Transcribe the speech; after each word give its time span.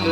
Hej 0.00 0.08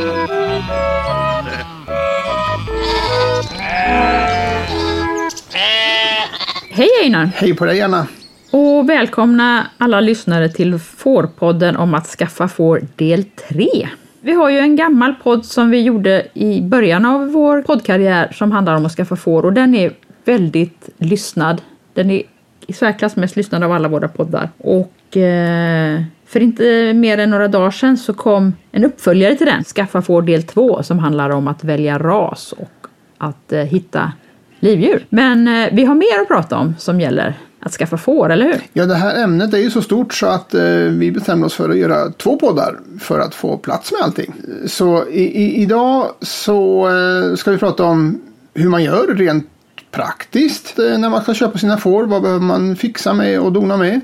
Einar! 7.02 7.30
Hej 7.34 7.54
på 7.54 7.64
dig 7.64 7.82
Anna! 7.82 8.06
Och 8.50 8.88
välkomna 8.88 9.66
alla 9.78 10.00
lyssnare 10.00 10.48
till 10.48 10.78
Fårpodden 10.78 11.76
om 11.76 11.94
att 11.94 12.06
skaffa 12.06 12.48
får 12.48 12.82
del 12.96 13.24
3. 13.24 13.88
Vi 14.20 14.32
har 14.32 14.50
ju 14.50 14.58
en 14.58 14.76
gammal 14.76 15.14
podd 15.14 15.44
som 15.44 15.70
vi 15.70 15.80
gjorde 15.80 16.26
i 16.34 16.60
början 16.60 17.04
av 17.04 17.32
vår 17.32 17.62
poddkarriär 17.62 18.32
som 18.32 18.52
handlar 18.52 18.76
om 18.76 18.86
att 18.86 18.92
skaffa 18.92 19.16
får 19.16 19.44
och 19.44 19.52
den 19.52 19.74
är 19.74 19.92
väldigt 20.24 20.88
lyssnad. 20.98 21.62
Den 21.94 22.10
är 22.10 22.22
i 22.66 22.72
särklass 22.72 23.16
mest 23.16 23.36
lyssnad 23.36 23.64
av 23.64 23.72
alla 23.72 23.88
våra 23.88 24.08
poddar. 24.08 24.50
Och 24.58 25.16
eh, 25.16 26.02
för 26.28 26.40
inte 26.40 26.92
mer 26.94 27.18
än 27.18 27.30
några 27.30 27.48
dagar 27.48 27.70
sedan 27.70 27.96
så 27.96 28.14
kom 28.14 28.52
en 28.72 28.84
uppföljare 28.84 29.34
till 29.34 29.46
den, 29.46 29.64
Skaffa 29.64 30.02
får 30.02 30.22
del 30.22 30.42
2, 30.42 30.82
som 30.82 30.98
handlar 30.98 31.30
om 31.30 31.48
att 31.48 31.64
välja 31.64 31.98
ras 31.98 32.52
och 32.52 32.86
att 33.18 33.52
eh, 33.52 33.60
hitta 33.60 34.12
livdjur. 34.60 35.06
Men 35.08 35.48
eh, 35.48 35.68
vi 35.72 35.84
har 35.84 35.94
mer 35.94 36.22
att 36.22 36.28
prata 36.28 36.56
om 36.56 36.74
som 36.78 37.00
gäller 37.00 37.34
att 37.60 37.72
skaffa 37.72 37.96
får, 37.96 38.32
eller 38.32 38.44
hur? 38.44 38.60
Ja, 38.72 38.86
det 38.86 38.94
här 38.94 39.22
ämnet 39.24 39.54
är 39.54 39.58
ju 39.58 39.70
så 39.70 39.82
stort 39.82 40.14
så 40.14 40.26
att 40.26 40.54
eh, 40.54 40.62
vi 40.72 41.12
bestämde 41.12 41.46
oss 41.46 41.54
för 41.54 41.70
att 41.70 41.76
göra 41.76 42.10
två 42.10 42.36
poddar 42.36 42.78
för 43.00 43.20
att 43.20 43.34
få 43.34 43.56
plats 43.56 43.92
med 43.92 44.00
allting. 44.00 44.34
Så 44.66 45.08
i, 45.08 45.22
i, 45.22 45.62
idag 45.62 46.06
så 46.20 46.88
eh, 46.88 47.36
ska 47.36 47.50
vi 47.50 47.58
prata 47.58 47.84
om 47.84 48.20
hur 48.54 48.68
man 48.68 48.84
gör 48.84 49.14
rent 49.14 49.46
praktiskt 49.90 50.78
eh, 50.78 50.98
när 50.98 51.10
man 51.10 51.22
ska 51.22 51.34
köpa 51.34 51.58
sina 51.58 51.76
får. 51.76 52.04
Vad 52.06 52.22
behöver 52.22 52.44
man 52.44 52.76
fixa 52.76 53.14
med 53.14 53.40
och 53.40 53.52
dona 53.52 53.76
med? 53.76 54.00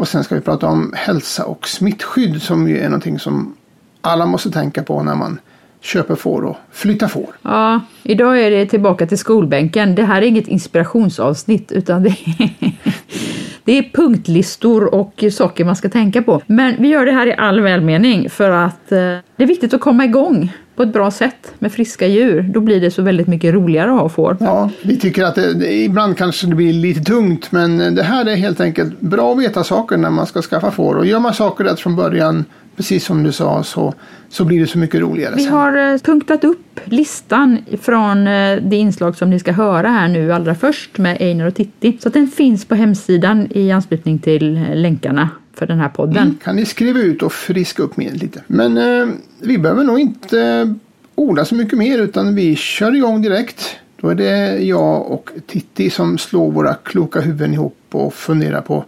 Och 0.00 0.08
sen 0.08 0.24
ska 0.24 0.34
vi 0.34 0.40
prata 0.40 0.66
om 0.66 0.92
hälsa 0.96 1.44
och 1.44 1.68
smittskydd 1.68 2.42
som 2.42 2.68
ju 2.68 2.78
är 2.78 2.84
någonting 2.84 3.18
som 3.18 3.56
alla 4.00 4.26
måste 4.26 4.50
tänka 4.50 4.82
på 4.82 5.02
när 5.02 5.14
man 5.14 5.40
köper 5.80 6.14
får 6.14 6.44
och 6.44 6.56
flyttar 6.72 7.08
får. 7.08 7.26
Ja, 7.42 7.80
idag 8.02 8.40
är 8.42 8.50
det 8.50 8.66
tillbaka 8.66 9.06
till 9.06 9.18
skolbänken. 9.18 9.94
Det 9.94 10.02
här 10.02 10.22
är 10.22 10.26
inget 10.26 10.48
inspirationsavsnitt 10.48 11.72
utan 11.72 12.02
det 12.02 12.08
är, 12.08 12.50
det 13.64 13.78
är 13.78 13.82
punktlistor 13.92 14.94
och 14.94 15.24
saker 15.32 15.64
man 15.64 15.76
ska 15.76 15.88
tänka 15.88 16.22
på. 16.22 16.42
Men 16.46 16.76
vi 16.78 16.88
gör 16.88 17.06
det 17.06 17.12
här 17.12 17.26
i 17.26 17.34
all 17.34 17.60
välmening 17.60 18.30
för 18.30 18.50
att 18.50 18.92
eh, 18.92 18.98
det 19.36 19.42
är 19.42 19.46
viktigt 19.46 19.74
att 19.74 19.80
komma 19.80 20.04
igång 20.04 20.52
på 20.80 20.84
ett 20.84 20.92
bra 20.92 21.10
sätt 21.10 21.52
med 21.58 21.72
friska 21.72 22.06
djur. 22.06 22.42
Då 22.42 22.60
blir 22.60 22.80
det 22.80 22.90
så 22.90 23.02
väldigt 23.02 23.26
mycket 23.26 23.54
roligare 23.54 23.90
att 23.90 24.00
ha 24.00 24.08
får. 24.08 24.36
Ja, 24.40 24.70
vi 24.82 24.96
tycker 24.96 25.24
att 25.24 25.34
det, 25.34 25.72
ibland 25.72 26.16
kanske 26.16 26.46
det 26.46 26.54
blir 26.54 26.72
lite 26.72 27.00
tungt 27.00 27.52
men 27.52 27.94
det 27.94 28.02
här 28.02 28.26
är 28.26 28.36
helt 28.36 28.60
enkelt 28.60 29.00
bra 29.00 29.32
att 29.32 29.38
veta 29.38 29.64
saker 29.64 29.96
när 29.96 30.10
man 30.10 30.26
ska 30.26 30.42
skaffa 30.42 30.70
får. 30.70 30.94
Och 30.94 31.06
gör 31.06 31.20
man 31.20 31.34
saker 31.34 31.64
rätt 31.64 31.80
från 31.80 31.96
början 31.96 32.44
precis 32.76 33.04
som 33.04 33.22
du 33.22 33.32
sa 33.32 33.62
så, 33.62 33.94
så 34.28 34.44
blir 34.44 34.60
det 34.60 34.66
så 34.66 34.78
mycket 34.78 35.00
roligare. 35.00 35.34
Vi 35.36 35.42
sen. 35.42 35.52
har 35.52 35.92
eh, 35.92 35.98
punktat 35.98 36.44
upp 36.44 36.80
listan 36.84 37.58
från 37.80 38.26
eh, 38.26 38.56
det 38.62 38.76
inslag 38.76 39.16
som 39.16 39.30
ni 39.30 39.40
ska 39.40 39.52
höra 39.52 39.88
här 39.88 40.08
nu 40.08 40.32
allra 40.32 40.54
först 40.54 40.98
med 40.98 41.16
Einar 41.20 41.46
och 41.46 41.54
Titti. 41.54 41.98
Så 42.00 42.08
den 42.08 42.28
finns 42.28 42.64
på 42.64 42.74
hemsidan 42.74 43.48
i 43.50 43.72
anslutning 43.72 44.18
till 44.18 44.56
eh, 44.56 44.74
länkarna 44.74 45.28
för 45.54 45.66
den 45.66 45.78
här 45.78 45.88
podden. 45.88 46.22
Mm, 46.22 46.38
kan 46.44 46.56
ni 46.56 46.66
skriva 46.66 47.00
ut 47.00 47.22
och 47.22 47.32
friska 47.32 47.82
upp 47.82 47.96
minnet 47.96 48.22
lite. 48.22 48.42
Men 48.46 48.76
eh, 48.76 49.14
vi 49.40 49.58
behöver 49.58 49.84
nog 49.84 50.00
inte 50.00 50.74
orda 51.14 51.44
så 51.44 51.54
mycket 51.54 51.78
mer 51.78 51.98
utan 51.98 52.34
vi 52.34 52.56
kör 52.56 52.94
igång 52.96 53.22
direkt. 53.22 53.76
Då 54.00 54.08
är 54.08 54.14
det 54.14 54.58
jag 54.58 55.10
och 55.10 55.30
Titti 55.46 55.90
som 55.90 56.18
slår 56.18 56.50
våra 56.50 56.74
kloka 56.74 57.20
huvuden 57.20 57.54
ihop 57.54 57.76
och 57.90 58.14
funderar 58.14 58.60
på 58.60 58.84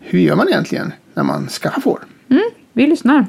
hur 0.00 0.18
gör 0.18 0.36
man 0.36 0.48
egentligen 0.48 0.92
när 1.14 1.22
man 1.22 1.48
skaffar 1.48 1.80
får? 1.80 1.98
Mm, 2.28 2.50
vi 2.72 2.86
lyssnar. 2.86 3.26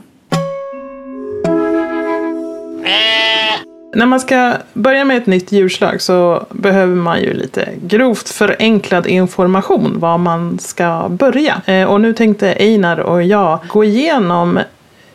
När 3.93 4.05
man 4.05 4.19
ska 4.19 4.53
börja 4.73 5.05
med 5.05 5.17
ett 5.17 5.25
nytt 5.25 5.51
djurslag 5.51 6.01
så 6.01 6.45
behöver 6.49 6.95
man 6.95 7.21
ju 7.21 7.33
lite 7.33 7.69
grovt 7.81 8.29
förenklad 8.29 9.07
information 9.07 9.99
var 9.99 10.17
man 10.17 10.59
ska 10.59 11.07
börja. 11.09 11.61
Eh, 11.65 11.83
och 11.87 12.01
nu 12.01 12.13
tänkte 12.13 12.55
Einar 12.59 12.99
och 12.99 13.23
jag 13.23 13.59
gå 13.67 13.83
igenom 13.83 14.59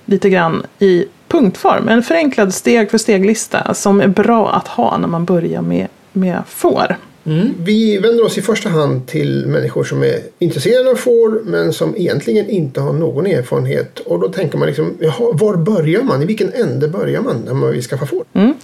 lite 0.04 0.30
grann 0.30 0.62
i 0.78 1.06
punktform, 1.28 1.88
en 1.88 2.02
förenklad 2.02 2.54
steg 2.54 2.90
för 2.90 2.98
steglista 2.98 3.74
som 3.74 4.00
är 4.00 4.08
bra 4.08 4.52
att 4.52 4.68
ha 4.68 4.98
när 4.98 5.08
man 5.08 5.24
börjar 5.24 5.62
med, 5.62 5.88
med 6.12 6.42
får. 6.48 6.96
Mm. 7.26 7.54
Vi 7.58 7.98
vänder 7.98 8.24
oss 8.24 8.38
i 8.38 8.42
första 8.42 8.68
hand 8.68 9.06
till 9.06 9.46
människor 9.46 9.84
som 9.84 10.02
är 10.02 10.18
intresserade 10.38 10.90
av 10.90 10.94
får 10.94 11.40
men 11.44 11.72
som 11.72 11.96
egentligen 11.96 12.50
inte 12.50 12.80
har 12.80 12.92
någon 12.92 13.26
erfarenhet. 13.26 14.00
Och 14.00 14.20
då 14.20 14.28
tänker 14.28 14.58
man 14.58 14.68
liksom, 14.68 14.96
jaha, 15.00 15.32
var 15.32 15.56
börjar 15.56 16.02
man? 16.02 16.22
I 16.22 16.26
vilken 16.26 16.52
ände 16.52 16.88
börjar 16.88 17.20
man 17.20 17.36
när 17.46 17.54
man 17.54 17.70
vill 17.70 17.82
skaffa 17.82 18.06
får? 18.06 18.24
Mm. 18.32 18.54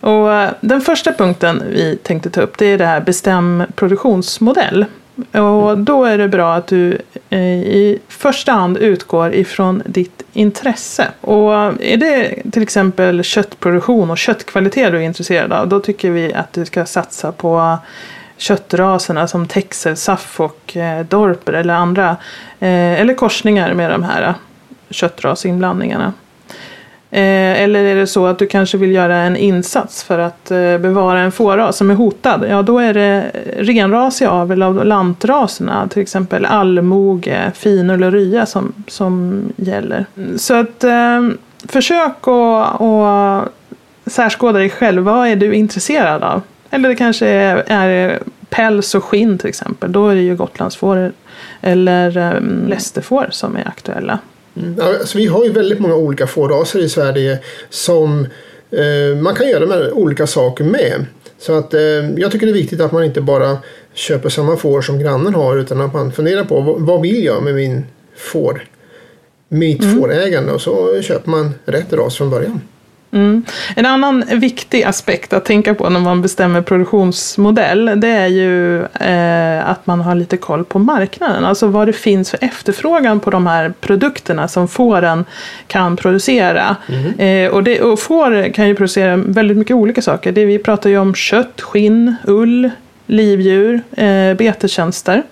Och 0.00 0.32
eh, 0.32 0.50
den 0.60 0.80
första 0.80 1.12
punkten 1.12 1.62
vi 1.70 1.98
tänkte 2.02 2.30
ta 2.30 2.40
upp 2.40 2.58
det 2.58 2.66
är 2.66 2.78
det 2.78 2.86
här 2.86 3.00
bestäm 3.00 3.62
produktionsmodell. 3.76 4.84
Och 5.32 5.78
då 5.78 6.04
är 6.04 6.18
det 6.18 6.28
bra 6.28 6.54
att 6.54 6.66
du 6.66 6.98
eh, 7.30 7.40
i 7.62 7.98
första 8.08 8.52
hand 8.52 8.76
utgår 8.76 9.34
ifrån 9.34 9.82
ditt 9.86 10.22
intresse. 10.32 11.08
Och 11.20 11.52
är 11.82 11.96
det 11.96 12.42
till 12.52 12.62
exempel 12.62 13.22
köttproduktion 13.22 14.10
och 14.10 14.18
köttkvalitet 14.18 14.92
du 14.92 14.98
är 14.98 15.02
intresserad 15.02 15.52
av, 15.52 15.68
då 15.68 15.80
tycker 15.80 16.10
vi 16.10 16.34
att 16.34 16.52
du 16.52 16.64
ska 16.64 16.84
satsa 16.84 17.32
på 17.32 17.78
köttraserna 18.36 19.28
som 19.28 19.46
Texel, 19.46 19.96
Saff 19.96 20.40
och 20.40 20.76
eh, 20.76 21.06
Dorper 21.06 21.52
eller 21.52 21.74
andra, 21.74 22.16
eh, 22.60 23.00
eller 23.00 23.14
korsningar 23.14 23.74
med 23.74 23.90
de 23.90 24.02
här 24.02 24.34
köttrasinblandningarna. 24.90 26.12
Eh, 27.12 27.62
eller 27.62 27.84
är 27.84 27.96
det 27.96 28.06
så 28.06 28.26
att 28.26 28.38
du 28.38 28.46
kanske 28.46 28.78
vill 28.78 28.92
göra 28.92 29.16
en 29.16 29.36
insats 29.36 30.04
för 30.04 30.18
att 30.18 30.50
eh, 30.50 30.78
bevara 30.78 31.20
en 31.20 31.32
fåras 31.32 31.76
som 31.76 31.90
är 31.90 31.94
hotad? 31.94 32.44
Ja, 32.48 32.62
då 32.62 32.78
är 32.78 32.94
det 32.94 33.30
renrasig 33.56 34.26
avel 34.26 34.62
av 34.62 34.86
lantraserna, 34.86 35.88
till 35.88 36.02
exempel 36.02 36.44
allmoge, 36.44 37.52
finull 37.54 38.04
och 38.04 38.12
rya 38.12 38.46
som, 38.46 38.72
som 38.86 39.42
gäller. 39.56 40.06
Så 40.36 40.54
att 40.54 40.84
eh, 40.84 41.28
försök 41.68 42.28
att, 42.28 42.80
att 42.80 43.48
särskåda 44.06 44.58
dig 44.58 44.70
själv. 44.70 45.02
Vad 45.02 45.28
är 45.28 45.36
du 45.36 45.54
intresserad 45.54 46.22
av? 46.22 46.42
Eller 46.70 46.88
det 46.88 46.94
kanske 46.94 47.28
är, 47.28 47.64
är 47.66 48.18
päls 48.50 48.94
och 48.94 49.04
skinn 49.04 49.38
till 49.38 49.48
exempel. 49.48 49.92
Då 49.92 50.08
är 50.08 50.14
det 50.14 50.20
ju 50.20 50.36
gotlandsfår 50.36 51.12
eller 51.60 52.16
um, 52.36 52.66
lästerfår 52.68 53.28
som 53.30 53.56
är 53.56 53.68
aktuella. 53.68 54.18
Mm. 54.56 54.80
Alltså, 54.80 55.18
vi 55.18 55.26
har 55.26 55.44
ju 55.44 55.52
väldigt 55.52 55.78
många 55.78 55.94
olika 55.94 56.26
fårraser 56.26 56.78
i 56.78 56.88
Sverige 56.88 57.38
som 57.70 58.26
eh, 58.70 59.16
man 59.20 59.34
kan 59.34 59.48
göra 59.48 59.66
med 59.66 59.92
olika 59.92 60.26
saker 60.26 60.64
med. 60.64 61.06
Så 61.38 61.52
att 61.52 61.74
eh, 61.74 62.10
jag 62.16 62.32
tycker 62.32 62.46
det 62.46 62.52
är 62.52 62.54
viktigt 62.54 62.80
att 62.80 62.92
man 62.92 63.04
inte 63.04 63.20
bara 63.20 63.58
köper 63.94 64.28
samma 64.28 64.56
får 64.56 64.82
som 64.82 64.98
grannen 64.98 65.34
har 65.34 65.56
utan 65.56 65.80
att 65.80 65.94
man 65.94 66.12
funderar 66.12 66.44
på 66.44 66.60
vad, 66.60 66.80
vad 66.80 67.02
vill 67.02 67.24
jag 67.24 67.42
med 67.42 67.54
min 67.54 67.86
får, 68.16 68.64
mitt 69.48 69.82
mm. 69.82 69.96
fårägande 69.96 70.52
och 70.52 70.60
så 70.60 71.02
köper 71.02 71.30
man 71.30 71.54
rätt 71.64 71.92
ras 71.92 72.16
från 72.16 72.30
början. 72.30 72.60
Mm. 73.12 73.44
En 73.76 73.86
annan 73.86 74.24
viktig 74.30 74.82
aspekt 74.82 75.32
att 75.32 75.44
tänka 75.44 75.74
på 75.74 75.88
när 75.88 76.00
man 76.00 76.22
bestämmer 76.22 76.62
produktionsmodell 76.62 77.92
det 77.96 78.08
är 78.08 78.26
ju 78.26 78.82
eh, 78.84 79.70
att 79.70 79.86
man 79.86 80.00
har 80.00 80.14
lite 80.14 80.36
koll 80.36 80.64
på 80.64 80.78
marknaden. 80.78 81.44
Alltså 81.44 81.66
vad 81.66 81.88
det 81.88 81.92
finns 81.92 82.30
för 82.30 82.38
efterfrågan 82.44 83.20
på 83.20 83.30
de 83.30 83.46
här 83.46 83.72
produkterna 83.80 84.48
som 84.48 84.68
fåren 84.68 85.24
kan 85.66 85.96
producera. 85.96 86.76
Mm. 86.88 87.18
Eh, 87.18 87.54
och, 87.54 87.62
det, 87.62 87.80
och 87.80 88.00
får 88.00 88.52
kan 88.52 88.68
ju 88.68 88.74
producera 88.74 89.16
väldigt 89.16 89.56
mycket 89.56 89.76
olika 89.76 90.02
saker. 90.02 90.32
Det, 90.32 90.44
vi 90.44 90.58
pratar 90.58 90.90
ju 90.90 90.98
om 90.98 91.14
kött, 91.14 91.60
skinn, 91.60 92.14
ull, 92.24 92.70
livdjur, 93.06 93.80
eh, 93.96 94.34
betetjänster. 94.34 95.22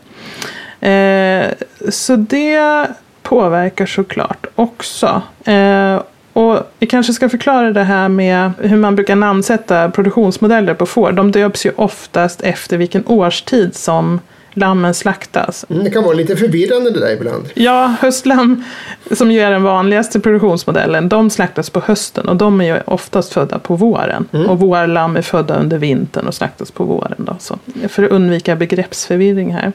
Eh, 0.81 1.47
så 1.89 2.17
det 2.17 2.87
påverkar 3.23 3.87
såklart 3.87 4.47
också. 4.55 5.23
Eh, 5.45 6.01
och 6.39 6.63
vi 6.79 6.87
kanske 6.87 7.13
ska 7.13 7.29
förklara 7.29 7.73
det 7.73 7.85
här 7.85 8.09
med 8.09 8.53
hur 8.59 8.77
man 8.77 8.95
brukar 8.95 9.17
namnsätta 9.17 9.91
produktionsmodeller 9.91 10.75
på 10.75 10.87
får. 10.87 11.13
De 11.13 11.31
döps 11.33 11.67
ju 11.67 11.73
oftast 11.77 12.41
efter 12.41 12.77
vilken 12.77 13.07
årstid 13.07 13.75
som 13.75 14.21
lammen 14.59 14.95
slaktas. 14.95 15.67
Mm, 15.69 15.85
det 15.85 15.91
kan 15.91 16.05
vara 16.05 16.15
lite 16.15 16.37
förvirrande 16.37 16.91
det 16.91 17.01
där 17.01 17.13
ibland. 17.13 17.45
Ja, 17.55 17.95
höstlamm 18.01 18.65
som 19.11 19.31
ju 19.31 19.41
är 19.41 19.51
den 19.51 19.63
vanligaste 19.63 20.21
produktionsmodellen, 20.21 21.09
de 21.09 21.31
slaktas 21.31 21.71
på 21.71 21.81
hösten 21.81 22.29
och 22.29 22.37
de 22.37 22.61
är 22.61 22.65
ju 22.65 22.81
oftast 22.87 23.33
födda 23.33 23.59
på 23.59 23.77
våren. 23.77 24.29
Mm. 24.33 24.51
Och 24.51 24.61
vårlamm 24.61 25.17
är 25.17 25.23
födda 25.23 25.57
under 25.57 25.79
vintern 25.79 26.27
och 26.27 26.35
slaktas 26.35 26.71
på 26.71 26.85
våren. 26.85 27.15
Då, 27.17 27.37
så. 27.39 27.59
För 27.89 28.05
att 28.05 28.11
undvika 28.11 28.57
begreppsförvirring 28.57 29.55
här. 29.55 29.73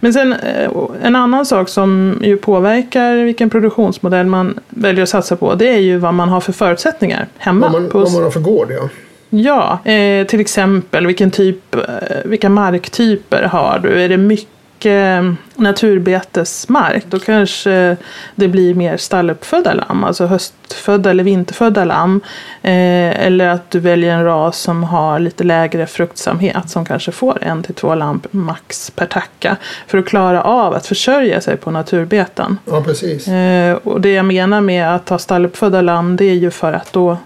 Men 0.00 0.12
sen 0.12 0.32
eh, 0.32 0.70
en 1.02 1.16
annan 1.16 1.46
sak 1.46 1.68
som 1.68 2.20
ju 2.22 2.36
påverkar 2.36 3.16
vilken 3.16 3.50
produktionsmodell 3.50 4.26
man 4.26 4.60
väljer 4.68 5.02
att 5.02 5.08
satsa 5.08 5.36
på, 5.36 5.54
det 5.54 5.68
är 5.68 5.78
ju 5.78 5.98
vad 5.98 6.14
man 6.14 6.28
har 6.28 6.40
för 6.40 6.52
förutsättningar 6.52 7.26
hemma. 7.38 7.68
Vad 7.68 7.82
man, 7.82 7.90
på... 7.90 7.98
vad 7.98 8.12
man 8.12 8.22
har 8.22 8.30
för 8.30 8.40
gård, 8.40 8.68
ja. 8.70 8.88
Ja, 9.30 9.78
eh, 9.84 10.26
till 10.26 10.40
exempel 10.40 11.06
vilken 11.06 11.30
typ, 11.30 11.74
eh, 11.74 11.80
vilka 12.24 12.48
marktyper 12.48 13.42
har 13.42 13.78
du? 13.78 14.02
Är 14.02 14.08
det 14.08 14.16
mycket 14.16 14.48
mycket 14.76 15.38
naturbetesmark 15.56 17.04
då 17.08 17.18
kanske 17.18 17.96
det 18.34 18.48
blir 18.48 18.74
mer 18.74 18.96
stalluppfödda 18.96 19.74
lamm, 19.74 20.04
alltså 20.04 20.26
höstfödda 20.26 21.10
eller 21.10 21.24
vinterfödda 21.24 21.84
lamm. 21.84 22.20
Eh, 22.62 23.26
eller 23.26 23.48
att 23.48 23.70
du 23.70 23.80
väljer 23.80 24.14
en 24.14 24.24
ras 24.24 24.58
som 24.58 24.84
har 24.84 25.18
lite 25.18 25.44
lägre 25.44 25.86
fruktsamhet 25.86 26.70
som 26.70 26.84
kanske 26.84 27.12
får 27.12 27.38
en 27.42 27.62
till 27.62 27.74
två 27.74 27.94
lamm 27.94 28.20
max 28.30 28.90
per 28.90 29.06
tacka 29.06 29.56
för 29.86 29.98
att 29.98 30.06
klara 30.06 30.42
av 30.42 30.74
att 30.74 30.86
försörja 30.86 31.40
sig 31.40 31.56
på 31.56 31.70
naturbeten. 31.70 32.58
Ja, 32.64 32.82
precis. 32.82 33.28
Eh, 33.28 33.76
och 33.76 34.00
det 34.00 34.12
jag 34.12 34.24
menar 34.24 34.60
med 34.60 34.94
att 34.94 35.08
ha 35.08 35.18
stalluppfödda 35.18 35.80
lamm 35.80 36.16
det 36.16 36.24
är 36.24 36.34
ju 36.34 36.50
för 36.50 36.72
att 36.72 36.92
då 36.92 37.16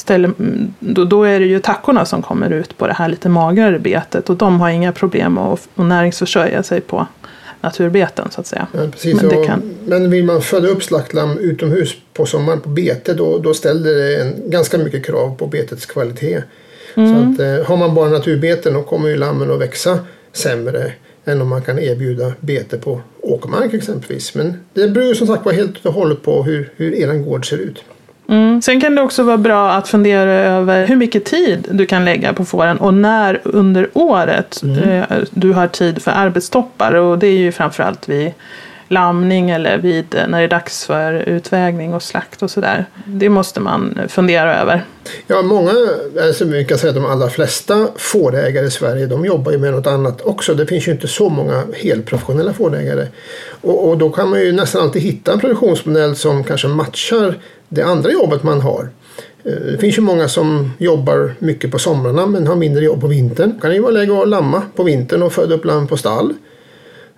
ställer, 0.00 0.30
då, 0.80 1.04
då 1.04 1.22
är 1.24 1.40
det 1.40 1.46
ju 1.46 1.60
tackorna 1.60 2.04
som 2.04 2.22
kommer 2.22 2.50
ut 2.50 2.78
på 2.78 2.86
det 2.86 2.92
här 2.92 3.08
lite 3.08 3.28
magrare 3.28 3.78
betet 3.78 4.30
och 4.30 4.36
de 4.36 4.60
har 4.60 4.70
inga 4.70 4.92
problem 4.92 5.38
att, 5.38 5.68
att 5.74 5.86
näringsförsörja 5.86 6.62
sig 6.62 6.80
på 6.80 7.06
naturbeten 7.60 8.30
så 8.30 8.40
att 8.40 8.46
säga. 8.46 8.66
Ja, 8.72 8.80
precis. 8.92 9.22
Men 9.22 9.44
kan- 9.46 9.62
men 9.86 10.10
vill 10.10 10.24
man 10.24 10.42
föda 10.42 10.68
upp 10.68 10.82
slaktlamm 10.82 11.38
utomhus 11.38 11.94
på 12.14 12.26
sommaren 12.26 12.60
på 12.60 12.68
bete 12.68 13.14
då, 13.14 13.38
då 13.38 13.54
ställer 13.54 13.94
det 13.94 14.16
en, 14.20 14.50
ganska 14.50 14.78
mycket 14.78 15.06
krav 15.06 15.36
på 15.36 15.46
betets 15.46 15.86
kvalitet. 15.86 16.42
Så 16.94 17.00
att, 17.00 17.40
eh, 17.40 17.66
har 17.66 17.76
man 17.76 17.94
bara 17.94 18.08
naturbeten 18.08 18.74
då 18.74 18.82
kommer 18.82 19.08
ju 19.08 19.16
lammen 19.16 19.50
att 19.50 19.60
växa 19.60 19.98
sämre 20.32 20.92
än 21.24 21.42
om 21.42 21.48
man 21.48 21.62
kan 21.62 21.78
erbjuda 21.78 22.32
bete 22.40 22.76
på 22.78 23.00
åkermark 23.20 23.74
exempelvis. 23.74 24.34
Men 24.34 24.60
det 24.74 24.88
beror 24.88 25.14
som 25.14 25.26
sagt 25.26 25.44
var 25.44 25.52
helt 25.52 25.86
och 25.86 25.92
hållet 25.94 26.22
på 26.22 26.42
hur, 26.42 26.72
hur 26.76 26.94
er 26.94 27.14
gård 27.14 27.48
ser 27.48 27.58
ut. 27.58 27.84
Mm. 28.30 28.62
Sen 28.62 28.80
kan 28.80 28.94
det 28.94 29.02
också 29.02 29.22
vara 29.22 29.38
bra 29.38 29.70
att 29.70 29.88
fundera 29.88 30.30
över 30.30 30.86
hur 30.86 30.96
mycket 30.96 31.24
tid 31.24 31.68
du 31.70 31.86
kan 31.86 32.04
lägga 32.04 32.32
på 32.32 32.44
fåren 32.44 32.78
och 32.78 32.94
när 32.94 33.40
under 33.44 33.88
året 33.92 34.62
eh, 34.84 35.18
du 35.30 35.52
har 35.52 35.66
tid 35.66 36.02
för 36.02 36.10
arbetstoppar. 36.10 36.94
Och 36.94 37.18
det 37.18 37.26
är 37.26 37.38
ju 37.38 37.52
framförallt 37.52 38.08
vid 38.08 38.32
lamning 38.90 39.50
eller 39.50 39.78
vid, 39.78 40.14
eh, 40.14 40.26
när 40.28 40.38
det 40.38 40.44
är 40.44 40.48
dags 40.48 40.86
för 40.86 41.12
utvägning 41.12 41.94
och 41.94 42.02
slakt 42.02 42.42
och 42.42 42.50
sådär. 42.50 42.84
Det 43.04 43.28
måste 43.28 43.60
man 43.60 44.00
fundera 44.08 44.60
över. 44.60 44.84
Ja, 45.26 45.42
många, 45.42 45.72
alltså 46.22 46.44
vi 46.44 46.64
kan 46.64 46.78
säga 46.78 46.90
att 46.90 46.96
de 46.96 47.06
allra 47.06 47.30
flesta 47.30 47.88
fårägare 47.96 48.66
i 48.66 48.70
Sverige 48.70 49.06
de 49.06 49.24
jobbar 49.24 49.52
ju 49.52 49.58
med 49.58 49.72
något 49.72 49.86
annat 49.86 50.20
också. 50.20 50.54
Det 50.54 50.66
finns 50.66 50.88
ju 50.88 50.92
inte 50.92 51.08
så 51.08 51.28
många 51.28 51.64
helprofessionella 51.76 52.52
fårägare. 52.52 53.06
Och, 53.60 53.88
och 53.88 53.98
då 53.98 54.10
kan 54.10 54.30
man 54.30 54.40
ju 54.40 54.52
nästan 54.52 54.82
alltid 54.82 55.02
hitta 55.02 55.32
en 55.32 55.40
produktionsmodell 55.40 56.16
som 56.16 56.44
kanske 56.44 56.68
matchar 56.68 57.38
det 57.68 57.82
andra 57.82 58.10
jobbet 58.10 58.42
man 58.42 58.60
har. 58.60 58.88
Eh, 59.44 59.52
det 59.52 59.78
finns 59.78 59.98
ju 59.98 60.02
många 60.02 60.28
som 60.28 60.72
jobbar 60.78 61.34
mycket 61.38 61.70
på 61.70 61.78
somrarna 61.78 62.26
men 62.26 62.46
har 62.46 62.56
mindre 62.56 62.84
jobb 62.84 63.00
på 63.00 63.06
vintern. 63.06 63.52
Då 63.54 63.60
kan 63.60 63.70
det 63.70 63.76
ju 63.76 63.82
vara 63.82 63.92
läge 63.92 64.22
att 64.22 64.28
lamma 64.28 64.62
på 64.76 64.82
vintern 64.82 65.22
och 65.22 65.32
föda 65.32 65.54
upp 65.54 65.64
lamm 65.64 65.86
på 65.86 65.96
stall. 65.96 66.34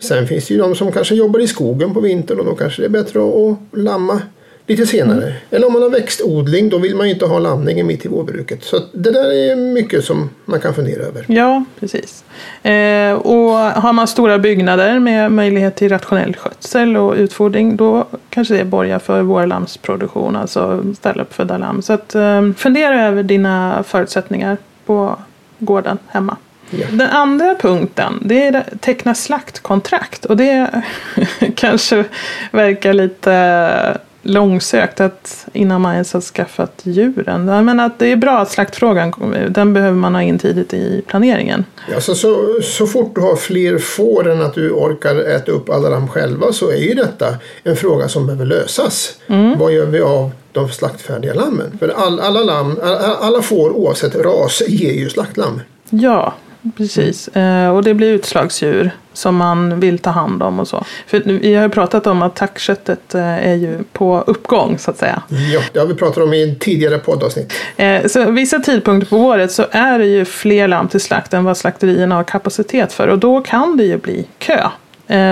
Sen 0.02 0.26
finns 0.26 0.48
det 0.48 0.54
ju 0.54 0.60
de 0.60 0.74
som 0.74 0.92
kanske 0.92 1.14
jobbar 1.14 1.40
i 1.40 1.46
skogen 1.46 1.94
på 1.94 2.00
vintern 2.00 2.38
och 2.38 2.44
då 2.44 2.54
kanske 2.54 2.82
det 2.82 2.86
är 2.86 2.90
bättre 2.90 3.20
att 3.20 3.78
lamma 3.78 4.22
lite 4.66 4.86
senare. 4.86 5.34
Eller 5.50 5.66
om 5.66 5.72
man 5.72 5.82
har 5.82 5.90
växtodling 5.90 6.68
då 6.68 6.78
vill 6.78 6.96
man 6.96 7.06
ju 7.06 7.12
inte 7.12 7.26
ha 7.26 7.38
lamningen 7.38 7.86
mitt 7.86 8.04
i 8.04 8.08
vårbruket. 8.08 8.64
Så 8.64 8.78
det 8.92 9.10
där 9.10 9.32
är 9.32 9.56
mycket 9.56 10.04
som 10.04 10.30
man 10.44 10.60
kan 10.60 10.74
fundera 10.74 11.02
över. 11.02 11.24
Ja, 11.28 11.64
precis. 11.80 12.24
Eh, 12.62 13.12
och 13.12 13.52
har 13.54 13.92
man 13.92 14.08
stora 14.08 14.38
byggnader 14.38 14.98
med 14.98 15.32
möjlighet 15.32 15.76
till 15.76 15.88
rationell 15.88 16.36
skötsel 16.36 16.96
och 16.96 17.14
utfodring 17.14 17.76
då 17.76 18.06
kanske 18.30 18.54
det 18.54 18.64
borgar 18.64 18.98
för 18.98 19.22
vårlamsproduktion, 19.22 20.36
alltså 20.36 20.84
ställa 20.98 21.22
upp 21.22 21.34
födda 21.34 21.58
lamm. 21.58 21.82
Så 21.82 21.92
att, 21.92 22.14
eh, 22.14 22.52
fundera 22.56 23.06
över 23.06 23.22
dina 23.22 23.84
förutsättningar 23.86 24.56
på 24.86 25.16
gården 25.58 25.98
hemma. 26.08 26.36
Ja. 26.80 26.86
Den 26.90 27.10
andra 27.10 27.54
punkten 27.54 28.18
det 28.24 28.46
är 28.46 28.56
att 28.56 28.80
teckna 28.80 29.14
slaktkontrakt 29.14 30.24
och 30.24 30.36
det 30.36 30.82
kanske 31.56 32.04
verkar 32.50 32.92
lite 32.92 33.98
långsökt 34.22 35.00
att 35.00 35.46
innan 35.52 35.80
man 35.80 35.92
ens 35.92 36.12
har 36.12 36.20
skaffat 36.20 36.80
djuren. 36.82 37.44
Menar 37.64 37.86
att 37.86 37.98
det 37.98 38.12
är 38.12 38.16
bra 38.16 38.38
att 38.38 38.50
slaktfrågan, 38.50 39.12
den 39.50 39.74
behöver 39.74 39.96
man 39.96 40.14
ha 40.14 40.22
in 40.22 40.38
tidigt 40.38 40.74
i 40.74 41.02
planeringen. 41.06 41.64
Ja, 41.92 42.00
så, 42.00 42.14
så, 42.62 42.86
fort 42.86 43.14
du 43.14 43.20
har 43.20 43.36
fler 43.36 43.78
får 43.78 44.30
än 44.30 44.42
att 44.42 44.54
du 44.54 44.70
orkar 44.70 45.16
äta 45.16 45.52
upp 45.52 45.70
alla 45.70 45.88
lamm 45.88 46.08
själva 46.08 46.52
så 46.52 46.70
är 46.70 46.76
ju 46.76 46.94
detta 46.94 47.26
en 47.62 47.76
fråga 47.76 48.08
som 48.08 48.26
behöver 48.26 48.44
lösas. 48.44 49.16
Vad 49.58 49.72
gör 49.72 49.86
vi 49.86 50.00
av 50.00 50.30
de 50.52 50.68
slaktfärdiga 50.68 51.34
lammen? 51.34 51.78
För 51.78 51.88
all, 51.88 52.20
alla, 52.20 52.40
lamm, 52.40 52.78
alla, 52.82 52.98
alla 52.98 53.42
får 53.42 53.70
oavsett 53.70 54.14
ras 54.14 54.62
ger 54.68 54.92
ju 54.92 55.10
slaktlamm. 55.10 55.60
Ja, 55.90 56.34
precis. 56.76 57.28
Eh, 57.28 57.68
och 57.68 57.84
det 57.84 57.94
blir 57.94 58.12
utslagsdjur 58.12 58.90
som 59.12 59.36
man 59.36 59.80
vill 59.80 59.98
ta 59.98 60.10
hand 60.10 60.42
om 60.42 60.60
och 60.60 60.68
så. 60.68 60.84
För 61.06 61.20
vi 61.24 61.54
har 61.54 61.62
ju 61.62 61.68
pratat 61.68 62.06
om 62.06 62.22
att 62.22 62.36
tackköttet 62.36 63.14
eh, 63.14 63.48
är 63.48 63.54
ju 63.54 63.78
på 63.92 64.24
uppgång 64.26 64.78
så 64.78 64.90
att 64.90 64.98
säga. 64.98 65.22
Ja, 65.52 65.60
det 65.72 65.78
har 65.78 65.86
vi 65.86 65.94
pratat 65.94 66.22
om 66.24 66.34
i 66.34 66.42
en 66.50 66.58
tidigare 66.58 66.98
poddavsnitt. 66.98 67.52
Eh, 67.76 68.06
Så 68.06 68.30
vissa 68.30 68.58
tidpunkter 68.58 69.10
på 69.10 69.16
året 69.16 69.52
så 69.52 69.66
är 69.70 69.98
det 69.98 70.06
ju 70.06 70.24
fler 70.24 70.68
lamm 70.68 70.88
till 70.88 71.00
slakt 71.00 71.34
än 71.34 71.44
vad 71.44 71.56
slakterierna 71.56 72.14
har 72.14 72.24
kapacitet 72.24 72.92
för 72.92 73.08
och 73.08 73.18
då 73.18 73.40
kan 73.40 73.76
det 73.76 73.84
ju 73.84 73.98
bli 73.98 74.26
kö. 74.38 74.68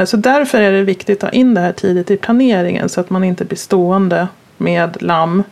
Så 0.06 0.16
därför 0.16 0.60
är 0.60 0.72
det 0.72 0.82
viktigt 0.82 1.24
att 1.24 1.30
ha 1.30 1.38
in 1.38 1.54
det 1.54 1.60
här 1.60 1.72
tidigt 1.72 2.10
i 2.10 2.16
planeringen 2.16 2.88
så 2.88 3.00
att 3.00 3.10
man 3.10 3.24
inte 3.24 3.44
blir 3.44 3.58
stående 3.58 4.28
med 4.60 5.02
lamm 5.02 5.42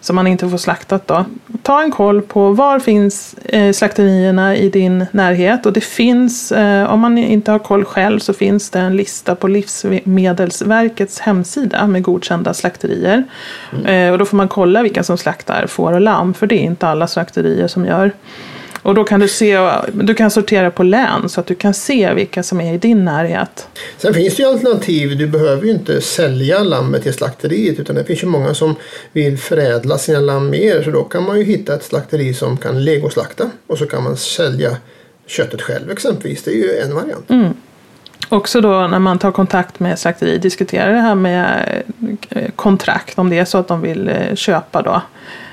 som 0.00 0.16
man 0.16 0.26
inte 0.26 0.48
får 0.48 0.58
slaktat 0.58 1.06
då. 1.06 1.24
Ta 1.62 1.82
en 1.82 1.90
koll 1.90 2.22
på 2.22 2.52
var 2.52 2.78
finns 2.78 3.34
eh, 3.34 3.72
slakterierna 3.72 4.56
i 4.56 4.68
din 4.68 5.06
närhet 5.12 5.66
och 5.66 5.72
det 5.72 5.80
finns, 5.80 6.52
eh, 6.52 6.92
om 6.92 7.00
man 7.00 7.18
inte 7.18 7.50
har 7.50 7.58
koll 7.58 7.84
själv 7.84 8.18
så 8.18 8.32
finns 8.32 8.70
det 8.70 8.78
en 8.78 8.96
lista 8.96 9.34
på 9.34 9.48
Livsmedelsverkets 9.48 11.20
hemsida 11.20 11.86
med 11.86 12.02
godkända 12.02 12.54
slakterier. 12.54 13.24
Eh, 13.84 14.12
och 14.12 14.18
då 14.18 14.24
får 14.24 14.36
man 14.36 14.48
kolla 14.48 14.82
vilka 14.82 15.02
som 15.02 15.18
slaktar 15.18 15.66
får 15.66 15.92
och 15.92 16.00
lamm 16.00 16.34
för 16.34 16.46
det 16.46 16.54
är 16.54 16.64
inte 16.64 16.88
alla 16.88 17.06
slakterier 17.06 17.68
som 17.68 17.86
gör. 17.86 18.12
Och 18.88 18.94
då 18.94 19.04
kan 19.04 19.20
du 19.20 19.28
se, 19.28 19.58
du 19.92 20.14
kan 20.14 20.30
sortera 20.30 20.70
på 20.70 20.82
län 20.82 21.28
så 21.28 21.40
att 21.40 21.46
du 21.46 21.54
kan 21.54 21.74
se 21.74 22.14
vilka 22.14 22.42
som 22.42 22.60
är 22.60 22.74
i 22.74 22.78
din 22.78 23.04
närhet. 23.04 23.68
Sen 23.96 24.14
finns 24.14 24.36
det 24.36 24.42
ju 24.42 24.48
alternativ. 24.48 25.18
Du 25.18 25.26
behöver 25.26 25.64
ju 25.64 25.70
inte 25.70 26.00
sälja 26.00 26.58
lammet 26.58 27.02
till 27.02 27.12
slakteriet 27.12 27.78
utan 27.80 27.96
det 27.96 28.04
finns 28.04 28.22
ju 28.22 28.26
många 28.26 28.54
som 28.54 28.74
vill 29.12 29.38
förädla 29.38 29.98
sina 29.98 30.20
lamm 30.20 30.50
mer. 30.50 30.82
Så 30.82 30.90
då 30.90 31.04
kan 31.04 31.24
man 31.24 31.38
ju 31.38 31.44
hitta 31.44 31.74
ett 31.74 31.84
slakteri 31.84 32.34
som 32.34 32.56
kan 32.56 32.84
legoslakta 32.84 33.50
och 33.66 33.78
så 33.78 33.86
kan 33.86 34.02
man 34.02 34.16
sälja 34.16 34.76
köttet 35.26 35.62
själv 35.62 35.90
exempelvis. 35.90 36.42
Det 36.42 36.50
är 36.50 36.54
ju 36.54 36.78
en 36.78 36.94
variant. 36.94 37.54
Också 38.28 38.60
då 38.60 38.86
när 38.86 38.98
man 38.98 39.18
tar 39.18 39.32
kontakt 39.32 39.80
med 39.80 39.98
slakteri, 39.98 40.38
diskutera 40.38 40.92
det 40.92 41.00
här 41.00 41.14
med 41.14 41.82
eh, 42.30 42.50
kontrakt, 42.56 43.18
om 43.18 43.30
det 43.30 43.38
är 43.38 43.44
så 43.44 43.58
att 43.58 43.68
de 43.68 43.80
vill 43.80 44.08
eh, 44.08 44.34
köpa 44.34 44.82
då. 44.82 45.02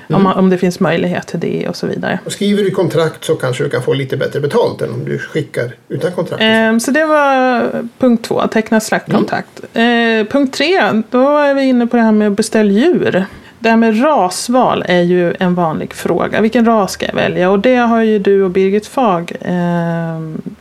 Om, 0.08 0.22
man, 0.22 0.36
om 0.38 0.50
det 0.50 0.58
finns 0.58 0.80
möjlighet 0.80 1.26
till 1.26 1.40
det 1.40 1.68
och 1.68 1.76
så 1.76 1.86
vidare. 1.86 2.18
Och 2.24 2.32
skriver 2.32 2.62
du 2.62 2.70
kontrakt 2.70 3.24
så 3.24 3.34
kanske 3.34 3.64
du 3.64 3.70
kan 3.70 3.82
få 3.82 3.92
lite 3.92 4.16
bättre 4.16 4.40
betalt 4.40 4.82
än 4.82 4.90
om 4.90 5.04
du 5.04 5.18
skickar 5.18 5.72
utan 5.88 6.12
kontrakt. 6.12 6.42
Ehm, 6.42 6.80
så 6.80 6.90
det 6.90 7.04
var 7.04 7.70
punkt 7.98 8.24
två, 8.24 8.42
teckna 8.52 8.80
slaktkontrakt. 8.80 9.60
Eh, 9.72 9.82
punkt 10.30 10.54
tre, 10.54 11.02
då 11.10 11.38
är 11.38 11.54
vi 11.54 11.62
inne 11.62 11.86
på 11.86 11.96
det 11.96 12.02
här 12.02 12.12
med 12.12 12.28
att 12.28 12.36
beställa 12.36 12.70
djur. 12.70 13.26
Det 13.58 13.70
här 13.70 13.76
med 13.76 14.02
rasval 14.02 14.84
är 14.88 15.02
ju 15.02 15.34
en 15.38 15.54
vanlig 15.54 15.92
fråga. 15.94 16.40
Vilken 16.40 16.64
ras 16.64 16.92
ska 16.92 17.06
jag 17.06 17.14
välja? 17.14 17.50
Och 17.50 17.58
det 17.58 17.76
har 17.76 18.02
ju 18.02 18.18
du 18.18 18.42
och 18.42 18.50
Birgit 18.50 18.86
Fag 18.86 19.32
eh, 19.40 19.54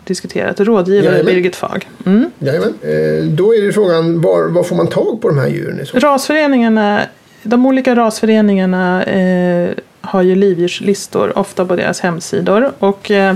diskuterat. 0.04 0.60
Rådgivare 0.60 1.12
Jajamän. 1.12 1.26
Birgit 1.36 1.56
Fag. 1.56 1.90
Mm. 2.06 2.32
Jajamän. 2.40 2.74
Eh, 2.82 3.26
då 3.26 3.56
är 3.56 3.62
det 3.62 3.74
frågan 3.74 4.22
var, 4.22 4.50
var 4.50 4.64
får 4.64 4.76
man 4.76 4.88
tag 4.88 5.22
på 5.22 5.28
de 5.28 5.38
här 5.38 5.48
djuren? 5.48 5.86
Rasföreningarna, 5.94 7.02
de 7.46 7.66
olika 7.66 7.96
rasföreningarna 7.96 9.04
eh, 9.04 9.70
har 10.02 10.22
ju 10.22 10.36
livdjurslistor, 10.36 11.38
ofta 11.38 11.66
på 11.66 11.76
deras 11.76 12.00
hemsidor. 12.00 12.72
Och 12.80 13.12
eh, 13.12 13.36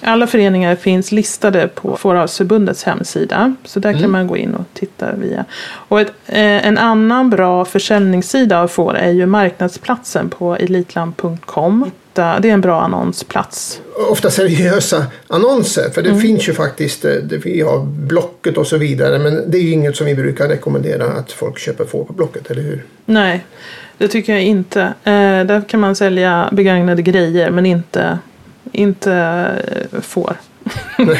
alla 0.00 0.26
föreningar 0.26 0.76
finns 0.76 1.12
listade 1.12 1.68
på 1.68 1.96
Fåravsförbundets 1.96 2.84
hemsida. 2.84 3.54
Så 3.64 3.80
där 3.80 4.00
kan 4.00 4.10
man 4.10 4.26
gå 4.26 4.36
in 4.36 4.54
och 4.54 4.64
titta 4.74 5.12
via. 5.12 5.44
Och 5.64 6.00
ett, 6.00 6.12
eh, 6.26 6.66
en 6.66 6.78
annan 6.78 7.30
bra 7.30 7.64
försäljningssida 7.64 8.60
av 8.60 8.68
får 8.68 8.94
är 8.94 9.10
ju 9.10 9.26
marknadsplatsen 9.26 10.30
på 10.30 10.56
elitlam.com. 12.18 12.42
Det 12.42 12.48
är 12.48 12.52
en 12.52 12.60
bra 12.60 12.80
annonsplats. 12.80 13.80
Ofta 14.10 14.30
seriösa 14.30 15.06
annonser. 15.26 15.90
För 15.90 16.02
det 16.02 16.20
finns 16.20 16.48
ju 16.48 16.54
faktiskt, 16.54 17.04
eh, 17.04 17.12
det, 17.12 17.36
vi 17.36 17.60
har 17.60 17.84
Blocket 17.84 18.58
och 18.58 18.66
så 18.66 18.76
vidare. 18.76 19.18
Men 19.18 19.50
det 19.50 19.58
är 19.58 19.62
ju 19.62 19.70
inget 19.70 19.96
som 19.96 20.06
vi 20.06 20.14
brukar 20.14 20.48
rekommendera 20.48 21.04
att 21.04 21.32
folk 21.32 21.58
köper 21.58 21.84
får 21.84 22.04
på 22.04 22.12
Blocket, 22.12 22.50
eller 22.50 22.62
hur? 22.62 22.84
Nej, 23.04 23.44
det 23.98 24.08
tycker 24.08 24.32
jag 24.32 24.42
inte. 24.42 24.80
Eh, 24.82 25.44
där 25.44 25.68
kan 25.68 25.80
man 25.80 25.96
sälja 25.96 26.48
begagnade 26.52 27.02
grejer 27.02 27.50
men 27.50 27.66
inte, 27.66 28.18
inte 28.72 29.12
eh, 29.12 30.00
får. 30.00 30.36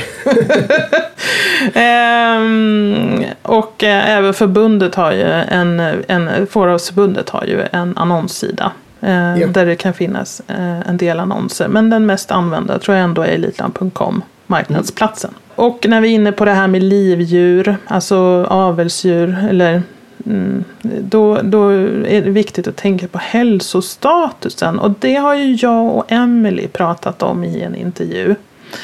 Ehm, 1.74 3.24
och 3.42 3.84
eh, 3.84 4.16
även 4.16 4.34
förbundet 4.34 4.94
har 4.94 5.12
ju 5.12 5.22
en, 5.22 5.80
en 6.08 6.46
Fåravsförbundet 6.46 7.28
har 7.28 7.44
ju 7.44 7.62
en 7.72 7.96
annonssida. 7.96 8.72
Eh, 9.02 9.38
Ja. 9.38 9.46
Där 9.46 9.66
det 9.66 9.76
kan 9.76 9.94
finnas 9.94 10.42
eh, 10.48 10.88
en 10.88 10.96
del 10.96 11.20
annonser. 11.20 11.68
Men 11.68 11.90
den 11.90 12.06
mest 12.06 12.30
använda 12.30 12.78
tror 12.78 12.96
jag 12.96 13.04
ändå 13.04 13.22
är 13.22 13.28
elitland.com. 13.28 14.22
marknadsplatsen. 14.46 15.30
Och 15.54 15.86
när 15.88 16.00
vi 16.00 16.08
är 16.08 16.12
inne 16.14 16.32
på 16.32 16.44
det 16.44 16.50
här 16.52 16.68
med 16.68 16.82
livdjur, 16.82 17.76
alltså 17.86 18.46
avelsdjur, 18.48 19.46
eller 19.50 19.82
mm, 20.26 20.64
då, 20.82 21.38
då 21.42 21.68
är 22.06 22.22
det 22.22 22.30
viktigt 22.30 22.68
att 22.68 22.76
tänka 22.76 23.08
på 23.08 23.18
hälsostatusen. 23.18 24.78
Och 24.78 24.90
det 24.98 25.14
har 25.14 25.34
ju 25.34 25.54
jag 25.54 25.96
och 25.96 26.12
Emily 26.12 26.68
pratat 26.68 27.22
om 27.22 27.44
i 27.44 27.62
en 27.62 27.74
intervju. 27.74 28.34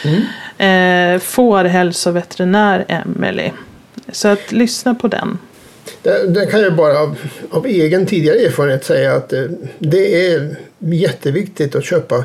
Mm. 0.04 1.14
Eh, 1.14 1.20
fårhälsoveterinär 1.20 2.84
Emily. 2.88 3.50
Så 4.12 4.28
att 4.28 4.52
lyssna 4.52 4.94
på 4.94 5.08
den. 5.08 5.38
Det, 6.02 6.46
kan 6.50 6.60
jag 6.60 6.76
bara 6.76 6.98
av, 6.98 7.18
av, 7.50 7.66
egen 7.66 8.06
tidigare 8.06 8.38
erfarenhet 8.38 8.84
säga 8.84 9.14
att 9.14 9.28
det, 9.28 9.50
det 9.78 10.26
är 10.26 10.56
jätteviktigt 10.78 11.74
att 11.74 11.84
köpa 11.84 12.24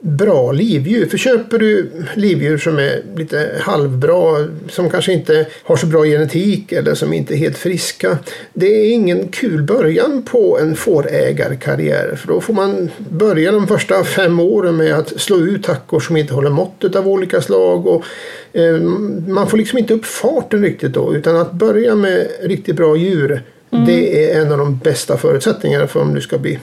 bra 0.00 0.52
livdjur. 0.52 1.06
För 1.06 1.18
köper 1.18 1.58
du 1.58 1.90
livdjur 2.14 2.58
som 2.58 2.78
är 2.78 3.02
lite 3.16 3.50
halvbra, 3.60 4.48
som 4.68 4.90
kanske 4.90 5.12
inte 5.12 5.46
har 5.62 5.76
så 5.76 5.86
bra 5.86 6.04
genetik 6.04 6.72
eller 6.72 6.94
som 6.94 7.12
inte 7.12 7.34
är 7.34 7.36
helt 7.36 7.58
friska. 7.58 8.18
Det 8.52 8.66
är 8.66 8.92
ingen 8.92 9.28
kul 9.28 9.62
början 9.62 10.22
på 10.22 10.58
en 10.58 10.76
fårägarkarriär. 10.76 12.16
För 12.16 12.28
då 12.28 12.40
får 12.40 12.54
man 12.54 12.90
börja 12.98 13.52
de 13.52 13.66
första 13.66 14.04
fem 14.04 14.40
åren 14.40 14.76
med 14.76 14.94
att 14.94 15.20
slå 15.20 15.36
ut 15.36 15.64
tackor 15.64 16.00
som 16.00 16.16
inte 16.16 16.34
håller 16.34 16.50
måttet 16.50 16.96
av 16.96 17.08
olika 17.08 17.40
slag. 17.40 17.86
Och, 17.86 18.04
eh, 18.52 18.80
man 19.28 19.46
får 19.46 19.56
liksom 19.56 19.78
inte 19.78 19.94
upp 19.94 20.06
farten 20.06 20.62
riktigt 20.62 20.92
då. 20.92 21.14
Utan 21.14 21.36
att 21.36 21.52
börja 21.52 21.94
med 21.94 22.26
riktigt 22.42 22.76
bra 22.76 22.96
djur. 22.96 23.42
Mm. 23.72 23.86
Det 23.86 24.30
är 24.30 24.40
en 24.40 24.52
av 24.52 24.58
de 24.58 24.78
bästa 24.78 25.16
förutsättningarna 25.16 25.86
för 25.86 26.00
om 26.00 26.14
du 26.14 26.20
ska 26.20 26.38
bli 26.38 26.58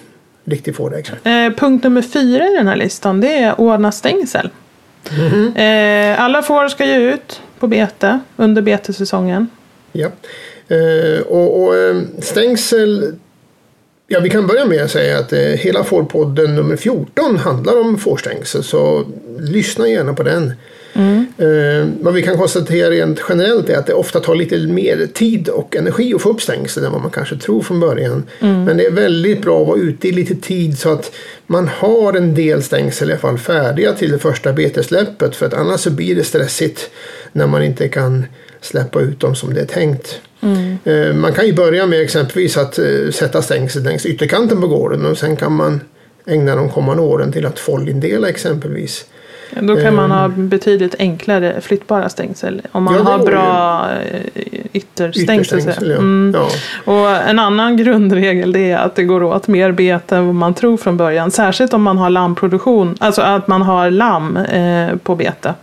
riktig 0.48 0.75
fårägare. 0.75 1.46
Eh, 1.46 1.54
punkt 1.54 1.84
nummer 1.84 2.01
fyra 2.01 2.48
i 2.48 2.54
den 2.54 2.68
här 2.68 2.75
listan 2.75 3.22
det 3.22 3.38
är 3.38 3.62
ordna 3.62 3.92
stängsel. 3.92 4.50
Mm. 5.12 5.56
Eh, 5.56 6.24
alla 6.24 6.42
får 6.42 6.68
ska 6.68 6.86
ju 6.86 7.13
ut 7.13 7.42
på 7.60 7.68
bete 7.68 8.20
under 8.36 8.62
betesäsongen. 8.62 9.48
Ja, 9.92 10.08
eh, 10.68 11.22
och, 11.22 11.63
och 11.63 11.77
eh, 11.77 11.96
stängsel 12.20 13.16
Ja, 14.10 14.20
vi 14.20 14.30
kan 14.30 14.48
börja 14.48 14.66
med 14.66 14.84
att 14.84 14.92
säga 14.92 15.20
att 15.20 15.34
eh, 15.34 15.39
hela 15.39 15.84
Fårpodden 15.84 16.56
nummer 16.56 16.75
14 16.75 17.38
handlar 17.38 17.82
om 17.82 17.98
fårstängsel, 17.98 18.63
så 18.63 19.06
lyssna 19.39 19.88
gärna 19.88 20.13
på 20.13 20.24
den. 20.24 20.54
Mm. 20.94 21.25
Eh, 21.38 21.89
vad 22.01 22.13
vi 22.13 22.22
kan 22.22 22.38
konstatera 22.38 22.89
rent 22.89 23.20
generellt 23.29 23.70
är 23.70 23.77
att 23.77 23.88
det 23.88 23.94
ofta 23.94 24.20
tar 24.20 24.36
lite 24.36 24.58
mer 24.58 25.08
tid 25.13 25.50
och 25.50 25.75
energi 25.75 26.13
att 26.13 26.22
få 26.22 26.29
upp 26.29 26.41
stängsel 26.41 26.84
än 26.84 26.91
vad 26.91 27.01
man 27.01 27.12
kanske 27.12 27.36
tror 27.36 27.62
från 27.62 27.79
början. 27.79 28.24
Mm. 28.39 28.63
Men 28.63 28.77
det 28.77 28.86
är 28.86 28.91
väldigt 28.91 29.41
bra 29.41 29.62
att 29.62 29.67
vara 29.67 29.79
ute 29.79 30.08
i 30.08 30.12
lite 30.12 30.36
tid 30.36 30.79
så 30.79 30.91
att 30.91 31.12
man 31.48 31.67
har 31.67 32.13
en 32.13 32.36
del 32.36 32.63
stängsel 32.63 33.10
i 33.10 33.12
alla 33.12 33.20
fall 33.20 33.38
färdiga 33.38 33.94
till 33.94 34.12
det 34.12 34.20
första 34.20 34.53
betesläppet 34.53 35.36
för 35.36 35.46
att 35.46 35.53
annars 35.53 35.79
så 35.79 35.91
blir 35.91 36.15
det 36.15 36.24
stressigt 36.24 36.89
när 37.32 37.48
man 37.48 37.63
inte 37.63 37.88
kan 37.88 38.25
släppa 38.62 39.01
ut 39.01 39.20
dem 39.20 39.36
som 39.36 39.53
det 39.53 39.62
är 39.62 39.65
tänkt. 39.65 40.22
Mm. 40.41 40.77
Eh, 40.84 41.13
man 41.13 41.34
kan 41.34 41.46
ju 41.46 41.53
börja 41.53 41.86
med 41.86 42.01
exempelvis 42.01 42.58
att 42.58 42.79
eh, 42.79 43.12
sätta 43.12 43.41
stängsel 43.41 43.84
längs 43.84 44.06
ytterkanten 44.06 44.62
på 44.62 44.67
gården 44.67 45.06
och 45.06 45.17
sen 45.17 45.36
kan 45.36 45.53
man 45.53 45.82
ägna 46.25 46.56
de 46.56 46.70
kommande 46.70 47.03
åren 47.03 47.32
till 47.32 47.46
att 47.46 47.60
fållindela 47.60 48.29
exempelvis. 48.29 49.06
Då 49.62 49.75
kan 49.75 49.96
man 49.96 50.12
ha 50.12 50.25
ehm. 50.25 50.50
betydligt 50.50 50.96
enklare 51.00 51.62
flyttbara 51.62 52.10
stängsel. 52.10 52.62
Om 52.72 52.84
man 52.84 52.96
ja, 52.96 53.01
har 53.01 53.25
bra 53.25 53.86
eh, 53.92 54.22
ytterstängsel. 54.74 55.58
ytterstängsel 55.58 55.89
ja. 55.89 55.98
Mm. 55.98 56.36
Ja. 56.36 56.50
Och 56.92 57.30
en 57.30 57.39
annan 57.39 57.77
grundregel 57.77 58.56
är 58.56 58.77
att 58.77 58.96
det 58.96 59.04
går 59.04 59.24
åt 59.24 59.48
mer 59.48 59.72
bete 59.72 60.16
än 60.16 60.25
vad 60.25 60.36
man 60.36 60.54
tror 60.54 60.77
från 60.77 60.98
början. 60.98 61.32
Särskilt 61.32 61.74
om 61.74 61.82
man 61.82 61.98
har 61.98 62.10
lammproduktion, 62.10 62.96
alltså 63.00 63.22
att 63.22 63.48
man 63.48 63.62
har 63.62 63.92
lamm 63.92 64.38
eh, 64.38 64.96
på 65.04 65.16
bete. 65.16 65.54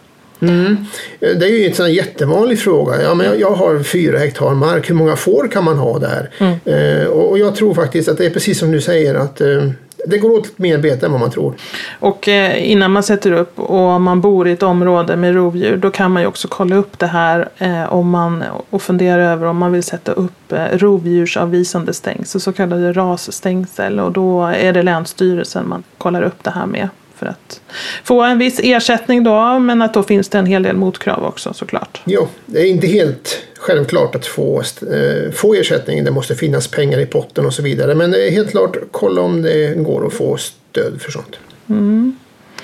Mm. 0.40 0.76
Det 1.20 1.44
är 1.44 1.48
ju 1.48 1.68
en 1.68 1.74
sån 1.74 1.92
jättevanlig 1.92 2.58
fråga. 2.58 3.02
Ja, 3.02 3.14
men 3.14 3.38
jag, 3.38 3.50
har 3.50 3.82
fyra 3.82 4.18
hektar 4.18 4.54
mark, 4.54 4.90
hur 4.90 4.94
många 4.94 5.16
får 5.16 5.48
kan 5.48 5.64
man 5.64 5.78
ha 5.78 5.98
där? 5.98 6.30
Mm. 6.38 6.58
Eh, 6.64 7.06
och 7.06 7.38
jag 7.38 7.56
tror 7.56 7.74
faktiskt 7.74 8.08
att 8.08 8.18
det 8.18 8.26
är 8.26 8.30
precis 8.30 8.58
som 8.58 8.72
du 8.72 8.80
säger 8.80 9.14
att 9.14 9.40
eh, 9.40 9.70
det 10.06 10.18
går 10.18 10.30
åt 10.30 10.58
mer 10.58 10.78
bete 10.78 11.06
än 11.06 11.12
vad 11.12 11.20
man 11.20 11.30
tror. 11.30 11.54
Och 12.00 12.28
eh, 12.28 12.70
innan 12.70 12.92
man 12.92 13.02
sätter 13.02 13.32
upp 13.32 13.58
och 13.58 14.00
man 14.00 14.20
bor 14.20 14.48
i 14.48 14.52
ett 14.52 14.62
område 14.62 15.16
med 15.16 15.34
rovdjur 15.34 15.76
då 15.76 15.90
kan 15.90 16.12
man 16.12 16.22
ju 16.22 16.28
också 16.28 16.48
kolla 16.48 16.76
upp 16.76 16.98
det 16.98 17.06
här 17.06 17.48
eh, 17.58 17.92
om 17.92 18.10
man, 18.10 18.44
och 18.70 18.82
fundera 18.82 19.24
över 19.24 19.46
om 19.46 19.56
man 19.56 19.72
vill 19.72 19.82
sätta 19.82 20.12
upp 20.12 20.52
eh, 20.52 20.64
rovdjursavvisande 20.72 21.92
stängsel, 21.92 22.40
så 22.40 22.52
kallade 22.52 22.92
rasstängsel. 22.92 24.00
Och 24.00 24.12
då 24.12 24.46
är 24.46 24.72
det 24.72 24.82
Länsstyrelsen 24.82 25.68
man 25.68 25.82
kollar 25.98 26.22
upp 26.22 26.44
det 26.44 26.50
här 26.50 26.66
med 26.66 26.88
för 27.16 27.26
att 27.26 27.60
få 28.04 28.22
en 28.22 28.38
viss 28.38 28.60
ersättning 28.62 29.24
då, 29.24 29.58
men 29.58 29.82
att 29.82 29.94
då 29.94 30.02
finns 30.02 30.28
det 30.28 30.38
en 30.38 30.46
hel 30.46 30.62
del 30.62 30.76
motkrav 30.76 31.24
också 31.24 31.54
såklart. 31.54 32.00
Jo, 32.04 32.28
det 32.46 32.60
är 32.60 32.66
inte 32.66 32.86
helt 32.86 33.42
självklart 33.58 34.14
att 34.14 34.26
få, 34.26 34.60
eh, 34.60 35.32
få 35.32 35.54
ersättning. 35.54 36.04
Det 36.04 36.10
måste 36.10 36.34
finnas 36.34 36.68
pengar 36.68 36.98
i 36.98 37.06
potten 37.06 37.46
och 37.46 37.54
så 37.54 37.62
vidare. 37.62 37.94
Men 37.94 38.10
det 38.10 38.28
är 38.28 38.30
helt 38.30 38.50
klart, 38.50 38.76
kolla 38.90 39.20
om 39.20 39.42
det 39.42 39.74
går 39.76 40.06
att 40.06 40.12
få 40.12 40.36
stöd 40.36 41.00
för 41.00 41.10
sånt. 41.12 41.36
Mm. 41.68 42.16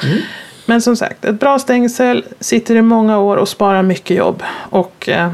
Mm. 0.02 0.18
Men 0.70 0.82
som 0.82 0.96
sagt, 0.96 1.24
ett 1.24 1.40
bra 1.40 1.58
stängsel 1.58 2.24
sitter 2.40 2.74
i 2.74 2.82
många 2.82 3.18
år 3.18 3.36
och 3.36 3.48
sparar 3.48 3.82
mycket 3.82 4.16
jobb. 4.16 4.42
Och 4.70 5.08
eh, 5.08 5.30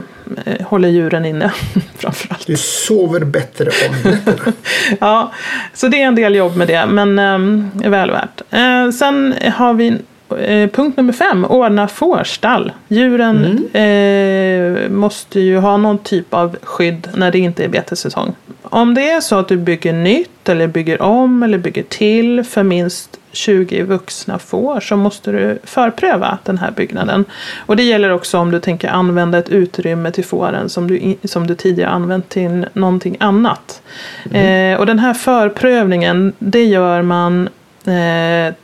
håller 0.65 0.89
djuren 0.89 1.25
inne 1.25 1.53
framförallt. 1.97 2.47
Du 2.47 2.57
sover 2.57 3.21
bättre 3.21 3.71
om 3.89 4.11
nätterna. 4.11 4.53
ja, 5.01 5.33
så 5.75 5.89
det 5.89 6.03
är 6.03 6.07
en 6.07 6.15
del 6.15 6.35
jobb 6.35 6.57
med 6.57 6.69
det, 6.69 6.87
men 6.87 7.19
eh, 7.19 7.87
är 7.87 7.91
väl 7.91 8.11
värt. 8.11 8.43
Eh, 8.51 8.91
sen 8.91 9.35
har 9.55 9.75
vi 9.75 9.99
Eh, 10.31 10.71
punkt 10.71 10.97
nummer 10.97 11.13
fem, 11.13 11.45
ordna 11.45 11.89
fårstall. 11.89 12.73
Djuren 12.89 13.69
mm. 13.73 14.85
eh, 14.85 14.91
måste 14.91 15.41
ju 15.41 15.59
ha 15.59 15.77
någon 15.77 15.99
typ 15.99 16.35
av 16.35 16.57
skydd 16.63 17.09
när 17.15 17.31
det 17.33 17.39
inte 17.39 17.65
är 17.65 17.69
betessäsong. 17.69 18.35
Om 18.63 18.95
det 18.95 19.11
är 19.11 19.21
så 19.21 19.39
att 19.39 19.49
du 19.49 19.57
bygger 19.57 19.93
nytt 19.93 20.49
eller 20.49 20.67
bygger 20.67 21.03
om 21.03 21.43
eller 21.43 21.59
bygger 21.59 21.83
till 21.83 22.45
för 22.45 22.63
minst 22.63 23.21
20 23.33 23.83
vuxna 23.83 24.39
får 24.39 24.81
så 24.81 24.97
måste 24.97 25.33
du 25.33 25.59
förpröva 25.65 26.39
den 26.45 26.59
här 26.59 26.71
byggnaden. 26.71 27.25
Och 27.59 27.77
det 27.77 27.83
gäller 27.83 28.11
också 28.11 28.39
om 28.39 28.51
du 28.51 28.61
tänker 28.61 28.89
använda 28.89 29.39
ett 29.39 29.49
utrymme 29.49 30.11
till 30.11 30.25
fåren 30.25 30.69
som 30.69 30.89
du, 30.89 31.17
som 31.25 31.47
du 31.47 31.55
tidigare 31.55 31.91
använt 31.91 32.29
till 32.29 32.67
någonting 32.73 33.17
annat. 33.21 33.83
Mm. 34.31 34.75
Eh, 34.75 34.81
och 34.81 34.87
den 34.87 34.99
här 34.99 35.15
förprövningen 35.15 36.33
det 36.39 36.65
gör 36.65 37.03
man 37.03 37.49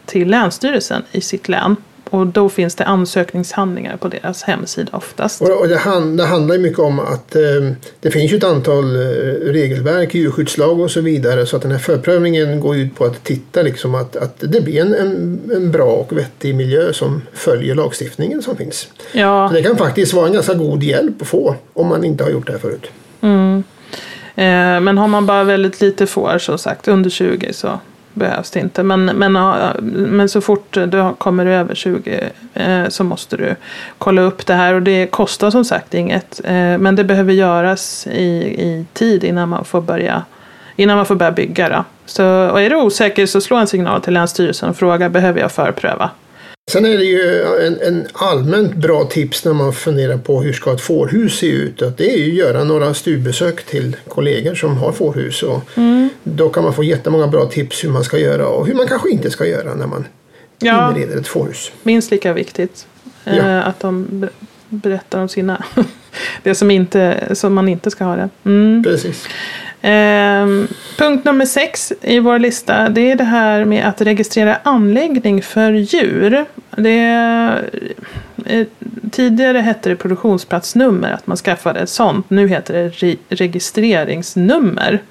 till 0.07 0.29
Länsstyrelsen 0.29 1.03
i 1.13 1.21
sitt 1.21 1.49
län. 1.49 1.77
Och 2.13 2.27
då 2.27 2.49
finns 2.49 2.75
det 2.75 2.85
ansökningshandlingar 2.85 3.97
på 3.97 4.09
deras 4.09 4.43
hemsida 4.43 4.91
oftast. 4.93 5.43
Och 5.43 5.69
det, 5.69 5.77
hand, 5.77 6.19
det 6.19 6.25
handlar 6.25 6.55
ju 6.55 6.61
mycket 6.61 6.79
om 6.79 7.01
att 7.01 7.37
eh, 7.37 7.43
det 8.01 8.11
finns 8.11 8.33
ett 8.33 8.45
antal 8.45 8.97
eh, 8.97 9.01
regelverk, 9.53 10.15
djurskyddslag 10.15 10.81
och 10.81 10.91
så 10.91 11.01
vidare. 11.01 11.47
Så 11.47 11.57
att 11.57 11.63
den 11.63 11.71
här 11.71 11.79
förprövningen 11.79 12.61
går 12.61 12.77
ut 12.77 12.95
på 12.95 13.05
att 13.05 13.25
titta 13.25 13.63
liksom 13.63 13.95
att, 13.95 14.17
att 14.17 14.37
det 14.39 14.61
blir 14.61 14.81
en, 14.81 14.95
en, 14.95 15.41
en 15.55 15.71
bra 15.71 15.91
och 15.91 16.17
vettig 16.19 16.55
miljö 16.55 16.93
som 16.93 17.23
följer 17.33 17.75
lagstiftningen 17.75 18.43
som 18.43 18.57
finns. 18.57 18.89
Ja. 19.13 19.49
Så 19.49 19.55
det 19.55 19.63
kan 19.63 19.77
faktiskt 19.77 20.13
vara 20.13 20.27
en 20.27 20.33
ganska 20.33 20.55
god 20.55 20.83
hjälp 20.83 21.23
att 21.23 21.29
få 21.29 21.57
om 21.73 21.89
man 21.89 22.05
inte 22.05 22.25
har 22.25 22.31
gjort 22.31 22.47
det 22.47 22.53
här 22.53 22.61
förut. 22.61 22.87
Mm. 23.21 23.65
Eh, 24.37 24.81
men 24.81 24.99
har 24.99 25.09
man 25.09 25.27
bara 25.27 25.45
väldigt 25.45 25.81
lite 25.81 26.07
får, 26.07 26.39
så 26.39 26.59
sagt, 26.59 26.89
under 26.89 27.11
20 27.11 27.53
så 27.53 27.81
behövs 28.15 28.51
det 28.51 28.61
inte. 28.61 28.83
Men, 28.83 29.05
men, 29.05 29.33
men 30.17 30.29
så 30.29 30.41
fort 30.41 30.73
du 30.73 31.13
kommer 31.19 31.47
över 31.47 31.75
20 31.75 32.31
eh, 32.55 32.89
så 32.89 33.05
måste 33.05 33.37
du 33.37 33.55
kolla 33.99 34.23
upp 34.23 34.47
det 34.47 34.55
här. 34.55 34.75
Och 34.75 34.83
det 34.83 35.07
kostar 35.07 35.51
som 35.51 35.65
sagt 35.65 35.95
inget. 35.95 36.41
Eh, 36.45 36.79
men 36.79 36.97
det 36.97 37.05
behöver 37.05 37.33
göras 37.33 38.07
i, 38.07 38.23
i 38.59 38.85
tid 38.93 39.25
innan 39.25 39.49
man 39.49 39.65
får 39.65 39.81
börja, 39.81 40.25
innan 40.77 40.97
man 40.97 41.07
får 41.07 41.15
börja 41.15 41.33
bygga. 41.33 41.69
Då. 41.69 41.85
Så, 42.07 42.25
och 42.51 42.61
är 42.63 42.71
du 42.71 42.77
osäker 42.77 43.27
så 43.27 43.41
slå 43.41 43.57
en 43.57 43.67
signal 43.67 44.03
till 44.03 44.13
Länsstyrelsen 44.13 44.69
och 44.69 44.77
fråga 44.77 45.09
behöver 45.09 45.41
jag 45.41 45.53
förpröva. 45.53 46.11
Sen 46.71 46.85
är 46.85 46.99
det 46.99 47.05
ju 47.05 47.43
en, 47.67 47.81
en, 47.81 48.07
allmänt 48.13 48.75
bra 48.75 49.05
tips 49.05 49.45
när 49.45 49.53
man 49.53 49.73
funderar 49.73 50.17
på 50.17 50.43
hur 50.43 50.53
ska 50.53 50.73
ett 50.73 50.81
fårhus 50.81 51.39
se 51.39 51.47
ut. 51.47 51.83
Att 51.83 51.99
det 51.99 52.13
är 52.13 52.17
ju 52.17 52.31
att 52.31 52.49
göra 52.49 52.65
några 52.65 52.95
studiebesök 52.95 53.67
till 53.67 53.97
kollegor 54.09 54.55
som 54.55 54.77
har 54.77 54.93
fårhus. 54.93 55.43
Och 55.43 55.63
mm. 55.75 56.02
Då 56.25 56.49
kan 56.49 56.65
man 56.65 56.75
få 56.75 56.85
jättemånga 56.85 57.27
bra 57.27 57.47
tips 57.47 57.85
hur 57.85 57.89
man 57.89 58.05
ska 58.05 58.19
göra 58.19 58.49
och 58.49 58.67
hur 58.67 58.75
man 58.75 58.87
kanske 58.87 59.11
inte 59.11 59.31
ska 59.31 59.47
göra 59.47 59.75
när 59.75 59.87
man 59.87 60.05
ja, 60.59 60.91
inreder 60.91 61.21
ett 61.21 61.29
fårhus. 61.29 61.73
Minst 61.83 62.11
lika 62.11 62.33
viktigt. 62.33 62.87
Ja. 63.25 63.33
Eh, 63.33 63.69
att 63.69 63.81
de 63.81 64.29
berättar 64.69 65.21
om 65.21 65.29
sina 65.29 65.65
det 66.43 66.55
som, 66.55 66.71
inte, 66.71 67.29
som 67.33 67.55
man 67.55 67.69
inte 67.69 67.91
ska 67.91 68.05
ha 68.05 68.17
det. 68.17 68.29
Mm. 68.45 68.83
Precis. 68.83 69.27
Eh, 69.83 70.47
punkt 70.99 71.25
nummer 71.25 71.47
sex 71.47 71.93
i 72.01 72.19
vår 72.19 72.39
lista 72.39 72.89
det 72.89 73.11
är 73.11 73.17
det 73.17 73.25
här 73.25 73.65
med 73.65 73.89
att 73.89 74.01
registrera 74.01 74.59
anläggning 74.63 75.43
för 75.43 75.73
djur. 75.73 76.45
Det 76.77 76.99
eh, 78.47 78.67
tidigare 79.11 79.59
hette 79.59 79.89
det 79.89 79.97
produktionsplatsnummer, 79.97 81.13
att 81.13 81.27
man 81.27 81.37
skaffade 81.37 81.81
ett 81.81 81.89
sånt. 81.89 82.31
Nu 82.31 82.49
heter 82.49 82.75
det 82.75 82.89
re 82.89 83.17
registreringsnummer. 83.29 85.03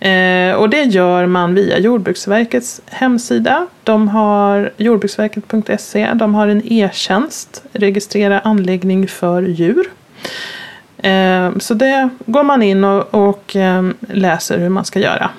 Eh, 0.00 0.54
och 0.54 0.70
det 0.70 0.82
gör 0.82 1.26
man 1.26 1.54
via 1.54 1.78
Jordbruksverkets 1.78 2.80
hemsida. 2.86 3.66
De 3.82 4.08
har 4.08 4.72
jordbruksverket.se. 4.76 6.10
De 6.14 6.34
har 6.34 6.48
en 6.48 6.62
e-tjänst, 6.72 7.62
registrera 7.72 8.40
anläggning 8.40 9.08
för 9.08 9.42
djur. 9.42 9.90
Eh, 10.98 11.50
så 11.58 11.74
det 11.74 12.08
går 12.26 12.42
man 12.42 12.62
in 12.62 12.84
och, 12.84 13.14
och 13.14 13.56
eh, 13.56 13.88
läser 14.00 14.58
hur 14.58 14.68
man 14.68 14.84
ska 14.84 14.98
göra. 14.98 15.30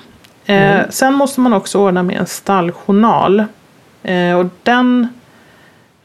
Mm. 0.46 0.86
Sen 0.90 1.14
måste 1.14 1.40
man 1.40 1.52
också 1.52 1.78
ordna 1.78 2.02
med 2.02 2.16
en 2.16 2.26
stalljournal. 2.26 3.44
Och 4.38 4.46
den 4.62 5.08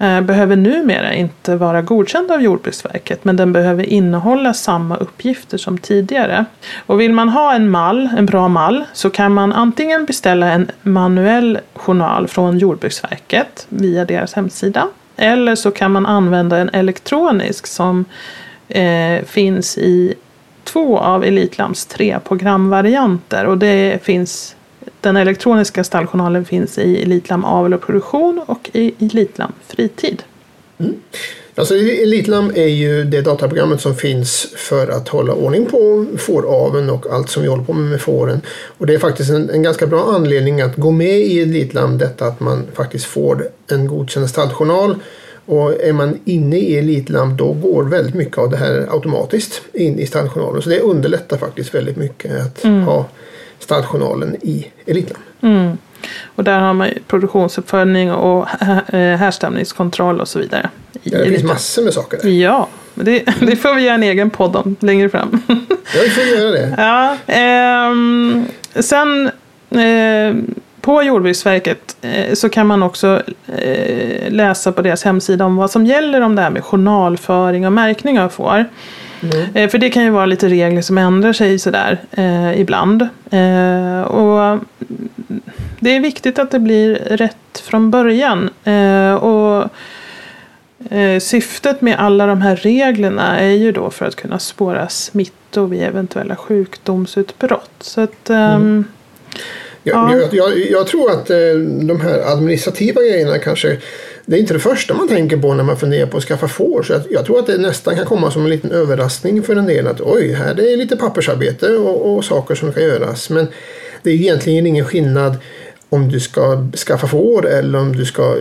Eh, 0.03 0.21
behöver 0.21 0.55
numera 0.55 1.13
inte 1.13 1.55
vara 1.55 1.81
godkänd 1.81 2.31
av 2.31 2.41
Jordbruksverket 2.41 3.25
men 3.25 3.35
den 3.35 3.53
behöver 3.53 3.83
innehålla 3.83 4.53
samma 4.53 4.97
uppgifter 4.97 5.57
som 5.57 5.77
tidigare. 5.77 6.45
Och 6.85 7.01
vill 7.01 7.13
man 7.13 7.29
ha 7.29 7.53
en 7.53 7.69
mall, 7.69 8.09
en 8.17 8.25
bra 8.25 8.47
mall, 8.47 8.83
så 8.93 9.09
kan 9.09 9.33
man 9.33 9.53
antingen 9.53 10.05
beställa 10.05 10.51
en 10.51 10.71
manuell 10.81 11.59
journal 11.73 12.27
från 12.27 12.57
Jordbruksverket 12.57 13.65
via 13.69 14.05
deras 14.05 14.33
hemsida 14.33 14.87
eller 15.17 15.55
så 15.55 15.71
kan 15.71 15.91
man 15.91 16.05
använda 16.05 16.57
en 16.57 16.69
elektronisk 16.69 17.67
som 17.67 18.05
eh, 18.67 19.23
finns 19.25 19.77
i 19.77 20.13
två 20.63 20.99
av 20.99 21.23
Elitlams 21.23 21.85
tre 21.85 22.19
programvarianter 22.27 23.45
och 23.45 23.57
det 23.57 24.03
finns 24.03 24.55
den 25.03 25.17
elektroniska 25.17 25.83
stalljournalen 25.83 26.45
finns 26.45 26.77
i 26.77 27.01
Elitlam 27.03 27.45
avel 27.45 27.73
och 27.73 27.81
produktion 27.81 28.41
och 28.45 28.69
i 28.73 28.93
Elitlam 28.99 29.51
fritid. 29.67 30.23
Mm. 30.77 30.93
Alltså 31.55 31.75
Elitlam 31.75 32.51
är 32.55 32.67
ju 32.67 33.03
det 33.03 33.21
dataprogrammet 33.21 33.81
som 33.81 33.95
finns 33.95 34.47
för 34.55 34.87
att 34.87 35.09
hålla 35.09 35.33
ordning 35.33 35.65
på 35.65 36.05
fåraveln 36.17 36.89
och 36.89 37.05
allt 37.11 37.29
som 37.29 37.43
vi 37.43 37.49
håller 37.49 37.63
på 37.63 37.73
med 37.73 37.91
med 37.91 38.01
fåren. 38.01 38.41
Och 38.77 38.85
det 38.85 38.93
är 38.93 38.99
faktiskt 38.99 39.29
en, 39.29 39.49
en 39.49 39.63
ganska 39.63 39.87
bra 39.87 40.13
anledning 40.15 40.61
att 40.61 40.75
gå 40.75 40.91
med 40.91 41.19
i 41.19 41.41
Elitlam 41.41 41.97
detta 41.97 42.25
att 42.25 42.39
man 42.39 42.67
faktiskt 42.73 43.05
får 43.05 43.47
en 43.67 43.87
godkänd 43.87 44.29
stalljournal. 44.29 44.95
Och 45.45 45.81
är 45.81 45.93
man 45.93 46.19
inne 46.25 46.57
i 46.57 46.77
Elitlam 46.77 47.37
då 47.37 47.53
går 47.53 47.83
väldigt 47.83 48.15
mycket 48.15 48.37
av 48.37 48.49
det 48.49 48.57
här 48.57 48.87
automatiskt 48.91 49.61
in 49.73 49.99
i 49.99 50.07
stalljournalen. 50.07 50.61
Så 50.61 50.69
det 50.69 50.79
underlättar 50.79 51.37
faktiskt 51.37 51.75
väldigt 51.75 51.97
mycket 51.97 52.41
att 52.41 52.63
mm. 52.63 52.83
ha 52.83 53.05
stalljournalen 53.63 54.35
i 54.41 54.67
Elitland. 54.85 55.23
Mm. 55.41 55.77
Och 56.35 56.43
där 56.43 56.59
har 56.59 56.73
man 56.73 56.89
produktionsuppföljning 57.07 58.11
och 58.11 58.47
härstämningskontroll 58.93 60.21
och 60.21 60.27
så 60.27 60.39
vidare. 60.39 60.69
Ja, 61.03 61.17
det 61.17 61.29
finns 61.29 61.43
massor 61.43 61.83
med 61.83 61.93
saker 61.93 62.19
där. 62.23 62.29
Ja, 62.29 62.67
det, 62.93 63.19
det, 63.39 63.55
får 63.55 63.75
vi 63.75 63.81
göra 63.81 63.95
en 63.95 64.03
egen 64.03 64.29
podd 64.29 64.55
om 64.55 64.75
längre 64.79 65.09
fram. 65.09 65.41
Ja, 65.95 66.01
vi 66.03 66.09
får 66.09 66.23
göra 66.23 66.51
det. 66.51 66.75
Ja, 66.77 67.17
eh, 67.33 67.93
sen 68.81 69.31
eh, 69.69 70.55
på 70.81 71.03
Jordbruksverket 71.03 71.97
eh, 72.01 72.33
så 72.33 72.49
kan 72.49 72.67
man 72.67 72.83
också 72.83 73.21
eh, 73.57 74.31
läsa 74.31 74.71
på 74.71 74.81
deras 74.81 75.03
hemsida 75.03 75.45
om 75.45 75.55
vad 75.55 75.71
som 75.71 75.85
gäller 75.85 76.21
om 76.21 76.35
det 76.35 76.41
här 76.41 76.49
med 76.49 76.63
journalföring 76.63 77.65
och 77.65 77.73
märkning 77.73 78.19
av 78.19 78.29
får. 78.29 78.65
Mm. 79.23 79.55
Eh, 79.55 79.69
för 79.69 79.77
det 79.77 79.89
kan 79.89 80.03
ju 80.03 80.09
vara 80.09 80.25
lite 80.25 80.47
regler 80.47 80.81
som 80.81 80.97
ändrar 80.97 81.33
sig 81.33 81.59
sådär 81.59 82.01
eh, 82.11 82.61
ibland. 82.61 83.01
Eh, 83.31 84.01
och 84.01 84.59
det 85.79 85.95
är 85.95 85.99
viktigt 85.99 86.39
att 86.39 86.51
det 86.51 86.59
blir 86.59 86.95
rätt 86.95 87.63
från 87.63 87.91
början. 87.91 88.49
Eh, 88.63 89.13
och 89.13 89.69
Syftet 91.21 91.81
med 91.81 91.99
alla 91.99 92.25
de 92.25 92.41
här 92.41 92.55
reglerna 92.55 93.39
är 93.39 93.51
ju 93.51 93.71
då 93.71 93.89
för 93.89 94.05
att 94.05 94.15
kunna 94.15 94.39
spåra 94.39 94.89
smittor 94.89 95.67
vid 95.67 95.83
eventuella 95.83 96.35
sjukdomsutbrott. 96.35 97.71
Så 97.79 98.01
att, 98.01 98.29
ehm, 98.29 98.51
mm. 98.51 98.85
ja. 99.83 100.15
Jag, 100.15 100.33
jag, 100.33 100.71
jag, 100.71 100.87
tror 100.87 101.11
att 101.11 101.27
de 101.87 102.01
här 102.01 102.33
administrativa 102.33 103.01
grejerna 103.01 103.37
kanske 103.37 103.77
det 104.25 104.35
är 104.35 104.39
inte 104.39 104.53
det 104.53 104.59
första 104.59 104.93
man 104.93 105.07
tänker 105.07 105.37
på 105.37 105.53
när 105.53 105.63
man 105.63 105.77
funderar 105.77 106.07
på 106.07 106.17
att 106.17 106.23
skaffa 106.23 106.47
får. 106.47 106.83
Så 106.83 106.93
jag, 106.93 107.01
jag 107.09 107.25
tror 107.25 107.39
att 107.39 107.47
det 107.47 107.57
nästan 107.57 107.95
kan 107.95 108.05
komma 108.05 108.31
som 108.31 108.43
en 108.43 108.49
liten 108.49 108.71
överraskning 108.71 109.43
för 109.43 109.55
en 109.55 109.65
del 109.65 109.87
att 109.87 110.01
oj, 110.01 110.33
här 110.33 110.53
det 110.53 110.73
är 110.73 110.77
lite 110.77 110.97
pappersarbete 110.97 111.67
och, 111.67 112.15
och 112.15 112.25
saker 112.25 112.55
som 112.55 112.71
ska 112.71 112.81
göras. 112.81 113.29
Men 113.29 113.47
det 114.03 114.09
är 114.09 114.13
egentligen 114.13 114.67
ingen 114.67 114.85
skillnad 114.85 115.37
om 115.93 116.09
du 116.09 116.19
ska 116.19 116.67
skaffa 116.87 117.07
får 117.07 117.47
eller 117.47 117.79
om 117.79 117.95
du 117.95 118.05
ska, 118.05 118.35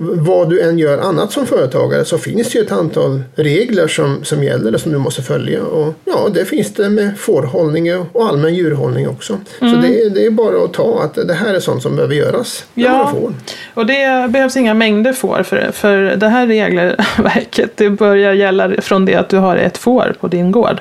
vad 0.00 0.50
du 0.50 0.60
än 0.60 0.78
gör 0.78 0.98
annat 0.98 1.32
som 1.32 1.46
företagare 1.46 2.04
så 2.04 2.18
finns 2.18 2.52
det 2.52 2.58
ju 2.58 2.64
ett 2.64 2.72
antal 2.72 3.22
regler 3.34 3.88
som, 3.88 4.24
som 4.24 4.44
gäller 4.44 4.78
som 4.78 4.92
du 4.92 4.98
måste 4.98 5.22
följa. 5.22 5.62
Och 5.62 5.94
ja, 6.04 6.28
det 6.34 6.44
finns 6.44 6.74
det 6.74 6.88
med 6.88 7.18
fårhållning 7.18 7.96
och 8.12 8.24
allmän 8.26 8.54
djurhållning 8.54 9.08
också. 9.08 9.38
Mm. 9.60 9.74
Så 9.74 9.80
det, 9.80 10.08
det, 10.08 10.26
är 10.26 10.30
bara 10.30 10.64
att 10.64 10.72
ta 10.72 11.02
att 11.02 11.28
det 11.28 11.34
här 11.34 11.54
är 11.54 11.60
sånt 11.60 11.82
som 11.82 11.96
behöver 11.96 12.14
göras. 12.14 12.64
Ja, 12.74 13.14
får. 13.14 13.32
och 13.74 13.86
det 13.86 14.30
behövs 14.30 14.56
inga 14.56 14.74
mängder 14.74 15.12
får 15.12 15.42
för, 15.42 15.70
för 15.72 16.16
det 16.16 16.28
här 16.28 16.46
regelverket 16.46 17.76
det 17.76 17.90
börjar 17.90 18.32
gälla 18.32 18.70
från 18.78 19.04
det 19.04 19.14
att 19.14 19.28
du 19.28 19.36
har 19.36 19.56
ett 19.56 19.78
får 19.78 20.16
på 20.20 20.28
din 20.28 20.52
gård. 20.52 20.80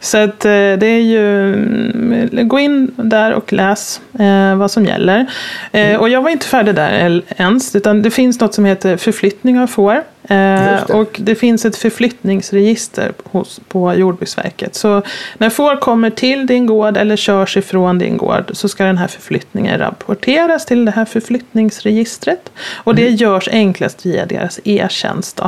Så 0.00 0.18
att 0.18 0.44
eh, 0.44 0.50
det 0.50 0.86
är 0.86 1.00
ju, 1.00 1.54
mm, 1.54 2.48
gå 2.48 2.58
in 2.58 2.90
där 2.96 3.32
och 3.32 3.52
läs 3.52 4.00
eh, 4.18 4.56
vad 4.56 4.70
som 4.70 4.84
gäller. 4.84 5.26
Eh, 5.72 5.88
mm. 5.88 6.00
Och 6.00 6.08
jag 6.08 6.22
var 6.22 6.30
inte 6.30 6.46
färdig 6.46 6.74
där 6.74 7.22
ens, 7.36 7.76
utan 7.76 8.02
det 8.02 8.10
finns 8.10 8.40
något 8.40 8.54
som 8.54 8.64
heter 8.64 8.96
förflyttning 8.96 9.60
av 9.60 9.66
får. 9.66 10.02
Eh, 10.28 10.82
och 10.82 11.16
det 11.18 11.34
finns 11.34 11.64
ett 11.64 11.76
förflyttningsregister 11.76 13.12
hos, 13.24 13.60
på 13.68 13.94
Jordbruksverket. 13.94 14.74
Så 14.74 15.02
när 15.38 15.50
får 15.50 15.76
kommer 15.76 16.10
till 16.10 16.46
din 16.46 16.66
gård 16.66 16.96
eller 16.96 17.16
körs 17.16 17.56
ifrån 17.56 17.98
din 17.98 18.16
gård 18.16 18.50
så 18.52 18.68
ska 18.68 18.84
den 18.84 18.98
här 18.98 19.08
förflyttningen 19.08 19.78
rapporteras 19.78 20.66
till 20.66 20.84
det 20.84 20.90
här 20.90 21.04
förflyttningsregistret. 21.04 22.52
Och 22.74 22.94
det 22.94 23.02
mm. 23.02 23.14
görs 23.14 23.48
enklast 23.48 24.06
via 24.06 24.26
deras 24.26 24.60
e-tjänst. 24.64 25.40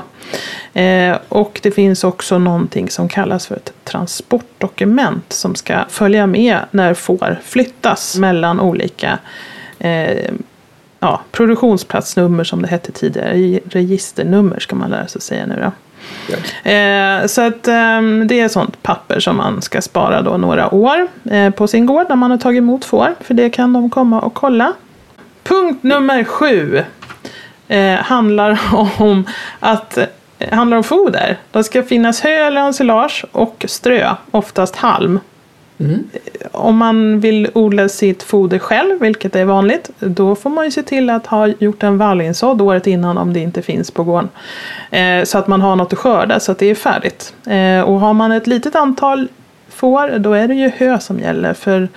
Eh, 0.72 1.16
och 1.28 1.60
det 1.62 1.70
finns 1.70 2.04
också 2.04 2.38
någonting 2.38 2.90
som 2.90 3.08
kallas 3.08 3.46
för 3.46 3.56
ett 3.56 3.72
transportdokument 3.84 5.32
som 5.32 5.54
ska 5.54 5.84
följa 5.88 6.26
med 6.26 6.58
när 6.70 6.94
får 6.94 7.40
flyttas 7.44 8.16
mellan 8.16 8.60
olika 8.60 9.18
eh, 9.78 10.32
ja, 11.06 11.20
produktionsplatsnummer 11.32 12.44
som 12.44 12.62
det 12.62 12.68
hette 12.68 12.92
tidigare. 12.92 13.60
Registernummer 13.64 14.60
ska 14.60 14.76
man 14.76 14.90
lära 14.90 15.06
sig 15.06 15.20
säga 15.20 15.46
nu 15.46 15.54
då. 15.56 15.72
Ja. 16.28 16.70
Eh, 16.70 17.26
så 17.26 17.40
att 17.42 17.68
eh, 17.68 18.02
det 18.26 18.40
är 18.40 18.48
sånt 18.48 18.82
papper 18.82 19.20
som 19.20 19.36
man 19.36 19.62
ska 19.62 19.82
spara 19.82 20.22
då 20.22 20.36
några 20.36 20.74
år 20.74 21.08
eh, 21.30 21.50
på 21.50 21.66
sin 21.66 21.86
gård 21.86 22.06
när 22.08 22.16
man 22.16 22.30
har 22.30 22.38
tagit 22.38 22.58
emot 22.58 22.84
får. 22.84 23.14
För 23.20 23.34
det 23.34 23.50
kan 23.50 23.72
de 23.72 23.90
komma 23.90 24.20
och 24.20 24.34
kolla. 24.34 24.72
Punkt 25.42 25.82
nummer 25.82 26.24
sju 26.24 26.82
eh, 27.68 27.94
handlar 27.94 28.60
om 28.98 29.24
att 29.60 29.98
handlar 30.50 30.76
om 30.76 30.84
foder. 30.84 31.36
Det 31.50 31.64
ska 31.64 31.82
finnas 31.82 32.20
hö 32.20 32.46
eller 32.46 32.60
ensilage 32.60 33.24
och 33.32 33.64
strö, 33.68 34.14
oftast 34.30 34.76
halm. 34.76 35.20
Mm. 35.78 36.04
Om 36.52 36.76
man 36.76 37.20
vill 37.20 37.50
odla 37.54 37.88
sitt 37.88 38.22
foder 38.22 38.58
själv, 38.58 39.00
vilket 39.00 39.36
är 39.36 39.44
vanligt, 39.44 39.90
då 39.98 40.34
får 40.34 40.50
man 40.50 40.64
ju 40.64 40.70
se 40.70 40.82
till 40.82 41.10
att 41.10 41.26
ha 41.26 41.46
gjort 41.46 41.82
en 41.82 41.98
vallinsådd 41.98 42.62
året 42.62 42.86
innan 42.86 43.18
om 43.18 43.32
det 43.32 43.40
inte 43.40 43.62
finns 43.62 43.90
på 43.90 44.04
gården. 44.04 44.28
Eh, 44.90 45.24
så 45.24 45.38
att 45.38 45.46
man 45.46 45.60
har 45.60 45.76
något 45.76 45.92
att 45.92 45.98
skörda 45.98 46.40
så 46.40 46.52
att 46.52 46.58
det 46.58 46.66
är 46.66 46.74
färdigt. 46.74 47.34
Eh, 47.46 47.80
och 47.80 48.00
har 48.00 48.14
man 48.14 48.32
ett 48.32 48.46
litet 48.46 48.74
antal 48.74 49.28
får, 49.68 50.18
då 50.18 50.32
är 50.32 50.48
det 50.48 50.54
ju 50.54 50.70
hö 50.76 50.98
som 51.00 51.20
gäller. 51.20 51.54
För 51.54 51.88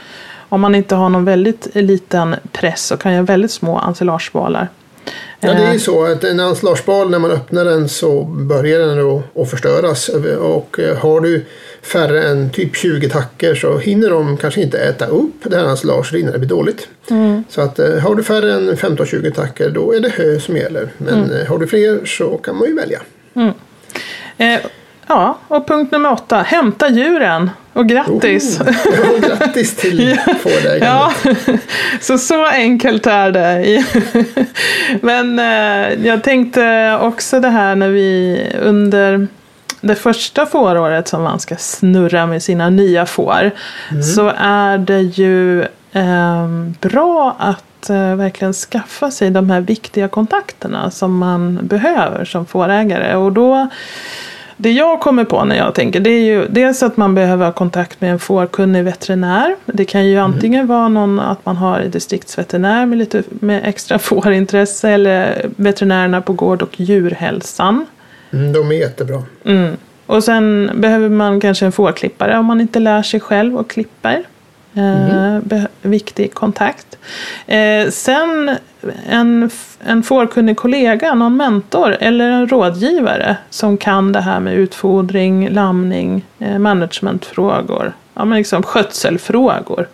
om 0.49 0.61
man 0.61 0.75
inte 0.75 0.95
har 0.95 1.09
någon 1.09 1.25
väldigt 1.25 1.67
liten 1.75 2.35
press 2.51 2.85
så 2.85 2.97
kan 2.97 3.13
jag 3.13 3.23
väldigt 3.23 3.51
små 3.51 3.79
ensilagebalar. 3.87 4.67
Ja, 5.39 5.53
det 5.53 5.63
är 5.63 5.67
ju 5.67 5.75
eh. 5.75 5.79
så 5.79 6.05
att 6.05 6.23
en 6.23 6.39
ensilagebal 6.39 7.09
när 7.09 7.19
man 7.19 7.31
öppnar 7.31 7.65
den 7.65 7.89
så 7.89 8.23
börjar 8.23 8.79
den 8.79 9.23
att 9.43 9.49
förstöras. 9.49 10.09
Och 10.39 10.79
eh, 10.79 10.97
har 10.97 11.21
du 11.21 11.45
färre 11.81 12.23
än 12.23 12.49
typ 12.49 12.75
20 12.75 13.09
tacker 13.09 13.55
så 13.55 13.77
hinner 13.77 14.09
de 14.09 14.37
kanske 14.37 14.61
inte 14.61 14.77
äta 14.77 15.05
upp 15.05 15.35
det 15.43 15.57
här 15.57 15.65
ensilaget 15.65 16.13
innan 16.13 16.31
det 16.33 16.39
blir 16.39 16.49
dåligt. 16.49 16.87
Mm. 17.09 17.43
Så 17.49 17.61
att 17.61 17.79
eh, 17.79 17.97
har 17.97 18.15
du 18.15 18.23
färre 18.23 18.53
än 18.53 18.75
15-20 18.75 19.31
tacker 19.31 19.69
då 19.69 19.93
är 19.93 19.99
det 19.99 20.09
hö 20.09 20.39
som 20.39 20.57
gäller. 20.57 20.89
Men 20.97 21.23
mm. 21.23 21.47
har 21.47 21.57
du 21.57 21.67
fler 21.67 22.05
så 22.05 22.37
kan 22.37 22.55
man 22.55 22.67
ju 22.67 22.75
välja. 22.75 22.99
Mm. 23.33 23.53
Eh, 24.37 24.59
ja, 25.07 25.39
och 25.47 25.67
punkt 25.67 25.91
nummer 25.91 26.11
åtta. 26.11 26.41
Hämta 26.41 26.89
djuren. 26.89 27.49
Och 27.73 27.87
grattis! 27.87 28.59
Oh, 28.61 28.67
ja, 28.85 29.27
grattis 29.27 29.75
till 29.75 30.17
fårägandet! 30.39 30.81
ja, 30.81 31.13
så 32.01 32.17
så 32.17 32.45
enkelt 32.45 33.07
är 33.07 33.31
det. 33.31 33.85
Men 35.01 35.39
eh, 35.39 36.07
jag 36.07 36.23
tänkte 36.23 36.97
också 37.01 37.39
det 37.39 37.49
här 37.49 37.75
när 37.75 37.89
vi 37.89 38.41
under 38.61 39.27
det 39.81 39.95
första 39.95 40.45
fåråret 40.45 41.07
som 41.07 41.23
man 41.23 41.39
ska 41.39 41.55
snurra 41.55 42.25
med 42.25 42.43
sina 42.43 42.69
nya 42.69 43.05
får 43.05 43.51
mm. 43.91 44.03
så 44.03 44.33
är 44.37 44.77
det 44.77 45.01
ju 45.01 45.61
eh, 45.91 46.47
bra 46.81 47.35
att 47.39 47.89
eh, 47.89 48.15
verkligen 48.15 48.53
skaffa 48.53 49.11
sig 49.11 49.29
de 49.29 49.49
här 49.49 49.61
viktiga 49.61 50.07
kontakterna 50.07 50.91
som 50.91 51.17
man 51.17 51.59
behöver 51.61 52.25
som 52.25 52.45
fårägare. 52.45 53.15
Och 53.15 53.31
då 53.31 53.69
Det 54.61 54.71
jag 54.71 54.99
kommer 54.99 55.23
på 55.23 55.45
när 55.45 55.55
jag 55.55 55.75
tänker 55.75 55.99
det 55.99 56.09
är 56.09 56.23
ju 56.23 56.47
dels 56.47 56.83
att 56.83 56.97
man 56.97 57.15
behöver 57.15 57.45
ha 57.45 57.51
kontakt 57.51 58.01
med 58.01 58.11
en 58.11 58.19
fårkunnig 58.19 58.83
veterinär. 58.83 59.55
Det 59.65 59.85
kan 59.85 60.05
ju 60.05 60.17
antingen 60.17 60.67
vara 60.67 60.89
någon 60.89 61.19
att 61.19 61.45
man 61.45 61.57
har 61.57 61.81
distriktsveterinär 61.81 62.85
med 62.85 62.97
lite 62.97 63.23
med 63.29 63.61
extra 63.65 63.99
fårintresse 63.99 64.89
eller 64.89 65.45
veterinärerna 65.55 66.21
på 66.21 66.33
gård 66.33 66.61
och 66.61 66.79
djurhälsan. 66.79 67.85
Mm, 68.33 68.53
de 68.53 68.71
är 68.71 68.75
jättebra. 68.75 69.23
Mm. 69.45 69.77
Och 70.05 70.23
sen 70.23 70.71
behöver 70.75 71.09
man 71.09 71.39
kanske 71.39 71.65
en 71.65 71.71
fårklippare 71.71 72.37
om 72.37 72.45
man 72.45 72.61
inte 72.61 72.79
lär 72.79 73.01
sig 73.01 73.19
själv 73.19 73.57
och 73.57 73.69
klipper. 73.69 74.23
Eh, 74.73 75.39
be- 75.43 75.67
viktig 75.81 76.33
kontakt. 76.33 76.97
Eh, 77.47 77.89
sen 77.89 78.55
en, 79.09 79.49
en 79.83 80.03
fårkunnig 80.03 80.57
kollega, 80.57 81.13
någon 81.13 81.37
mentor 81.37 81.97
eller 81.99 82.29
en 82.29 82.47
rådgivare 82.47 83.37
som 83.49 83.77
kan 83.77 84.11
det 84.11 84.21
här 84.21 84.39
med 84.39 84.53
utfodring, 84.53 85.49
lamning, 85.49 86.25
eh, 86.39 86.59
managementfrågor, 86.59 87.93
ja, 88.13 88.25
men 88.25 88.37
liksom 88.37 88.63
skötselfrågor. 88.63 89.87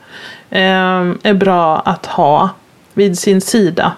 Eh, 0.50 1.12
är 1.24 1.34
bra 1.34 1.80
att 1.80 2.06
ha 2.06 2.50
vid 2.94 3.18
sin 3.20 3.42
sida. 3.42 3.92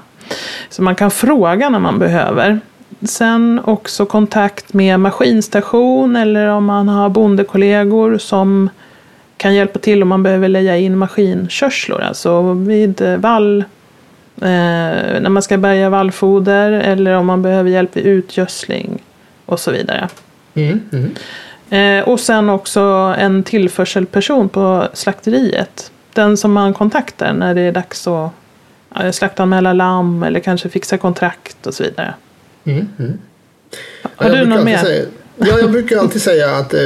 Så 0.69 0.81
man 0.81 0.95
kan 0.95 1.11
fråga 1.11 1.69
när 1.69 1.79
man 1.79 1.99
behöver. 1.99 2.59
Sen 3.01 3.61
också 3.63 4.05
kontakt 4.05 4.73
med 4.73 4.99
maskinstation 4.99 6.15
eller 6.15 6.47
om 6.47 6.65
man 6.65 6.89
har 6.89 7.09
bondekollegor 7.09 8.17
som 8.17 8.69
kan 9.37 9.55
hjälpa 9.55 9.79
till 9.79 10.01
om 10.01 10.07
man 10.07 10.23
behöver 10.23 10.47
leja 10.47 10.77
in 10.77 10.97
maskinkörslor. 10.97 12.01
Alltså 12.01 12.53
vid 12.53 13.01
vall, 13.17 13.63
eh, 14.41 14.47
när 15.21 15.29
man 15.29 15.43
ska 15.43 15.57
bärga 15.57 15.89
vallfoder 15.89 16.71
eller 16.71 17.13
om 17.13 17.25
man 17.25 17.41
behöver 17.41 17.69
hjälp 17.69 17.97
vid 17.97 18.05
utgödsling 18.05 19.03
och 19.45 19.59
så 19.59 19.71
vidare. 19.71 20.07
Mm, 20.53 20.79
mm. 20.91 21.15
Eh, 21.69 22.09
och 22.09 22.19
sen 22.19 22.49
också 22.49 22.81
en 23.17 23.43
tillförselperson 23.43 24.49
på 24.49 24.87
slakteriet. 24.93 25.91
Den 26.13 26.37
som 26.37 26.53
man 26.53 26.73
kontaktar 26.73 27.33
när 27.33 27.55
det 27.55 27.61
är 27.61 27.71
dags 27.71 28.07
att 28.07 28.31
eh, 28.99 29.11
slaktanmäla 29.11 29.73
lamm 29.73 30.23
eller 30.23 30.39
kanske 30.39 30.69
fixa 30.69 30.97
kontrakt 30.97 31.67
och 31.67 31.73
så 31.73 31.83
vidare. 31.83 32.13
Mm, 32.67 32.87
mm. 32.99 33.19
Har 34.03 34.29
jag 34.29 34.37
du 34.39 34.45
brukar 34.45 34.49
något 34.49 34.59
alltid 34.59 34.65
mer? 34.65 34.77
Säga, 34.77 35.05
ja, 35.37 35.59
jag 35.59 35.71
brukar 35.71 35.97
alltid 35.97 36.21
säga 36.21 36.55
att, 36.55 36.73
eh, 36.73 36.81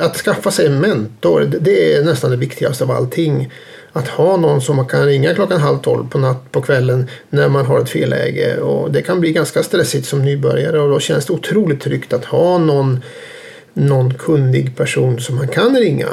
att 0.00 0.16
skaffa 0.16 0.50
sig 0.50 0.66
en 0.66 0.80
mentor, 0.80 1.40
det 1.60 1.94
är 1.94 2.04
nästan 2.04 2.30
det 2.30 2.36
viktigaste 2.36 2.84
av 2.84 2.90
allting. 2.90 3.52
Att 3.92 4.08
ha 4.08 4.36
någon 4.36 4.60
som 4.60 4.76
man 4.76 4.86
kan 4.86 5.06
ringa 5.06 5.34
klockan 5.34 5.60
halv 5.60 5.78
tolv 5.78 6.08
på 6.08 6.18
natt 6.18 6.52
på 6.52 6.62
kvällen 6.62 7.08
när 7.30 7.48
man 7.48 7.66
har 7.66 7.80
ett 7.80 7.90
felläge. 7.90 8.56
Och 8.56 8.92
det 8.92 9.02
kan 9.02 9.20
bli 9.20 9.32
ganska 9.32 9.62
stressigt 9.62 10.06
som 10.06 10.24
nybörjare 10.24 10.80
och 10.80 10.90
då 10.90 11.00
känns 11.00 11.26
det 11.26 11.32
otroligt 11.32 11.80
tryggt 11.80 12.12
att 12.12 12.24
ha 12.24 12.58
någon 12.58 13.00
någon 13.74 14.14
kunnig 14.14 14.76
person 14.76 15.20
som 15.20 15.36
man 15.36 15.48
kan 15.48 15.76
ringa. 15.76 16.08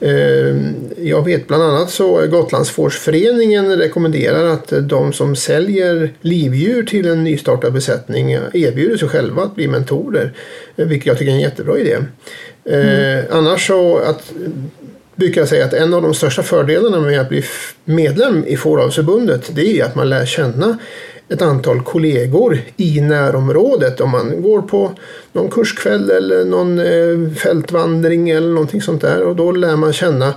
Eh, 0.00 0.56
Jag 0.98 1.24
vet 1.24 1.48
bland 1.48 1.62
annat 1.62 1.90
så 1.90 2.26
Gotlandsfårsföreningen 2.26 3.76
rekommenderar 3.76 4.44
att 4.44 4.72
de 4.82 5.12
som 5.12 5.36
säljer 5.36 6.12
livdjur 6.20 6.82
till 6.82 7.08
en 7.08 7.24
nystartad 7.24 7.72
besättning 7.72 8.32
erbjuder 8.32 8.96
sig 8.96 9.08
själva 9.08 9.42
att 9.42 9.54
bli 9.54 9.68
mentorer. 9.68 10.32
Vilket 10.76 11.06
jag 11.06 11.18
tycker 11.18 11.30
är 11.30 11.34
en 11.34 11.40
jättebra 11.40 11.78
idé. 11.78 11.96
Eh, 12.64 13.24
Annars 13.30 13.66
så 13.66 13.98
att 13.98 14.32
brukar 15.14 15.40
jag 15.40 15.48
säga 15.48 15.64
att 15.64 15.72
en 15.72 15.94
av 15.94 16.02
de 16.02 16.14
största 16.14 16.42
fördelarna 16.42 17.00
med 17.00 17.20
att 17.20 17.28
bli 17.28 17.44
medlem 17.84 18.44
i 18.46 18.56
Fåravelsförbundet 18.56 19.50
det 19.54 19.80
är 19.80 19.84
att 19.84 19.94
man 19.94 20.08
lär 20.08 20.26
känna 20.26 20.78
ett 21.30 21.42
antal 21.42 21.82
kollegor 21.82 22.58
i 22.76 23.00
närområdet. 23.00 24.00
Om 24.00 24.10
man 24.10 24.42
går 24.42 24.62
på 24.62 24.92
någon 25.32 25.50
kurskväll 25.50 26.10
eller 26.10 26.44
någon 26.44 26.78
eh, 26.78 27.34
fältvandring 27.34 28.30
eller 28.30 28.48
någonting 28.48 28.82
sånt 28.82 29.02
där. 29.02 29.22
Och 29.22 29.36
då 29.36 29.52
lär 29.52 29.76
man 29.76 29.92
känna 29.92 30.34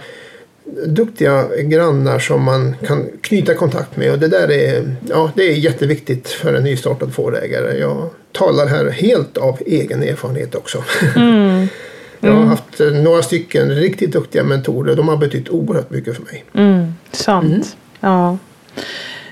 duktiga 0.85 1.47
grannar 1.55 2.19
som 2.19 2.43
man 2.43 2.75
kan 2.87 3.05
knyta 3.21 3.53
kontakt 3.53 3.97
med. 3.97 4.11
Och 4.11 4.19
det 4.19 4.27
där 4.27 4.51
är, 4.51 4.95
ja, 5.09 5.31
det 5.35 5.43
är 5.43 5.55
jätteviktigt 5.55 6.27
för 6.27 6.53
en 6.53 6.63
nystartad 6.63 7.13
fårägare. 7.13 7.77
Jag 7.77 8.09
talar 8.31 8.67
här 8.67 8.89
helt 8.89 9.37
av 9.37 9.57
egen 9.65 10.03
erfarenhet 10.03 10.55
också. 10.55 10.83
Jag 12.19 12.33
har 12.33 12.45
haft 12.45 12.79
eh, 12.79 12.87
några 12.87 13.21
stycken 13.21 13.69
riktigt 13.69 14.11
duktiga 14.11 14.43
mentorer. 14.43 14.95
De 14.95 15.07
har 15.07 15.17
betytt 15.17 15.49
oerhört 15.49 15.89
mycket 15.89 16.15
för 16.15 16.23
mig. 16.23 16.45
Mm, 16.53 16.93
sant. 17.11 17.77
Ja. 17.99 18.37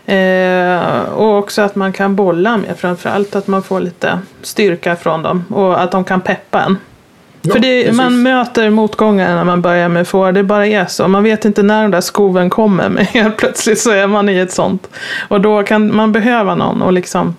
Eh, 0.05 1.01
och 1.01 1.37
också 1.37 1.61
att 1.61 1.75
man 1.75 1.93
kan 1.93 2.15
bolla 2.15 2.57
med 2.57 2.77
framförallt 2.79 3.35
att 3.35 3.47
man 3.47 3.63
får 3.63 3.79
lite 3.79 4.19
styrka 4.41 4.95
från 4.95 5.23
dem 5.23 5.45
och 5.49 5.81
att 5.81 5.91
de 5.91 6.03
kan 6.03 6.21
peppa 6.21 6.61
en. 6.61 6.77
Ja, 7.41 7.53
För 7.53 7.59
det, 7.59 7.91
man 7.95 8.21
möter 8.23 8.69
motgångar 8.69 9.35
när 9.35 9.43
man 9.43 9.61
börjar 9.61 9.89
med 9.89 10.07
får, 10.07 10.31
det 10.31 10.43
bara 10.43 10.67
är 10.67 10.85
så. 10.85 11.07
Man 11.07 11.23
vet 11.23 11.45
inte 11.45 11.63
när 11.63 11.81
de 11.81 11.91
där 11.91 12.01
skoven 12.01 12.49
kommer 12.49 12.89
men 12.95 13.05
helt 13.05 13.37
plötsligt 13.37 13.79
så 13.79 13.91
är 13.91 14.07
man 14.07 14.29
i 14.29 14.37
ett 14.37 14.51
sånt. 14.51 14.89
Och 15.27 15.41
då 15.41 15.63
kan 15.63 15.95
man 15.95 16.11
behöva 16.11 16.55
någon 16.55 16.81
och 16.81 16.93
liksom 16.93 17.35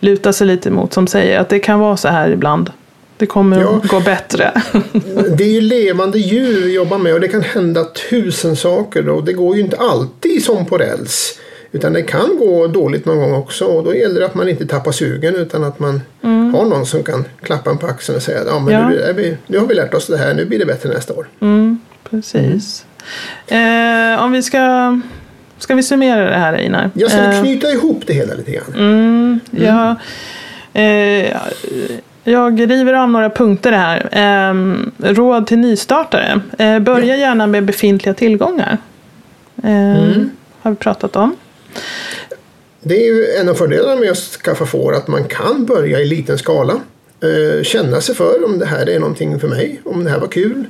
luta 0.00 0.32
sig 0.32 0.46
lite 0.46 0.70
mot 0.70 0.92
som 0.92 1.06
säger 1.06 1.40
att 1.40 1.48
det 1.48 1.58
kan 1.58 1.78
vara 1.80 1.96
så 1.96 2.08
här 2.08 2.30
ibland. 2.30 2.70
Det 3.16 3.26
kommer 3.26 3.60
Ja. 3.60 3.76
att 3.76 3.88
gå 3.88 4.00
bättre. 4.00 4.62
Det 5.36 5.44
är 5.44 5.52
ju 5.52 5.60
levande 5.60 6.18
djur 6.18 6.60
vi 6.62 6.74
jobbar 6.74 6.98
med 6.98 7.14
och 7.14 7.20
det 7.20 7.28
kan 7.28 7.42
hända 7.42 7.84
tusen 8.10 8.56
saker 8.56 9.08
och 9.08 9.24
det 9.24 9.32
går 9.32 9.56
ju 9.56 9.62
inte 9.62 9.76
alltid 9.76 10.44
som 10.44 10.66
på 10.66 10.78
räls. 10.78 11.38
Utan 11.72 11.92
det 11.92 12.02
kan 12.02 12.36
gå 12.38 12.66
dåligt 12.66 13.04
någon 13.04 13.18
gång 13.18 13.32
också 13.34 13.64
och 13.64 13.84
då 13.84 13.94
gäller 13.94 14.20
det 14.20 14.26
att 14.26 14.34
man 14.34 14.48
inte 14.48 14.66
tappar 14.66 14.92
sugen 14.92 15.34
utan 15.36 15.64
att 15.64 15.78
man 15.78 16.00
har 16.54 16.64
någon 16.64 16.86
som 16.86 17.02
kan 17.02 17.24
klappa 17.42 17.70
en 17.70 17.78
på 17.78 17.86
axeln 17.86 18.16
och 18.16 18.22
säga 18.22 18.40
att 18.40 18.46
ja, 18.46 18.58
men 18.58 18.74
Ja. 18.74 18.88
Nu, 18.88 19.12
vi, 19.16 19.36
nu 19.46 19.58
har 19.58 19.66
vi 19.66 19.74
lärt 19.74 19.94
oss 19.94 20.06
det 20.06 20.16
här, 20.16 20.34
nu 20.34 20.44
blir 20.44 20.58
det 20.58 20.66
bättre 20.66 20.88
nästa 20.88 21.14
år. 21.14 21.26
Mm, 21.40 21.78
precis. 22.10 22.84
Eh, 23.46 24.22
om 24.24 24.32
vi 24.32 24.42
ska... 24.42 25.00
Ska 25.58 25.74
vi 25.74 25.82
summera 25.82 26.24
det 26.30 26.36
här 26.36 26.52
Einar? 26.52 26.90
Jag 26.94 27.10
ska 27.10 27.20
Eh, 27.20 27.40
knyta 27.42 27.68
ihop 27.68 28.02
det 28.06 28.12
hela 28.12 28.34
lite 28.34 28.50
grann. 28.52 28.74
Mm, 28.76 29.40
jag, 29.50 29.96
eh, 30.72 31.36
jag 32.24 32.70
river 32.70 32.92
av 32.92 33.10
några 33.10 33.30
punkter 33.30 33.72
här. 33.72 34.08
Eh, 34.12 34.54
råd 35.14 35.46
till 35.46 35.58
nystartare. 35.58 36.40
Eh, 36.58 36.78
börja 36.78 37.16
gärna 37.16 37.46
med 37.46 37.64
befintliga 37.64 38.14
tillgångar. 38.14 38.78
Eh, 39.64 39.70
Mm. 40.04 40.30
Har 40.62 40.70
vi 40.70 40.76
pratat 40.76 41.16
om. 41.16 41.36
Det 42.82 42.96
är 42.96 43.14
ju 43.14 43.26
en 43.40 43.48
av 43.48 43.54
fördelarna 43.54 44.00
med 44.00 44.10
att 44.10 44.18
skaffa 44.18 44.66
får 44.66 44.94
att 44.94 45.08
man 45.08 45.24
kan 45.24 45.66
börja 45.66 46.00
i 46.00 46.04
liten 46.04 46.38
skala. 46.38 46.80
Eh, 47.22 47.62
känna 47.62 48.00
sig 48.00 48.14
för 48.14 48.44
om 48.44 48.58
det 48.58 48.66
här 48.66 48.88
är 48.88 48.98
någonting 48.98 49.40
för 49.40 49.48
mig, 49.48 49.80
om 49.84 50.04
det 50.04 50.10
här 50.10 50.18
var 50.18 50.28
kul. 50.28 50.64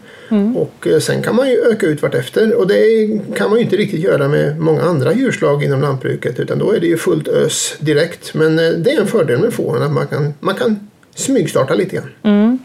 Och 0.57 0.87
eh, 0.87 0.99
sen 0.99 1.23
kan 1.23 1.37
man 1.37 1.51
ju 1.51 1.57
öka 1.57 1.87
ut 1.87 2.03
vartefter 2.03 2.55
och 2.55 2.67
det 2.67 3.09
kan 3.37 3.51
man 3.51 3.59
ju 3.59 3.65
inte 3.65 3.77
riktigt 3.77 4.01
göra 4.01 4.29
med 4.29 4.59
många 4.59 4.83
andra 4.83 5.15
djurslag 5.15 5.65
inom 5.65 5.81
lantbruket 5.81 6.41
utan 6.41 6.59
då 6.59 6.73
är 6.73 6.81
det 6.81 6.87
ju 6.87 6.97
fullt 6.97 7.29
ös 7.29 7.77
direkt. 7.81 8.35
Men 8.35 8.59
eh, 8.59 8.71
det 8.71 8.91
är 8.91 9.01
en 9.01 9.07
fördel 9.07 9.39
med 9.39 9.53
fåren 9.53 9.83
att 9.83 9.93
man 9.93 10.07
kan, 10.07 10.35
man 10.41 10.55
kan 10.55 10.89
smygstarta 11.15 11.75
lite 11.75 11.97
grann. 11.97 12.59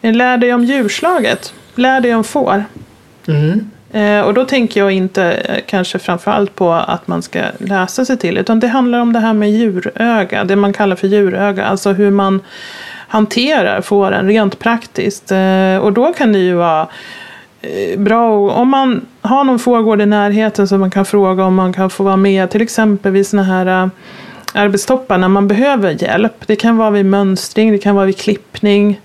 Lär 0.00 0.36
dig 0.36 0.54
om 0.54 0.64
djurslaget. 0.64 1.52
Lär 1.74 2.00
dig 2.00 2.14
om 2.14 2.24
får. 2.24 2.64
Mm. 3.26 3.70
Eh, 3.92 4.20
och 4.20 4.34
då 4.34 4.44
tänker 4.44 4.80
jag 4.80 4.92
inte 4.92 5.24
eh, 5.24 5.62
kanske 5.66 5.98
framförallt 5.98 6.54
på 6.54 6.72
att 6.72 7.08
man 7.08 7.22
ska 7.22 7.40
läsa 7.58 8.04
sig 8.04 8.16
till, 8.16 8.38
utan 8.38 8.60
det 8.60 8.68
handlar 8.68 9.00
om 9.00 9.12
det 9.12 9.18
här 9.18 9.32
med 9.32 9.50
djuröga, 9.50 10.44
det 10.44 10.56
man 10.56 10.72
kallar 10.72 10.96
för 10.96 11.08
djuröga, 11.08 11.64
alltså 11.64 11.92
hur 11.92 12.10
man 12.10 12.40
hanterar 13.08 13.80
fåren 13.80 14.26
rent 14.26 14.58
praktiskt. 14.58 15.32
Eh, 15.32 15.76
och 15.80 15.92
då 15.92 16.12
kan 16.12 16.32
det 16.32 16.38
ju 16.38 16.54
vara 16.54 16.88
bra 17.96 18.50
om 18.50 18.68
man 18.68 19.06
har 19.20 19.44
någon 19.44 19.58
fårgård 19.58 20.00
i 20.00 20.06
närheten 20.06 20.68
så 20.68 20.78
man 20.78 20.90
kan 20.90 21.04
fråga 21.04 21.44
om 21.44 21.54
man 21.54 21.72
kan 21.72 21.90
få 21.90 22.04
vara 22.04 22.16
med, 22.16 22.50
till 22.50 22.62
exempel 22.62 23.12
vid 23.12 23.26
såna 23.26 23.42
här 23.42 23.90
arbetstoppar 24.54 25.18
när 25.18 25.28
man 25.28 25.48
behöver 25.48 26.02
hjälp. 26.02 26.46
Det 26.46 26.56
kan 26.56 26.76
vara 26.76 26.90
vid 26.90 27.06
mönstring, 27.06 27.72
det 27.72 27.78
kan 27.78 27.94
vara 27.94 28.06
vid 28.06 28.18
klippning. 28.18 29.00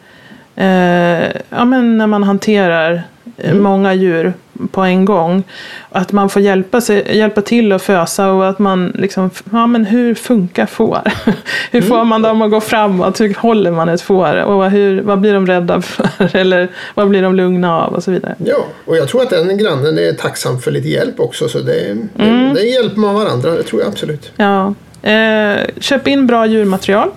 Ja, 1.50 1.66
men 1.66 1.98
när 1.98 2.08
man 2.08 2.24
hanterar 2.24 3.04
eh, 3.38 3.56
många 3.56 3.94
djur 3.94 4.34
på 4.72 4.82
en 4.82 5.06
gång. 5.06 5.44
Att 5.90 6.12
man 6.12 6.30
får 6.30 6.42
hjälpa, 6.42 6.82
sig, 6.82 7.18
hjälpa 7.18 7.42
till 7.42 7.72
att 7.72 7.82
fösa 7.82 8.32
och 8.32 8.50
att 8.50 8.60
man 8.60 8.92
liksom, 8.96 9.30
ja 9.52 9.68
men 9.68 9.86
hur 9.86 10.16
funkar 10.16 10.66
får? 10.66 11.02
hur 11.72 11.82
får 11.82 12.04
man 12.04 12.22
dem 12.22 12.42
att 12.42 12.52
gå 12.52 12.62
framåt? 12.62 13.22
Hur 13.22 13.34
håller 13.34 13.72
man 13.72 13.90
ett 13.90 14.02
får? 14.02 14.44
Och 14.44 14.72
hur, 14.72 15.02
vad 15.02 15.20
blir 15.20 15.34
de 15.34 15.48
rädda 15.48 15.82
för? 15.82 16.36
Eller 16.38 16.68
vad 16.96 17.10
blir 17.10 17.22
de 17.22 17.36
lugna 17.36 17.82
av? 17.82 17.94
Och 17.94 18.04
så 18.04 18.12
vidare. 18.12 18.36
Ja, 18.38 18.66
och 18.86 18.98
jag 18.98 19.08
tror 19.08 19.22
att 19.22 19.30
den 19.30 19.58
grannen 19.58 19.98
är 19.98 20.14
tacksam 20.14 20.60
för 20.60 20.72
lite 20.72 20.88
hjälp 20.88 21.20
också 21.20 21.50
så 21.50 21.60
det, 21.60 21.98
det, 22.16 22.52
det 22.56 22.62
hjälper 22.62 23.00
man 23.00 23.16
varandra, 23.16 23.52
det 23.52 23.64
tror 23.64 23.82
jag 23.82 23.90
absolut. 23.90 24.32
Ja. 24.36 24.74
Eh, 25.10 25.60
köp 25.80 26.08
in 26.08 26.28
bra 26.28 26.46
djurmaterial. 26.46 27.10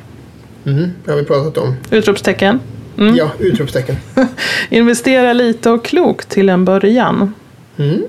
Mm, 0.66 0.90
det 1.04 1.10
har 1.10 1.18
vi 1.18 1.24
pratat 1.24 1.58
om. 1.58 1.76
Utropstecken. 1.90 2.60
Ja, 2.96 3.30
utropstecken. 3.38 3.96
Investera 4.68 5.32
lite 5.32 5.70
och 5.70 5.84
klokt 5.84 6.28
till 6.28 6.48
en 6.48 6.64
början. 6.64 7.34
Mm. 7.76 8.02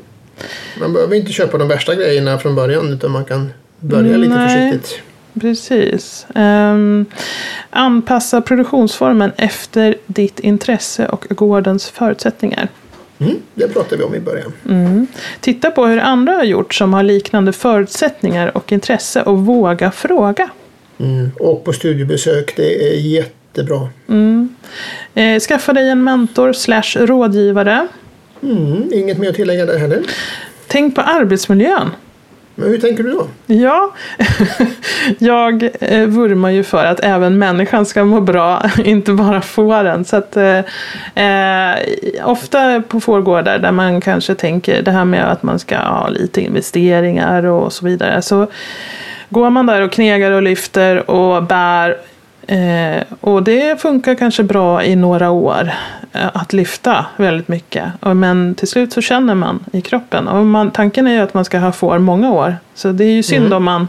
Man 0.80 0.94
behöver 0.94 1.16
inte 1.16 1.32
köpa 1.32 1.58
de 1.58 1.68
värsta 1.68 1.96
grejerna 1.96 2.38
från 2.38 2.56
början 2.56 2.94
utan 2.94 3.12
man 3.12 3.26
kan 3.26 3.52
börja 3.80 4.18
lite 4.18 4.36
Nej. 4.36 4.72
försiktigt. 4.72 5.02
Precis. 5.42 6.26
Um, 6.36 7.06
anpassa 7.70 8.42
produktionsformen 8.42 9.32
efter 9.38 9.98
ditt 10.06 10.40
intresse 10.40 11.08
och 11.08 11.26
gårdens 11.30 11.90
förutsättningar. 11.90 12.68
Mm, 13.20 13.36
det 13.54 13.68
pratade 13.68 13.98
vi 13.98 14.04
om 14.04 14.16
i 14.16 14.20
början. 14.20 14.54
Mm. 14.70 15.08
Titta 15.40 15.72
på 15.72 15.86
hur 15.86 16.00
andra 16.00 16.34
har 16.34 16.44
gjort 16.44 16.74
som 16.74 16.94
har 16.94 17.04
liknande 17.04 17.54
förutsättningar 17.54 18.58
och 18.58 18.72
intresse 18.72 19.22
och 19.22 19.46
våga 19.46 19.92
fråga. 19.92 20.50
Mm. 20.98 21.32
Och 21.40 21.64
på 21.64 21.74
studiebesök, 21.74 22.56
det 22.56 22.94
är 22.94 23.26
jättebra. 23.56 23.90
Mm. 24.08 24.56
Eh, 25.14 25.40
skaffa 25.40 25.74
dig 25.74 25.90
en 25.90 26.04
mentor 26.04 26.54
slash 26.54 26.96
rådgivare. 26.96 27.88
Mm, 28.44 28.90
inget 28.94 29.18
mer 29.18 29.30
att 29.30 29.36
tillägga 29.36 29.66
där 29.66 29.78
heller. 29.78 30.04
Tänk 30.68 30.96
på 30.96 31.02
arbetsmiljön. 31.02 31.90
Men 32.58 32.70
hur 32.70 32.78
tänker 32.78 33.04
du 33.04 33.12
då? 33.12 33.28
Ja, 33.46 33.94
jag 35.18 35.70
eh, 35.82 36.06
vurmar 36.08 36.50
ju 36.50 36.64
för 36.64 36.86
att 36.86 37.00
även 37.00 37.38
människan 37.38 37.86
ska 37.86 38.06
må 38.06 38.22
bra, 38.22 38.64
inte 38.84 39.14
bara 39.14 39.42
fåren. 39.42 40.06
Så 40.06 40.16
att, 40.16 40.38
eh, 40.38 40.60
eh, 41.26 41.76
ofta 42.24 42.82
på 42.82 43.00
fårgårdar 43.00 43.60
där 43.60 43.72
man 43.72 44.02
kanske 44.02 44.36
tänker 44.36 44.82
det 44.82 44.92
här 44.92 45.06
med 45.06 45.32
att 45.32 45.44
man 45.44 45.60
ska 45.60 45.78
ha 45.78 46.10
lite 46.10 46.42
investeringar 46.42 47.46
och 47.46 47.74
så 47.74 47.86
vidare. 47.86 48.22
Så 48.22 48.48
går 49.30 49.50
man 49.50 49.66
där 49.66 49.82
och 49.82 49.92
knegar 49.92 50.32
och 50.32 50.42
lyfter 50.42 51.10
och 51.10 51.44
bär 51.44 51.98
Eh, 52.48 53.04
och 53.22 53.44
det 53.44 53.82
funkar 53.82 54.16
kanske 54.16 54.44
bra 54.44 54.84
i 54.84 54.96
några 54.96 55.30
år 55.30 55.72
eh, 56.14 56.28
att 56.34 56.54
lyfta 56.54 57.06
väldigt 57.18 57.48
mycket. 57.48 57.86
Men 58.02 58.56
till 58.56 58.68
slut 58.68 58.94
så 58.94 59.02
känner 59.02 59.36
man 59.36 59.60
i 59.74 59.82
kroppen. 59.82 60.28
Och 60.28 60.46
man, 60.46 60.72
tanken 60.72 61.08
är 61.08 61.14
ju 61.14 61.20
att 61.20 61.34
man 61.34 61.46
ska 61.46 61.60
ha 61.60 61.72
får 61.72 62.00
många 62.00 62.32
år. 62.32 62.56
Så 62.76 62.92
det 62.92 63.04
är 63.04 63.12
ju 63.12 63.24
synd 63.24 63.46
mm. 63.46 63.58
om 63.58 63.64
man 63.64 63.88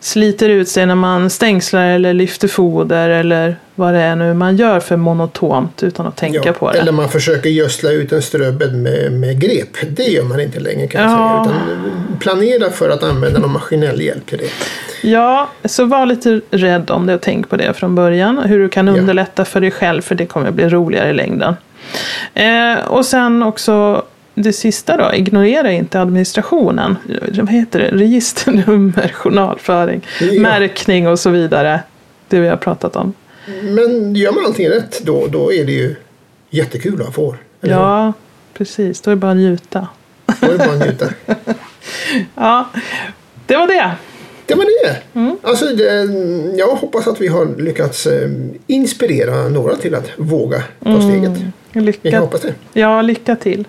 sliter 0.00 0.48
ut 0.48 0.68
sig 0.68 0.86
när 0.86 0.94
man 0.94 1.30
stängslar 1.30 1.86
eller 1.86 2.14
lyfter 2.14 2.48
foder 2.48 3.10
eller 3.10 3.56
vad 3.74 3.94
det 3.94 4.00
är 4.00 4.16
nu 4.16 4.34
man 4.34 4.56
gör 4.56 4.80
för 4.80 4.96
monotont 4.96 5.82
utan 5.82 6.06
att 6.06 6.16
tänka 6.16 6.40
ja, 6.44 6.52
på 6.52 6.72
det. 6.72 6.78
Eller 6.78 6.92
man 6.92 7.08
försöker 7.08 7.50
gödsla 7.50 7.90
ut 7.90 8.12
en 8.12 8.22
ströbädd 8.22 8.74
med, 8.74 9.12
med 9.12 9.40
grep. 9.40 9.76
Det 9.88 10.02
gör 10.02 10.24
man 10.24 10.40
inte 10.40 10.60
längre 10.60 10.86
kan 10.86 11.02
jag 11.02 11.10
ja. 11.10 11.44
säga. 11.44 11.56
Utan 11.56 12.18
planera 12.18 12.70
för 12.70 12.90
att 12.90 13.02
använda 13.02 13.40
någon 13.40 13.52
maskinell 13.52 14.00
hjälp 14.00 14.26
till 14.26 14.38
det. 14.38 14.48
Ja, 15.08 15.48
så 15.64 15.84
var 15.84 16.06
lite 16.06 16.40
rädd 16.50 16.90
om 16.90 17.06
det 17.06 17.14
och 17.14 17.20
tänk 17.20 17.48
på 17.48 17.56
det 17.56 17.74
från 17.74 17.94
början. 17.94 18.38
Hur 18.38 18.58
du 18.58 18.68
kan 18.68 18.88
underlätta 18.88 19.32
ja. 19.42 19.44
för 19.44 19.60
dig 19.60 19.70
själv 19.70 20.02
för 20.02 20.14
det 20.14 20.26
kommer 20.26 20.48
att 20.48 20.54
bli 20.54 20.68
roligare 20.68 21.10
i 21.10 21.14
längden. 21.14 21.56
Eh, 22.34 22.86
och 22.86 23.06
sen 23.06 23.42
också 23.42 24.04
det 24.34 24.52
sista 24.52 24.96
då, 24.96 25.14
ignorera 25.14 25.72
inte 25.72 26.00
administrationen. 26.00 26.96
Vad 27.32 27.50
heter 27.50 27.78
det? 27.78 27.88
Registernummer, 27.88 29.08
journalföring, 29.14 30.06
märkning 30.40 31.08
och 31.08 31.18
så 31.18 31.30
vidare. 31.30 31.80
Det 32.28 32.40
vi 32.40 32.48
har 32.48 32.56
pratat 32.56 32.96
om. 32.96 33.12
Men 33.62 34.14
gör 34.14 34.32
man 34.32 34.44
allting 34.44 34.68
rätt 34.68 35.00
då, 35.02 35.26
då 35.26 35.52
är 35.52 35.64
det 35.64 35.72
ju 35.72 35.94
jättekul 36.50 37.00
att 37.00 37.06
ha 37.06 37.12
får. 37.12 37.36
Ja, 37.60 38.12
precis. 38.54 39.00
Då 39.00 39.10
är 39.10 39.14
det 39.14 39.20
bara 39.20 39.30
att 39.30 39.36
njuta. 39.36 39.88
Då 40.40 40.46
är 40.46 40.52
det 40.52 40.58
bara 40.58 40.72
att 40.72 40.86
njuta. 40.86 41.08
ja, 42.34 42.68
det 43.46 43.56
var 43.56 43.66
det. 43.66 43.90
Det 44.46 44.54
var 44.54 44.64
det. 44.64 45.20
Mm. 45.20 45.36
Alltså, 45.42 45.66
det, 45.66 45.84
jag 46.58 46.76
hoppas 46.76 47.06
att 47.06 47.20
vi 47.20 47.28
har 47.28 47.60
lyckats 47.60 48.06
eh, 48.06 48.30
inspirera 48.66 49.48
några 49.48 49.76
till 49.76 49.94
att 49.94 50.10
våga 50.16 50.62
ta 50.82 50.90
mm. 50.90 51.02
steget. 51.02 51.38
Mm. 51.72 51.84
Lycka, 51.86 52.08
jag 52.08 52.20
hoppas 52.20 52.40
det. 52.40 52.54
Ja, 52.72 53.02
lycka 53.02 53.36
till. 53.36 53.64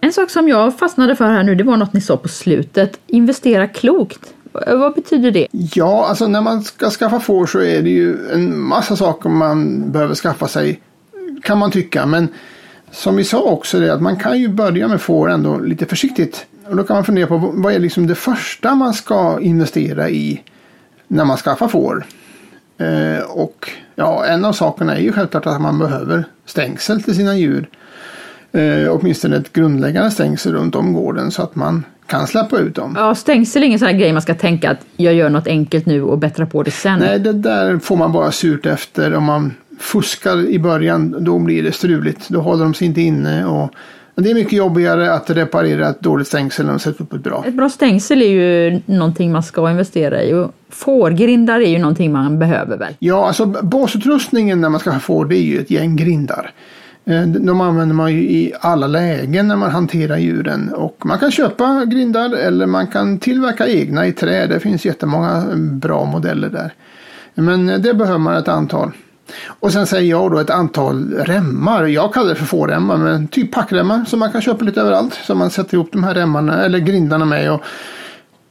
En 0.00 0.12
sak 0.12 0.30
som 0.30 0.48
jag 0.48 0.78
fastnade 0.78 1.16
för 1.16 1.24
här 1.24 1.42
nu, 1.42 1.54
det 1.54 1.64
var 1.64 1.76
något 1.76 1.92
ni 1.92 2.00
sa 2.00 2.16
på 2.16 2.28
slutet. 2.28 3.00
Investera 3.06 3.68
klokt. 3.68 4.34
Vad 4.52 4.94
betyder 4.94 5.30
det? 5.30 5.46
Ja, 5.52 6.06
alltså 6.08 6.26
när 6.26 6.40
man 6.40 6.62
ska 6.62 6.90
skaffa 6.90 7.20
får 7.20 7.46
så 7.46 7.60
är 7.60 7.82
det 7.82 7.90
ju 7.90 8.30
en 8.30 8.60
massa 8.60 8.96
saker 8.96 9.28
man 9.28 9.90
behöver 9.92 10.14
skaffa 10.14 10.48
sig. 10.48 10.80
Kan 11.42 11.58
man 11.58 11.70
tycka, 11.70 12.06
men 12.06 12.28
som 12.90 13.16
vi 13.16 13.24
sa 13.24 13.42
också 13.42 13.80
det 13.80 13.94
att 13.94 14.02
man 14.02 14.16
kan 14.16 14.38
ju 14.38 14.48
börja 14.48 14.88
med 14.88 15.00
får 15.00 15.30
ändå 15.30 15.58
lite 15.58 15.86
försiktigt. 15.86 16.46
Och 16.68 16.76
då 16.76 16.84
kan 16.84 16.96
man 16.96 17.04
fundera 17.04 17.26
på 17.26 17.36
vad 17.54 17.72
är 17.72 17.78
liksom 17.78 18.06
det 18.06 18.14
första 18.14 18.74
man 18.74 18.94
ska 18.94 19.40
investera 19.40 20.10
i 20.10 20.42
när 21.08 21.24
man 21.24 21.36
skaffar 21.36 21.68
får. 21.68 22.06
Eh, 22.78 23.24
och 23.30 23.70
ja, 23.94 24.24
en 24.24 24.44
av 24.44 24.52
sakerna 24.52 24.96
är 24.96 25.00
ju 25.00 25.12
självklart 25.12 25.46
att 25.46 25.60
man 25.60 25.78
behöver 25.78 26.24
stängsel 26.44 27.02
till 27.02 27.14
sina 27.14 27.36
djur. 27.36 27.68
Eh, 28.52 28.90
åtminstone 28.90 29.36
ett 29.36 29.52
grundläggande 29.52 30.10
stängsel 30.10 30.52
runt 30.52 30.74
om 30.74 30.92
gården 30.92 31.30
så 31.30 31.42
att 31.42 31.54
man 31.54 31.84
kan 32.06 32.26
släppa 32.26 32.58
ut 32.58 32.74
dem. 32.74 32.94
Ja, 32.98 33.14
stängsel 33.14 33.62
är 33.62 33.66
ingen 33.66 33.78
sån 33.78 33.88
här 33.88 33.94
grej 33.94 34.12
man 34.12 34.22
ska 34.22 34.34
tänka 34.34 34.70
att 34.70 34.80
jag 34.96 35.14
gör 35.14 35.30
något 35.30 35.46
enkelt 35.46 35.86
nu 35.86 36.02
och 36.02 36.18
bättrar 36.18 36.46
på 36.46 36.62
det 36.62 36.70
sen. 36.70 36.98
Nej, 36.98 37.18
det 37.18 37.32
där 37.32 37.78
får 37.78 37.96
man 37.96 38.12
bara 38.12 38.32
surt 38.32 38.66
efter 38.66 39.14
om 39.14 39.24
man 39.24 39.54
fuskar 39.78 40.48
i 40.48 40.58
början. 40.58 41.24
Då 41.24 41.38
blir 41.38 41.62
det 41.62 41.72
struligt. 41.72 42.28
Då 42.28 42.40
håller 42.40 42.64
de 42.64 42.74
sig 42.74 42.86
inte 42.86 43.00
inne. 43.00 43.46
Och 43.46 43.70
det 44.14 44.30
är 44.30 44.34
mycket 44.34 44.52
jobbigare 44.52 45.12
att 45.12 45.30
reparera 45.30 45.88
ett 45.88 46.00
dåligt 46.00 46.26
stängsel 46.26 46.68
än 46.68 46.74
att 46.74 46.82
sätta 46.82 47.04
upp 47.04 47.12
ett 47.12 47.22
bra. 47.22 47.44
Ett 47.46 47.54
bra 47.54 47.70
stängsel 47.70 48.22
är 48.22 48.26
ju 48.26 48.80
någonting 48.86 49.32
man 49.32 49.42
ska 49.42 49.70
investera 49.70 50.22
i. 50.22 50.34
Och 50.34 50.52
fårgrindar 50.68 51.60
är 51.60 51.70
ju 51.70 51.78
någonting 51.78 52.12
man 52.12 52.38
behöver 52.38 52.76
väl? 52.76 52.94
Ja, 52.98 53.26
alltså 53.26 53.46
basutrustningen 53.46 54.60
när 54.60 54.68
man 54.68 54.80
ska 54.80 54.90
ha 54.90 55.00
får 55.00 55.24
det 55.24 55.36
är 55.36 55.42
ju 55.42 55.60
ett 55.60 55.70
gäng 55.70 55.96
grindar. 55.96 56.50
Eh, 57.04 57.22
de 57.22 57.60
använder 57.60 57.94
man 57.94 58.12
ju 58.12 58.20
i 58.20 58.52
alla 58.60 58.86
lägen 58.86 59.48
när 59.48 59.56
man 59.56 59.70
hanterar 59.70 60.16
djuren. 60.16 60.74
Och 60.74 61.06
man 61.06 61.18
kan 61.18 61.30
köpa 61.30 61.84
grindar 61.84 62.34
eller 62.34 62.66
man 62.66 62.86
kan 62.86 63.18
tillverka 63.18 63.68
egna 63.68 64.06
i 64.06 64.12
trä. 64.12 64.46
Det 64.46 64.60
finns 64.60 64.84
jättemånga 64.84 65.44
bra 65.56 66.04
modeller 66.04 66.48
där. 66.48 66.72
Men 67.34 67.66
det 67.66 67.94
behöver 67.94 68.18
man 68.18 68.36
ett 68.36 68.48
antal. 68.48 68.90
Och 69.46 69.72
sen 69.72 69.86
säger 69.86 70.10
jag 70.10 70.30
då 70.30 70.38
ett 70.38 70.50
antal 70.50 71.12
remmar. 71.12 71.84
Jag 71.84 72.14
kallar 72.14 72.28
det 72.28 72.34
för 72.34 72.46
fåremmar, 72.46 72.96
men 72.96 73.28
typ 73.28 73.52
packremmar 73.52 74.04
som 74.04 74.18
man 74.18 74.32
kan 74.32 74.40
köpa 74.40 74.64
lite 74.64 74.80
överallt. 74.80 75.14
Som 75.14 75.38
man 75.38 75.50
sätter 75.50 75.74
ihop 75.74 75.88
de 75.92 76.04
här 76.04 76.14
remmarna 76.14 76.62
eller 76.64 76.78
grindarna 76.78 77.24
med. 77.24 77.52
Och 77.52 77.62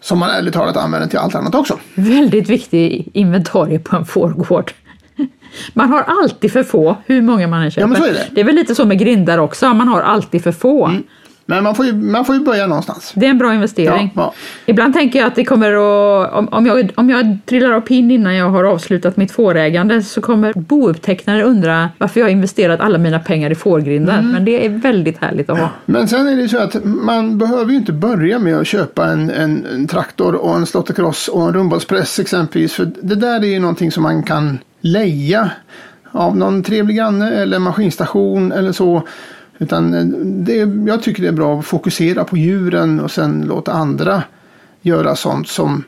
som 0.01 0.19
man 0.19 0.29
ärligt 0.29 0.53
talat 0.53 0.77
använder 0.77 1.07
till 1.07 1.19
allt 1.19 1.35
annat 1.35 1.55
också. 1.55 1.79
Väldigt 1.95 2.49
viktig 2.49 3.09
inventarie 3.13 3.79
på 3.79 3.95
en 3.95 4.05
fårgård. 4.05 4.71
Man 5.73 5.89
har 5.89 6.01
alltid 6.01 6.51
för 6.51 6.63
få, 6.63 6.95
hur 7.05 7.21
många 7.21 7.47
man 7.47 7.62
än 7.62 7.71
köper. 7.71 7.81
Ja, 7.81 7.88
är 8.07 8.13
det. 8.13 8.27
det 8.31 8.41
är 8.41 8.45
väl 8.45 8.55
lite 8.55 8.75
så 8.75 8.85
med 8.85 8.99
grindar 8.99 9.38
också, 9.38 9.73
man 9.73 9.88
har 9.88 10.01
alltid 10.01 10.43
för 10.43 10.51
få. 10.51 10.85
Mm. 10.85 11.03
Men 11.49 11.63
man 11.63 11.75
får, 11.75 11.85
ju, 11.85 11.93
man 11.93 12.25
får 12.25 12.35
ju 12.35 12.41
börja 12.41 12.67
någonstans. 12.67 13.12
Det 13.15 13.25
är 13.25 13.29
en 13.29 13.38
bra 13.38 13.53
investering. 13.53 14.12
Ja, 14.15 14.21
ja. 14.21 14.33
Ibland 14.65 14.93
tänker 14.93 15.19
jag 15.19 15.27
att 15.27 15.35
det 15.35 15.45
kommer 15.45 15.71
att, 15.71 16.33
om, 16.33 16.47
om, 16.51 16.65
jag, 16.65 16.91
om 16.95 17.09
jag 17.09 17.38
trillar 17.45 17.71
av 17.71 17.81
pinn 17.81 18.12
innan 18.12 18.35
jag 18.35 18.49
har 18.49 18.63
avslutat 18.63 19.17
mitt 19.17 19.31
fårägande 19.31 20.03
så 20.03 20.21
kommer 20.21 20.53
boupptecknare 20.53 21.43
undra 21.43 21.89
varför 21.97 22.19
jag 22.19 22.27
har 22.27 22.31
investerat 22.31 22.79
alla 22.79 22.97
mina 22.97 23.19
pengar 23.19 23.51
i 23.51 23.55
fårgrindar. 23.55 24.19
Mm. 24.19 24.31
Men 24.31 24.45
det 24.45 24.65
är 24.65 24.69
väldigt 24.69 25.17
härligt 25.17 25.49
att 25.49 25.59
ha. 25.59 25.69
Men 25.85 26.07
sen 26.07 26.27
är 26.27 26.35
det 26.35 26.49
så 26.49 26.57
att 26.57 26.83
man 26.83 27.38
behöver 27.38 27.71
ju 27.71 27.77
inte 27.77 27.93
börja 27.93 28.39
med 28.39 28.57
att 28.57 28.67
köpa 28.67 29.05
en, 29.05 29.29
en, 29.29 29.65
en 29.73 29.88
traktor 29.88 30.35
och 30.35 30.55
en 30.55 30.65
slåtterkross 30.65 31.27
och 31.27 31.47
en 31.47 31.53
rundbollspress 31.53 32.19
exempelvis. 32.19 32.73
För 32.73 32.91
det 33.01 33.15
där 33.15 33.39
är 33.39 33.47
ju 33.47 33.59
någonting 33.59 33.91
som 33.91 34.03
man 34.03 34.23
kan 34.23 34.59
leja 34.81 35.51
av 36.12 36.38
någon 36.38 36.63
trevlig 36.63 36.97
granne 36.97 37.31
eller 37.31 37.59
maskinstation 37.59 38.51
eller 38.51 38.71
så. 38.71 39.03
Utan 39.59 39.93
eh, 39.93 40.05
det, 40.23 40.55
jag 40.87 41.03
tycker 41.03 41.21
det 41.21 41.27
är 41.27 41.33
bra 41.33 41.59
att 41.59 41.65
fokusera 41.65 42.23
på 42.23 42.37
djuren 42.37 42.99
och 42.99 43.11
sen 43.11 43.45
låta 43.47 43.71
andra 43.71 44.23
göra 44.81 45.15
sånt 45.15 45.47
som 45.47 45.83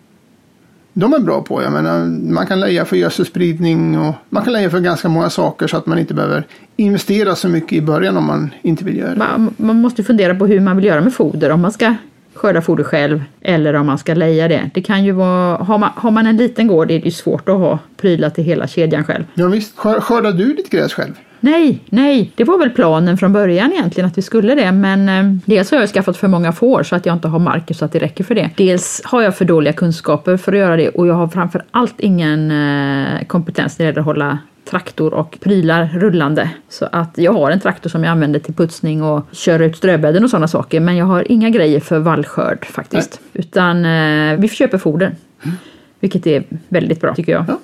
de 0.93 1.13
är 1.13 1.19
bra 1.19 1.41
på. 1.41 1.63
Jag 1.63 1.71
menar, 1.71 2.05
man 2.31 2.47
kan 2.47 2.60
leja 2.60 2.86
för 2.86 2.95
gödselspridning 2.95 3.99
och 3.99 4.13
man 4.29 4.43
kan 4.43 4.53
leja 4.53 4.69
för 4.69 4.79
ganska 4.79 5.10
många 5.10 5.29
saker 5.29 5.67
så 5.67 5.77
att 5.77 5.86
man 5.86 5.99
inte 5.99 6.13
behöver 6.13 6.47
investera 6.75 7.36
så 7.36 7.49
mycket 7.49 7.73
i 7.73 7.81
början 7.81 8.17
om 8.17 8.25
man 8.25 8.53
inte 8.62 8.86
vill 8.86 8.97
göra 8.97 9.10
det. 9.10 9.17
Man, 9.17 9.53
man 9.57 9.81
måste 9.81 10.03
fundera 10.03 10.36
på 10.36 10.45
hur 10.45 10.60
man 10.60 10.75
vill 10.75 10.86
göra 10.86 11.01
med 11.01 11.13
foder. 11.13 11.49
Om 11.49 11.62
man 11.62 11.71
ska 11.71 11.95
skörda 12.34 12.62
foder 12.62 12.84
själv 12.84 13.23
eller 13.41 13.73
om 13.73 13.86
man 13.86 13.97
ska 13.97 14.13
leja 14.13 14.47
det. 14.47 14.69
Det 14.73 14.81
kan 14.81 15.03
ju 15.03 15.12
vara, 15.12 15.57
har 15.57 15.77
man, 15.77 15.89
har 15.95 16.12
man 16.12 16.27
en 16.27 16.38
liten 16.38 16.67
gård 16.67 16.91
är 16.91 16.99
det 16.99 17.05
ju 17.05 17.12
svårt 17.12 17.49
att 17.49 17.57
ha 17.57 17.79
prylar 17.97 18.29
till 18.29 18.43
hela 18.43 18.67
kedjan 18.67 19.03
själv. 19.03 19.23
Ja, 19.34 19.47
visst, 19.47 19.77
skördar 19.77 20.31
du 20.31 20.53
ditt 20.53 20.69
gräs 20.69 20.93
själv? 20.93 21.13
Nej, 21.43 21.80
nej, 21.89 22.32
det 22.36 22.43
var 22.43 22.58
väl 22.58 22.69
planen 22.69 23.17
från 23.17 23.34
början 23.34 23.71
egentligen 23.71 24.08
att 24.08 24.17
vi 24.17 24.21
skulle 24.21 24.56
det, 24.56 24.71
men 24.71 25.10
eh, 25.10 25.38
dels 25.45 25.71
har 25.71 25.80
jag 25.80 25.89
skaffat 25.89 26.17
för 26.17 26.27
många 26.27 26.51
får 26.51 26.84
så 26.84 26.95
att 26.95 27.06
jag 27.06 27.15
inte 27.15 27.27
har 27.27 27.39
marker 27.39 27.73
så 27.73 27.86
att 27.86 27.91
det 27.91 27.99
räcker 27.99 28.23
för 28.23 28.36
det. 28.36 28.49
Dels 28.58 29.01
har 29.06 29.21
jag 29.21 29.38
för 29.38 29.45
dåliga 29.45 29.73
kunskaper 29.73 30.38
för 30.38 30.54
att 30.54 30.60
göra 30.60 30.77
det 30.77 30.89
och 30.89 31.08
jag 31.08 31.13
har 31.13 31.27
framför 31.27 31.63
allt 31.71 31.99
ingen 31.99 32.51
eh, 32.51 33.25
kompetens 33.27 33.80
när 33.80 33.86
det 33.86 33.89
gäller 33.89 33.99
att 33.99 34.06
hålla 34.06 34.38
traktor 34.69 35.13
och 35.13 35.38
prylar 35.41 35.89
rullande. 35.93 36.49
Så 36.69 36.88
att 36.91 37.17
jag 37.17 37.34
har 37.34 37.51
en 37.51 37.60
traktor 37.60 37.89
som 37.89 38.04
jag 38.04 38.12
använder 38.12 38.39
till 38.39 38.54
putsning 38.54 39.04
och 39.04 39.25
köra 39.32 39.65
ut 39.65 39.77
ströbädden 39.77 40.23
och 40.23 40.30
sådana 40.30 40.47
saker. 40.47 40.80
Men 40.80 40.97
jag 40.97 41.06
har 41.06 41.32
inga 41.32 41.49
grejer 41.49 41.80
för 41.80 41.99
vallskörd 41.99 42.65
faktiskt. 42.65 43.19
Nej. 43.34 43.45
Utan 43.45 43.86
eh, 43.86 44.39
vi 44.39 44.47
köper 44.47 44.77
foder. 44.77 45.15
Mm. 45.43 45.56
Vilket 45.99 46.27
är 46.27 46.43
väldigt 46.67 47.01
bra 47.01 47.15
tycker 47.15 47.32
jag. 47.32 47.45
Ja. 47.47 47.60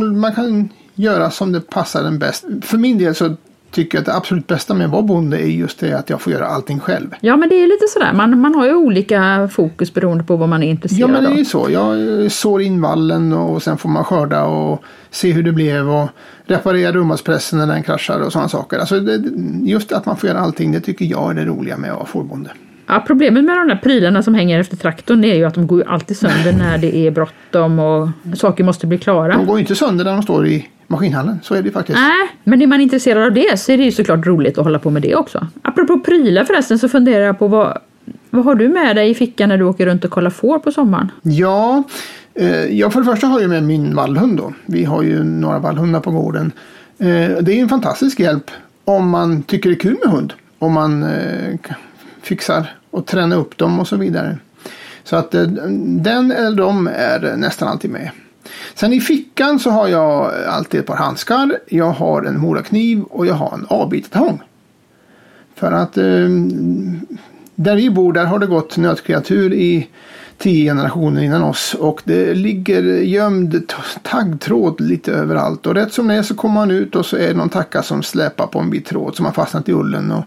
Man 0.00 0.34
kan 0.34 0.68
göra 0.94 1.30
som 1.30 1.52
det 1.52 1.60
passar 1.60 2.04
en 2.04 2.18
bäst. 2.18 2.44
För 2.62 2.78
min 2.78 2.98
del 2.98 3.14
så 3.14 3.36
tycker 3.70 3.98
att 3.98 4.06
det 4.06 4.14
absolut 4.14 4.46
bästa 4.46 4.74
med 4.74 4.84
att 4.86 4.92
vara 4.92 5.02
bonde 5.02 5.38
är 5.38 5.46
just 5.46 5.78
det 5.80 5.92
att 5.92 6.10
jag 6.10 6.20
får 6.20 6.32
göra 6.32 6.46
allting 6.46 6.80
själv. 6.80 7.14
Ja, 7.20 7.36
men 7.36 7.48
det 7.48 7.54
är 7.54 7.66
lite 7.66 7.86
sådär. 7.88 8.12
Man, 8.12 8.40
man 8.40 8.54
har 8.54 8.66
ju 8.66 8.74
olika 8.74 9.48
fokus 9.52 9.94
beroende 9.94 10.24
på 10.24 10.36
vad 10.36 10.48
man 10.48 10.62
är 10.62 10.66
Ja, 10.66 10.70
intresserad 10.70 11.10
men 11.10 11.22
det 11.22 11.28
är 11.28 11.32
av. 11.32 11.38
ju 11.38 11.44
så. 11.44 11.68
Jag 11.70 12.32
sår 12.32 12.62
in 12.62 12.80
vallen 12.80 13.32
och 13.32 13.62
sen 13.62 13.78
får 13.78 13.88
man 13.88 14.04
skörda 14.04 14.44
och 14.44 14.82
se 15.10 15.32
hur 15.32 15.42
det 15.42 15.52
blev 15.52 15.90
och 15.90 16.08
reparera 16.44 16.92
rummatspressen 16.92 17.58
när 17.58 17.66
den 17.66 17.82
kraschar 17.82 18.20
och 18.20 18.32
sådana 18.32 18.48
saker. 18.48 18.78
Alltså 18.78 19.00
det, 19.00 19.22
just 19.62 19.92
att 19.92 20.06
man 20.06 20.16
får 20.16 20.28
göra 20.28 20.38
allting, 20.40 20.72
det 20.72 20.80
tycker 20.80 21.04
jag 21.04 21.30
är 21.30 21.34
det 21.34 21.44
roliga 21.44 21.76
med 21.76 21.90
att 21.90 21.96
vara 21.96 22.06
fårbonde. 22.06 22.50
Ja, 22.90 23.04
problemet 23.06 23.44
med 23.44 23.56
de 23.56 23.68
där 23.68 23.76
prylarna 23.76 24.22
som 24.22 24.34
hänger 24.34 24.60
efter 24.60 24.76
traktorn 24.76 25.24
är 25.24 25.34
ju 25.34 25.44
att 25.44 25.54
de 25.54 25.66
går 25.66 25.78
ju 25.78 25.84
alltid 25.84 26.16
sönder 26.16 26.52
när 26.52 26.78
det 26.78 26.96
är 26.96 27.10
bråttom 27.10 27.78
och 27.78 28.08
saker 28.36 28.64
måste 28.64 28.86
bli 28.86 28.98
klara. 28.98 29.36
De 29.36 29.46
går 29.46 29.56
ju 29.56 29.60
inte 29.60 29.76
sönder 29.76 30.04
när 30.04 30.12
de 30.12 30.22
står 30.22 30.46
i 30.46 30.68
maskinhallen, 30.86 31.38
så 31.42 31.54
är 31.54 31.62
det 31.62 31.66
ju 31.66 31.72
faktiskt. 31.72 31.98
Nej, 31.98 32.28
men 32.44 32.62
är 32.62 32.66
man 32.66 32.80
intresserad 32.80 33.22
av 33.22 33.32
det 33.32 33.60
så 33.60 33.72
är 33.72 33.76
det 33.76 33.84
ju 33.84 33.92
såklart 33.92 34.26
roligt 34.26 34.58
att 34.58 34.64
hålla 34.64 34.78
på 34.78 34.90
med 34.90 35.02
det 35.02 35.14
också. 35.14 35.46
Apropå 35.62 36.00
prylar 36.00 36.44
förresten 36.44 36.78
så 36.78 36.88
funderar 36.88 37.24
jag 37.24 37.38
på 37.38 37.48
vad, 37.48 37.78
vad 38.30 38.44
har 38.44 38.54
du 38.54 38.68
med 38.68 38.96
dig 38.96 39.10
i 39.10 39.14
fickan 39.14 39.48
när 39.48 39.56
du 39.56 39.64
åker 39.64 39.86
runt 39.86 40.04
och 40.04 40.10
kollar 40.10 40.30
får 40.30 40.58
på 40.58 40.72
sommaren? 40.72 41.10
Ja, 41.22 41.82
eh, 42.34 42.64
jag 42.64 42.92
för 42.92 43.00
det 43.00 43.06
första 43.06 43.26
har 43.26 43.40
jag 43.40 43.50
med 43.50 43.62
min 43.62 43.94
vallhund 43.94 44.36
då. 44.36 44.52
Vi 44.66 44.84
har 44.84 45.02
ju 45.02 45.24
några 45.24 45.58
vallhundar 45.58 46.00
på 46.00 46.10
gården. 46.10 46.52
Eh, 46.98 47.06
det 47.40 47.52
är 47.52 47.62
en 47.62 47.68
fantastisk 47.68 48.20
hjälp 48.20 48.50
om 48.84 49.08
man 49.08 49.42
tycker 49.42 49.70
det 49.70 49.76
är 49.76 49.80
kul 49.80 49.96
med 50.04 50.12
hund. 50.12 50.32
Om 50.58 50.72
man 50.72 51.02
eh, 51.02 51.58
fixar 52.22 52.79
och 52.90 53.06
träna 53.06 53.36
upp 53.36 53.58
dem 53.58 53.80
och 53.80 53.88
så 53.88 53.96
vidare. 53.96 54.38
Så 55.04 55.16
att 55.16 55.34
eh, 55.34 55.42
den 55.82 56.32
eller 56.32 56.56
de 56.56 56.86
är 56.86 57.36
nästan 57.36 57.68
alltid 57.68 57.90
med. 57.90 58.10
Sen 58.74 58.92
i 58.92 59.00
fickan 59.00 59.58
så 59.58 59.70
har 59.70 59.88
jag 59.88 60.32
alltid 60.48 60.80
ett 60.80 60.86
par 60.86 60.96
handskar. 60.96 61.58
Jag 61.68 61.90
har 61.90 62.22
en 62.22 62.40
morakniv 62.40 63.02
och 63.02 63.26
jag 63.26 63.34
har 63.34 63.54
en 63.54 63.66
avbitartång. 63.68 64.42
För 65.54 65.72
att 65.72 65.98
eh, 65.98 66.28
där 67.54 67.76
vi 67.76 67.90
bor 67.90 68.12
där 68.12 68.24
har 68.24 68.38
det 68.38 68.46
gått 68.46 68.76
nötkreatur 68.76 69.52
i 69.52 69.88
tio 70.38 70.70
generationer 70.70 71.22
innan 71.22 71.42
oss 71.42 71.74
och 71.74 72.02
det 72.04 72.34
ligger 72.34 72.82
gömd 72.82 73.72
taggtråd 74.02 74.80
lite 74.80 75.12
överallt 75.12 75.66
och 75.66 75.74
rätt 75.74 75.92
som 75.92 76.08
det 76.08 76.14
är 76.14 76.22
så 76.22 76.34
kommer 76.34 76.54
man 76.54 76.70
ut 76.70 76.96
och 76.96 77.06
så 77.06 77.16
är 77.16 77.28
det 77.28 77.34
någon 77.34 77.48
tacka 77.48 77.82
som 77.82 78.02
släpar 78.02 78.46
på 78.46 78.58
en 78.58 78.70
bit 78.70 78.86
tråd 78.86 79.16
som 79.16 79.26
har 79.26 79.32
fastnat 79.32 79.68
i 79.68 79.72
ullen 79.72 80.12
och 80.12 80.24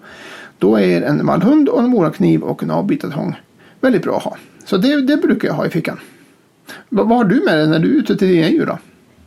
då 0.63 0.79
är 0.79 1.01
en 1.01 1.25
vallhund 1.25 1.69
och 1.69 1.79
en 1.79 1.89
morakniv 1.89 2.41
och 2.41 2.63
en 2.63 2.71
avbitartång 2.71 3.35
väldigt 3.81 4.03
bra 4.03 4.17
att 4.17 4.23
ha. 4.23 4.37
Så 4.65 4.77
det, 4.77 5.01
det 5.01 5.17
brukar 5.17 5.47
jag 5.47 5.55
ha 5.55 5.65
i 5.65 5.69
fickan. 5.69 5.99
Vad, 6.89 7.07
har 7.07 7.23
du 7.23 7.43
med 7.45 7.57
dig 7.57 7.67
när 7.67 7.79
du 7.79 7.89
är 7.89 7.99
ute 7.99 8.15
till 8.15 8.27
dina 8.27 8.49
djur 8.49 8.65
då? 8.65 8.77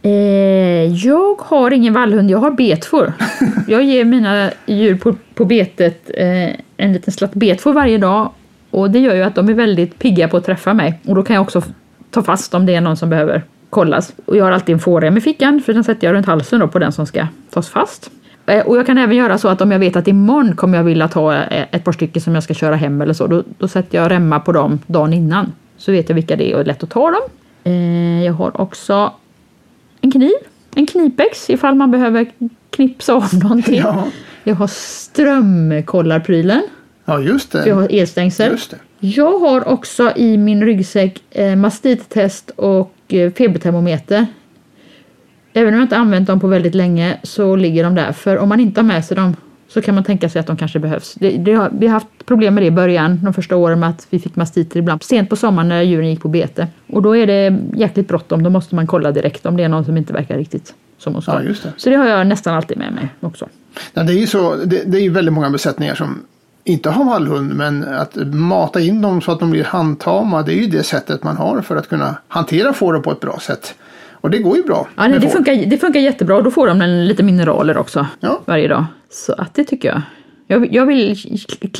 Eh, 0.09 0.95
jag 1.07 1.41
har 1.41 1.71
ingen 1.71 1.95
vallhund, 1.95 2.31
jag 2.31 2.39
har 2.39 2.51
betfår. 2.51 3.13
Jag 3.69 3.83
ger 3.83 4.05
mina 4.05 4.51
djur 4.67 4.97
på, 4.97 5.17
på 5.35 5.45
betet 5.45 6.11
eh, 6.15 6.51
en 6.77 6.93
liten 6.93 7.13
slatt 7.13 7.35
betfår 7.35 7.73
varje 7.73 7.99
dag 7.99 8.31
och 8.71 8.91
det 8.91 8.99
gör 8.99 9.15
ju 9.15 9.23
att 9.23 9.35
de 9.35 9.49
är 9.49 9.55
väldigt 9.55 9.99
pigga 9.99 10.29
på 10.29 10.37
att 10.37 10.45
träffa 10.45 10.75
mig 10.75 11.01
och 11.07 11.15
då 11.15 11.23
kan 11.23 11.35
jag 11.35 11.43
också 11.43 11.63
ta 12.11 12.23
fast 12.23 12.55
om 12.55 12.67
det 12.67 12.75
är 12.75 12.81
någon 12.81 12.97
som 12.97 13.11
behöver 13.11 13.43
kollas. 13.71 14.13
Och 14.25 14.37
jag 14.37 14.45
har 14.45 14.53
alltid 14.53 14.73
en 14.73 14.81
fårrem 14.81 15.17
i 15.17 15.21
fickan 15.21 15.61
för 15.61 15.73
den 15.73 15.85
sätter 15.85 16.07
jag 16.07 16.15
runt 16.15 16.27
halsen 16.27 16.61
då 16.61 16.69
på 16.69 16.79
den 16.79 16.93
som 16.93 17.07
ska 17.07 17.27
tas 17.51 17.69
fast. 17.69 18.11
Eh, 18.47 18.67
Och 18.67 18.77
jag 18.77 18.87
kan 18.87 18.99
även 18.99 19.17
göra 19.17 19.39
så 19.39 19.49
att 19.49 19.61
om 19.61 19.73
jag 19.73 19.79
vet 19.79 19.97
att 19.97 20.09
imorgon 20.09 20.57
kommer 20.57 20.77
jag 20.79 20.85
vilja 20.85 21.09
ta 21.09 21.35
eh, 21.35 21.63
ett 21.71 21.85
par 21.85 21.93
stycken 21.93 22.23
som 22.23 22.35
jag 22.35 22.43
ska 22.43 22.55
köra 22.55 22.77
hem 22.77 23.01
eller 23.01 23.13
så, 23.15 23.27
då, 23.27 23.43
då 23.59 23.69
sätter 23.69 23.99
jag 23.99 24.11
remmar 24.11 24.39
på 24.41 24.53
dem 24.53 24.79
dagen 24.87 25.13
innan. 25.13 25.53
Så 25.79 25.93
vet 25.93 26.09
jag 26.09 26.15
vilka 26.15 26.37
det 26.37 26.51
är 26.53 26.57
och 26.57 26.59
det 26.59 26.65
är 26.65 26.67
lätt 26.67 26.83
att 26.83 26.91
ta 26.91 27.11
dem. 27.11 27.21
Eh, 27.65 28.25
Jag 28.25 28.33
har 28.33 28.61
också 28.61 29.13
en 30.01 30.11
kniv, 30.13 30.33
en 30.75 30.87
knipex 30.87 31.51
ifall 31.51 31.75
man 31.75 31.91
behöver 31.91 32.27
knipsa 32.71 33.15
av 33.15 33.25
någonting. 33.43 33.75
Ja, 33.81 34.05
Jag 34.45 34.55
har 34.55 34.67
strömkollarprylen, 34.67 36.63
ja 37.05 37.21
just 37.21 37.53
för 37.53 37.59
jag 37.59 37.67
det. 37.69 37.73
har 37.75 37.89
elstängsel. 37.91 38.51
Just 38.53 38.71
det. 38.71 38.77
Jag 39.01 39.39
har 39.39 39.69
också 39.69 40.13
i 40.17 40.37
min 40.37 40.65
ryggsäck 40.65 41.23
eh, 41.31 41.57
mastittest 41.57 42.51
och 42.57 42.93
eh, 43.09 43.33
febertermometer. 43.33 44.27
Även 45.59 45.75
om 45.75 45.81
jag 45.81 45.85
inte 45.85 45.97
använt 45.97 46.27
dem 46.27 46.41
på 46.41 46.47
väldigt 46.47 46.75
länge 46.75 47.19
så 47.23 47.57
ligger 47.57 47.85
de 47.85 47.95
där. 47.95 48.13
För 48.13 48.39
om 48.39 48.49
man 48.49 48.61
inte 48.61 48.81
har 48.81 48.87
med 48.87 49.05
sig 49.05 49.17
dem 49.17 49.37
så 49.69 49.83
kan 49.83 49.95
man 49.95 50.05
tänka 50.05 50.29
sig 50.29 50.41
att 50.41 50.47
de 50.47 50.57
kanske 50.57 50.79
behövs. 50.79 51.15
Det, 51.15 51.31
det 51.31 51.55
har, 51.55 51.71
vi 51.79 51.87
har 51.87 51.93
haft 51.93 52.27
problem 52.27 52.55
med 52.55 52.63
det 52.63 52.67
i 52.67 52.71
början, 52.71 53.21
de 53.23 53.35
första 53.35 53.57
åren 53.57 53.81
med 53.81 53.89
att 53.89 54.07
vi 54.11 54.19
fick 54.19 54.37
mastiter 54.37 54.79
ibland 54.79 55.03
sent 55.03 55.31
på 55.31 55.37
sommaren 55.37 55.69
när 55.69 55.83
djuren 55.83 56.11
gick 56.11 56.21
på 56.21 56.29
bete. 56.29 56.67
Och 56.87 57.03
då 57.03 57.17
är 57.17 57.27
det 57.27 57.59
jäkligt 57.75 58.09
bråttom, 58.09 58.43
då 58.43 58.51
måste 58.51 58.75
man 58.75 58.87
kolla 58.87 59.13
direkt 59.13 59.47
om 59.47 59.57
det 59.57 59.63
är 59.63 59.69
någon 59.69 59.85
som 59.85 59.97
inte 59.97 60.13
verkar 60.13 60.37
riktigt 60.39 60.75
som 60.99 61.13
hon 61.13 61.23
ska. 61.23 61.33
Ja, 61.33 61.39
det. 61.39 61.73
Så 61.77 61.91
det 61.91 61.97
har 61.97 62.07
jag 62.07 62.27
nästan 62.27 62.55
alltid 62.55 62.79
med 62.79 62.93
mig 62.93 63.09
också. 63.21 63.49
Ja, 63.95 64.03
det 64.03 64.13
är 64.13 64.19
ju 64.19 64.27
så, 64.27 64.55
det, 64.55 64.83
det 64.87 64.99
är 64.99 65.03
ju 65.03 65.11
väldigt 65.11 65.35
många 65.35 65.51
besättningar 65.51 65.95
som 65.95 66.23
inte 66.65 66.91
har 66.91 67.05
vallhund 67.05 67.55
men 67.55 67.85
att 67.85 68.17
mata 68.35 68.81
in 68.81 69.03
dem 69.03 69.21
så 69.21 69.33
att 69.33 69.41
de 69.41 69.51
blir 69.51 69.65
handtama 69.65 70.43
det 70.43 70.53
är 70.53 70.61
ju 70.63 70.67
det 70.67 70.83
sättet 70.83 71.23
man 71.23 71.37
har 71.37 71.61
för 71.61 71.77
att 71.77 71.89
kunna 71.89 72.17
hantera 72.29 72.73
fåren 72.73 73.03
på 73.03 73.13
ett 73.13 73.21
bra 73.21 73.39
sätt. 73.41 73.75
Och 74.27 74.31
det 74.31 74.39
går 74.39 74.57
ju 74.57 74.63
bra. 74.63 74.89
Ja, 74.97 75.09
nej, 75.09 75.19
det, 75.21 75.29
funkar, 75.29 75.55
det 75.67 75.79
funkar 75.79 76.01
jättebra 76.01 76.37
och 76.37 76.45
då 76.45 76.51
får 76.51 76.67
de 76.67 76.81
lite 76.81 77.23
mineraler 77.23 77.77
också 77.77 78.07
Ja. 78.21 78.41
varje 78.45 78.69
dag. 78.69 78.85
Så 79.11 79.33
att 79.33 79.55
det 79.55 79.65
tycker 79.65 79.89
jag. 79.89 80.03
Jag, 80.47 80.75
jag, 80.75 80.87
vill, 80.87 81.17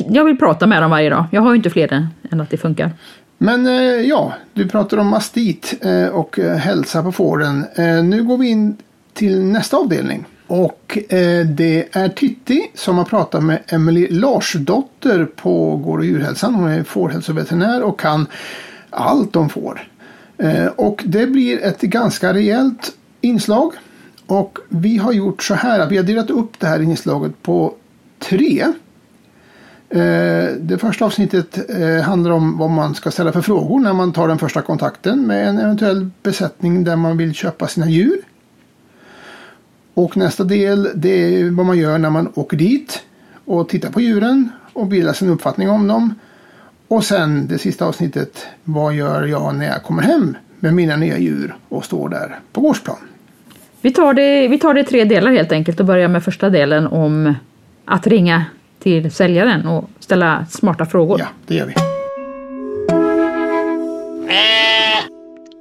jag 0.09 0.23
vill 0.23 0.37
prata 0.37 0.67
med 0.67 0.81
dem 0.81 0.91
varje 0.91 1.09
dag. 1.09 1.25
Jag 1.31 1.41
har 1.41 1.51
ju 1.51 1.55
inte 1.57 1.69
fler 1.69 1.93
än, 1.93 2.07
än 2.31 2.41
att 2.41 2.49
det 2.49 2.57
funkar. 2.57 2.91
Men 3.37 3.67
eh, 3.67 3.73
ja, 3.83 4.33
du 4.53 4.67
pratar 4.67 4.97
om 4.97 5.07
mastit 5.07 5.73
eh, 5.81 6.07
och 6.07 6.39
eh, 6.39 6.57
hälsa 6.57 7.03
på 7.03 7.11
fåren. 7.11 7.65
Nu 8.09 8.23
går 8.23 8.37
vi 8.37 8.47
in 8.47 8.77
till 9.13 9.43
nästa 9.43 9.77
avdelning. 9.77 10.25
Och 10.47 10.97
det 11.55 11.87
är 11.91 12.09
Titti 12.09 12.71
som 12.75 12.97
har 12.97 13.05
pratat 13.05 13.43
med 13.43 13.59
Emily 13.67 14.07
Larsdotter 14.09 15.25
på 15.35 15.75
Gård 15.77 15.99
och 15.99 16.05
djurhälsan. 16.05 16.55
Hon 16.55 16.69
är 16.69 16.83
fårhälsoveterinär 16.83 17.83
och 17.83 17.99
kan 17.99 18.27
allt 18.89 19.35
om 19.35 19.49
får. 19.49 19.87
Eh, 20.37 20.67
och 20.67 21.03
det 21.05 21.27
blir 21.27 21.63
ett 21.63 21.81
ganska 21.81 22.33
rejält 22.33 22.95
inslag. 23.21 23.73
Och 24.25 24.59
vi 24.69 24.97
har 24.97 25.11
gjort 25.11 25.43
så 25.43 25.53
här 25.53 25.79
att 25.79 25.91
vi 25.91 25.97
har 25.97 26.03
delat 26.03 26.29
upp 26.29 26.59
det 26.59 26.67
här 26.67 26.81
inslaget 26.81 27.43
på 27.43 27.73
tre. 28.19 28.65
Eh, 29.89 30.45
det 30.59 30.77
första 30.79 31.05
avsnittet 31.05 31.69
eh, 31.69 32.01
handlar 32.01 32.31
om 32.31 32.57
vad 32.57 32.69
man 32.69 32.95
ska 32.95 33.11
ställa 33.11 33.31
för 33.31 33.41
frågor 33.41 33.79
när 33.79 33.93
man 33.93 34.13
tar 34.13 34.27
den 34.27 34.39
första 34.39 34.61
kontakten 34.61 35.27
med 35.27 35.47
en 35.47 35.59
eventuell 35.59 36.09
besättning 36.23 36.83
där 36.83 36.95
man 36.95 37.17
vill 37.17 37.33
köpa 37.33 37.67
sina 37.67 37.89
djur. 37.89 38.21
Och 39.93 40.17
nästa 40.17 40.43
del 40.43 40.89
det 40.95 41.09
är 41.09 41.51
vad 41.51 41.65
man 41.65 41.77
gör 41.77 41.97
när 41.97 42.09
man 42.09 42.31
åker 42.35 42.57
dit 42.57 43.01
och 43.45 43.69
tittar 43.69 43.89
på 43.89 44.01
djuren 44.01 44.49
och 44.73 44.87
bildar 44.87 45.13
sin 45.13 45.29
uppfattning 45.29 45.69
om 45.69 45.87
dem. 45.87 46.13
Och 46.87 47.03
sen 47.03 47.47
det 47.47 47.57
sista 47.57 47.85
avsnittet, 47.85 48.47
vad 48.63 48.93
gör 48.93 49.23
jag 49.23 49.55
när 49.55 49.65
jag 49.65 49.83
kommer 49.83 50.03
hem 50.03 50.37
med 50.59 50.73
mina 50.73 50.95
nya 50.95 51.17
djur 51.17 51.55
och 51.69 51.85
står 51.85 52.09
där 52.09 52.39
på 52.51 52.61
gårdsplan. 52.61 52.97
Vi 53.81 53.93
tar, 53.93 54.13
det, 54.13 54.47
vi 54.47 54.59
tar 54.59 54.73
det 54.73 54.79
i 54.79 54.83
tre 54.83 55.03
delar 55.03 55.31
helt 55.31 55.51
enkelt 55.51 55.79
och 55.79 55.85
börjar 55.85 56.07
med 56.07 56.23
första 56.23 56.49
delen 56.49 56.87
om 56.87 57.35
att 57.85 58.07
ringa 58.07 58.45
till 58.79 59.11
säljaren 59.11 59.67
och 59.67 59.89
ställa 59.99 60.45
smarta 60.49 60.85
frågor. 60.85 61.19
Ja, 61.19 61.27
det 61.47 61.55
gör 61.55 61.65
vi. 61.65 61.73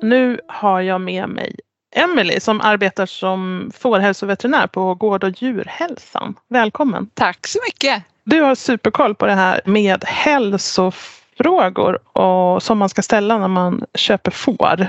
Nu 0.03 0.41
har 0.49 0.81
jag 0.81 1.01
med 1.01 1.29
mig 1.29 1.57
Emily 1.97 2.41
som 2.41 2.61
arbetar 2.61 3.07
som 3.07 3.71
fårhälsoveterinär 3.75 4.67
på 4.67 4.95
Gård 4.95 5.25
och 5.25 5.43
djurhälsan. 5.43 6.35
Välkommen! 6.49 7.11
Tack 7.15 7.47
så 7.47 7.59
mycket. 7.67 8.03
Du 8.25 8.41
har 8.41 8.55
superkoll 8.55 9.15
på 9.15 9.27
det 9.27 9.35
här 9.35 9.61
med 9.65 10.05
hälsofrågor 10.05 11.16
och, 12.13 12.63
som 12.63 12.79
man 12.79 12.89
ska 12.89 13.03
ställa 13.03 13.39
när 13.39 13.49
man 13.49 13.85
köper 13.95 14.31
får. 14.31 14.89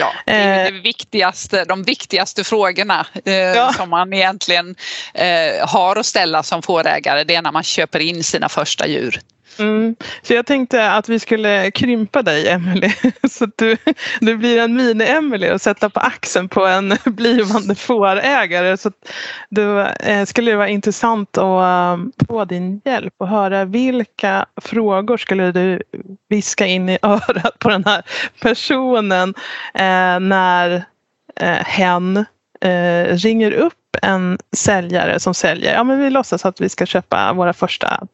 Ja, 0.00 0.12
det 0.26 0.32
är 0.32 0.66
Eh. 0.66 0.72
det 0.72 0.80
viktigaste, 0.80 1.64
de 1.64 1.82
viktigaste 1.82 2.44
frågorna 2.44 3.06
eh, 3.24 3.32
Ja. 3.34 3.72
som 3.72 3.90
man 3.90 4.12
egentligen 4.12 4.74
eh, 5.14 5.68
har 5.68 5.96
att 5.96 6.06
ställa 6.06 6.42
som 6.42 6.62
fårägare. 6.62 7.24
Det 7.24 7.34
är 7.34 7.42
när 7.42 7.52
man 7.52 7.62
köper 7.62 8.00
in 8.00 8.24
sina 8.24 8.48
första 8.48 8.86
djur. 8.86 9.20
Mm. 9.58 9.96
Så 10.22 10.34
jag 10.34 10.46
tänkte 10.46 10.90
att 10.92 11.08
vi 11.08 11.18
skulle 11.18 11.70
krympa 11.70 12.22
dig 12.22 12.48
Emily 12.48 12.92
så 13.30 13.44
att 13.44 13.56
du, 13.56 13.76
du 14.20 14.36
blir 14.36 14.58
en 14.58 14.80
mini-Emily 14.80 15.52
och 15.52 15.60
sätta 15.60 15.90
på 15.90 16.00
axeln 16.00 16.48
på 16.48 16.66
en 16.66 16.96
blivande 17.04 17.74
fårägare. 17.74 18.76
Så 18.76 18.88
att 18.88 19.12
då 19.50 19.80
eh, 19.80 20.24
skulle 20.24 20.50
det 20.50 20.56
vara 20.56 20.68
intressant 20.68 21.38
att 21.38 21.98
eh, 21.98 22.26
få 22.28 22.44
din 22.44 22.80
hjälp 22.84 23.14
och 23.18 23.28
höra 23.28 23.64
vilka 23.64 24.46
frågor 24.62 25.16
skulle 25.16 25.52
du 25.52 25.82
viska 26.28 26.66
in 26.66 26.88
i 26.88 26.98
örat 27.02 27.58
på 27.58 27.68
den 27.68 27.84
här 27.84 28.02
personen 28.42 29.34
eh, 29.74 30.20
när 30.20 30.84
eh, 31.40 31.64
hen 31.64 32.16
eh, 32.60 33.04
ringer 33.16 33.52
upp 33.52 33.74
en 34.02 34.38
säljare 34.56 35.20
som 35.20 35.34
säljer, 35.34 35.74
ja 35.74 35.84
men 35.84 35.98
vi 35.98 36.10
låtsas 36.10 36.44
att 36.44 36.60
vi 36.60 36.68
ska 36.68 36.86
köpa 36.86 37.32
våra 37.32 37.52
första 37.52 38.06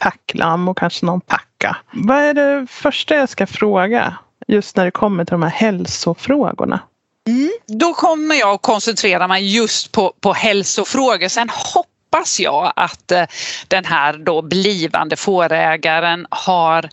tacklam 0.00 0.68
och 0.68 0.78
kanske 0.78 1.06
någon 1.06 1.20
packa. 1.20 1.76
Vad 1.92 2.16
är 2.16 2.34
det 2.34 2.66
första 2.70 3.14
jag 3.14 3.28
ska 3.28 3.46
fråga 3.46 4.18
just 4.46 4.76
när 4.76 4.84
det 4.84 4.90
kommer 4.90 5.24
till 5.24 5.32
de 5.32 5.42
här 5.42 5.50
hälsofrågorna? 5.50 6.80
Mm. 7.26 7.50
Då 7.66 7.94
kommer 7.94 8.34
jag 8.34 8.54
att 8.54 8.62
koncentrera 8.62 9.28
mig 9.28 9.56
just 9.56 9.92
på, 9.92 10.12
på 10.20 10.32
hälsofrågor. 10.32 11.28
Sen 11.28 11.48
hoppas 11.48 11.97
jag 12.38 12.72
att 12.76 13.12
eh, 13.12 13.24
den 13.68 13.84
här 13.84 14.12
då 14.12 14.42
blivande 14.42 15.16
fårägaren 15.16 16.26
har 16.30 16.90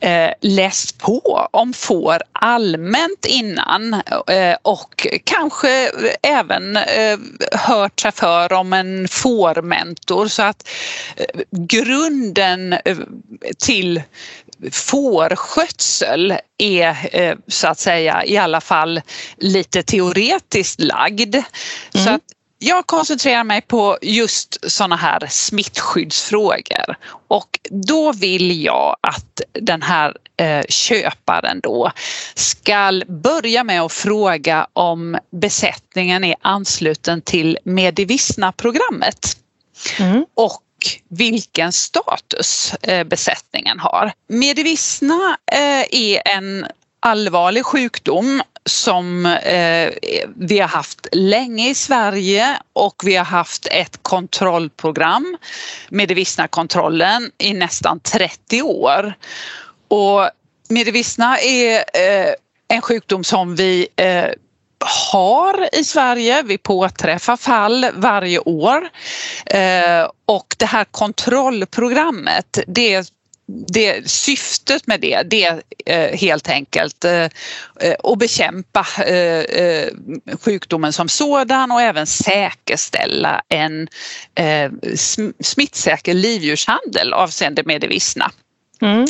eh, 0.00 0.30
läst 0.40 0.98
på 0.98 1.48
om 1.50 1.72
får 1.72 2.18
allmänt 2.32 3.26
innan 3.26 3.94
eh, 4.28 4.56
och 4.62 5.06
kanske 5.24 5.90
även 6.22 6.78
hört 7.52 8.00
sig 8.00 8.12
för 8.12 8.52
om 8.52 8.72
en 8.72 9.08
fårmentor 9.08 10.28
så 10.28 10.42
att 10.42 10.68
grunden 11.50 12.76
till 13.58 14.02
fårskötsel 14.72 16.34
är 16.58 16.96
så 17.50 17.68
att 17.68 17.78
säga 17.78 18.24
i 18.24 18.36
alla 18.36 18.60
fall 18.60 19.00
lite 19.36 19.82
teoretiskt 19.82 20.80
lagd. 20.80 21.34
Mm. 21.34 22.04
Så 22.04 22.10
att 22.10 22.22
jag 22.62 22.86
koncentrerar 22.86 23.44
mig 23.44 23.60
på 23.60 23.98
just 24.02 24.70
sådana 24.70 24.96
här 24.96 25.26
smittskyddsfrågor 25.30 26.96
och 27.28 27.58
då 27.70 28.12
vill 28.12 28.64
jag 28.64 28.96
att 29.00 29.40
den 29.52 29.82
här 29.82 30.16
eh, 30.36 30.64
köparen 30.68 31.60
då 31.60 31.92
ska 32.34 33.02
börja 33.08 33.64
med 33.64 33.82
att 33.82 33.92
fråga 33.92 34.66
om 34.72 35.18
besättningen 35.30 36.24
är 36.24 36.34
ansluten 36.40 37.22
till 37.22 37.58
Medivissna-programmet. 37.64 39.36
Mm. 39.98 40.26
Och 40.34 40.62
vilken 41.08 41.72
status 41.72 42.74
eh, 42.82 43.04
besättningen 43.04 43.78
har. 43.78 44.12
Medivissna 44.28 45.36
eh, 45.52 45.84
är 45.90 46.22
en 46.36 46.66
allvarlig 47.00 47.66
sjukdom 47.66 48.42
som 48.66 49.26
eh, 49.26 49.90
vi 50.36 50.58
har 50.58 50.68
haft 50.68 51.06
länge 51.12 51.70
i 51.70 51.74
Sverige 51.74 52.58
och 52.72 53.02
vi 53.04 53.16
har 53.16 53.24
haft 53.24 53.66
ett 53.66 53.98
kontrollprogram, 54.02 55.36
Medivissna-kontrollen, 55.88 57.30
i 57.38 57.54
nästan 57.54 58.00
30 58.00 58.62
år. 58.62 59.14
Och 59.88 60.30
Medivissna 60.68 61.38
är 61.38 61.76
eh, 61.76 62.34
en 62.68 62.82
sjukdom 62.82 63.24
som 63.24 63.56
vi 63.56 63.88
eh, 63.96 64.30
har 65.08 65.68
i 65.72 65.84
Sverige. 65.84 66.42
Vi 66.42 66.58
påträffar 66.58 67.36
fall 67.36 67.86
varje 67.94 68.38
år 68.38 68.88
eh, 69.46 70.08
och 70.26 70.56
det 70.58 70.66
här 70.66 70.84
kontrollprogrammet 70.84 72.58
det 72.66 73.12
det, 73.72 74.10
syftet 74.10 74.86
med 74.86 75.00
det, 75.00 75.22
det 75.22 75.60
är 75.86 76.16
helt 76.16 76.48
enkelt 76.48 77.04
eh, 77.04 77.28
eh, 77.80 77.94
att 78.04 78.18
bekämpa 78.18 78.86
sjukdomen 80.40 80.92
som 80.92 81.08
sådan 81.08 81.70
och 81.70 81.80
även 81.80 82.06
säkerställa 82.06 83.42
en 83.48 83.88
smittsäker 85.40 86.14
livdjurshandel 86.14 87.12
avseende 87.12 87.62
Medivissna. 87.66 88.30
Mm. 88.82 89.06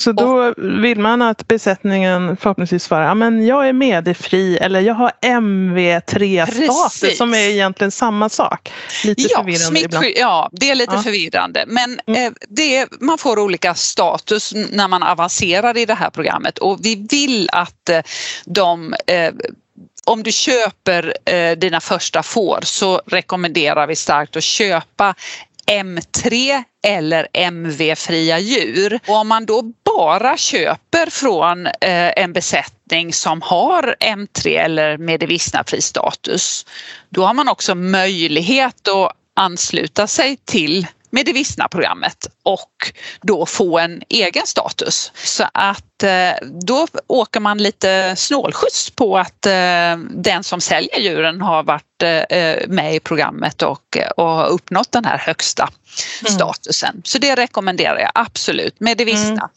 Så 0.00 0.12
då 0.12 0.54
vill 0.56 0.98
man 0.98 1.22
att 1.22 1.48
besättningen 1.48 2.36
förhoppningsvis 2.36 2.84
svarar, 2.84 3.06
ja 3.06 3.14
men 3.14 3.46
jag 3.46 3.68
är 3.68 3.72
medifri 3.72 4.56
eller 4.56 4.80
jag 4.80 4.94
har 4.94 5.12
MV3-status 5.22 7.16
som 7.16 7.34
är 7.34 7.48
egentligen 7.48 7.90
samma 7.90 8.28
sak. 8.28 8.72
Lite 9.04 9.22
ja, 9.22 9.38
förvirrande 9.38 9.80
ibland. 9.80 10.06
Ja, 10.16 10.50
det 10.52 10.70
är 10.70 10.74
lite 10.74 10.94
ja. 10.94 11.02
förvirrande 11.02 11.64
men 11.66 12.00
mm. 12.06 12.26
eh, 12.26 12.32
det, 12.48 12.86
man 13.00 13.18
får 13.18 13.38
olika 13.38 13.74
status 13.74 14.54
när 14.70 14.88
man 14.88 15.02
avancerar 15.02 15.76
i 15.76 15.86
det 15.86 15.94
här 15.94 16.10
programmet 16.10 16.58
och 16.58 16.78
vi 16.82 17.06
vill 17.10 17.48
att 17.52 17.88
eh, 17.88 18.00
de 18.44 18.94
eh, 19.06 19.32
om 20.04 20.22
du 20.22 20.32
köper 20.32 21.14
eh, 21.24 21.58
dina 21.58 21.80
första 21.80 22.22
får 22.22 22.58
så 22.62 23.00
rekommenderar 23.06 23.86
vi 23.86 23.96
starkt 23.96 24.36
att 24.36 24.44
köpa 24.44 25.14
M3 25.70 26.62
eller 26.86 27.28
MV-fria 27.32 28.38
djur. 28.38 29.00
Och 29.08 29.14
om 29.14 29.28
man 29.28 29.46
då 29.46 29.62
bara 29.84 30.36
köper 30.36 31.10
från 31.10 31.66
eh, 31.66 31.72
en 32.16 32.32
besättning 32.32 33.12
som 33.12 33.42
har 33.42 33.96
M3 34.00 34.64
eller 34.64 34.98
Medivissna-fri 34.98 35.80
status, 35.80 36.66
då 37.08 37.24
har 37.24 37.34
man 37.34 37.48
också 37.48 37.74
möjlighet 37.74 38.88
att 38.88 39.12
ansluta 39.36 40.06
sig 40.06 40.36
till 40.44 40.86
Medivissna-programmet 41.10 42.26
och 42.42 42.92
då 43.22 43.46
få 43.46 43.78
en 43.78 44.02
egen 44.08 44.46
status. 44.46 45.12
Så 45.14 45.44
att 45.54 46.02
eh, 46.02 46.48
då 46.66 46.86
åker 47.06 47.40
man 47.40 47.58
lite 47.58 48.16
snålskjuts 48.16 48.90
på 48.90 49.18
att 49.18 49.46
eh, 49.46 49.96
den 50.10 50.44
som 50.44 50.60
säljer 50.60 51.00
djuren 51.00 51.40
har 51.40 51.62
varit 51.62 52.02
eh, 52.02 52.68
med 52.68 52.94
i 52.94 53.00
programmet 53.00 53.62
och, 53.62 53.98
och 54.16 54.24
har 54.24 54.46
uppnått 54.46 54.92
den 54.92 55.04
här 55.04 55.18
högsta 55.18 55.68
mm. 56.20 56.32
statusen. 56.32 57.02
Så 57.04 57.18
det 57.18 57.34
rekommenderar 57.34 57.98
jag 57.98 58.10
absolut, 58.14 58.80
Medivissna. 58.80 59.28
Mm. 59.28 59.48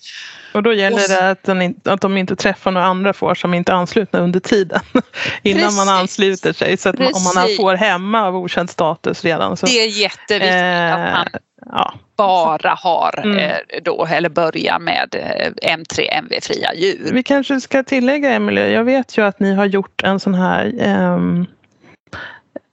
Och 0.54 0.64
då 0.64 0.74
gäller 0.74 1.08
det 1.08 1.30
att, 1.30 1.44
den, 1.44 1.76
att 1.84 2.02
de 2.02 2.18
inte 2.18 2.36
träffar 2.36 2.72
några 2.72 2.88
andra 2.88 3.14
får 3.14 3.36
som 3.36 3.54
inte 3.54 3.72
är 3.72 3.76
anslutna 3.76 4.20
under 4.20 4.40
tiden 4.40 4.80
innan 5.44 5.62
Precis. 5.62 5.78
man 5.78 5.90
ansluter 5.90 6.54
sig. 6.54 6.78
Så 6.78 6.90
att 6.90 6.98
Precis. 6.98 7.16
om 7.16 7.24
man 7.24 7.38
har 7.38 7.56
får 7.56 7.74
hemma 7.74 8.22
av 8.28 8.36
okänd 8.36 8.70
status 8.70 9.24
redan 9.26 9.58
så... 9.58 9.66
Det 9.66 9.84
är 9.84 9.88
jätteviktigt 9.88 10.52
eh, 10.52 11.20
att 11.20 11.34
man 11.34 11.42
ja. 11.66 11.94
bara 12.16 12.70
har 12.70 13.20
mm. 13.24 13.38
eh, 13.38 13.56
då 13.84 14.06
eller 14.06 14.30
börjar 14.30 14.80
med 14.80 15.16
eh, 15.16 15.76
M3 15.78 16.02
MV-fria 16.12 16.74
djur. 16.76 17.10
Vi 17.14 17.24
kanske 17.24 17.62
ska 17.62 17.84
tillägga 17.84 18.34
Emelie, 18.34 18.70
jag 18.70 18.84
vet 18.84 19.18
ju 19.18 19.26
att 19.26 19.40
ni 19.40 19.54
har 19.54 19.66
gjort 19.66 20.04
en 20.04 20.20
sån 20.20 20.34
här 20.34 20.74
ehm, 20.80 21.46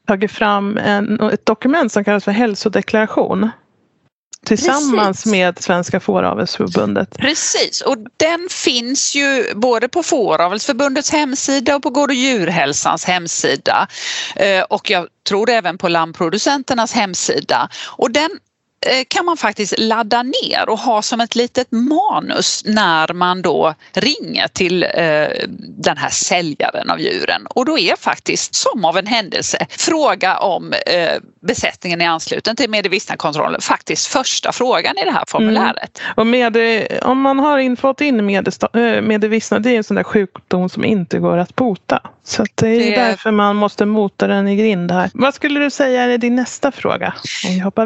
tagit 0.06 0.32
fram 0.32 0.78
en, 0.78 1.20
ett 1.20 1.46
dokument 1.46 1.92
som 1.92 2.04
kallas 2.04 2.24
för 2.24 2.32
hälsodeklaration 2.32 3.50
tillsammans 4.46 5.16
Precis. 5.16 5.32
med 5.32 5.62
Svenska 5.62 6.00
Fåravelsförbundet. 6.00 7.18
Precis 7.18 7.80
och 7.80 7.96
den 8.16 8.48
finns 8.50 9.14
ju 9.14 9.54
både 9.54 9.88
på 9.88 10.02
Fåravelsförbundets 10.02 11.12
hemsida 11.12 11.76
och 11.76 11.82
på 11.82 11.90
Gård 11.90 12.10
och 12.10 12.14
djurhälsans 12.14 13.04
hemsida 13.04 13.88
eh, 14.36 14.62
och 14.62 14.90
jag 14.90 15.06
tror 15.28 15.50
även 15.50 15.78
på 15.78 15.88
lammproducenternas 15.88 16.92
hemsida 16.92 17.68
och 17.96 18.10
den 18.10 18.30
kan 19.08 19.24
man 19.24 19.36
faktiskt 19.36 19.78
ladda 19.78 20.22
ner 20.22 20.68
och 20.68 20.78
ha 20.78 21.02
som 21.02 21.20
ett 21.20 21.34
litet 21.34 21.70
manus 21.70 22.62
när 22.66 23.12
man 23.12 23.42
då 23.42 23.74
ringer 23.92 24.48
till 24.48 24.82
eh, 24.82 25.28
den 25.58 25.96
här 25.96 26.10
säljaren 26.10 26.90
av 26.90 27.00
djuren 27.00 27.46
och 27.46 27.64
då 27.64 27.78
är 27.78 27.96
faktiskt 27.96 28.54
som 28.54 28.84
av 28.84 28.98
en 28.98 29.06
händelse 29.06 29.66
fråga 29.70 30.38
om 30.38 30.72
eh, 30.72 31.20
besättningen 31.40 32.00
är 32.00 32.08
ansluten 32.08 32.56
till 32.56 32.70
Medivissna-kontrollen 32.70 33.60
faktiskt 33.60 34.06
första 34.06 34.52
frågan 34.52 34.98
i 34.98 35.04
det 35.04 35.12
här 35.12 35.24
formuläret. 35.28 36.00
Mm. 36.00 36.12
Och 36.16 36.26
med, 36.26 36.56
om 37.02 37.20
man 37.20 37.38
har 37.38 37.76
fått 37.76 38.00
in 38.00 38.26
Medivissna, 39.06 39.58
det 39.58 39.70
är 39.70 39.76
en 39.76 39.84
sån 39.84 39.96
där 39.96 40.02
sjukdom 40.02 40.68
som 40.68 40.84
inte 40.84 41.18
går 41.18 41.36
att 41.36 41.56
bota. 41.56 42.00
Så 42.24 42.44
det 42.54 42.68
är 42.68 42.90
det... 42.90 42.96
därför 42.96 43.30
man 43.30 43.56
måste 43.56 43.86
mota 43.86 44.26
den 44.26 44.48
i 44.48 44.56
grind 44.56 44.90
här. 44.90 45.10
Vad 45.14 45.34
skulle 45.34 45.60
du 45.60 45.70
säga 45.70 46.02
är 46.02 46.18
din 46.18 46.34
nästa 46.34 46.72
fråga? 46.72 47.14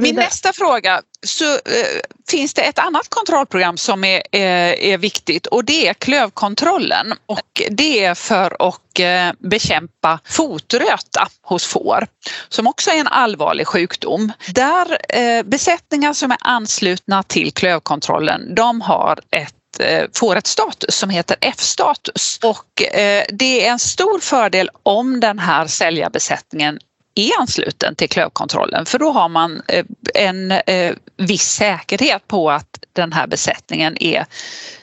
Min 0.01 0.15
nästa 0.15 0.53
fråga 0.53 0.84
så 1.27 1.45
eh, 1.45 2.01
finns 2.31 2.55
det 2.55 2.63
ett 2.63 2.79
annat 2.79 3.09
kontrollprogram 3.09 3.77
som 3.77 4.05
är, 4.05 4.23
eh, 4.33 4.91
är 4.93 4.99
viktigt? 4.99 5.47
Och 5.47 5.65
det 5.65 5.89
är 5.89 5.95
klövkontrollen. 5.95 7.13
Och 7.27 7.63
det 7.71 8.05
är 8.05 8.15
för 8.15 8.69
att 8.69 8.99
eh, 8.99 9.49
bekämpa 9.49 10.21
fotröta 10.25 11.29
hos 11.43 11.65
får 11.65 12.07
som 12.49 12.67
också 12.67 12.91
är 12.91 12.97
en 12.97 13.09
allvarlig 13.09 13.67
sjukdom. 13.67 14.33
Där 14.49 14.99
eh, 15.09 15.43
besättningar 15.43 16.13
som 16.13 16.31
är 16.31 16.39
anslutna 16.41 17.23
till 17.23 17.53
klövkontrollen 17.53 18.55
de 18.55 18.81
har 18.81 19.21
ett 19.31 19.55
eh, 19.81 20.05
får 20.15 20.37
ett 20.37 20.47
status 20.47 20.95
som 20.95 21.11
heter 21.11 21.37
F-status. 21.41 22.39
Och 22.43 22.83
eh, 22.83 23.25
det 23.29 23.67
är 23.67 23.71
en 23.71 23.79
stor 23.79 24.19
fördel 24.19 24.71
om 24.83 25.21
den 25.21 25.39
här 25.39 25.67
säljarbesättningen 25.67 26.79
är 27.15 27.41
ansluten 27.41 27.95
till 27.95 28.09
klövkontrollen 28.09 28.87
för 28.87 28.99
då 28.99 29.11
har 29.11 29.29
man 29.29 29.63
eh, 29.69 29.85
en 30.15 30.53
eh, 30.53 30.95
viss 31.17 31.51
säkerhet 31.51 32.29
på 32.29 32.51
att 32.51 32.85
den 32.93 33.13
här 33.13 33.27
besättningen 33.27 34.03
är 34.03 34.27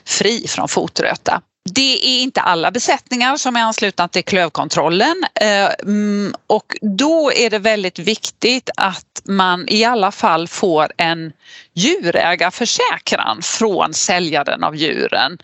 fri 0.06 0.48
från 0.48 0.68
fotröta. 0.68 1.42
Det 1.70 2.08
är 2.08 2.22
inte 2.22 2.42
alla 2.42 2.72
besättningar 2.72 3.38
som 3.38 3.56
är 3.56 3.62
anslutna 3.62 4.08
till 4.08 4.24
klövkontrollen 4.24 5.24
eh, 5.36 5.70
mm, 5.82 6.36
och 6.48 6.78
då 6.82 7.32
är 7.34 7.50
det 7.50 7.60
väldigt 7.60 8.00
viktigt 8.00 8.70
att 8.78 9.22
man 9.24 9.66
i 9.70 9.84
alla 9.84 10.12
fall 10.12 10.48
får 10.48 10.92
en 10.98 11.34
djurägarförsäkran 11.74 13.42
från 13.42 13.94
säljaren 13.94 14.64
av 14.64 14.76
djuren 14.76 15.38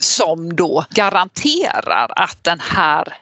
som 0.00 0.56
då 0.56 0.84
garanterar 0.90 2.12
att 2.16 2.44
den 2.44 2.60
här 2.60 3.16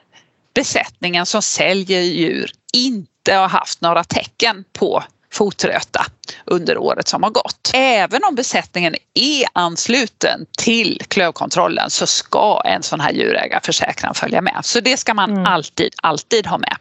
besättningen 0.54 1.26
som 1.26 1.42
säljer 1.42 2.00
djur 2.00 2.50
inte 2.76 3.34
har 3.34 3.48
haft 3.48 3.80
några 3.80 4.04
tecken 4.04 4.64
på 4.72 5.04
fotröta 5.32 6.06
under 6.44 6.78
året 6.78 7.08
som 7.08 7.22
har 7.22 7.30
gått. 7.30 7.70
Även 7.74 8.24
om 8.24 8.34
besättningen 8.34 8.94
är 9.14 9.44
ansluten 9.52 10.46
till 10.58 11.00
klövkontrollen 11.08 11.90
så 11.90 12.06
ska 12.06 12.62
en 12.64 12.82
sån 12.82 13.00
här 13.00 13.12
djurägarförsäkran 13.12 14.14
följa 14.14 14.40
med. 14.40 14.60
Så 14.62 14.80
det 14.80 14.96
ska 14.96 15.14
man 15.14 15.30
mm. 15.30 15.44
alltid, 15.44 15.94
alltid 16.02 16.46
ha 16.46 16.58
med. 16.58 16.76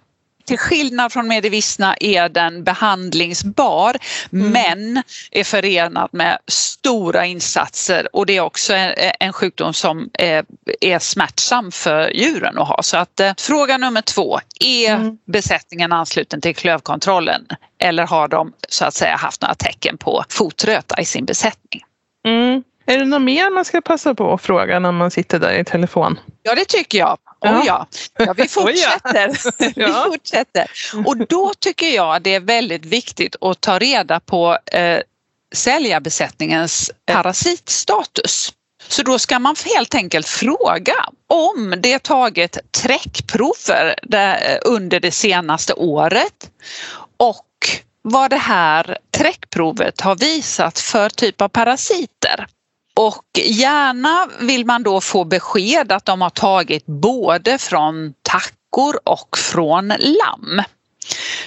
Till 0.46 0.58
skillnad 0.58 1.14
från 1.14 1.28
medivissna 1.28 1.96
är 2.00 2.30
den 2.30 2.64
behandlingsbar 2.64 3.98
mm. 4.34 4.52
men 4.52 5.04
är 5.32 5.44
förenad 5.44 6.10
med 6.12 6.38
stora 6.48 7.26
insatser 7.26 8.08
och 8.14 8.26
det 8.26 8.38
är 8.38 8.42
också 8.42 8.74
en, 8.74 9.34
sjukdom 9.34 9.74
som 9.74 10.10
är, 10.14 10.46
är 10.82 11.00
smärtsam 11.00 11.72
för 11.72 12.10
djuren 12.10 12.58
att 12.58 12.68
ha. 12.68 12.84
Så 12.84 12.98
att 12.98 13.20
eh, 13.20 13.32
fråga 13.38 13.78
nummer 13.78 14.02
två, 14.02 14.40
är 14.60 14.94
mm. 14.94 15.18
besättningen 15.26 15.92
ansluten 15.92 16.42
till 16.42 16.56
klövkontrollen 16.56 17.48
eller 17.80 18.08
har 18.08 18.28
de 18.28 18.54
så 18.70 18.86
att 18.86 18.94
säga 18.94 19.16
haft 19.16 19.42
några 19.42 19.56
tecken 19.56 19.98
på 19.98 20.24
fotröta 20.30 21.02
i 21.02 21.06
sin 21.06 21.26
besättning? 21.26 21.82
Mm. 22.28 22.64
Är 22.86 23.00
det 23.00 23.06
något 23.06 23.22
mer 23.22 23.52
man 23.52 23.66
ska 23.66 23.82
passa 23.82 24.16
på 24.16 24.34
att 24.34 24.42
fråga 24.42 24.80
när 24.80 24.92
man 24.92 25.12
sitter 25.12 25.40
där 25.40 25.60
i 25.60 25.64
telefon? 25.64 26.20
Ja, 26.44 26.56
det 26.56 26.66
tycker 26.66 26.98
jag. 26.98 27.18
Oh, 27.50 27.64
ja. 27.66 27.88
ja. 28.18 28.34
vi 28.34 28.48
fortsätter. 28.48 29.30
vi 29.76 30.12
fortsätter. 30.12 30.72
Och 31.06 31.18
då 31.18 31.54
tycker 31.60 31.90
jag 31.90 32.22
det 32.22 32.36
är 32.36 32.40
väldigt 32.40 32.86
viktigt 32.86 33.36
att 33.42 33.62
ta 33.62 33.80
reda 33.80 34.20
på 34.20 34.58
eh, 34.72 35.00
säljarbesättningens 35.56 36.92
parasitstatus. 37.06 38.54
Så 38.88 39.04
då 39.04 39.20
ska 39.20 39.40
man 39.40 39.56
helt 39.76 39.96
enkelt 39.96 40.28
fråga 40.28 41.10
om 41.28 41.76
det 41.78 42.04
tagit 42.04 42.58
träckprover 42.72 43.96
under 44.66 45.00
det 45.00 45.12
senaste 45.12 45.74
året 45.74 46.52
och 47.18 47.46
vad 48.02 48.30
det 48.30 48.38
här 48.38 48.98
träckprovet 49.12 50.02
har 50.02 50.16
visat 50.16 50.80
för 50.80 51.10
typ 51.10 51.42
av 51.42 51.48
parasiter. 51.48 52.48
Och 53.00 53.40
gärna 53.40 54.28
vill 54.40 54.66
man 54.66 54.84
då 54.84 55.02
få 55.02 55.24
besked 55.24 55.92
att 55.92 56.06
de 56.06 56.22
har 56.22 56.30
tagit 56.30 56.86
både 56.86 57.58
från 57.58 58.14
tackor 58.22 59.00
och 59.04 59.38
från 59.38 59.88
lamm. 59.88 60.62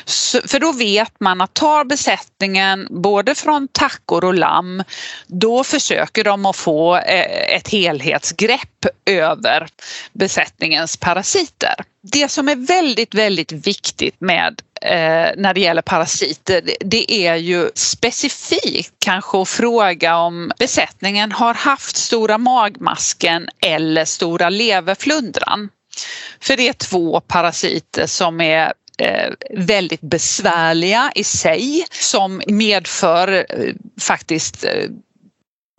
Så, 0.08 0.40
för 0.48 0.58
då 0.58 0.72
vet 0.72 1.20
man 1.20 1.40
att 1.40 1.54
tar 1.54 1.84
besättningen 1.84 2.86
både 2.90 3.34
från 3.34 3.68
tackor 3.68 4.24
och 4.24 4.34
lamm 4.34 4.82
då 5.26 5.64
försöker 5.64 6.24
de 6.24 6.46
att 6.46 6.56
få 6.56 6.96
eh, 6.96 7.56
ett 7.56 7.68
helhetsgrepp 7.68 8.86
över 9.06 9.68
besättningens 10.12 10.96
parasiter. 10.96 11.74
Det 12.12 12.28
som 12.28 12.48
är 12.48 12.56
väldigt, 12.56 13.14
väldigt 13.14 13.52
viktigt 13.52 14.20
med 14.20 14.62
eh, 14.82 15.30
när 15.36 15.54
det 15.54 15.60
gäller 15.60 15.82
parasiter 15.82 16.62
det 16.80 17.12
är 17.12 17.36
ju 17.36 17.70
specifikt 17.74 18.94
kanske 18.98 19.42
att 19.42 19.48
fråga 19.48 20.16
om 20.16 20.52
besättningen 20.58 21.32
har 21.32 21.54
haft 21.54 21.96
stora 21.96 22.38
magmasken 22.38 23.48
eller 23.60 24.04
stora 24.04 24.50
leverflundran. 24.50 25.68
För 26.40 26.56
det 26.56 26.68
är 26.68 26.72
två 26.72 27.20
parasiter 27.20 28.06
som 28.06 28.40
är 28.40 28.72
Eh, 28.98 29.32
väldigt 29.50 30.00
besvärliga 30.00 31.12
i 31.14 31.24
sig 31.24 31.86
som 31.90 32.42
medför 32.46 33.46
eh, 33.48 33.74
faktiskt 34.00 34.64
eh, 34.64 34.90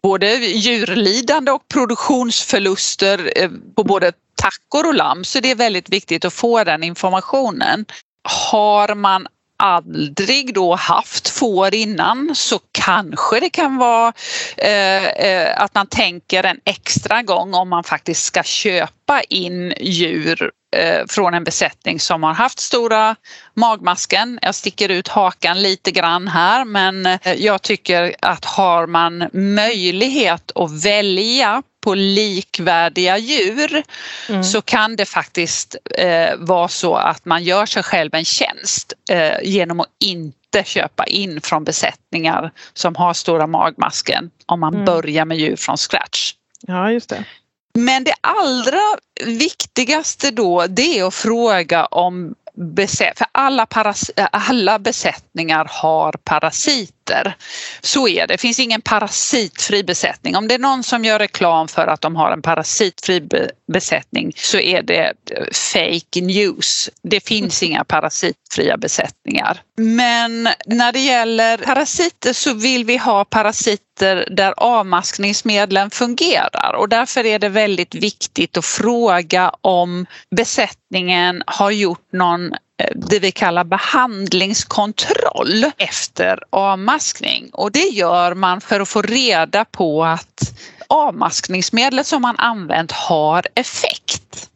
både 0.04 0.36
djurlidande 0.36 1.52
och 1.52 1.68
produktionsförluster 1.68 3.50
på 3.76 3.84
både 3.84 4.12
tackor 4.42 4.88
och 4.88 4.94
lamm 4.94 5.24
så 5.24 5.40
det 5.40 5.52
är 5.52 5.56
väldigt 5.56 5.90
viktigt 5.90 6.26
att 6.26 6.34
få 6.34 6.64
den 6.64 6.84
informationen. 6.84 7.86
Har 8.24 8.96
man 8.96 9.28
aldrig 9.58 10.54
då 10.54 10.76
haft 10.76 11.30
får 11.30 11.76
innan 11.76 12.36
så 12.36 12.60
kanske 12.72 13.40
det 13.40 13.50
kan 13.50 13.78
vara 13.78 14.14
eh, 14.58 15.62
att 15.62 15.76
man 15.76 15.88
tänker 15.88 16.44
en 16.44 16.60
extra 16.66 17.24
gång 17.24 17.54
om 17.54 17.70
man 17.70 17.84
faktiskt 17.84 18.24
ska 18.24 18.44
köpa 18.44 19.22
in 19.22 19.74
djur 19.80 20.52
från 21.08 21.34
en 21.34 21.44
besättning 21.44 22.00
som 22.00 22.24
har 22.24 22.34
haft 22.34 22.60
stora 22.60 23.16
magmasken. 23.54 24.40
Jag 24.42 24.56
sticker 24.56 24.90
ut 24.90 25.08
hakan 25.08 25.62
lite 25.62 25.92
grann 25.92 26.28
här 26.28 26.66
men 26.66 27.06
eh, 27.06 27.34
jag 27.38 27.62
tycker 27.62 28.16
att 28.20 28.46
har 28.46 28.88
man 28.88 29.30
möjlighet 29.34 30.52
att 30.56 30.86
välja 30.86 31.64
på 31.82 31.96
likvärdiga 31.96 33.18
djur 33.18 33.84
mm. 34.30 34.44
så 34.44 34.62
kan 34.62 34.96
det 34.96 35.06
faktiskt 35.06 35.76
eh, 35.98 36.36
vara 36.38 36.68
så 36.68 36.96
att 36.96 37.26
man 37.26 37.44
gör 37.44 37.66
sig 37.66 37.84
själv 37.84 38.14
en 38.14 38.26
tjänst 38.26 38.94
eh, 39.12 39.34
genom 39.44 39.80
att 39.80 39.88
inte 40.00 40.64
köpa 40.64 41.06
in 41.06 41.42
från 41.42 41.64
besättningar 41.64 42.52
som 42.74 42.96
har 42.96 43.14
stora 43.14 43.48
magmasken 43.48 44.32
om 44.46 44.60
man 44.60 44.74
mm. 44.74 44.86
börjar 44.86 45.26
med 45.26 45.38
djur 45.38 45.56
från 45.56 45.78
scratch. 45.78 46.34
Ja, 46.62 46.92
just 46.92 47.10
det. 47.10 47.24
Men 47.74 48.04
det 48.04 48.14
allra 48.22 48.98
viktigaste 49.26 50.32
då 50.32 50.68
det 50.68 51.00
är 51.00 51.08
att 51.08 51.14
fråga 51.14 51.86
om 51.86 52.36
för 53.16 53.28
alla, 53.32 53.68
alla 54.32 54.80
besättningar 54.80 55.68
har 55.70 56.14
parasiter. 57.10 57.36
Så 57.82 58.08
är 58.08 58.28
det, 58.28 58.34
det 58.34 58.38
finns 58.38 58.60
ingen 58.60 58.82
parasitfri 58.82 59.84
besättning. 59.84 60.36
Om 60.36 60.48
det 60.48 60.54
är 60.54 60.60
någon 60.60 60.84
som 60.84 61.06
gör 61.06 61.20
reklam 61.20 61.68
för 61.68 61.88
att 61.88 62.02
de 62.02 62.16
har 62.16 62.32
en 62.32 62.42
parasitfri 62.42 63.28
besättning 63.74 64.34
så 64.36 64.60
är 64.60 64.82
det 64.82 65.14
fake 65.74 66.22
news. 66.22 66.90
Det 67.04 67.28
finns 67.28 67.64
inga 67.64 67.84
parasitfria 67.84 68.78
besättningar. 68.78 69.62
Men 69.78 70.50
när 70.66 70.92
det 70.92 71.00
gäller 71.00 71.58
parasiter 71.58 72.34
så 72.34 72.54
vill 72.54 72.86
vi 72.86 72.98
ha 72.98 73.26
parasiter 73.26 74.28
där 74.32 74.54
avmaskningsmedlen 74.58 75.90
fungerar 75.90 76.74
och 76.74 76.90
därför 76.90 77.26
är 77.26 77.40
det 77.40 77.50
väldigt 77.50 77.96
viktigt 77.96 78.58
att 78.58 78.66
fråga 78.66 79.52
om 79.62 80.06
besättningen 80.36 81.44
har 81.48 81.72
gjort 81.72 82.12
någon 82.12 82.52
det 82.96 83.20
vi 83.20 83.32
kallar 83.32 83.64
behandlingskontroll 83.64 85.66
efter 85.78 86.40
avmaskning 86.50 87.50
och 87.54 87.72
det 87.72 87.88
gör 87.88 88.34
man 88.34 88.62
för 88.62 88.80
att 88.80 88.90
få 88.90 89.02
reda 89.02 89.66
på 89.66 90.06
att 90.06 90.60
avmaskningsmedlet 90.88 92.08
som 92.08 92.22
man 92.22 92.36
använt 92.38 92.92
har 92.92 93.48
effekt. 93.56 94.50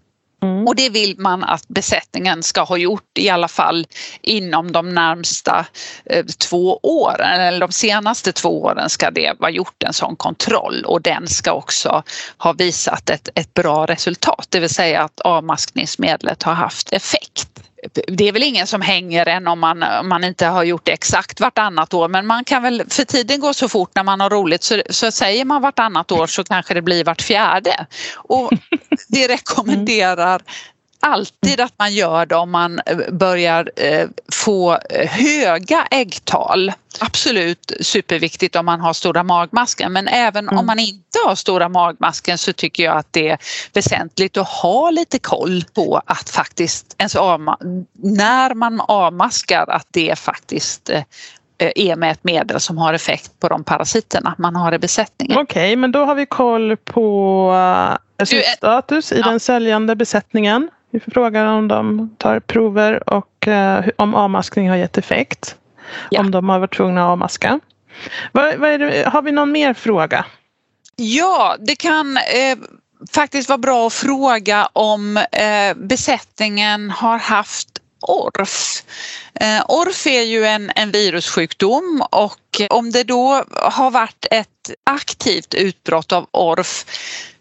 Mm. 0.44 0.68
Och 0.68 0.76
det 0.76 0.90
vill 0.90 1.20
man 1.20 1.44
att 1.44 1.68
besättningen 1.68 2.44
ska 2.44 2.62
ha 2.62 2.78
gjort 2.78 3.18
i 3.18 3.30
alla 3.30 3.48
fall 3.48 3.88
inom 4.22 4.72
de 4.72 4.90
närmsta 4.90 5.66
eh, 6.06 6.26
två 6.26 6.80
åren 6.84 7.42
eller 7.42 7.60
de 7.60 7.72
senaste 7.72 8.32
två 8.32 8.64
åren 8.64 8.90
ska 8.90 9.12
det 9.12 9.34
vara 9.40 9.52
gjort 9.52 9.84
en 9.84 9.94
sån 9.94 10.16
kontroll 10.16 10.86
och 10.86 11.02
den 11.02 11.28
ska 11.28 11.54
också 11.54 12.04
ha 12.38 12.54
visat 12.54 13.10
ett, 13.10 13.30
ett 13.36 13.54
bra 13.54 13.86
resultat, 13.86 14.48
det 14.50 14.60
vill 14.60 14.70
säga 14.70 15.02
att 15.02 15.20
avmaskningsmedlet 15.20 16.44
har 16.44 16.54
haft 16.54 16.94
effekt 16.94 17.53
det 18.08 18.28
är 18.28 18.32
väl 18.32 18.44
ingen 18.44 18.68
som 18.68 18.82
hänger 18.82 19.28
än 19.28 19.48
om 19.48 19.60
man, 19.60 19.84
om 19.84 20.10
man 20.10 20.24
inte 20.24 20.46
har 20.46 20.64
gjort 20.64 20.86
det 20.86 20.92
exakt 20.92 21.40
vartannat 21.40 21.94
år 21.94 22.08
men 22.08 22.28
man 22.28 22.44
kan 22.44 22.64
väl, 22.64 22.84
för 22.90 23.04
tiden 23.04 23.40
går 23.40 23.54
så 23.54 23.70
fort 23.70 23.92
när 23.96 24.04
man 24.04 24.20
har 24.20 24.30
roligt 24.30 24.64
så, 24.64 24.82
så 24.90 25.12
säger 25.12 25.46
man 25.46 25.62
vartannat 25.62 26.12
år 26.12 26.28
så 26.28 26.44
kanske 26.44 26.74
det 26.74 26.82
blir 26.82 27.04
vart 27.04 27.22
fjärde. 27.22 27.86
Och 28.16 28.52
det 29.08 29.28
rekommenderar 29.28 30.42
alltid 31.04 31.60
att 31.62 31.74
man 31.78 31.94
gör 31.94 32.26
det 32.26 32.36
om 32.36 32.52
man 32.52 32.82
eh, 32.86 32.98
börjar 33.12 33.72
eh, 33.76 34.08
få 34.32 34.78
eh, 34.90 35.10
höga 35.10 35.88
äggtal. 35.92 36.72
Absolut 37.00 37.72
superviktigt 37.82 38.56
om 38.56 38.66
man 38.66 38.82
har 38.82 38.94
stora 38.94 39.24
magmasken 39.24 39.94
men 39.94 40.08
även 40.08 40.48
mm. 40.48 40.58
om 40.58 40.66
man 40.66 40.80
inte 40.80 41.20
har 41.26 41.36
stora 41.36 41.70
magmasken 41.70 42.38
så 42.38 42.54
tycker 42.54 42.84
jag 42.84 42.98
att 42.98 43.08
det 43.12 43.30
är 43.30 43.38
väsentligt 43.74 44.38
att 44.38 44.48
ha 44.48 44.90
lite 44.90 45.20
koll 45.20 45.64
på 45.74 46.02
att 46.06 46.30
faktiskt 46.30 46.96
ens 46.98 47.16
när 47.94 48.54
man 48.54 48.82
avmaskar 48.82 49.70
att 49.70 49.88
det 49.92 50.20
faktiskt 50.20 50.90
är 51.58 51.96
med 51.96 52.12
ett 52.12 52.24
medel 52.24 52.60
som 52.60 52.78
har 52.78 52.94
effekt 52.94 53.40
på 53.40 53.50
de 53.50 53.64
parasiterna 53.64 54.36
man 54.38 54.56
har 54.56 54.74
i 54.74 54.80
besättningen. 54.80 55.38
Okej, 55.38 55.68
okay, 55.68 55.76
men 55.76 55.92
då 55.92 56.06
har 56.06 56.16
vi 56.16 56.26
koll 56.26 56.78
på 56.78 57.54
status 58.58 59.12
i 59.12 59.20
ja. 59.20 59.30
den 59.30 59.40
säljande 59.40 59.96
besättningen. 59.96 60.70
Vi 60.94 61.00
frågar 61.00 61.46
om 61.46 61.68
de 61.68 62.16
tar 62.18 62.40
prover 62.40 63.10
och 63.10 63.48
eh, 63.48 63.86
om 63.96 64.16
avmaskning 64.16 64.70
har 64.70 64.76
gett 64.76 64.98
effekt. 64.98 65.56
Ja. 66.10 66.20
Om 66.20 66.32
de 66.32 66.50
har 66.50 66.60
varit 66.60 66.76
tvungna 66.76 67.04
att 67.04 67.10
avmaska. 67.10 67.60
Vad, 68.32 68.56
vad 68.58 68.80
det, 68.80 69.10
har 69.10 69.22
vi 69.22 69.32
någon 69.32 69.52
mer 69.52 69.74
fråga? 69.74 70.26
Ja, 70.96 71.56
det 71.60 71.76
kan 71.76 72.18
eh, 72.18 72.58
faktiskt 73.12 73.50
vara 73.50 73.58
bra 73.58 73.88
att 73.88 73.94
fråga 73.94 74.70
om 74.74 75.18
eh, 75.18 75.76
besättningen 75.76 76.90
har 76.90 77.18
haft 77.18 77.70
ORF. 78.02 78.84
Eh, 79.34 79.66
ORF 79.68 80.08
är 80.08 80.22
ju 80.22 80.46
en, 80.46 80.72
en 80.76 80.92
virussjukdom 80.92 82.04
och 82.12 82.62
om 82.70 82.92
det 82.92 83.04
då 83.04 83.44
har 83.52 83.92
varit 83.92 84.26
ett 84.32 84.72
aktivt 84.84 85.54
utbrott 85.54 86.12
av 86.12 86.28
ORF 86.32 86.86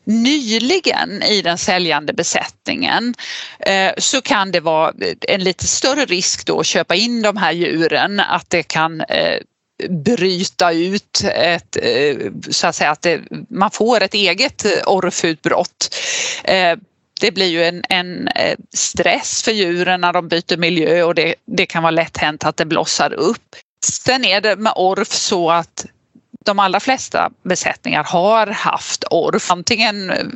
nyligen 0.05 1.23
i 1.23 1.43
den 1.43 1.59
säljande 1.59 2.13
besättningen 2.13 3.15
eh, 3.61 3.93
så 3.99 4.23
kan 4.23 4.51
det 4.51 4.61
vara 4.61 4.93
en 5.29 5.45
lite 5.45 5.67
större 5.67 6.05
risk 6.05 6.47
då 6.47 6.61
att 6.61 6.67
köpa 6.67 6.95
in 6.95 7.23
de 7.23 7.37
här 7.37 7.53
djuren 7.53 8.21
att 8.21 8.51
det 8.51 8.63
kan 8.63 9.01
eh, 9.01 9.39
bryta 9.89 10.73
ut 10.73 11.25
ett, 11.35 11.77
eh, 11.83 12.17
så 12.51 12.67
att 12.67 12.75
säga 12.75 12.91
att 12.91 13.03
det, 13.03 13.21
man 13.49 13.71
får 13.71 14.03
ett 14.03 14.15
eget 14.15 14.67
orfutbrott. 14.87 15.97
det 17.21 17.31
blir 17.31 17.47
ju 17.47 17.65
en, 17.65 17.83
en 17.89 18.29
stress 18.75 19.43
för 19.43 19.53
djuren 19.53 20.01
när 20.01 20.13
de 20.13 20.29
byter 20.29 20.57
miljö 20.57 21.03
och 21.03 21.15
det, 21.15 21.35
det 21.45 21.67
kan 21.67 21.83
vara 21.83 21.91
lätt 21.91 22.17
hänt 22.17 22.45
att 22.45 22.57
det 22.57 22.65
blossar 22.65 23.13
upp. 23.13 23.57
Sen 23.85 24.25
är 24.25 24.41
det 24.41 24.57
med 24.57 24.73
orf 24.77 25.13
så 25.13 25.51
att 25.51 25.87
de 26.45 26.59
allra 26.59 26.81
flesta 26.81 27.31
besättningar 27.45 28.05
har 28.05 28.47
haft 28.47 29.05
orf, 29.11 29.51
antingen 29.51 30.11
eh, 30.11 30.27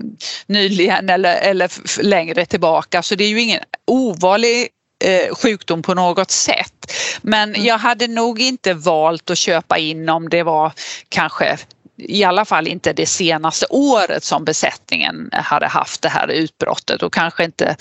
nyligen 0.46 1.10
eller, 1.10 1.36
eller 1.36 1.70
längre 2.02 2.46
tillbaka, 2.46 3.02
så 3.02 3.14
det 3.14 3.24
är 3.24 3.28
ju 3.28 3.40
ingen 3.40 3.60
ovanlig 3.86 4.68
eh, 5.04 5.34
sjukdom 5.34 5.82
på 5.82 5.94
något 5.94 6.30
sätt. 6.30 6.92
Men 7.22 7.48
mm. 7.48 7.64
jag 7.64 7.78
hade 7.78 8.08
nog 8.08 8.40
inte 8.40 8.74
valt 8.74 9.30
att 9.30 9.38
köpa 9.38 9.78
in 9.78 10.08
om 10.08 10.28
det 10.28 10.42
var 10.42 10.72
kanske 11.08 11.58
i 11.98 12.24
alla 12.24 12.44
fall 12.44 12.66
inte 12.66 12.92
det 12.92 13.06
senaste 13.06 13.66
året 13.70 14.24
som 14.24 14.44
besättningen 14.44 15.30
hade 15.32 15.66
haft 15.66 16.02
det 16.02 16.08
här 16.08 16.28
utbrottet 16.28 17.02
och 17.02 17.12
kanske 17.12 17.44
inte 17.44 17.76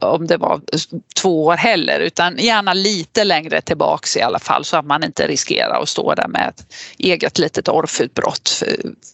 om 0.00 0.26
det 0.26 0.36
var 0.36 0.60
två 1.16 1.44
år 1.44 1.56
heller 1.56 2.00
utan 2.00 2.36
gärna 2.38 2.74
lite 2.74 3.24
längre 3.24 3.60
tillbaks 3.60 4.16
i 4.16 4.22
alla 4.22 4.38
fall 4.38 4.64
så 4.64 4.76
att 4.76 4.86
man 4.86 5.04
inte 5.04 5.26
riskerar 5.26 5.82
att 5.82 5.88
stå 5.88 6.14
där 6.14 6.28
med 6.28 6.48
ett 6.48 6.74
eget 6.98 7.38
litet 7.38 7.68
orfutbrott. 7.68 8.62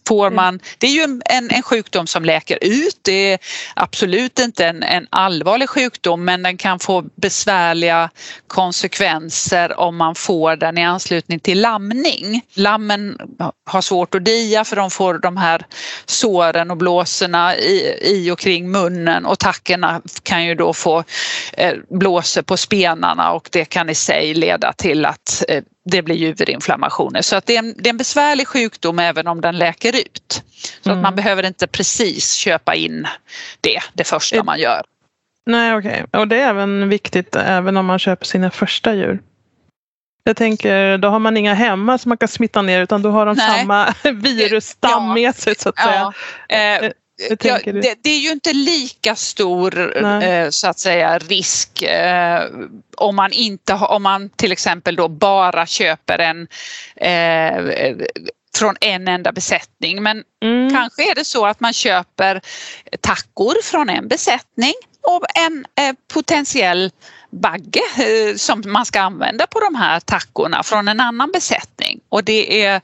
Får 0.07 0.27
mm. 0.27 0.35
man, 0.35 0.59
det 0.77 0.87
är 0.87 0.91
ju 0.91 1.21
en, 1.25 1.51
en 1.51 1.63
sjukdom 1.63 2.07
som 2.07 2.25
läker 2.25 2.57
ut, 2.61 2.99
det 3.01 3.33
är 3.33 3.39
absolut 3.75 4.39
inte 4.39 4.65
en, 4.65 4.83
en 4.83 5.07
allvarlig 5.09 5.69
sjukdom 5.69 6.25
men 6.25 6.43
den 6.43 6.57
kan 6.57 6.79
få 6.79 7.03
besvärliga 7.15 8.09
konsekvenser 8.47 9.79
om 9.79 9.97
man 9.97 10.15
får 10.15 10.55
den 10.55 10.77
i 10.77 10.85
anslutning 10.85 11.39
till 11.39 11.61
lamning. 11.61 12.41
Lammen 12.53 13.17
har 13.65 13.81
svårt 13.81 14.15
att 14.15 14.25
dia 14.31 14.63
för 14.63 14.75
de 14.75 14.91
får 14.91 15.13
de 15.13 15.37
här 15.37 15.65
såren 16.05 16.71
och 16.71 16.77
blåsorna 16.77 17.55
i, 17.55 17.97
i 18.01 18.31
och 18.31 18.39
kring 18.39 18.71
munnen 18.71 19.25
och 19.25 19.39
tackorna 19.39 20.01
kan 20.23 20.45
ju 20.45 20.55
då 20.55 20.73
få 20.73 21.03
eh, 21.53 21.73
blåsor 21.89 22.41
på 22.41 22.57
spenarna 22.57 23.31
och 23.31 23.49
det 23.51 23.65
kan 23.65 23.89
i 23.89 23.95
sig 23.95 24.33
leda 24.33 24.73
till 24.73 25.05
att 25.05 25.43
eh, 25.47 25.63
det 25.85 26.01
blir 26.01 26.15
juverinflammationer. 26.15 27.21
Så 27.21 27.35
att 27.35 27.45
det 27.45 27.55
är, 27.55 27.59
en, 27.59 27.73
det 27.77 27.87
är 27.87 27.93
en 27.93 27.97
besvärlig 27.97 28.47
sjukdom 28.47 28.99
även 28.99 29.27
om 29.27 29.41
den 29.41 29.57
läker 29.57 29.95
ut. 29.95 30.43
Så 30.81 30.89
mm. 30.89 30.97
att 30.97 31.03
man 31.03 31.15
behöver 31.15 31.45
inte 31.45 31.67
precis 31.67 32.33
köpa 32.33 32.75
in 32.75 33.07
det, 33.61 33.79
det 33.93 34.03
första 34.03 34.43
man 34.43 34.59
gör. 34.59 34.81
Nej 35.45 35.75
okej, 35.75 36.03
okay. 36.03 36.21
och 36.21 36.27
det 36.27 36.35
är 36.35 36.49
även 36.49 36.89
viktigt 36.89 37.35
även 37.35 37.77
om 37.77 37.85
man 37.85 37.99
köper 37.99 38.25
sina 38.25 38.51
första 38.51 38.93
djur. 38.93 39.21
Jag 40.23 40.37
tänker, 40.37 40.97
då 40.97 41.07
har 41.07 41.19
man 41.19 41.37
inga 41.37 41.53
hemma 41.53 41.97
som 41.97 42.09
man 42.09 42.17
kan 42.17 42.27
smitta 42.27 42.61
ner 42.61 42.81
utan 42.81 43.01
då 43.01 43.09
har 43.09 43.25
de 43.25 43.37
Nej. 43.37 43.59
samma 43.59 43.93
virusstam 44.13 45.07
ja. 45.07 45.13
med 45.13 45.35
sig 45.35 45.55
så 45.55 45.69
att 45.69 45.79
säga. 45.79 46.13
Ja. 46.47 46.55
Eh, 46.55 46.91
Ja, 47.29 47.59
det, 47.65 47.95
det, 48.03 48.09
är 48.09 48.19
ju 48.19 48.31
inte 48.31 48.53
lika 48.53 49.15
stor 49.15 49.97
eh, 50.23 50.49
så 50.49 50.67
att 50.67 50.79
säga 50.79 51.19
risk 51.19 51.81
eh, 51.81 52.43
om 52.97 53.15
man 53.15 53.31
inte 53.31 53.73
om 53.73 54.03
man 54.03 54.29
till 54.29 54.51
exempel 54.51 54.95
då 54.95 55.07
bara 55.07 55.65
köper 55.65 56.19
en 56.19 56.47
eh, 56.95 57.95
från 58.57 58.75
en 58.81 59.07
enda 59.07 59.31
besättning 59.31 60.03
men 60.03 60.23
mm. 60.43 60.73
kanske 60.73 61.11
är 61.11 61.15
det 61.15 61.25
så 61.25 61.45
att 61.45 61.59
man 61.59 61.73
köper 61.73 62.41
tackor 63.01 63.63
från 63.63 63.89
en 63.89 64.07
besättning 64.07 64.73
och 65.01 65.25
en 65.37 65.65
eh, 65.85 65.95
potentiell 66.13 66.91
bagge 67.31 67.81
eh, 67.97 68.35
som 68.35 68.63
man 68.65 68.85
ska 68.85 69.01
använda 69.01 69.47
på 69.47 69.59
de 69.59 69.75
här 69.75 69.99
tackorna 69.99 70.63
från 70.63 70.87
en 70.87 70.99
annan 70.99 71.31
besättning 71.31 71.99
och 72.09 72.23
det 72.23 72.63
är 72.65 72.81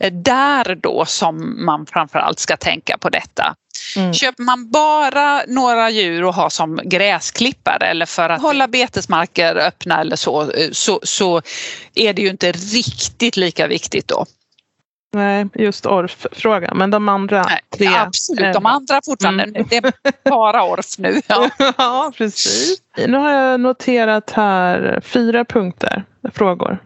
eh, 0.00 0.12
där 0.12 0.74
då 0.74 1.04
som 1.04 1.64
man 1.64 1.86
framförallt 1.86 2.38
ska 2.38 2.56
tänka 2.56 2.98
på 2.98 3.08
detta. 3.08 3.54
Mm. 3.96 4.14
Köper 4.14 4.42
man 4.42 4.70
bara 4.70 5.42
några 5.46 5.90
djur 5.90 6.24
och 6.24 6.34
har 6.34 6.50
som 6.50 6.80
gräsklippare 6.84 7.86
eller 7.86 8.06
för 8.06 8.28
att 8.28 8.42
hålla 8.42 8.68
betesmarker 8.68 9.56
öppna 9.56 10.00
eller 10.00 10.16
så, 10.16 10.50
eh, 10.50 10.70
så, 10.72 11.00
så 11.02 11.42
är 11.94 12.12
det 12.12 12.22
ju 12.22 12.28
inte 12.28 12.52
riktigt 12.52 13.36
lika 13.36 13.66
viktigt 13.66 14.08
då. 14.08 14.26
Nej, 15.12 15.48
just 15.54 15.86
ORF-frågan. 15.86 16.78
Men 16.78 16.90
de 16.90 17.08
andra 17.08 17.42
Nej, 17.42 17.60
tre? 17.76 17.86
Absolut, 17.86 18.54
de 18.54 18.66
andra 18.66 19.00
fortfarande. 19.04 19.42
Mm. 19.44 19.66
Det 19.70 19.76
är 19.76 19.92
bara 20.30 20.64
ORF 20.64 20.98
nu. 20.98 21.20
Ja. 21.26 21.50
ja, 21.78 22.12
precis. 22.16 22.82
Nu 23.06 23.18
har 23.18 23.30
jag 23.30 23.60
noterat 23.60 24.30
här 24.30 25.00
fyra 25.04 25.44
punkter, 25.44 26.04
frågor. 26.34 26.78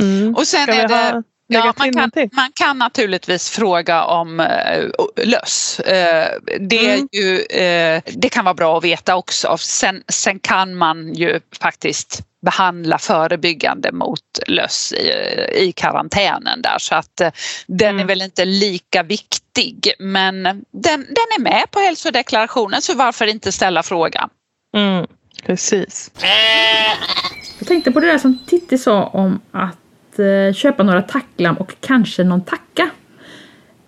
Mm. 0.00 0.34
Och 0.34 0.46
sen 0.46 0.68
är 0.68 0.88
det 0.88 1.22
Ja, 1.46 1.74
man 1.78 1.92
kan, 1.92 2.10
man 2.32 2.50
kan 2.54 2.78
naturligtvis 2.78 3.50
fråga 3.50 4.04
om 4.04 4.40
uh, 4.40 4.46
löss. 5.16 5.80
Uh, 5.80 6.56
det, 6.60 6.94
mm. 6.94 7.08
ju, 7.12 7.36
uh, 7.36 8.02
det 8.16 8.28
kan 8.30 8.44
vara 8.44 8.54
bra 8.54 8.78
att 8.78 8.84
veta 8.84 9.16
också. 9.16 9.56
Sen, 9.58 10.02
sen 10.08 10.38
kan 10.38 10.74
man 10.74 11.14
ju 11.14 11.40
faktiskt 11.60 12.22
behandla 12.44 12.98
förebyggande 12.98 13.92
mot 13.92 14.20
löss 14.46 14.92
i, 14.92 15.10
i 15.64 15.72
karantänen 15.72 16.62
där 16.62 16.78
så 16.78 16.94
att 16.94 17.20
uh, 17.22 17.28
den 17.66 17.88
mm. 17.88 18.00
är 18.00 18.04
väl 18.04 18.22
inte 18.22 18.44
lika 18.44 19.02
viktig 19.02 19.94
men 19.98 20.42
den, 20.42 21.00
den 21.00 21.28
är 21.38 21.40
med 21.40 21.70
på 21.70 21.78
hälsodeklarationen 21.78 22.82
så 22.82 22.94
varför 22.94 23.26
inte 23.26 23.52
ställa 23.52 23.82
frågan? 23.82 24.28
Mm, 24.76 25.06
precis. 25.46 26.10
Jag 27.58 27.68
tänkte 27.68 27.92
på 27.92 28.00
det 28.00 28.06
där 28.06 28.18
som 28.18 28.38
Titti 28.46 28.78
sa 28.78 29.04
om 29.04 29.40
att 29.50 30.18
eh, 30.18 30.54
köpa 30.54 30.82
några 30.82 31.02
tacklam 31.02 31.56
och 31.56 31.74
kanske 31.80 32.24
någon 32.24 32.44
tacka. 32.44 32.90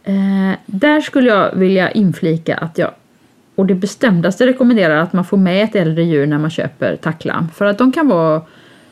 Eh, 0.04 0.58
där 0.66 1.00
skulle 1.00 1.30
jag 1.30 1.54
vilja 1.54 1.90
inflika 1.90 2.56
att 2.56 2.78
jag 2.78 2.94
och 3.56 3.66
det 3.66 3.74
bestämdaste 3.74 4.46
rekommenderar 4.46 4.96
att 4.96 5.12
man 5.12 5.24
får 5.24 5.36
med 5.36 5.64
ett 5.64 5.74
äldre 5.76 6.04
djur 6.04 6.26
när 6.26 6.38
man 6.38 6.50
köper 6.50 6.96
tacklam. 6.96 7.48
För 7.54 7.64
att 7.64 7.78
de 7.78 7.92
kan 7.92 8.08
vara 8.08 8.42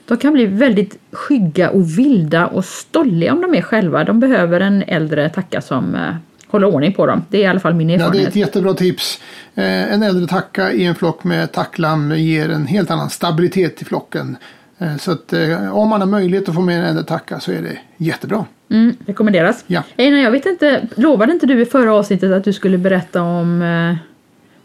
de 0.07 0.17
kan 0.17 0.33
bli 0.33 0.47
väldigt 0.47 0.99
skygga 1.13 1.71
och 1.71 1.99
vilda 1.99 2.47
och 2.47 2.65
stolliga 2.65 3.33
om 3.33 3.41
de 3.41 3.55
är 3.55 3.63
själva. 3.63 4.05
De 4.05 4.21
behöver 4.21 4.61
en 4.61 4.83
äldre 4.83 5.29
tacka 5.29 5.61
som 5.61 5.95
eh, 5.95 6.15
håller 6.47 6.67
ordning 6.67 6.93
på 6.93 7.07
dem. 7.07 7.25
Det 7.29 7.39
är 7.39 7.43
i 7.43 7.47
alla 7.47 7.61
fall 7.61 7.75
min 7.75 7.91
erfarenhet. 7.91 8.15
Ja, 8.15 8.21
det 8.21 8.27
är 8.27 8.29
ett 8.29 8.37
jättebra 8.37 8.75
tips. 8.75 9.21
Eh, 9.55 9.93
en 9.93 10.03
äldre 10.03 10.27
tacka 10.27 10.73
i 10.73 10.85
en 10.85 10.95
flock 10.95 11.25
med 11.25 11.53
tacklam 11.53 12.13
ger 12.17 12.51
en 12.51 12.67
helt 12.67 12.91
annan 12.91 13.11
stabilitet 13.11 13.83
i 13.83 13.85
flocken. 13.85 14.37
Eh, 14.79 14.97
så 14.97 15.13
att 15.13 15.33
om 15.73 15.89
man 15.89 16.01
har 16.01 16.09
möjlighet 16.09 16.49
att 16.49 16.55
få 16.55 16.61
med 16.61 16.79
en 16.79 16.85
äldre 16.85 17.05
tacka 17.05 17.41
så 17.41 17.53
är 17.53 17.63
det 17.63 17.79
jättebra. 17.97 18.45
Mm, 18.71 18.97
rekommenderas. 19.07 19.65
Ja. 19.67 19.83
Einar, 19.97 20.19
jag 20.19 20.31
vet 20.31 20.47
inte, 20.47 20.89
lovade 20.95 21.33
inte 21.33 21.47
du 21.47 21.61
i 21.61 21.67
förra 21.67 21.95
avsnittet 21.95 22.33
att 22.33 22.45
du 22.45 22.53
skulle 22.53 22.79
berätta 22.79 23.23
om 23.23 23.63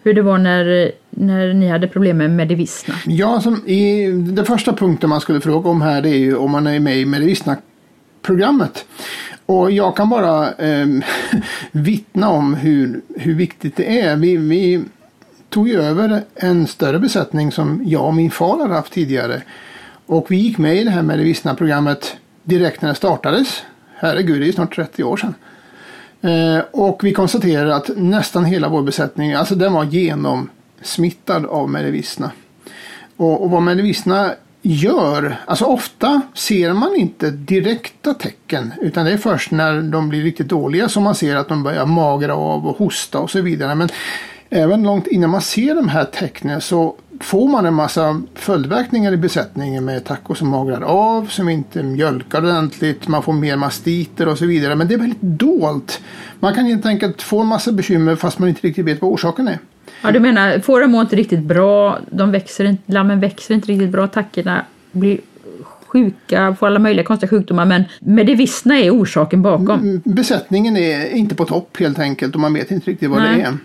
hur 0.03 0.13
det 0.13 0.21
var 0.21 0.37
när, 0.37 0.91
när 1.09 1.53
ni 1.53 1.67
hade 1.67 1.87
problem 1.87 2.17
med 2.17 2.31
Medivisna? 2.31 2.93
Ja, 3.05 3.41
som 3.41 3.67
i, 3.67 4.11
den 4.11 4.45
första 4.45 4.73
punkten 4.73 5.09
man 5.09 5.21
skulle 5.21 5.41
fråga 5.41 5.69
om 5.69 5.81
här 5.81 6.01
det 6.01 6.09
är 6.09 6.17
ju 6.17 6.35
om 6.35 6.51
man 6.51 6.67
är 6.67 6.79
med 6.79 6.97
i 6.97 7.05
Medivisna-programmet. 7.05 8.85
Och 9.45 9.71
jag 9.71 9.95
kan 9.95 10.09
bara 10.09 10.53
eh, 10.53 10.87
vittna 11.71 12.29
om 12.29 12.53
hur, 12.53 13.01
hur 13.15 13.35
viktigt 13.35 13.75
det 13.75 14.01
är. 14.01 14.15
Vi, 14.15 14.37
vi 14.37 14.83
tog 15.49 15.67
ju 15.69 15.81
över 15.81 16.21
en 16.35 16.67
större 16.67 16.99
besättning 16.99 17.51
som 17.51 17.81
jag 17.85 18.05
och 18.05 18.13
min 18.13 18.31
far 18.31 18.59
hade 18.59 18.73
haft 18.73 18.93
tidigare. 18.93 19.41
Och 20.05 20.31
vi 20.31 20.35
gick 20.35 20.57
med 20.57 20.75
i 20.77 20.83
det 20.83 20.91
här 20.91 21.01
Medivistna-programmet 21.01 22.17
direkt 22.43 22.81
när 22.81 22.89
det 22.89 22.95
startades. 22.95 23.63
Herregud, 23.95 24.41
det 24.41 24.47
är 24.47 24.51
snart 24.51 24.75
30 24.75 25.03
år 25.03 25.17
sedan. 25.17 25.33
Eh, 26.21 26.63
och 26.71 27.03
vi 27.03 27.13
konstaterade 27.13 27.75
att 27.75 27.89
nästan 27.95 28.45
hela 28.45 28.69
vår 28.69 28.81
besättning, 28.81 29.33
alltså 29.33 29.55
den 29.55 29.73
var 29.73 29.83
genomsmittad 29.83 31.45
av 31.45 31.69
Medivissna. 31.69 32.31
Och, 33.17 33.43
och 33.43 33.49
vad 33.49 33.61
Medivissna 33.61 34.31
gör, 34.61 35.35
alltså 35.45 35.65
ofta 35.65 36.21
ser 36.33 36.73
man 36.73 36.95
inte 36.95 37.31
direkta 37.31 38.13
tecken 38.13 38.73
utan 38.81 39.05
det 39.05 39.11
är 39.11 39.17
först 39.17 39.51
när 39.51 39.81
de 39.81 40.09
blir 40.09 40.23
riktigt 40.23 40.47
dåliga 40.47 40.89
som 40.89 41.03
man 41.03 41.15
ser 41.15 41.35
att 41.35 41.47
de 41.47 41.63
börjar 41.63 41.85
magra 41.85 42.35
av 42.35 42.67
och 42.67 42.77
hosta 42.77 43.19
och 43.19 43.31
så 43.31 43.41
vidare. 43.41 43.75
Men 43.75 43.89
även 44.49 44.83
långt 44.83 45.07
innan 45.07 45.29
man 45.29 45.41
ser 45.41 45.75
de 45.75 45.89
här 45.89 46.05
tecknen 46.05 46.61
så 46.61 46.95
får 47.19 47.49
man 47.49 47.65
en 47.65 47.73
massa 47.73 48.21
följdverkningar 48.35 49.11
i 49.11 49.17
besättningen 49.17 49.85
med 49.85 50.05
tackor 50.05 50.35
som 50.35 50.47
magrar 50.47 50.81
av, 50.81 51.25
som 51.25 51.49
inte 51.49 51.83
mjölkar 51.83 52.41
ordentligt, 52.43 53.07
man 53.07 53.23
får 53.23 53.33
mer 53.33 53.55
mastiter 53.55 54.27
och 54.27 54.37
så 54.37 54.45
vidare. 54.45 54.75
Men 54.75 54.87
det 54.87 54.93
är 54.93 54.97
väldigt 54.97 55.21
dolt. 55.21 56.01
Man 56.39 56.53
kan 56.53 56.65
helt 56.65 56.85
enkelt 56.85 57.21
få 57.21 57.41
en 57.41 57.47
massa 57.47 57.71
bekymmer 57.71 58.15
fast 58.15 58.39
man 58.39 58.49
inte 58.49 58.67
riktigt 58.67 58.85
vet 58.85 59.01
vad 59.01 59.11
orsaken 59.11 59.47
är. 59.47 59.59
Ja, 60.01 60.11
du 60.11 60.19
menar, 60.19 60.59
fåren 60.59 60.91
mår 60.91 61.01
inte 61.01 61.15
riktigt 61.15 61.43
bra, 61.43 61.99
de 62.11 62.31
växer 62.31 62.65
inte, 62.65 62.91
lammen 62.91 63.19
växer 63.19 63.53
inte 63.53 63.67
riktigt 63.67 63.89
bra, 63.89 64.07
tackorna 64.07 64.65
blir 64.91 65.19
sjuka, 65.91 66.55
får 66.59 66.67
alla 66.67 66.79
möjliga 66.79 67.05
konstiga 67.05 67.29
sjukdomar 67.29 67.65
men 67.65 67.83
medivissna 67.99 68.79
är 68.79 68.91
orsaken 68.91 69.41
bakom. 69.41 69.79
Mm, 69.79 70.01
besättningen 70.05 70.77
är 70.77 71.15
inte 71.15 71.35
på 71.35 71.45
topp 71.45 71.77
helt 71.79 71.99
enkelt 71.99 72.35
och 72.35 72.41
man 72.41 72.53
vet 72.53 72.71
inte 72.71 72.91
riktigt 72.91 73.09
vad 73.09 73.21
Nej. 73.21 73.37
det 73.37 73.43
är. 73.43 73.57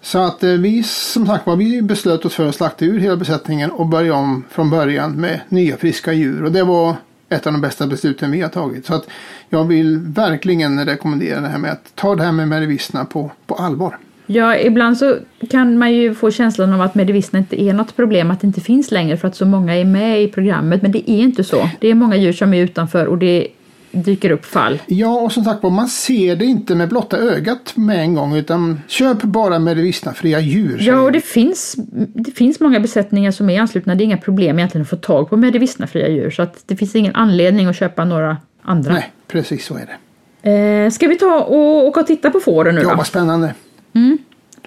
Så 0.00 0.18
att 0.18 0.42
eh, 0.42 0.50
vi 0.50 0.82
som 0.82 1.26
sagt 1.26 1.46
var, 1.46 1.56
vi 1.56 1.82
beslöt 1.82 2.24
oss 2.24 2.34
för 2.34 2.48
att 2.48 2.54
slakta 2.54 2.84
ur 2.84 2.98
hela 2.98 3.16
besättningen 3.16 3.70
och 3.70 3.86
börja 3.86 4.14
om 4.14 4.44
från 4.50 4.70
början 4.70 5.12
med 5.12 5.40
nya 5.48 5.76
friska 5.76 6.12
djur. 6.12 6.44
Och 6.44 6.52
det 6.52 6.64
var 6.64 6.94
ett 7.28 7.46
av 7.46 7.52
de 7.52 7.60
bästa 7.60 7.86
besluten 7.86 8.30
vi 8.30 8.40
har 8.40 8.48
tagit. 8.48 8.86
Så 8.86 8.94
att 8.94 9.08
jag 9.48 9.64
vill 9.64 9.98
verkligen 9.98 10.86
rekommendera 10.86 11.40
det 11.40 11.48
här 11.48 11.58
med 11.58 11.72
att 11.72 11.92
ta 11.94 12.14
det 12.14 12.22
här 12.22 12.32
med 12.32 12.48
medivissna 12.48 13.04
på, 13.04 13.30
på 13.46 13.54
allvar. 13.54 13.98
Ja, 14.26 14.56
ibland 14.56 14.98
så 14.98 15.16
kan 15.50 15.78
man 15.78 15.92
ju 15.92 16.14
få 16.14 16.30
känslan 16.30 16.72
av 16.72 16.80
att 16.80 16.94
medivisna 16.94 17.38
inte 17.38 17.62
är 17.62 17.72
något 17.72 17.96
problem, 17.96 18.30
att 18.30 18.40
det 18.40 18.46
inte 18.46 18.60
finns 18.60 18.90
längre 18.90 19.16
för 19.16 19.28
att 19.28 19.36
så 19.36 19.46
många 19.46 19.74
är 19.76 19.84
med 19.84 20.22
i 20.22 20.28
programmet. 20.28 20.82
Men 20.82 20.92
det 20.92 21.10
är 21.10 21.18
inte 21.22 21.44
så. 21.44 21.70
Det 21.80 21.88
är 21.88 21.94
många 21.94 22.16
djur 22.16 22.32
som 22.32 22.54
är 22.54 22.62
utanför 22.62 23.06
och 23.06 23.18
det 23.18 23.48
dyker 23.90 24.30
upp 24.30 24.44
fall. 24.44 24.82
Ja, 24.86 25.20
och 25.20 25.32
som 25.32 25.44
sagt 25.44 25.62
man 25.62 25.88
ser 25.88 26.36
det 26.36 26.44
inte 26.44 26.74
med 26.74 26.88
blotta 26.88 27.16
ögat 27.18 27.72
med 27.76 28.00
en 28.00 28.14
gång 28.14 28.36
utan 28.36 28.80
köp 28.88 29.22
bara 29.22 29.58
medivisnafria 29.58 30.40
djur. 30.40 30.78
Ja, 30.80 31.00
och 31.00 31.12
det 31.12 31.20
finns, 31.20 31.74
det 32.14 32.30
finns 32.30 32.60
många 32.60 32.80
besättningar 32.80 33.30
som 33.30 33.50
är 33.50 33.60
anslutna. 33.60 33.94
Det 33.94 34.02
är 34.02 34.04
inga 34.04 34.16
problem 34.16 34.58
egentligen 34.58 34.82
att 34.82 34.88
få 34.90 34.96
tag 34.96 35.30
på 35.30 35.36
medivisnafria 35.36 36.08
djur 36.08 36.30
så 36.30 36.42
att 36.42 36.62
det 36.66 36.76
finns 36.76 36.96
ingen 36.96 37.14
anledning 37.14 37.66
att 37.66 37.76
köpa 37.76 38.04
några 38.04 38.36
andra. 38.62 38.92
Nej, 38.92 39.12
precis 39.28 39.66
så 39.66 39.74
är 39.74 39.86
det. 39.86 40.50
Eh, 40.50 40.90
ska 40.90 41.08
vi 41.08 41.16
ta 41.16 41.40
och 41.40 41.86
åka 41.86 42.00
och 42.00 42.06
titta 42.06 42.30
på 42.30 42.40
fåren 42.40 42.74
nu 42.74 42.80
Ja, 42.80 42.90
då? 42.90 42.96
vad 42.96 43.06
spännande. 43.06 43.54
Mm. 43.96 44.18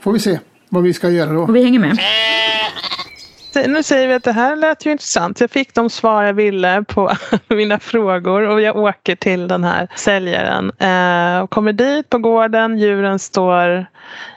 Får 0.01 0.13
vi 0.13 0.19
se 0.19 0.39
vad 0.69 0.84
vi 0.84 0.93
ska 0.93 1.09
göra 1.09 1.34
då. 1.34 1.41
Och 1.41 1.55
vi 1.55 1.63
hänger 1.63 1.80
med. 1.80 1.97
Nu 3.67 3.84
säger 3.84 4.07
vi 4.07 4.13
att 4.13 4.23
det 4.23 4.32
här 4.32 4.55
lät 4.55 4.86
ju 4.86 4.91
intressant. 4.91 5.41
Jag 5.41 5.51
fick 5.51 5.73
de 5.73 5.89
svar 5.89 6.23
jag 6.23 6.34
ville 6.34 6.84
på 6.88 7.11
mina 7.47 7.80
frågor 7.80 8.41
och 8.41 8.61
jag 8.61 8.77
åker 8.77 9.15
till 9.15 9.47
den 9.47 9.63
här 9.63 9.88
säljaren. 9.95 10.71
Eh, 10.80 11.43
och 11.43 11.49
kommer 11.49 11.73
dit 11.73 12.09
på 12.09 12.17
gården. 12.17 12.77
Djuren 12.77 13.19
står 13.19 13.86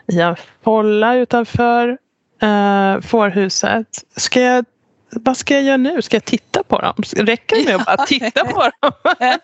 i 0.07 0.21
en 0.21 0.37
folla 0.65 1.15
utanför 1.15 1.99
eh, 2.43 3.01
fårhuset. 3.01 3.87
Ska 4.17 4.41
jag, 4.41 4.65
vad 5.13 5.37
ska 5.37 5.55
jag 5.55 5.63
göra 5.63 5.77
nu? 5.77 6.03
Ska 6.03 6.17
jag 6.17 6.25
titta 6.25 6.63
på 6.63 6.79
dem? 6.81 6.95
Räcker 7.17 7.57
det 7.57 7.65
med 7.65 7.75
att 7.77 7.87
bara 7.87 7.97
titta 8.07 8.45
på 8.45 8.61
dem? 8.81 8.93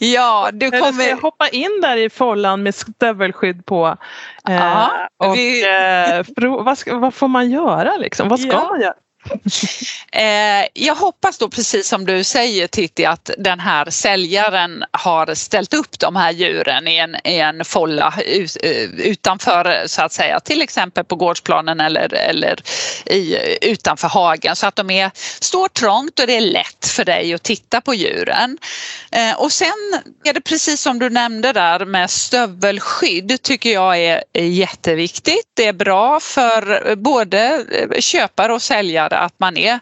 Ja, 0.00 0.48
du 0.52 0.66
Eller 0.66 0.78
ska 0.78 0.86
kommer... 0.86 1.04
jag 1.08 1.16
hoppa 1.16 1.48
in 1.48 1.80
där 1.82 1.96
i 1.96 2.10
follan 2.10 2.62
med 2.62 2.74
stövelskydd 2.74 3.66
på? 3.66 3.96
Eh, 4.48 4.54
Ja, 4.56 4.90
och, 5.24 5.36
vi- 5.36 5.64
eh, 5.64 6.24
vad, 6.64 6.78
ska, 6.78 6.98
vad 6.98 7.14
får 7.14 7.28
man 7.28 7.50
göra 7.50 7.96
liksom? 7.96 8.28
Vad 8.28 8.40
ska 8.40 8.50
Ja. 8.52 8.68
man 8.70 8.80
göra? 8.80 8.94
Eh, 10.12 10.66
jag 10.74 10.94
hoppas 10.94 11.38
då 11.38 11.48
precis 11.48 11.88
som 11.88 12.06
du 12.06 12.24
säger 12.24 12.66
Titti 12.66 13.04
att 13.04 13.30
den 13.38 13.60
här 13.60 13.90
säljaren 13.90 14.84
har 14.90 15.34
ställt 15.34 15.74
upp 15.74 15.98
de 15.98 16.16
här 16.16 16.32
djuren 16.32 16.88
i 16.88 16.96
en, 16.96 17.16
i 17.24 17.38
en 17.38 17.64
folla 17.64 18.14
ut, 18.26 18.56
eh, 18.62 18.82
utanför 18.82 19.82
så 19.86 20.02
att 20.02 20.12
säga 20.12 20.40
till 20.40 20.62
exempel 20.62 21.04
på 21.04 21.16
gårdsplanen 21.16 21.80
eller, 21.80 22.14
eller 22.14 22.62
i, 23.06 23.36
utanför 23.70 24.08
hagen 24.08 24.56
så 24.56 24.66
att 24.66 24.76
de 24.76 24.90
är, 24.90 25.10
står 25.40 25.68
trångt 25.68 26.20
och 26.20 26.26
det 26.26 26.36
är 26.36 26.40
lätt 26.40 26.86
för 26.86 27.04
dig 27.04 27.34
att 27.34 27.42
titta 27.42 27.80
på 27.80 27.94
djuren. 27.94 28.58
Eh, 29.12 29.40
och 29.40 29.52
sen 29.52 30.02
är 30.24 30.32
det 30.32 30.40
precis 30.40 30.80
som 30.80 30.98
du 30.98 31.10
nämnde 31.10 31.52
där 31.52 31.84
med 31.84 32.10
stövelskydd 32.10 33.42
tycker 33.42 33.72
jag 33.72 33.98
är 33.98 34.22
jätteviktigt. 34.34 35.46
Det 35.54 35.66
är 35.66 35.72
bra 35.72 36.20
för 36.20 36.94
både 36.96 37.64
eh, 37.72 38.00
köpare 38.00 38.52
och 38.52 38.62
säljare 38.62 39.13
att 39.16 39.34
man 39.38 39.56
är 39.56 39.80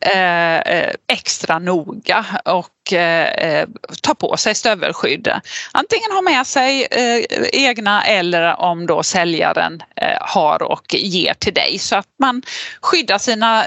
eh, 0.00 0.56
eh, 0.56 0.94
extra 1.12 1.58
noga 1.58 2.26
och 2.44 2.92
eh, 2.92 3.28
eh 3.28 3.68
tar 4.02 4.14
på 4.14 4.36
sig 4.36 4.54
stövelskydd. 4.54 5.28
Antingen 5.72 6.12
ha 6.12 6.22
med 6.22 6.46
sig 6.46 6.86
eh, 6.90 7.24
egna 7.52 8.04
eller 8.04 8.60
om 8.60 8.86
då 8.86 9.02
säljaren 9.02 9.82
eh, 9.96 10.18
har 10.20 10.62
och 10.62 10.94
ger 10.94 11.34
till 11.34 11.54
dig 11.54 11.78
så 11.78 11.96
att 11.96 12.08
man 12.18 12.42
skyddar 12.80 13.18
sina 13.18 13.64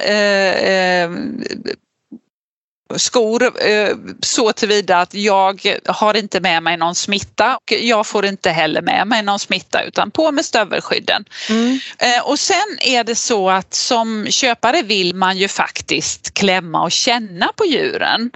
skor 2.96 3.44
eh, 3.68 3.96
så 4.22 4.52
tillvida 4.52 4.98
att 4.98 5.14
jag 5.14 5.76
har 5.86 6.18
inte 6.18 6.40
med 6.40 6.64
mig 6.64 6.78
någon 6.78 6.96
smitta 6.96 7.56
och 7.58 7.72
jag 7.72 8.08
får 8.08 8.26
inte 8.26 8.50
heller 8.52 8.82
med 8.82 9.08
mig 9.08 9.24
någon 9.24 9.40
smitta 9.40 9.84
utan 9.84 10.12
på 10.12 10.32
med 10.32 10.46
stövelskydden. 10.46 11.26
Eh, 12.00 12.22
Och 12.26 12.40
sen 12.40 12.78
är 12.82 13.04
det 13.04 13.16
så 13.16 13.50
att 13.50 13.74
som 13.74 14.28
köpare 14.30 14.82
vill 14.82 15.16
man 15.16 15.38
ju 15.38 15.48
faktiskt 15.48 16.34
klämma 16.34 16.84
och 16.84 16.92
känna 16.92 17.48
på 17.56 17.66
djuren. 17.66 18.32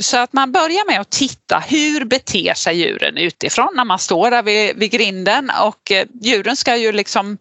Så 0.00 0.16
att 0.16 0.32
man 0.32 0.52
börjar 0.52 0.86
med 0.86 1.00
att 1.00 1.10
titta 1.10 1.58
hur 1.58 2.04
beter 2.04 2.54
sig 2.54 2.76
djuren 2.76 3.16
utifrån 3.16 3.68
när 3.74 3.84
man 3.84 3.98
står 3.98 4.30
där 4.30 4.42
vid, 4.42 4.76
vid 4.76 4.90
grinden 4.90 5.50
och 5.62 5.90
eh, 5.92 6.06
djuren 6.22 6.56
ska 6.56 6.76
ju 6.76 6.92
liksom 6.92 7.38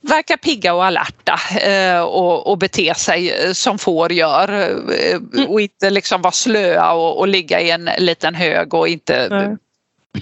verka 0.00 0.36
pigga 0.36 0.74
och 0.74 0.84
alerta 0.84 1.40
eh, 1.60 2.00
och, 2.00 2.46
och 2.46 2.58
bete 2.58 2.94
sig 2.94 3.30
eh, 3.30 3.52
som 3.52 3.78
får 3.78 4.12
gör 4.12 4.52
eh, 4.52 5.46
och 5.48 5.60
inte 5.60 5.90
liksom 5.90 6.22
vara 6.22 6.32
slöa 6.32 6.92
och, 6.92 7.18
och 7.18 7.28
ligga 7.28 7.60
i 7.60 7.70
en 7.70 7.90
liten 7.98 8.34
hög 8.34 8.74
och 8.74 8.88
inte 8.88 9.28
Nej. 9.30 9.56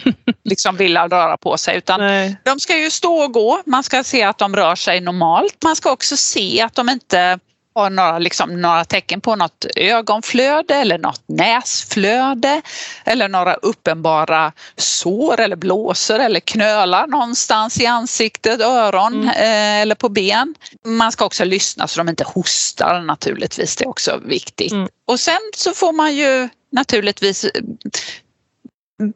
liksom 0.44 0.76
vilja 0.76 1.08
röra 1.08 1.36
på 1.36 1.56
sig 1.56 1.76
utan 1.76 2.00
Nej. 2.00 2.36
de 2.44 2.60
ska 2.60 2.78
ju 2.78 2.90
stå 2.90 3.14
och 3.14 3.32
gå, 3.32 3.62
man 3.66 3.82
ska 3.82 4.04
se 4.04 4.22
att 4.22 4.38
de 4.38 4.56
rör 4.56 4.74
sig 4.74 5.00
normalt. 5.00 5.56
Man 5.64 5.76
ska 5.76 5.92
också 5.92 6.16
se 6.16 6.60
att 6.60 6.74
de 6.74 6.88
inte 6.88 7.38
har 7.74 7.90
några, 7.90 8.18
liksom, 8.18 8.60
några 8.60 8.84
tecken 8.84 9.20
på 9.20 9.36
något 9.36 9.66
ögonflöde 9.76 10.74
eller 10.74 10.98
något 10.98 11.22
näsflöde 11.26 12.62
eller 13.04 13.28
några 13.28 13.54
uppenbara 13.54 14.52
sår 14.76 15.40
eller 15.40 15.56
blåsor 15.56 16.18
eller 16.18 16.40
knölar 16.40 17.06
någonstans 17.06 17.80
i 17.80 17.86
ansiktet, 17.86 18.60
öron 18.60 19.28
eh, 19.28 19.80
eller 19.80 19.94
på 19.94 20.08
ben. 20.08 20.54
Man 20.84 21.12
ska 21.12 21.24
också 21.24 21.44
lyssna 21.44 21.88
så 21.88 22.00
de 22.00 22.08
inte 22.08 22.24
hostar 22.24 23.00
naturligtvis, 23.00 23.76
det 23.76 23.84
är 23.84 23.88
också 23.88 24.20
viktigt. 24.24 24.72
Mm. 24.72 24.88
Och 25.06 25.20
sen 25.20 25.40
så 25.56 25.72
får 25.72 25.92
man 25.92 26.14
ju 26.14 26.48
naturligtvis 26.72 27.46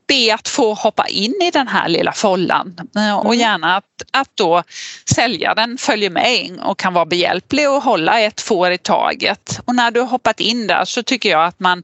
be 0.08 0.34
att 0.34 0.48
få 0.48 0.74
hoppa 0.74 1.06
in 1.08 1.34
i 1.42 1.50
den 1.50 1.68
här 1.68 1.88
lilla 1.88 2.12
follan 2.12 2.76
Eh, 2.96 3.16
och 3.16 3.34
gärna 3.34 3.76
att, 3.76 3.84
att 4.12 4.30
då 4.34 4.62
säljaren 5.14 5.78
följer 5.78 6.10
med 6.10 6.36
in 6.36 6.60
och 6.60 6.78
kan 6.78 6.94
vara 6.94 7.06
behjälplig 7.06 7.70
och 7.70 7.82
hålla 7.82 8.20
ett 8.20 8.40
får 8.40 8.70
i 8.70 8.78
taget. 8.78 9.60
Och 9.64 9.74
när 9.74 9.90
du 9.90 10.00
har 10.00 10.06
hoppat 10.06 10.40
in 10.40 10.66
där 10.66 10.84
så 10.84 11.02
tycker 11.02 11.30
jag 11.30 11.44
att 11.44 11.60
man 11.60 11.82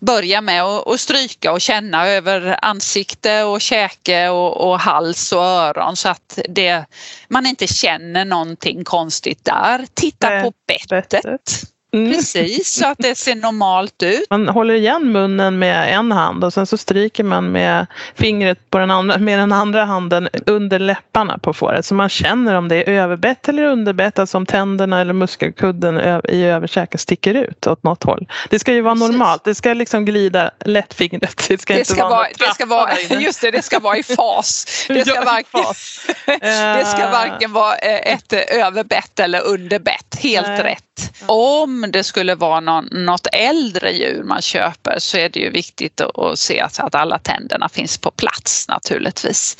börjar 0.00 0.40
med 0.40 0.62
att 0.62 1.00
stryka 1.00 1.52
och 1.52 1.60
känna 1.60 2.08
över 2.08 2.58
ansikte 2.62 3.44
och 3.44 3.60
käke 3.60 4.28
och, 4.28 4.68
och 4.70 4.80
hals 4.80 5.32
och 5.32 5.42
öron 5.42 5.96
så 5.96 6.08
att 6.08 6.38
det, 6.48 6.84
man 7.28 7.46
inte 7.46 7.66
känner 7.66 8.24
någonting 8.24 8.84
konstigt 8.84 9.44
där. 9.44 9.86
Titta 9.94 10.28
Nej, 10.30 10.42
på 10.42 10.52
bettet. 10.66 11.62
Mm. 11.96 12.12
Precis, 12.12 12.74
så 12.74 12.86
att 12.86 12.98
det 12.98 13.14
ser 13.14 13.34
normalt 13.34 14.02
ut. 14.02 14.26
Man 14.30 14.48
håller 14.48 14.74
igen 14.74 15.12
munnen 15.12 15.58
med 15.58 15.94
en 15.94 16.12
hand 16.12 16.44
och 16.44 16.52
sen 16.52 16.66
så 16.66 16.76
stryker 16.78 17.24
man 17.24 17.52
med 17.52 17.86
fingret 18.14 18.70
på 18.70 18.78
den 18.78 18.90
andra, 18.90 19.18
med 19.18 19.38
den 19.38 19.52
andra 19.52 19.84
handen 19.84 20.28
under 20.46 20.78
läpparna 20.78 21.38
på 21.38 21.52
fåret 21.52 21.86
så 21.86 21.94
man 21.94 22.08
känner 22.08 22.54
om 22.54 22.68
det 22.68 22.76
är 22.76 22.92
överbett 22.92 23.48
eller 23.48 23.62
underbett, 23.62 24.18
alltså 24.18 24.36
om 24.38 24.46
tänderna 24.46 25.00
eller 25.00 25.12
muskelkudden 25.12 26.20
i 26.28 26.42
överkäken 26.44 26.98
sticker 26.98 27.34
ut 27.34 27.66
åt 27.66 27.82
något 27.82 28.04
håll. 28.04 28.28
Det 28.50 28.58
ska 28.58 28.72
ju 28.72 28.80
vara 28.80 28.94
Precis. 28.94 29.10
normalt, 29.10 29.44
det 29.44 29.54
ska 29.54 29.74
liksom 29.74 30.04
glida 30.04 30.50
lättfingret. 30.64 31.44
Det 31.48 31.60
ska 31.60 31.72
Det 31.74 31.78
inte 31.78 31.92
ska, 31.92 32.08
vara, 32.08 32.26
det, 32.38 32.54
ska 32.54 32.66
vara, 32.66 32.88
just 33.20 33.40
det, 33.40 33.50
det 33.50 33.62
ska 33.62 33.78
vara 33.78 33.96
i 33.96 34.02
fas. 34.02 34.66
Det 34.88 35.04
ska, 35.08 35.20
varken, 35.24 35.64
fas. 35.64 36.06
det 36.26 36.86
ska 36.86 37.02
Eh. 37.02 37.12
varken 37.12 37.52
vara 37.52 37.74
eh, 37.76 38.12
ett 38.12 38.32
överbett 38.32 39.20
eller 39.20 39.46
underbett. 39.46 40.16
Helt 40.18 40.46
Nej. 40.46 40.62
rätt. 40.62 40.82
Om 41.26 41.86
det 41.92 42.04
skulle 42.04 42.34
vara 42.34 42.60
någon, 42.60 42.84
något 42.84 43.26
äldre 43.32 43.92
djur 43.92 44.22
man 44.22 44.42
köper 44.42 44.98
så 44.98 45.18
är 45.18 45.28
det 45.28 45.40
ju 45.40 45.50
viktigt 45.50 46.00
att, 46.00 46.18
att 46.18 46.38
se 46.38 46.60
att, 46.60 46.80
att 46.80 46.94
alla 46.94 47.18
tänderna 47.18 47.68
finns 47.68 47.98
på 47.98 48.10
plats 48.10 48.68
naturligtvis. 48.68 49.56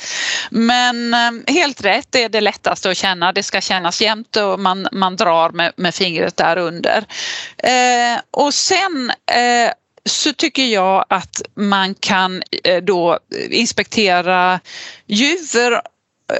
Men 0.51 1.13
eh, 1.13 1.53
helt 1.53 1.81
rätt, 1.81 2.07
det 2.09 2.23
är 2.23 2.29
det 2.29 2.41
lättaste 2.41 2.89
att 2.89 2.97
känna. 2.97 3.31
Det 3.31 3.43
ska 3.43 3.61
kännas 3.61 4.01
jämnt 4.01 4.35
och 4.35 4.59
man, 4.59 4.87
man 4.91 5.15
drar 5.15 5.49
med, 5.49 5.73
med 5.75 5.95
fingret 5.95 6.37
där 6.37 6.57
under. 6.57 7.05
Eh, 7.57 8.19
och 8.31 8.53
sen 8.53 9.11
eh, 9.31 9.71
så 10.05 10.33
tycker 10.33 10.65
jag 10.65 11.05
att 11.09 11.41
man 11.55 11.95
kan 11.95 12.43
eh, 12.63 12.83
då 12.83 13.19
inspektera 13.49 14.59
djur 15.05 15.81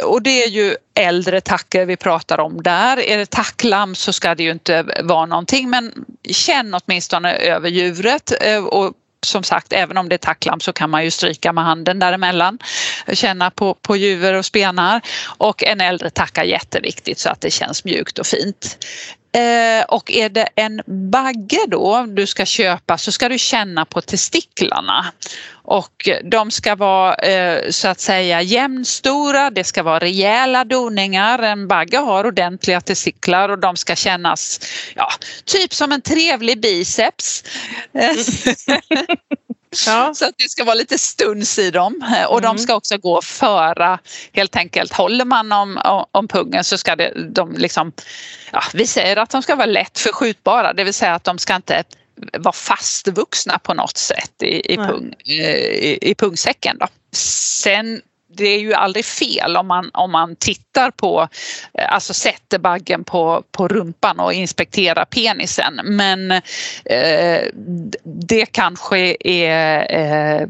och 0.03 0.21
det 0.21 0.43
är 0.43 0.49
ju 0.49 0.75
äldre 0.95 1.41
tackor 1.41 1.85
vi 1.85 1.97
pratar 1.97 2.39
om 2.39 2.63
där. 2.63 2.99
Är 2.99 3.17
det 3.17 3.25
tacklamm 3.25 3.95
så 3.95 4.13
ska 4.13 4.35
det 4.35 4.43
ju 4.43 4.51
inte 4.51 4.85
vara 5.03 5.25
någonting 5.25 5.69
men 5.69 6.05
känn 6.29 6.73
åtminstone 6.73 7.33
över 7.33 7.69
djuret 7.69 8.33
eh, 8.41 8.65
och 8.65 8.93
som 9.25 9.43
sagt, 9.43 9.73
även 9.73 9.97
om 9.97 10.09
det 10.09 10.15
är 10.15 10.17
tacklamm 10.17 10.59
så 10.59 10.73
kan 10.73 10.89
man 10.89 11.03
ju 11.03 11.11
stryka 11.11 11.53
med 11.53 11.63
handen 11.63 11.99
däremellan. 11.99 12.59
Känna 13.13 13.51
på, 13.51 13.73
på 13.73 13.95
juver 13.95 14.33
och 14.33 14.45
spenar. 14.45 15.01
Och 15.25 15.63
en 15.63 15.81
äldre 15.81 16.09
tacka 16.09 16.43
jätteviktigt 16.43 17.19
så 17.19 17.29
att 17.29 17.41
det 17.41 17.51
känns 17.51 17.83
mjukt 17.83 18.19
och 18.19 18.27
fint. 18.27 18.77
Eh, 19.31 19.85
och 19.87 20.11
är 20.11 20.29
det 20.29 20.49
en 20.55 20.81
bagge 20.85 21.65
då 21.67 22.05
du 22.07 22.27
ska 22.27 22.45
köpa 22.45 22.97
så 22.97 23.11
ska 23.11 23.29
du 23.29 23.37
känna 23.37 23.85
på 23.85 24.01
testiklarna. 24.01 25.05
Och 25.63 26.09
de 26.23 26.51
ska 26.51 26.75
vara 26.75 27.15
eh, 27.15 27.69
så 27.69 27.87
att 27.87 27.99
säga 27.99 28.41
jämnstora, 28.41 29.49
det 29.49 29.63
ska 29.63 29.83
vara 29.83 29.99
rejäla 29.99 30.63
doningar. 30.63 31.39
En 31.39 31.67
bagge 31.67 31.97
har 31.97 32.25
ordentliga 32.25 32.81
testiklar 32.81 33.49
och 33.49 33.59
de 33.59 33.75
ska 33.75 33.95
kännas 33.95 34.59
ja, 34.95 35.09
typ 35.45 35.73
som 35.73 35.91
en 35.91 36.01
trevlig 36.01 36.61
biceps. 36.61 37.43
Ja. 39.85 40.13
Så 40.13 40.25
att 40.25 40.33
det 40.37 40.49
ska 40.49 40.63
vara 40.63 40.75
lite 40.75 40.97
stuns 40.97 41.59
i 41.59 41.71
dem 41.71 41.93
och 42.29 42.39
mm. 42.39 42.55
de 42.55 42.57
ska 42.57 42.75
också 42.75 42.97
gå 42.97 43.21
föra 43.21 43.99
helt 44.33 44.55
enkelt. 44.55 44.93
Håller 44.93 45.25
man 45.25 45.51
om, 45.51 45.79
om 46.11 46.27
pungen 46.27 46.63
så 46.63 46.77
ska 46.77 46.95
det, 46.95 47.13
de 47.29 47.53
liksom, 47.53 47.91
ja, 48.51 48.63
vi 48.73 48.87
säger 48.87 49.17
att 49.17 49.29
de 49.29 49.41
ska 49.41 49.55
vara 49.55 49.65
lätt 49.65 49.99
förskjutbara, 49.99 50.73
det 50.73 50.83
vill 50.83 50.93
säga 50.93 51.15
att 51.15 51.23
de 51.23 51.37
ska 51.37 51.55
inte 51.55 51.83
vara 52.37 52.53
fastvuxna 52.53 53.59
på 53.59 53.73
något 53.73 53.97
sätt 53.97 54.43
i, 54.43 54.73
i, 54.73 54.77
pung, 54.77 55.13
i, 55.25 56.09
i 56.11 56.15
pungsäcken. 56.15 56.77
Då. 56.77 56.87
Sen 57.11 58.01
det 58.37 58.47
är 58.47 58.59
ju 58.59 58.73
aldrig 58.73 59.05
fel 59.05 59.57
om 59.57 59.67
man, 59.67 59.89
om 59.93 60.11
man 60.11 60.35
tittar 60.35 60.91
på, 60.91 61.27
eh, 61.73 61.93
alltså 61.93 62.13
sätter 62.13 62.59
baggen 62.59 63.03
på, 63.03 63.43
på 63.51 63.67
rumpan 63.67 64.19
och 64.19 64.33
inspekterar 64.33 65.05
penisen. 65.05 65.79
Men 65.83 66.31
eh, 66.85 67.41
det 68.03 68.45
kanske 68.45 69.17
är 69.19 69.87
eh, 69.89 70.47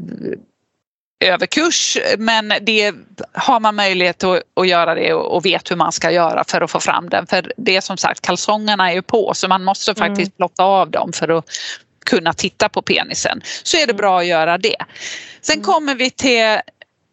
överkurs 1.24 1.98
men 2.18 2.52
det 2.60 2.94
har 3.32 3.60
man 3.60 3.74
möjlighet 3.74 4.24
att, 4.24 4.42
att 4.54 4.68
göra 4.68 4.94
det 4.94 5.12
och, 5.12 5.46
vet 5.46 5.70
hur 5.70 5.76
man 5.76 5.92
ska 5.92 6.10
göra 6.10 6.44
för 6.44 6.60
att 6.60 6.70
få 6.70 6.80
fram 6.80 7.08
den. 7.08 7.26
För 7.26 7.52
det 7.56 7.76
är 7.76 7.80
som 7.80 7.96
sagt, 7.96 8.20
kalsongerna 8.20 8.90
är 8.90 8.94
ju 8.94 9.02
på 9.02 9.34
så 9.34 9.48
man 9.48 9.64
måste 9.64 9.90
mm. 9.90 10.08
faktiskt 10.08 10.36
plocka 10.36 10.62
av 10.62 10.90
dem 10.90 11.12
för 11.12 11.28
att 11.28 11.44
kunna 12.06 12.32
titta 12.32 12.68
på 12.68 12.82
penisen. 12.82 13.40
Så 13.62 13.76
är 13.76 13.86
det 13.86 13.94
bra 13.94 14.18
att 14.18 14.26
göra 14.26 14.58
det. 14.58 14.76
Sen 15.40 15.54
mm. 15.54 15.64
kommer 15.64 15.94
vi 15.94 16.10
till 16.10 16.60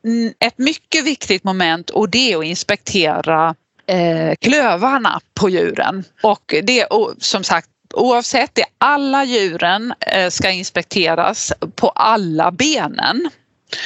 Mm, 0.05 0.33
ett 0.39 0.57
mycket 0.57 1.03
viktigt 1.03 1.43
moment 1.43 1.89
och 1.89 2.09
det 2.09 2.31
är 2.31 2.37
att 2.37 2.45
inspektera 2.45 3.55
eh, 3.87 4.35
klövarna 4.41 5.21
på 5.33 5.49
djuren. 5.49 6.03
Och 6.23 6.53
det 6.63 6.85
och 6.85 7.13
som 7.19 7.43
sagt 7.43 7.69
oavsett 7.93 8.55
det, 8.55 8.65
alla 8.77 9.23
djuren 9.23 9.93
eh, 9.99 10.29
ska 10.29 10.51
inspekteras 10.51 11.53
på 11.75 11.89
alla 11.89 12.51
benen. 12.51 13.29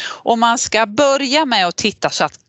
Och 0.06 0.38
man 0.38 0.58
ska 0.58 0.86
börja 0.86 1.46
med 1.46 1.68
att 1.68 1.76
titta 1.76 2.10
så 2.10 2.24
att 2.24 2.40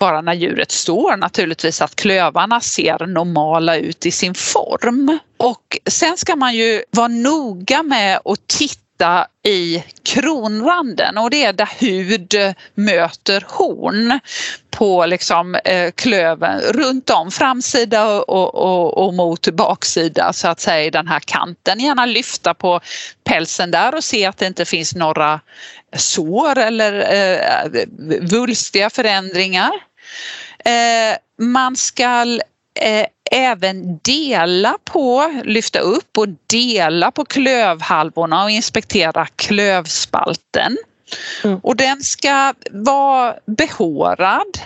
bara 0.00 0.20
när 0.20 0.34
djuret 0.34 0.70
står 0.70 1.16
naturligtvis 1.16 1.82
att 1.82 1.96
klövarna 1.96 2.60
ser 2.60 3.06
normala 3.06 3.76
ut 3.76 4.06
i 4.06 4.10
sin 4.10 4.34
form. 4.34 5.18
Och 5.36 5.78
sen 5.90 6.16
ska 6.16 6.36
man 6.36 6.54
ju 6.54 6.82
vara 6.90 7.08
noga 7.08 7.82
med 7.82 8.20
att 8.24 8.46
titta 8.46 8.85
sitta 8.96 9.26
i 9.42 9.84
kronranden 10.02 11.18
och 11.18 11.30
det 11.30 11.44
är 11.44 11.52
där 11.52 11.68
hud 11.78 12.34
möter 12.74 13.44
horn 13.48 14.20
på 14.70 15.06
liksom 15.06 15.54
eh, 15.54 15.90
klöven 15.90 16.60
runt 16.60 17.10
om 17.10 17.30
framsida 17.30 18.06
och, 18.06 18.54
och, 18.54 19.06
och, 19.06 19.14
mot 19.14 19.48
baksida 19.48 20.32
så 20.32 20.48
att 20.48 20.60
säga 20.60 20.84
i 20.84 20.90
den 20.90 21.08
här 21.08 21.20
kanten. 21.20 21.80
Gärna 21.80 22.06
lyfta 22.06 22.54
på 22.54 22.80
pälsen 23.24 23.70
där 23.70 23.94
och 23.94 24.04
se 24.04 24.26
att 24.26 24.38
det 24.38 24.46
inte 24.46 24.64
finns 24.64 24.94
några 24.94 25.40
sår 25.96 26.58
eller 26.58 26.92
eh, 26.92 27.62
eh 27.62 27.88
vulstiga 28.20 28.90
förändringar. 28.90 29.72
Eh, 30.64 31.16
man 31.38 31.76
ska 31.76 32.38
eh, 32.80 33.06
även 33.30 33.98
dela 34.02 34.78
på, 34.84 35.34
lyfta 35.44 35.78
upp 35.78 36.18
och 36.18 36.28
dela 36.46 37.10
på 37.10 37.24
klövhalvorna 37.24 38.44
och 38.44 38.50
inspektera 38.50 39.26
klövspalten. 39.26 40.76
Mm. 41.44 41.60
Och 41.62 41.76
den 41.76 42.02
ska 42.02 42.54
vara 42.70 43.34
behårad. 43.46 44.58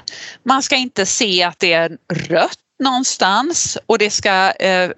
Man 0.43 0.63
ska 0.63 0.77
inte 0.77 1.07
se 1.07 1.43
att 1.43 1.59
det 1.59 1.73
är 1.73 1.97
rött 2.29 2.59
någonstans 2.81 3.79
och 3.87 3.99
det 3.99 4.11
ska 4.11 4.51
eh, 4.51 4.91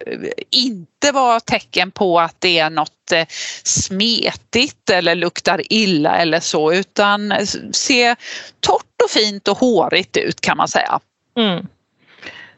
inte 0.49 1.11
vara 1.13 1.39
tecken 1.39 1.91
på 1.91 2.19
att 2.19 2.35
det 2.39 2.59
är 2.59 2.69
något 2.69 3.11
eh, 3.11 3.25
smetigt 3.63 4.89
eller 4.89 5.15
luktar 5.15 5.61
illa 5.73 6.17
eller 6.17 6.39
så 6.39 6.73
utan 6.73 7.33
se 7.71 8.15
torrt 8.59 9.01
och 9.03 9.09
fint 9.09 9.47
och 9.47 9.57
hårigt 9.57 10.17
ut 10.17 10.41
kan 10.41 10.57
man 10.57 10.67
säga. 10.67 10.99
Mm. 11.37 11.67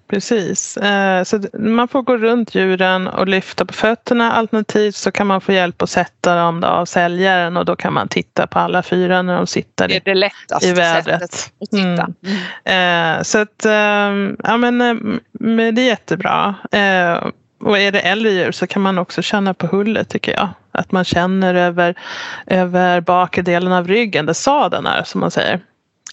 Precis, 0.07 0.77
eh, 0.77 1.23
så 1.23 1.39
man 1.53 1.87
får 1.87 2.01
gå 2.01 2.17
runt 2.17 2.55
djuren 2.55 3.07
och 3.07 3.27
lyfta 3.27 3.65
på 3.65 3.73
fötterna 3.73 4.31
alternativt 4.31 4.95
så 4.95 5.11
kan 5.11 5.27
man 5.27 5.41
få 5.41 5.51
hjälp 5.51 5.81
att 5.81 5.89
sätta 5.89 6.35
dem 6.35 6.63
av 6.63 6.85
säljaren 6.85 7.57
och 7.57 7.65
då 7.65 7.75
kan 7.75 7.93
man 7.93 8.07
titta 8.07 8.47
på 8.47 8.59
alla 8.59 8.83
fyra 8.83 9.21
när 9.21 9.35
de 9.35 9.47
sitter 9.47 9.87
det 9.87 9.95
är 9.95 10.01
det 10.05 10.13
lättaste 10.13 10.67
i 10.67 10.73
vädret. 10.73 11.33
Sättet 11.33 11.53
att 11.61 11.69
titta. 11.69 11.83
Mm. 11.83 12.37
Mm. 12.63 13.23
Så 13.23 13.37
att, 13.37 13.65
ehm, 13.65 14.37
ja 14.43 14.57
men 14.57 14.81
eh, 14.81 14.95
det 15.73 15.81
är 15.81 15.87
jättebra. 15.87 16.55
Eh, 16.71 17.29
och 17.59 17.77
är 17.77 17.91
det 17.91 17.99
äldre 17.99 18.31
djur 18.31 18.51
så 18.51 18.67
kan 18.67 18.81
man 18.81 18.97
också 18.97 19.21
känna 19.21 19.53
på 19.53 19.67
hullet 19.67 20.09
tycker 20.09 20.31
jag. 20.31 20.49
Att 20.71 20.91
man 20.91 21.03
känner 21.05 21.55
över, 21.55 21.95
över 22.45 23.01
bakre 23.01 23.41
delen 23.41 23.71
av 23.71 23.87
ryggen 23.87 24.25
där 24.25 24.33
sadeln 24.33 24.85
är 24.85 25.03
som 25.03 25.21
man 25.21 25.31
säger. 25.31 25.59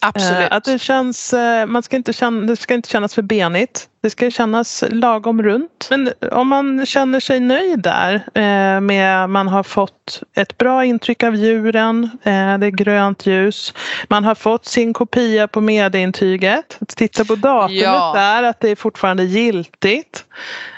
Absolut. 0.05 0.51
Eh, 0.51 0.57
att 0.57 0.65
det 0.65 0.79
känns, 0.79 1.33
eh, 1.33 1.67
man 1.67 1.83
ska 1.83 1.97
inte 1.97 2.13
känna, 2.13 2.47
det 2.47 2.57
ska 2.57 2.75
inte 2.75 2.89
kännas 2.89 3.15
för 3.15 3.23
benigt. 3.23 3.89
Det 4.03 4.11
ska 4.11 4.31
kännas 4.31 4.85
lagom 4.91 5.43
runt. 5.43 5.87
Men 5.91 6.13
om 6.33 6.49
man 6.49 6.87
känner 6.87 7.21
sig 7.21 7.41
nöjd 7.41 7.79
där 7.79 8.15
eh, 8.35 8.81
med 8.81 9.31
man 9.31 9.49
har 9.49 9.63
fått 9.63 10.23
ett 10.37 10.59
bra 10.59 10.85
intryck 10.85 11.23
av 11.23 11.37
djuren, 11.37 12.11
det 12.23 12.31
är 12.67 12.71
grönt 12.71 13.27
ljus, 13.27 13.75
man 14.09 14.25
har 14.25 14.35
fått 14.35 14.67
sin 14.67 14.93
kopia 14.93 15.49
på 15.49 15.61
medieintyget. 15.61 16.79
Titta 16.97 17.25
på 17.25 17.35
datumet 17.35 17.83
ja. 17.83 18.13
där, 18.15 18.43
att 18.43 18.61
det 18.61 18.71
är 18.71 18.77
fortfarande 18.77 19.25
giltigt. 19.25 20.25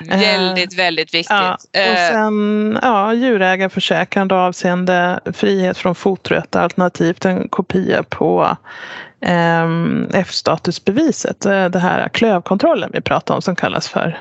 Väldigt, 0.09 0.79
väldigt 0.79 1.15
viktigt. 1.15 1.31
Ja, 1.31 1.55
och 1.55 1.99
sen 2.13 2.79
ja, 2.83 3.15
djurägarförsäkran 3.15 4.31
avseende 4.31 5.21
frihet 5.33 5.79
från 5.79 5.95
fotrött 5.95 6.57
alternativt 6.57 7.25
en 7.25 7.49
kopia 7.49 8.03
på 8.03 8.57
F-statusbeviset, 10.13 11.47
eh, 11.47 11.65
det 11.65 11.79
här 11.79 12.09
klövkontrollen 12.09 12.91
vi 12.93 13.01
pratar 13.01 13.35
om 13.35 13.43
som 13.43 13.57
kallas 13.57 13.89
för 13.89 14.21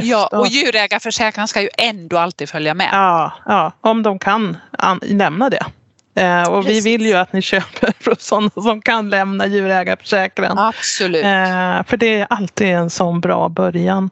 Ja, 0.00 0.26
och 0.32 0.46
djurägarförsäkringen 0.46 1.48
ska 1.48 1.62
ju 1.62 1.68
ändå 1.78 2.18
alltid 2.18 2.48
följa 2.48 2.74
med. 2.74 2.88
Ja, 2.92 3.32
ja 3.46 3.72
om 3.80 4.02
de 4.02 4.18
kan 4.18 4.56
lämna 5.02 5.50
det. 5.50 5.66
Eh, 6.14 6.48
och 6.48 6.64
Precis. 6.64 6.86
vi 6.86 6.90
vill 6.90 7.06
ju 7.06 7.14
att 7.14 7.32
ni 7.32 7.42
köper 7.52 7.92
från 8.00 8.16
sådana 8.18 8.50
som 8.54 8.82
kan 8.82 9.10
lämna 9.10 9.46
djurägarförsäkringen. 9.46 10.58
Absolut. 10.58 11.24
Eh, 11.24 11.82
för 11.86 11.96
det 11.96 12.20
är 12.20 12.26
alltid 12.30 12.68
en 12.68 12.90
sån 12.90 13.20
bra 13.20 13.48
början. 13.48 14.10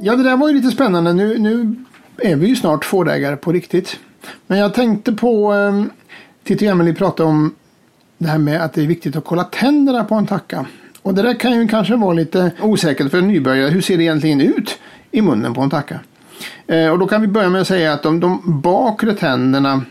Ja, 0.00 0.16
det 0.16 0.22
där 0.22 0.36
var 0.36 0.48
ju 0.48 0.54
lite 0.54 0.70
spännande. 0.70 1.12
Nu, 1.12 1.38
nu 1.38 1.76
är 2.18 2.36
vi 2.36 2.46
ju 2.46 2.56
snart 2.56 2.84
fårägare 2.84 3.36
på 3.36 3.52
riktigt. 3.52 4.00
Men 4.46 4.58
jag 4.58 4.74
tänkte 4.74 5.12
på, 5.12 5.54
eh, 5.54 5.84
Titti 6.44 6.66
och 6.66 6.70
Emelie 6.70 6.94
pratade 6.94 7.28
om 7.28 7.54
det 8.18 8.28
här 8.28 8.38
med 8.38 8.62
att 8.62 8.72
det 8.72 8.82
är 8.82 8.86
viktigt 8.86 9.16
att 9.16 9.24
kolla 9.24 9.44
tänderna 9.44 10.04
på 10.04 10.14
en 10.14 10.26
tacka. 10.26 10.66
Och 11.02 11.14
det 11.14 11.22
där 11.22 11.34
kan 11.34 11.60
ju 11.60 11.68
kanske 11.68 11.96
vara 11.96 12.12
lite 12.12 12.50
osäkert 12.62 13.10
för 13.10 13.18
en 13.18 13.28
nybörjare. 13.28 13.70
Hur 13.70 13.80
ser 13.80 13.96
det 13.96 14.02
egentligen 14.02 14.40
ut 14.40 14.78
i 15.10 15.22
munnen 15.22 15.54
på 15.54 15.60
en 15.60 15.70
tacka? 15.70 16.00
Eh, 16.66 16.88
och 16.88 16.98
då 16.98 17.06
kan 17.06 17.20
vi 17.20 17.26
börja 17.26 17.48
med 17.48 17.60
att 17.60 17.68
säga 17.68 17.92
att 17.92 18.02
de, 18.02 18.20
de 18.20 18.60
bakre 18.60 19.14
tänderna 19.14 19.82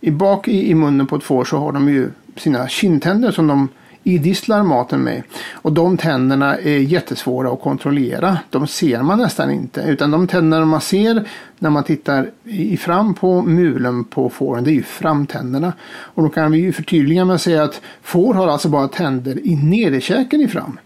i 0.00 0.10
bak 0.10 0.48
i, 0.48 0.70
i 0.70 0.74
munnen 0.74 1.06
på 1.06 1.16
ett 1.16 1.22
får 1.22 1.44
så 1.44 1.58
har 1.58 1.72
de 1.72 1.88
ju 1.88 2.10
sina 2.36 2.68
kindtänder 2.68 3.30
som 3.30 3.46
de 3.46 3.68
idisslar 4.04 4.62
maten 4.62 5.00
med. 5.00 5.22
Och 5.52 5.72
de 5.72 5.96
tänderna 5.96 6.58
är 6.58 6.78
jättesvåra 6.78 7.52
att 7.52 7.60
kontrollera. 7.60 8.38
De 8.50 8.66
ser 8.66 9.02
man 9.02 9.18
nästan 9.18 9.50
inte. 9.50 9.80
Utan 9.80 10.10
de 10.10 10.26
tänderna 10.26 10.64
man 10.64 10.80
ser 10.80 11.28
när 11.58 11.70
man 11.70 11.84
tittar 11.84 12.30
i 12.44 12.76
fram 12.76 13.14
på 13.14 13.42
mulen 13.42 14.04
på 14.04 14.30
fåren, 14.30 14.64
det 14.64 14.70
är 14.70 14.74
ju 14.74 14.82
framtänderna. 14.82 15.72
Och 15.86 16.22
då 16.22 16.28
kan 16.28 16.52
vi 16.52 16.58
ju 16.58 16.72
förtydliga 16.72 17.24
med 17.24 17.34
att 17.34 17.42
säga 17.42 17.62
att 17.62 17.80
får 18.02 18.34
har 18.34 18.48
alltså 18.48 18.68
bara 18.68 18.88
tänder 18.88 19.46
i 19.46 19.56
nederkäken 19.56 20.40
i 20.40 20.48
fram. 20.48 20.78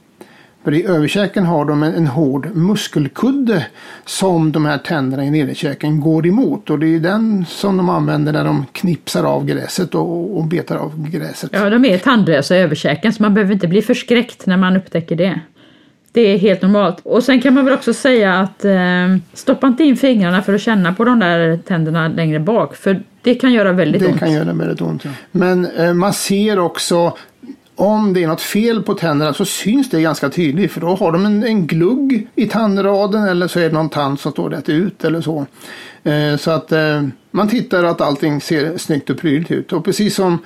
För 0.64 0.74
i 0.74 0.86
överkäken 0.86 1.44
har 1.44 1.64
de 1.64 1.82
en, 1.82 1.94
en 1.94 2.06
hård 2.06 2.48
muskelkudde 2.54 3.66
som 4.04 4.52
de 4.52 4.66
här 4.66 4.78
tänderna 4.78 5.24
i 5.24 5.30
nederkäken 5.30 6.00
går 6.00 6.26
emot. 6.26 6.70
Och 6.70 6.78
det 6.78 6.86
är 6.94 7.00
den 7.00 7.44
som 7.48 7.76
de 7.76 7.88
använder 7.88 8.32
när 8.32 8.44
de 8.44 8.66
knipsar 8.72 9.24
av 9.24 9.46
gräset 9.46 9.94
och, 9.94 10.38
och 10.38 10.44
betar 10.44 10.76
av 10.76 11.10
gräset. 11.10 11.50
Ja, 11.52 11.70
de 11.70 11.84
är 11.84 11.98
tandlösa 11.98 12.56
i 12.56 12.60
överkäken 12.60 13.12
så 13.12 13.22
man 13.22 13.34
behöver 13.34 13.54
inte 13.54 13.68
bli 13.68 13.82
förskräckt 13.82 14.46
när 14.46 14.56
man 14.56 14.76
upptäcker 14.76 15.16
det. 15.16 15.40
Det 16.12 16.20
är 16.20 16.38
helt 16.38 16.62
normalt. 16.62 17.00
Och 17.02 17.22
sen 17.22 17.40
kan 17.40 17.54
man 17.54 17.64
väl 17.64 17.74
också 17.74 17.94
säga 17.94 18.34
att 18.34 18.64
eh, 18.64 19.16
stoppa 19.32 19.66
inte 19.66 19.84
in 19.84 19.96
fingrarna 19.96 20.42
för 20.42 20.54
att 20.54 20.60
känna 20.60 20.94
på 20.94 21.04
de 21.04 21.18
där 21.18 21.56
tänderna 21.56 22.08
längre 22.08 22.40
bak. 22.40 22.76
För 22.76 23.02
det 23.22 23.34
kan 23.34 23.52
göra 23.52 23.72
väldigt 23.72 24.00
det 24.00 24.06
ont. 24.06 24.14
Det 24.14 24.26
kan 24.26 24.32
göra 24.32 24.52
väldigt 24.52 24.80
ont, 24.80 25.04
ja. 25.04 25.10
Men 25.30 25.66
eh, 25.66 25.92
man 25.94 26.12
ser 26.12 26.58
också 26.58 27.16
om 27.80 28.12
det 28.12 28.22
är 28.22 28.26
något 28.26 28.40
fel 28.40 28.82
på 28.82 28.94
tänderna 28.94 29.34
så 29.34 29.44
syns 29.44 29.90
det 29.90 30.00
ganska 30.00 30.30
tydligt 30.30 30.72
för 30.72 30.80
då 30.80 30.94
har 30.94 31.12
de 31.12 31.26
en, 31.26 31.44
en 31.44 31.66
glugg 31.66 32.26
i 32.34 32.46
tandraden 32.46 33.22
eller 33.22 33.48
så 33.48 33.60
är 33.60 33.62
det 33.68 33.74
någon 33.74 33.88
tand 33.88 34.20
som 34.20 34.32
står 34.32 34.50
rätt 34.50 34.68
ut 34.68 35.04
eller 35.04 35.20
så. 35.20 35.46
Eh, 36.02 36.36
så 36.36 36.50
att 36.50 36.72
eh, 36.72 37.02
man 37.30 37.48
tittar 37.48 37.84
att 37.84 38.00
allting 38.00 38.40
ser 38.40 38.78
snyggt 38.78 39.10
och 39.10 39.18
prydligt 39.18 39.50
ut 39.50 39.72
och 39.72 39.84
precis 39.84 40.14
som 40.14 40.38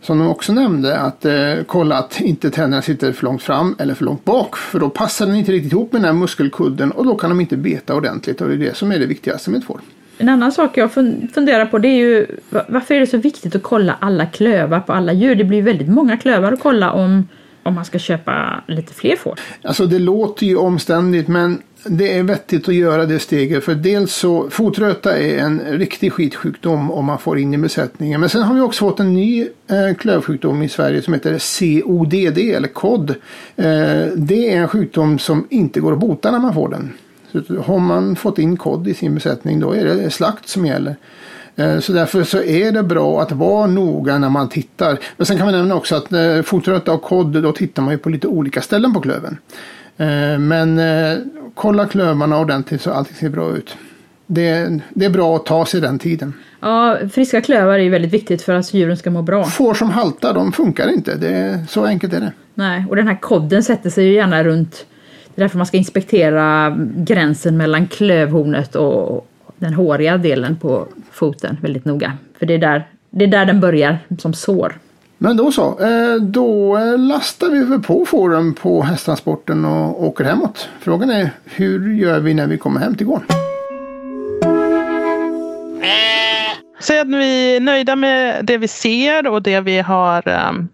som 0.00 0.18
de 0.18 0.28
också 0.28 0.52
nämnde 0.52 0.98
att 0.98 1.24
eh, 1.24 1.54
kolla 1.66 1.98
att 1.98 2.20
inte 2.20 2.50
tänderna 2.50 2.82
sitter 2.82 3.12
för 3.12 3.24
långt 3.24 3.42
fram 3.42 3.76
eller 3.78 3.94
för 3.94 4.04
långt 4.04 4.24
bak 4.24 4.56
för 4.56 4.80
då 4.80 4.90
passar 4.90 5.26
den 5.26 5.36
inte 5.36 5.52
riktigt 5.52 5.72
ihop 5.72 5.92
med 5.92 6.02
den 6.02 6.06
här 6.06 6.20
muskelkudden 6.20 6.90
och 6.90 7.04
då 7.04 7.16
kan 7.16 7.30
de 7.30 7.40
inte 7.40 7.56
beta 7.56 7.94
ordentligt 7.94 8.40
och 8.40 8.48
det 8.48 8.54
är 8.54 8.58
det 8.58 8.76
som 8.76 8.92
är 8.92 8.98
det 8.98 9.06
viktigaste 9.06 9.50
med 9.50 9.58
ett 9.58 9.64
får. 9.64 9.80
En 10.18 10.28
annan 10.28 10.52
sak 10.52 10.76
jag 10.76 10.92
funderar 11.34 11.66
på 11.66 11.78
det 11.78 11.88
är 11.88 11.98
ju 11.98 12.26
varför 12.68 12.94
är 12.94 13.00
det 13.00 13.06
så 13.06 13.18
viktigt 13.18 13.56
att 13.56 13.62
kolla 13.62 13.96
alla 14.00 14.26
klövar 14.26 14.80
på 14.80 14.92
alla 14.92 15.12
djur? 15.12 15.34
Det 15.34 15.44
blir 15.44 15.62
väldigt 15.62 15.88
många 15.88 16.16
klövar 16.16 16.52
att 16.52 16.60
kolla 16.60 16.92
om, 16.92 17.28
om 17.62 17.74
man 17.74 17.84
ska 17.84 17.98
köpa 17.98 18.64
lite 18.68 18.94
fler 18.94 19.16
får. 19.16 19.38
Alltså 19.62 19.86
det 19.86 19.98
låter 19.98 20.46
ju 20.46 20.56
omständigt 20.56 21.28
men 21.28 21.62
det 21.86 22.18
är 22.18 22.22
vettigt 22.22 22.68
att 22.68 22.74
göra 22.74 23.06
det 23.06 23.18
steget 23.18 23.64
för 23.64 23.74
dels 23.74 24.14
så 24.14 24.50
fotröta 24.50 25.18
är 25.18 25.38
en 25.38 25.60
riktig 25.60 26.12
skitsjukdom 26.12 26.90
om 26.90 27.04
man 27.04 27.18
får 27.18 27.38
in 27.38 27.54
i 27.54 27.58
besättningen. 27.58 28.20
Men 28.20 28.28
sen 28.28 28.42
har 28.42 28.54
vi 28.54 28.60
också 28.60 28.88
fått 28.88 29.00
en 29.00 29.14
ny 29.14 29.48
eh, 29.66 29.96
klövsjukdom 29.98 30.62
i 30.62 30.68
Sverige 30.68 31.02
som 31.02 31.14
heter 31.14 31.38
CODD 31.82 32.38
eller 32.38 32.68
COD. 32.68 33.10
Eh, 33.10 33.16
det 34.16 34.52
är 34.52 34.56
en 34.56 34.68
sjukdom 34.68 35.18
som 35.18 35.46
inte 35.50 35.80
går 35.80 35.92
att 35.92 35.98
bota 35.98 36.30
när 36.30 36.38
man 36.38 36.54
får 36.54 36.68
den. 36.68 36.92
Så 37.34 37.62
har 37.66 37.78
man 37.78 38.16
fått 38.16 38.38
in 38.38 38.56
KOD 38.56 38.88
i 38.88 38.94
sin 38.94 39.14
besättning 39.14 39.60
då 39.60 39.72
är 39.72 39.84
det 39.84 40.10
slakt 40.10 40.48
som 40.48 40.66
gäller. 40.66 40.96
Eh, 41.56 41.78
så 41.78 41.92
därför 41.92 42.24
så 42.24 42.42
är 42.42 42.72
det 42.72 42.82
bra 42.82 43.22
att 43.22 43.32
vara 43.32 43.66
noga 43.66 44.18
när 44.18 44.28
man 44.28 44.48
tittar. 44.48 44.98
Men 45.16 45.26
sen 45.26 45.36
kan 45.36 45.46
man 45.46 45.54
nämna 45.54 45.74
också 45.74 45.96
att 45.96 46.12
eh, 46.12 46.42
fotröta 46.42 46.92
och 46.92 47.02
kod 47.02 47.42
då 47.42 47.52
tittar 47.52 47.82
man 47.82 47.92
ju 47.92 47.98
på 47.98 48.08
lite 48.08 48.26
olika 48.26 48.62
ställen 48.62 48.94
på 48.94 49.00
klöven. 49.00 49.38
Eh, 49.96 50.38
men 50.38 50.80
kolla 51.54 51.86
klövarna 51.86 52.38
ordentligt 52.38 52.82
så 52.82 52.90
allting 52.90 53.16
ser 53.16 53.28
bra 53.28 53.56
ut. 53.56 53.76
Det, 54.26 54.80
det 54.90 55.04
är 55.04 55.10
bra 55.10 55.36
att 55.36 55.46
ta 55.46 55.66
sig 55.66 55.80
den 55.80 55.98
tiden. 55.98 56.32
Ja, 56.60 56.98
friska 57.12 57.40
klövar 57.40 57.78
är 57.78 57.90
väldigt 57.90 58.12
viktigt 58.12 58.42
för 58.42 58.54
att 58.54 58.74
djuren 58.74 58.96
ska 58.96 59.10
må 59.10 59.22
bra. 59.22 59.44
Får 59.44 59.74
som 59.74 59.90
haltar, 59.90 60.34
de 60.34 60.52
funkar 60.52 60.88
inte. 60.88 61.16
Det, 61.16 61.64
så 61.68 61.84
enkelt 61.84 62.12
är 62.12 62.20
det. 62.20 62.32
Nej, 62.54 62.86
och 62.88 62.96
den 62.96 63.08
här 63.08 63.20
kodden 63.20 63.62
sätter 63.62 63.90
sig 63.90 64.04
ju 64.04 64.12
gärna 64.12 64.44
runt 64.44 64.86
det 65.34 65.40
är 65.40 65.44
därför 65.44 65.58
man 65.58 65.66
ska 65.66 65.76
inspektera 65.76 66.76
gränsen 66.96 67.56
mellan 67.56 67.86
klövhornet 67.86 68.74
och 68.74 69.28
den 69.56 69.74
håriga 69.74 70.16
delen 70.16 70.56
på 70.56 70.86
foten 71.10 71.56
väldigt 71.62 71.84
noga. 71.84 72.12
För 72.38 72.46
det 72.46 72.54
är 72.54 72.58
där, 72.58 72.88
det 73.10 73.24
är 73.24 73.28
där 73.28 73.46
den 73.46 73.60
börjar 73.60 73.98
som 74.18 74.34
sår. 74.34 74.78
Men 75.18 75.36
då 75.36 75.52
så, 75.52 75.78
eh, 75.80 76.14
då 76.20 76.78
lastar 76.96 77.48
vi 77.48 77.82
på 77.82 78.06
fåren 78.06 78.54
på 78.54 78.82
hästtransporten 78.82 79.64
och 79.64 80.04
åker 80.04 80.24
hemåt. 80.24 80.68
Frågan 80.80 81.10
är 81.10 81.30
hur 81.44 81.94
gör 81.94 82.20
vi 82.20 82.34
när 82.34 82.46
vi 82.46 82.58
kommer 82.58 82.80
hem 82.80 82.94
till 82.94 83.06
gården? 83.06 83.26
Säg 86.80 87.00
att 87.00 87.08
vi 87.08 87.56
är 87.56 87.60
nöjda 87.60 87.96
med 87.96 88.44
det 88.44 88.58
vi 88.58 88.68
ser 88.68 89.26
och 89.26 89.42
det 89.42 89.60
vi 89.60 89.78
har 89.78 90.48
um, 90.48 90.68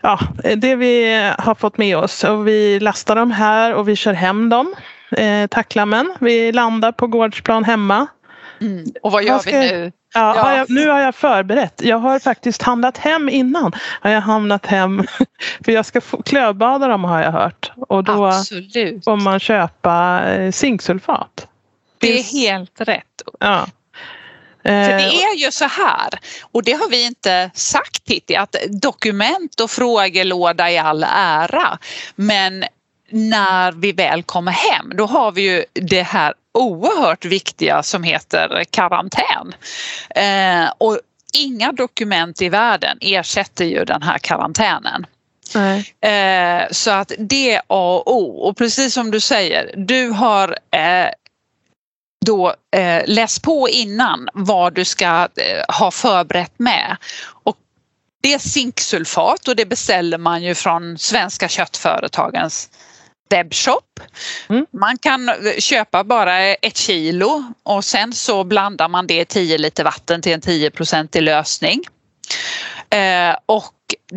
ja, 0.00 0.20
det 0.56 0.74
vi 0.74 1.14
har 1.38 1.54
fått 1.54 1.78
med 1.78 1.96
oss 1.96 2.24
och 2.24 2.48
vi 2.48 2.80
lastar 2.80 3.16
dem 3.16 3.30
här 3.30 3.74
och 3.74 3.88
vi 3.88 3.96
kör 3.96 4.12
hem 4.12 4.48
dem. 4.48 4.74
Eh, 5.10 5.46
tacklammen. 5.46 6.14
Vi 6.20 6.52
landar 6.52 6.92
på 6.92 7.06
gårdsplan 7.06 7.64
hemma. 7.64 8.06
Mm. 8.60 8.84
Och 9.02 9.12
vad 9.12 9.24
gör 9.24 9.38
ska, 9.38 9.50
vi 9.50 9.58
nu? 9.58 9.92
Ja, 10.14 10.36
ja. 10.36 10.42
Har 10.42 10.56
jag, 10.56 10.70
nu 10.70 10.88
har 10.88 11.00
jag 11.00 11.14
förberett. 11.14 11.82
Jag 11.84 11.98
har 11.98 12.18
faktiskt 12.18 12.62
handlat 12.62 12.98
hem 12.98 13.28
innan. 13.28 13.72
Har 14.00 14.10
jag 14.10 14.20
hamnat 14.20 14.66
hem. 14.66 15.04
För 15.64 15.72
jag 15.72 15.86
ska 15.86 16.00
klövbada 16.00 16.88
dem 16.88 17.04
har 17.04 17.22
jag 17.22 17.32
hört. 17.32 17.72
Och 17.76 18.04
då 18.04 18.26
Absolut. 18.26 19.04
får 19.04 19.16
man 19.16 19.40
köpa 19.40 20.24
eh, 20.28 20.52
zinksulfat. 20.52 21.46
Det 21.98 22.18
är 22.18 22.22
helt 22.22 22.80
rätt. 22.80 23.04
Ja. 23.40 23.66
För 24.62 24.70
det 24.70 25.04
eh, 25.04 25.32
är 25.32 25.36
ju 25.36 25.50
så 25.50 25.64
här, 25.64 26.08
och 26.52 26.62
det 26.62 26.72
har 26.72 26.88
vi 26.88 27.06
inte 27.06 27.50
sagt 27.54 28.04
Titti, 28.04 28.36
att 28.36 28.56
dokument 28.68 29.60
och 29.60 29.70
frågelåda 29.70 30.70
i 30.70 30.78
all 30.78 31.06
ära, 31.08 31.78
men 32.14 32.64
när 33.10 33.72
vi 33.72 33.92
väl 33.92 34.22
kommer 34.22 34.52
hem 34.52 34.92
då 34.94 35.06
har 35.06 35.32
vi 35.32 35.42
ju 35.42 35.64
det 35.72 36.02
här 36.02 36.34
oerhört 36.54 37.24
viktiga 37.24 37.82
som 37.82 38.02
heter 38.02 38.64
karantän. 38.70 39.54
Eh, 40.10 40.72
och 40.78 40.98
inga 41.34 41.72
dokument 41.72 42.42
i 42.42 42.48
världen 42.48 42.98
ersätter 43.00 43.64
ju 43.64 43.84
den 43.84 44.02
här 44.02 44.18
karantänen. 44.18 45.06
Eh, 46.00 46.62
så 46.70 46.90
att 46.90 47.12
det 47.18 47.54
är 47.54 47.62
A 47.66 48.02
och 48.06 48.16
O 48.16 48.48
och 48.48 48.56
precis 48.56 48.94
som 48.94 49.10
du 49.10 49.20
säger, 49.20 49.74
du 49.76 50.08
har 50.08 50.58
eh, 50.70 51.08
då 52.30 52.54
eh, 52.76 53.02
läs 53.06 53.38
på 53.38 53.68
innan 53.68 54.28
vad 54.34 54.74
du 54.74 54.84
ska 54.84 55.06
eh, 55.06 55.76
ha 55.78 55.90
förberett 55.90 56.58
med. 56.58 56.96
Och 57.44 57.56
det 58.22 58.34
är 58.34 58.38
zinksulfat 58.38 59.48
och 59.48 59.56
det 59.56 59.66
beställer 59.66 60.18
man 60.18 60.42
ju 60.42 60.54
från 60.54 60.98
Svenska 60.98 61.48
köttföretagens 61.48 62.70
webbshop. 63.30 64.00
Mm. 64.48 64.66
Man 64.70 64.98
kan 64.98 65.28
eh, 65.28 65.34
köpa 65.58 66.04
bara 66.04 66.40
ett 66.40 66.76
kilo 66.76 67.44
och 67.62 67.84
sen 67.84 68.12
så 68.12 68.44
blandar 68.44 68.88
man 68.88 69.06
det 69.06 69.20
i 69.20 69.24
10 69.24 69.58
liter 69.58 69.84
vatten 69.84 70.22
till 70.22 70.32
en 70.32 70.40
10 70.40 70.70
i 71.12 71.20
lösning. 71.20 71.80
Eh, 72.90 73.36
och 73.46 73.74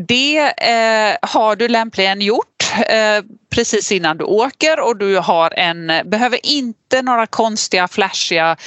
det 0.07 0.37
eh, 0.39 1.17
har 1.21 1.55
du 1.55 1.67
lämpligen 1.67 2.21
gjort 2.21 2.52
Eh, 2.81 3.23
precis 3.49 3.91
innan 3.91 4.17
du 4.17 4.23
åker 4.23 4.79
och 4.79 4.97
du 4.97 5.17
har 5.17 5.53
en, 5.59 5.91
behöver 6.05 6.45
inte 6.45 7.01
några 7.01 7.27
konstiga 7.27 7.87
flashiga 7.87 8.57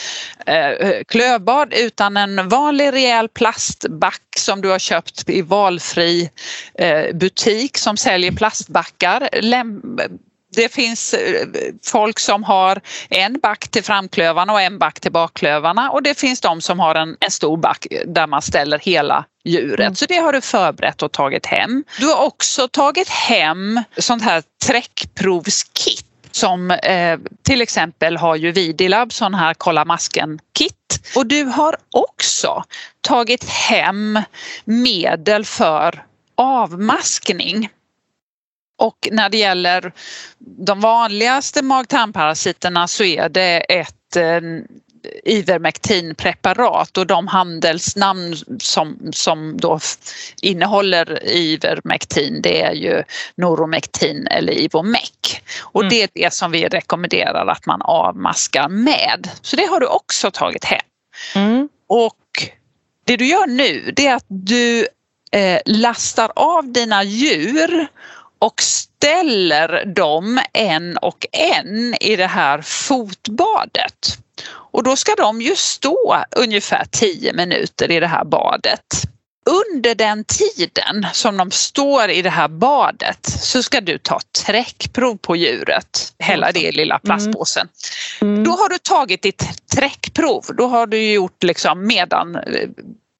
eh, 0.47 1.03
klövbad 1.09 1.75
utan 1.75 2.17
en 2.17 2.49
vanlig 2.49 2.93
rejäl 2.93 3.29
plastback 3.29 4.23
som 4.37 4.61
du 4.61 4.69
har 4.69 4.79
köpt 4.79 5.31
i 5.31 5.43
valfri 5.43 6.31
eh, 6.79 7.17
butik 7.17 7.79
som 7.79 7.97
säljer 7.97 8.33
plastbackar. 8.33 9.29
Läm 9.43 9.83
det 10.57 10.73
finns 10.73 11.15
eh, 11.15 11.47
folk 11.85 12.19
som 12.19 12.45
har 12.45 12.81
en 13.09 13.41
back 13.43 13.69
till 13.69 13.85
framklövarna 13.85 14.53
och 14.53 14.61
en 14.61 14.79
back 14.79 15.01
till 15.01 15.13
bakklövarna 15.13 15.91
och 15.91 16.03
det 16.03 16.19
finns 16.19 16.41
de 16.41 16.61
som 16.61 16.81
har 16.81 16.95
en, 16.95 17.17
en 17.21 17.31
stor 17.31 17.57
back 17.57 17.87
där 18.07 18.27
man 18.27 18.43
ställer 18.43 18.79
hela 18.79 19.25
djuret. 19.45 19.81
Mm. 19.81 19.95
Så 19.95 20.07
det 20.07 20.17
har 20.17 20.33
du 20.33 20.41
förberett 20.41 21.03
och 21.03 21.13
tagit 21.13 21.47
hem. 21.47 21.85
Du 21.99 22.07
har 22.07 22.25
också 22.25 22.69
tagit 22.69 23.09
hem 23.09 23.83
sånt 23.99 24.23
här 24.23 24.43
träckprovskit 24.67 26.07
som 26.31 26.71
eh, 26.71 27.19
till 27.43 27.63
exempel 27.63 28.17
har 28.17 28.37
ju 28.37 28.53
Vidilab 28.53 29.13
sån 29.13 29.35
här 29.35 29.55
kolla 29.55 29.85
masken-kit. 29.85 31.13
Och 31.17 31.27
du 31.27 31.45
har 31.45 31.77
också 31.91 32.65
tagit 33.01 33.51
hem 33.51 34.21
medel 34.65 35.45
för 35.45 36.05
avmaskning. 36.35 37.69
Och 38.79 39.09
när 39.13 39.29
det 39.29 39.39
gäller 39.39 39.93
de 40.39 40.81
vanligaste 40.81 41.63
mag-tarmparasiterna 41.63 42.87
så 42.87 43.05
är 43.05 43.29
det 43.29 43.59
ett 43.59 44.17
eh, 44.17 44.41
Ivermectinpreparat 45.25 46.99
och 46.99 47.07
de 47.07 47.27
handelsnamn 47.27 48.37
som, 48.61 48.99
som 49.13 49.57
då 49.57 49.79
innehåller 50.43 51.25
Ivermectin 51.29 52.43
det 52.43 52.63
är 52.63 52.73
ju 52.73 53.03
Noromectin 53.37 54.27
eller 54.27 54.53
Ivomec. 54.53 55.41
Och 55.63 55.81
mm. 55.81 55.91
det 55.91 56.03
är 56.03 56.09
det 56.13 56.35
som 56.35 56.51
vi 56.51 56.69
rekommenderar 56.69 57.47
att 57.47 57.67
man 57.67 57.83
avmaskar 57.83 58.69
med. 58.69 59.31
Så 59.43 59.57
det 59.57 59.67
har 59.67 59.81
du 59.81 59.87
också 59.87 60.31
tagit 60.31 60.65
hem. 60.65 60.81
Mm. 61.35 61.69
Och 61.89 62.51
det 63.05 63.17
du 63.17 63.27
gör 63.27 63.47
nu 63.47 63.93
det 63.97 64.07
är 64.07 64.15
att 64.15 64.27
du 64.29 64.87
eh, 65.33 65.61
lastar 65.67 66.33
av 66.37 66.73
dina 66.73 67.05
djur 67.05 67.89
och 68.39 68.63
ställer 68.63 69.85
dem 69.85 70.41
en 70.53 70.97
och 70.97 71.27
en 71.33 71.95
i 72.01 72.17
det 72.17 72.27
här 72.27 72.63
fotbadet. 72.63 74.19
Och 74.49 74.83
då 74.83 74.97
ska 74.97 75.15
de 75.15 75.41
ju 75.41 75.57
stå 75.57 76.17
ungefär 76.37 76.85
10 76.91 77.33
minuter 77.33 77.91
i 77.91 78.01
det 78.01 78.07
här 78.07 78.25
badet. 78.25 78.85
Under 79.51 79.95
den 79.95 80.25
tiden 80.25 81.07
som 81.13 81.37
de 81.37 81.51
står 81.51 82.11
i 82.11 82.23
det 82.23 82.31
här 82.31 82.49
badet 82.49 83.27
så 83.27 83.63
ska 83.63 83.81
du 83.81 83.99
ta 83.99 84.21
träckprov 84.47 85.17
på 85.17 85.37
djuret, 85.37 86.13
hälla 86.19 86.53
det 86.53 86.73
lilla 86.73 86.99
plastpåsen. 86.99 87.69
Mm. 88.21 88.35
Mm. 88.35 88.45
Då 88.45 88.51
har 88.51 88.69
du 88.69 88.79
tagit 88.79 89.23
ditt 89.23 89.69
träckprov, 89.77 90.45
då 90.59 90.67
har 90.67 90.87
du 90.87 91.13
gjort 91.13 91.43
liksom 91.43 91.87
medan 91.87 92.37
eh, 92.37 92.69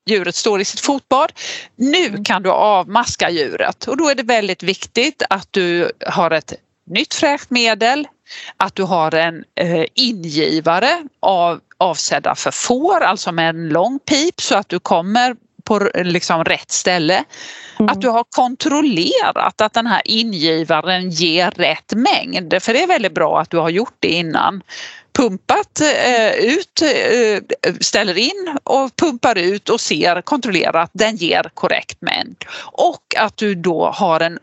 djuret 0.07 0.35
står 0.35 0.61
i 0.61 0.65
sitt 0.65 0.81
fotbad. 0.81 1.33
Nu 1.77 2.07
mm. 2.07 2.25
kan 2.25 2.43
du 2.43 2.51
avmaska 2.51 3.31
djuret 3.31 3.89
och 3.89 3.97
då 3.97 4.09
är 4.09 4.15
det 4.15 4.23
väldigt 4.23 4.63
viktigt 4.63 5.23
att 5.31 5.49
du 5.51 5.93
har 6.07 6.31
ett 6.31 6.55
nytt 6.87 7.15
fräscht 7.15 7.51
medel, 7.51 8.09
att 8.57 8.75
du 8.75 8.83
har 8.83 9.15
en 9.15 9.45
eh, 9.55 9.85
ingivare 9.95 11.09
av, 11.21 11.61
avsedda 11.79 12.35
för 12.35 12.51
får, 12.51 13.01
alltså 13.01 13.33
med 13.33 13.49
en 13.49 13.69
lång 13.69 13.99
pip 13.99 14.41
så 14.41 14.57
att 14.57 14.69
du 14.69 14.79
kommer 14.79 15.37
på 15.65 15.91
liksom 15.95 16.45
rätt 16.45 16.71
ställe. 16.71 17.25
Mm. 17.79 17.93
Att 17.93 18.01
du 18.01 18.09
har 18.09 18.25
kontrollerat 18.31 19.61
att 19.61 19.73
den 19.73 19.87
här 19.87 20.03
ingivaren 20.05 21.11
ger 21.11 21.51
rätt 21.51 21.93
mängd, 21.93 22.63
för 22.63 22.73
det 22.73 22.83
är 22.83 22.87
väldigt 22.87 23.15
bra 23.15 23.41
att 23.41 23.51
du 23.51 23.59
har 23.59 23.71
gjort 23.71 23.97
det 24.01 24.09
innan 24.09 24.63
pumpat 25.17 25.81
eh, 25.81 26.35
ut, 26.35 26.83
eh, 26.83 27.75
ställer 27.81 28.19
in 28.19 28.57
och 28.65 28.97
pumpar 28.97 29.39
ut 29.39 29.69
och 29.69 29.81
ser, 29.81 30.21
kontrollerar 30.21 30.83
att 30.83 30.91
den 30.93 31.17
ger 31.17 31.51
korrekt 31.55 31.99
mängd. 32.01 32.45
Och 32.63 33.15
att 33.19 33.37
du 33.37 33.55
då 33.55 33.91
har 33.91 34.21
en 34.21 34.39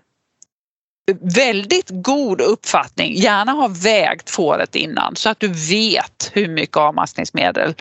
väldigt 1.21 1.89
god 1.89 2.41
uppfattning, 2.41 3.13
gärna 3.13 3.51
ha 3.51 3.67
vägt 3.67 4.29
fåret 4.29 4.75
innan 4.75 5.15
så 5.15 5.29
att 5.29 5.39
du 5.39 5.47
vet 5.47 6.31
hur 6.33 6.47
mycket 6.47 6.77
avmaskningsmedel 6.77 7.75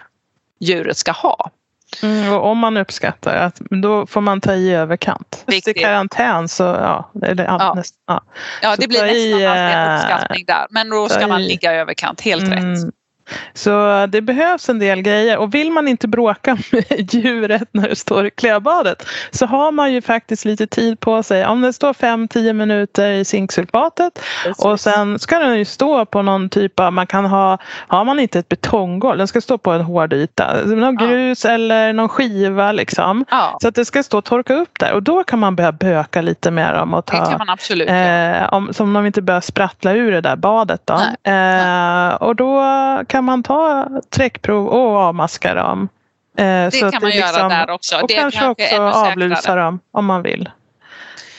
djuret 0.60 0.96
ska 0.96 1.12
ha. 1.12 1.50
Mm, 2.02 2.32
och 2.32 2.46
om 2.46 2.58
man 2.58 2.76
uppskattar 2.76 3.36
att 3.36 3.60
då 3.70 4.06
får 4.06 4.20
man 4.20 4.40
ta 4.40 4.54
i 4.54 4.72
överkant. 4.74 5.44
Viktigt. 5.46 5.76
I 5.76 5.80
karantän 5.80 6.48
så 6.48 6.62
ja, 6.62 7.10
eller, 7.22 7.44
ja, 7.44 7.56
Ja. 7.60 7.74
Näst, 7.74 7.94
ja. 8.06 8.24
Ja, 8.62 8.74
Så 8.74 8.80
det 8.80 8.88
blir 8.88 8.98
ta 8.98 9.06
i, 9.06 9.32
nästan 9.32 9.50
alltid 9.50 9.78
en 9.78 9.88
eh, 9.88 9.94
uppskattning 9.94 10.44
där, 10.46 10.66
men 10.70 10.90
då 10.90 11.08
ska 11.08 11.26
man 11.26 11.42
ligga 11.42 11.74
i 11.74 11.76
överkant, 11.76 12.20
helt 12.20 12.52
rätt. 12.52 12.92
Så 13.54 14.06
det 14.06 14.20
behövs 14.20 14.68
en 14.68 14.78
del 14.78 15.02
grejer 15.02 15.38
och 15.38 15.54
vill 15.54 15.70
man 15.72 15.88
inte 15.88 16.08
bråka 16.08 16.58
med 16.72 17.14
djuret 17.14 17.68
när 17.72 17.88
det 17.88 17.96
står 17.96 18.26
i 18.26 18.30
klädbadet 18.30 19.06
så 19.30 19.46
har 19.46 19.72
man 19.72 19.92
ju 19.92 20.02
faktiskt 20.02 20.44
lite 20.44 20.66
tid 20.66 21.00
på 21.00 21.22
sig. 21.22 21.46
Om 21.46 21.60
det 21.60 21.72
står 21.72 21.92
5-10 21.92 22.52
minuter 22.52 23.10
i 23.10 23.24
zinksulfatet 23.24 24.22
och 24.58 24.80
sen 24.80 25.18
ska 25.18 25.38
den 25.38 25.58
ju 25.58 25.64
stå 25.64 26.04
på 26.04 26.22
någon 26.22 26.48
typ 26.48 26.80
av, 26.80 26.92
man 26.92 27.06
kan 27.06 27.24
ha, 27.24 27.58
har 27.88 28.04
man 28.04 28.20
inte 28.20 28.38
ett 28.38 28.48
betonggolv, 28.48 29.18
den 29.18 29.28
ska 29.28 29.40
stå 29.40 29.58
på 29.58 29.70
en 29.70 29.80
hård 29.80 30.12
yta, 30.12 30.56
någon 30.64 30.96
Ja. 31.00 31.06
grus 31.06 31.44
eller 31.44 31.92
någon 31.92 32.08
skiva 32.08 32.72
liksom. 32.72 33.24
Ja, 33.30 33.58
Så 33.62 33.68
att 33.68 33.74
det 33.74 33.84
ska 33.84 34.02
stå 34.02 34.18
och 34.18 34.24
torka 34.24 34.54
upp 34.54 34.78
där 34.80 34.92
och 34.92 35.02
då 35.02 35.24
kan 35.24 35.38
man 35.38 35.56
börja 35.56 35.72
böka 35.72 36.20
lite 36.20 36.48
och 36.48 37.04
det 37.06 37.16
kan 37.16 37.26
ta 37.26 37.38
man 37.38 37.50
absolut. 37.50 37.88
Eh, 37.90 38.52
om, 38.52 38.74
som 38.74 38.92
de 38.92 39.06
inte 39.06 39.22
börjar 39.22 39.40
sprattla 39.40 39.92
ur 39.92 40.12
det 40.12 40.20
där 40.20 40.36
badet. 40.36 40.80
Då. 40.84 41.30
Eh, 41.30 42.14
och 42.14 42.36
då 42.36 42.62
kan 43.08 43.21
man 43.22 43.42
ta 43.42 43.88
träckprov 44.10 44.66
och 44.66 44.96
avmaska 44.96 45.54
dem. 45.54 45.88
Eh, 46.38 46.44
Det 46.44 46.70
så 46.72 46.90
kan 46.90 47.02
man 47.02 47.10
göra 47.10 47.26
liksom- 47.26 47.48
där 47.48 47.70
också. 47.70 47.96
Och 48.00 48.08
det 48.08 48.14
kanske 48.14 48.48
också 48.48 48.76
avlusa 48.76 49.54
dem 49.54 49.80
om 49.92 50.04
man 50.06 50.22
vill. 50.22 50.50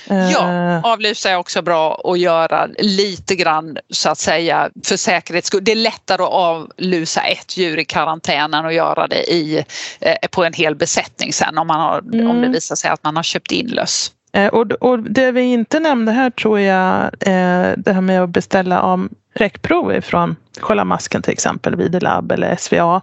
Eh, 0.10 0.32
Ja, 0.32 0.82
avlusa 0.84 1.30
är 1.30 1.36
också 1.38 1.62
bra 1.62 2.02
att 2.04 2.20
göra 2.20 2.68
lite 2.80 3.36
grann 3.36 3.78
så 3.90 4.10
att 4.10 4.18
säga 4.18 4.70
för 4.86 4.98
säkerhets 4.98 5.48
skull. 5.48 5.64
Det 5.64 5.72
är 5.72 5.76
lättare 5.76 6.24
att 6.24 6.30
avlusa 6.32 7.22
ett 7.22 7.58
djur 7.58 7.80
i 7.80 7.86
karantänen 7.86 8.66
och 8.66 8.74
göra 8.74 9.08
det 9.08 9.32
i, 9.32 9.66
eh, 10.00 10.16
på 10.32 10.44
en 10.44 10.54
hel 10.54 10.76
besättning 10.76 11.34
sen 11.34 11.58
om, 11.58 11.68
man 11.68 11.80
har, 11.80 12.00
om 12.00 12.12
det 12.12 12.20
Mm. 12.20 12.52
visar 12.52 12.76
sig 12.76 12.90
att 12.90 13.04
man 13.04 13.16
har 13.16 13.24
köpt 13.24 13.52
in 13.52 13.68
löss. 13.68 14.12
Eh, 14.34 14.48
och, 14.48 14.72
och 14.72 15.00
det 15.00 15.32
vi 15.32 15.42
inte 15.42 15.80
nämnde 15.80 16.12
här 16.12 16.30
tror 16.30 16.60
jag, 16.60 17.04
eh, 17.04 17.74
det 17.78 17.94
här 17.94 18.02
med 18.02 18.24
att 18.24 18.30
beställa 18.30 18.82
om 18.82 19.10
räckprov 19.34 19.94
ifrån 19.94 20.36
Kolla 20.60 20.86
masken 20.86 21.22
till 21.22 21.34
exempel, 21.34 21.76
Videolab 21.76 22.32
eller 22.32 22.56
SVA. 22.56 23.02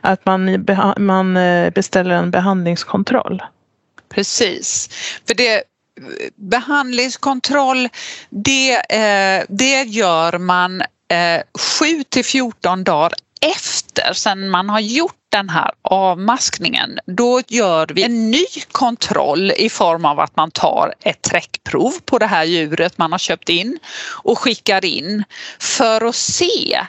Att 0.00 0.26
man, 0.26 0.66
man 0.98 1.36
eh, 1.36 1.70
beställer 1.70 2.14
en 2.14 2.30
behandlingskontroll. 2.30 3.42
Precis. 4.08 4.88
För 5.26 5.34
det, 5.34 5.62
behandlingskontroll 6.36 7.88
det, 8.30 8.82
det 9.48 9.82
gör 9.82 10.38
man 10.38 10.82
7 11.78 12.02
till 12.08 12.24
14 12.24 12.84
dagar 12.84 13.12
efter 13.40 14.12
sen 14.12 14.50
man 14.50 14.68
har 14.68 14.80
gjort 14.80 15.26
den 15.28 15.48
här 15.48 15.70
avmaskningen. 15.82 16.98
Då 17.06 17.42
gör 17.48 17.86
vi 17.94 18.02
en 18.02 18.30
ny 18.30 18.46
kontroll 18.72 19.52
i 19.56 19.68
form 19.68 20.04
av 20.04 20.20
att 20.20 20.36
man 20.36 20.50
tar 20.50 20.94
ett 21.00 21.22
träckprov 21.22 21.92
på 22.04 22.18
det 22.18 22.26
här 22.26 22.44
djuret 22.44 22.98
man 22.98 23.12
har 23.12 23.18
köpt 23.18 23.48
in 23.48 23.78
och 24.22 24.38
skickar 24.38 24.84
in 24.84 25.24
för 25.58 26.04
att 26.08 26.16
se 26.16 26.80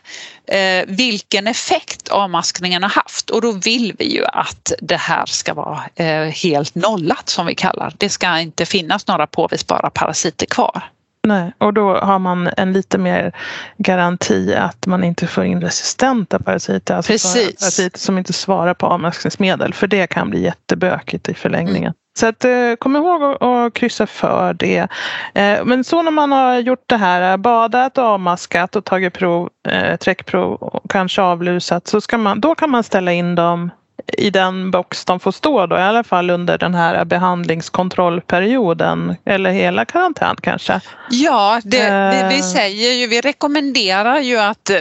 eh, 0.47 0.85
vilken 0.87 1.47
effekt 1.47 2.09
avmaskningen 2.09 2.83
har 2.83 2.89
haft 2.89 3.29
och 3.29 3.41
då 3.41 3.51
vill 3.51 3.95
vi 3.99 4.15
ju 4.15 4.25
att 4.25 4.73
det 4.81 4.97
här 4.97 5.25
ska 5.25 5.53
vara 5.53 5.83
eh, 5.95 6.27
helt 6.27 6.75
nollat 6.75 7.29
som 7.29 7.45
vi 7.45 7.55
kallar. 7.55 7.93
Det 7.97 8.09
ska 8.09 8.39
inte 8.39 8.65
finnas 8.65 9.07
några 9.07 9.27
påvisbara 9.27 9.89
parasiter 9.89 10.45
kvar. 10.45 10.83
Nej, 11.27 11.51
och 11.57 11.73
då 11.73 11.95
har 11.97 12.19
man 12.19 12.49
en 12.57 12.73
lite 12.73 12.97
mer 12.97 13.31
garanti 13.77 14.55
att 14.55 14.87
man 14.87 15.03
inte 15.03 15.27
får 15.27 15.43
in 15.43 15.61
resistenta 15.61 16.39
parasiter. 16.39 16.95
Alltså 16.95 17.11
Precis. 17.11 17.59
parasiter 17.59 17.99
som 17.99 18.17
inte 18.17 18.33
svarar 18.33 18.73
på 18.73 18.85
avmaskningsmedel. 18.85 19.73
För 19.73 19.87
det 19.87 20.07
kan 20.07 20.29
bli 20.29 20.43
jättebökigt 20.43 21.29
i 21.29 21.33
förlängningen. 21.33 21.83
Mm. 21.83 21.93
Så 22.19 22.27
att, 22.27 22.45
eh, 22.45 22.75
kom 22.79 22.95
ihåg 22.95 23.23
att- 23.43 23.73
kryssa 23.73 24.07
för 24.07 24.53
det. 24.53 24.87
Eh, 25.33 25.65
Men 25.65 25.83
så 25.83 26.01
när 26.01 26.11
man 26.11 26.31
har 26.31 26.55
gjort 26.59 26.83
det 26.85 26.97
här, 26.97 27.37
badat, 27.37 27.97
avmaskat 27.97 28.75
och 28.75 28.85
tagit 28.85 29.13
prov, 29.13 29.49
eh, 29.69 29.95
träckprov 29.95 30.53
och 30.53 30.91
kanske 30.91 31.21
avlusat. 31.21 31.87
Så 31.87 32.01
ska 32.01 32.17
man, 32.17 32.39
då 32.41 32.55
kan 32.55 32.69
man 32.69 32.83
ställa 32.83 33.11
in 33.11 33.35
dem 33.35 33.71
i 34.17 34.29
den 34.29 34.71
box 34.71 35.05
de 35.05 35.19
får 35.19 35.31
stå 35.31 35.65
då, 35.65 35.77
i 35.77 35.81
alla 35.81 36.03
fall 36.03 36.29
under 36.29 36.57
den 36.57 36.75
här 36.75 37.05
behandlingskontrollperioden 37.05 39.15
eller 39.25 39.51
hela 39.51 39.85
karantän 39.85 40.35
kanske. 40.41 40.81
Ja, 41.09 41.61
det, 41.63 41.89
det, 41.89 42.27
vi 42.29 42.39
Eh. 42.39 42.43
säger 42.45 42.93
ju, 42.93 43.07
vi 43.07 43.21
rekommenderar 43.21 44.19
ju 44.19 44.37
att 44.37 44.69
eh, 44.69 44.79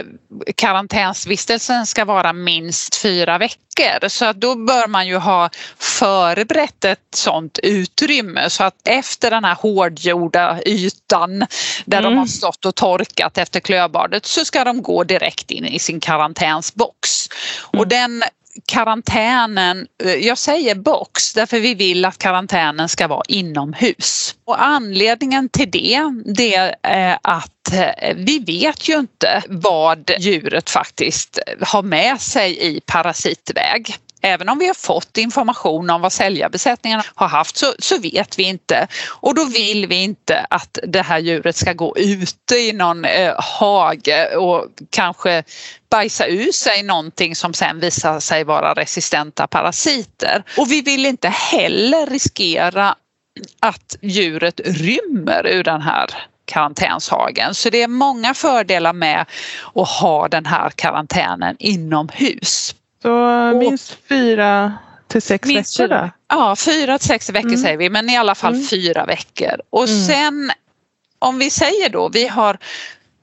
karantänsvistelsen 0.55 1.85
ska 1.85 2.05
vara 2.05 2.33
minst 2.33 2.95
fyra 2.95 3.37
veckor 3.37 4.07
så 4.09 4.25
att 4.25 4.41
då 4.41 4.55
bör 4.55 4.87
man 4.87 5.07
ju 5.07 5.17
ha 5.17 5.49
förberett 5.79 6.85
ett 6.85 6.99
sådant 7.15 7.59
utrymme 7.63 8.49
så 8.49 8.63
att 8.63 8.87
efter 8.87 9.31
den 9.31 9.43
här 9.43 9.55
hårdgjorda 9.55 10.59
ytan 10.65 11.39
där 11.85 12.01
de 12.01 12.07
Mm. 12.07 12.19
har 12.19 12.25
stått 12.25 12.65
och 12.65 12.75
torkat 12.75 13.37
efter 13.37 13.59
klövbadet 13.59 14.25
så 14.25 14.45
ska 14.45 14.63
de 14.63 14.81
gå 14.81 15.03
direkt 15.03 15.51
in 15.51 15.65
i 15.65 15.79
sin 15.79 15.99
karantänsbox. 15.99 17.27
Och 17.77 17.87
den 17.87 18.23
karantänen, 18.65 19.87
eh, 20.03 20.11
jag 20.13 20.37
säger 20.37 20.75
box 20.75 21.33
därför 21.33 21.59
vi 21.59 21.73
vill 21.73 22.05
att 22.05 22.17
karantänen 22.17 22.89
ska 22.89 23.07
vara 23.07 23.23
inomhus. 23.27 24.35
Och 24.45 24.63
anledningen 24.63 25.49
till 25.49 25.71
det, 25.71 26.01
det 26.25 26.75
är 26.83 27.17
att 27.21 27.73
eh, 27.73 28.15
vi 28.15 28.39
vet 28.39 28.89
ju 28.89 28.99
inte 28.99 29.43
vad 29.47 30.11
djuret 30.19 30.69
faktiskt 30.69 31.39
har 31.61 31.83
med 31.83 32.21
sig 32.21 32.67
i 32.67 32.81
parasitväg. 32.85 33.97
Även 34.21 34.49
om 34.49 34.59
vi 34.59 34.67
har 34.67 34.73
fått 34.73 35.17
information 35.17 35.89
om 35.89 36.01
vad 36.01 36.13
säljarbesättningarna 36.13 37.03
har 37.15 37.27
haft 37.27 37.57
så, 37.57 37.73
så 37.79 37.97
vet 37.99 38.39
vi 38.39 38.43
inte 38.43 38.87
och 39.07 39.35
då 39.35 39.45
vill 39.45 39.87
vi 39.87 40.03
inte 40.03 40.45
att 40.49 40.79
det 40.83 41.01
här 41.01 41.19
djuret 41.19 41.55
ska 41.55 41.73
gå 41.73 41.97
ute 41.97 42.55
i 42.55 42.73
någon 42.73 43.05
eh, 43.05 43.33
hage 43.37 44.35
och 44.35 44.65
kanske 44.89 45.43
bajsa 45.89 46.27
ur 46.27 46.51
sig 46.51 46.83
någonting 46.83 47.35
som 47.35 47.53
sen 47.53 47.79
visar 47.79 48.19
sig 48.19 48.43
vara 48.43 48.73
resistenta 48.73 49.47
parasiter. 49.47 50.43
Och 50.57 50.71
vi 50.71 50.81
vill 50.81 51.05
inte 51.05 51.29
heller 51.29 52.05
riskera 52.05 52.95
att 53.59 53.97
djuret 54.01 54.61
rymmer 54.65 55.47
ur 55.47 55.63
den 55.63 55.81
här 55.81 56.09
karantänshagen. 56.45 57.53
Så 57.53 57.69
det 57.69 57.83
är 57.83 57.87
många 57.87 58.33
fördelar 58.33 58.93
med 58.93 59.25
att 59.75 59.89
ha 59.89 60.27
den 60.27 60.45
här 60.45 60.69
karantänen 60.69 61.55
inomhus. 61.59 62.75
Så 63.01 63.53
minst 63.59 63.97
fyra 64.09 64.73
till 65.07 65.21
sex 65.21 65.47
Minst 65.47 65.79
veckor 65.79 65.95
då? 65.95 66.09
Ja, 66.29 66.55
fyra 66.55 66.97
till 66.97 67.07
sex 67.07 67.29
veckor 67.29 67.47
Mm. 67.49 67.61
säger 67.61 67.77
vi, 67.77 67.89
men 67.89 68.09
i 68.09 68.17
alla 68.17 68.35
fall 68.35 68.53
Mm. 68.53 68.67
fyra 68.67 69.05
veckor. 69.05 69.61
Och 69.69 69.87
Mm. 69.87 70.05
sen 70.05 70.51
om 71.19 71.39
vi 71.39 71.49
säger 71.49 71.89
då, 71.89 72.09
vi 72.09 72.27
har 72.27 72.57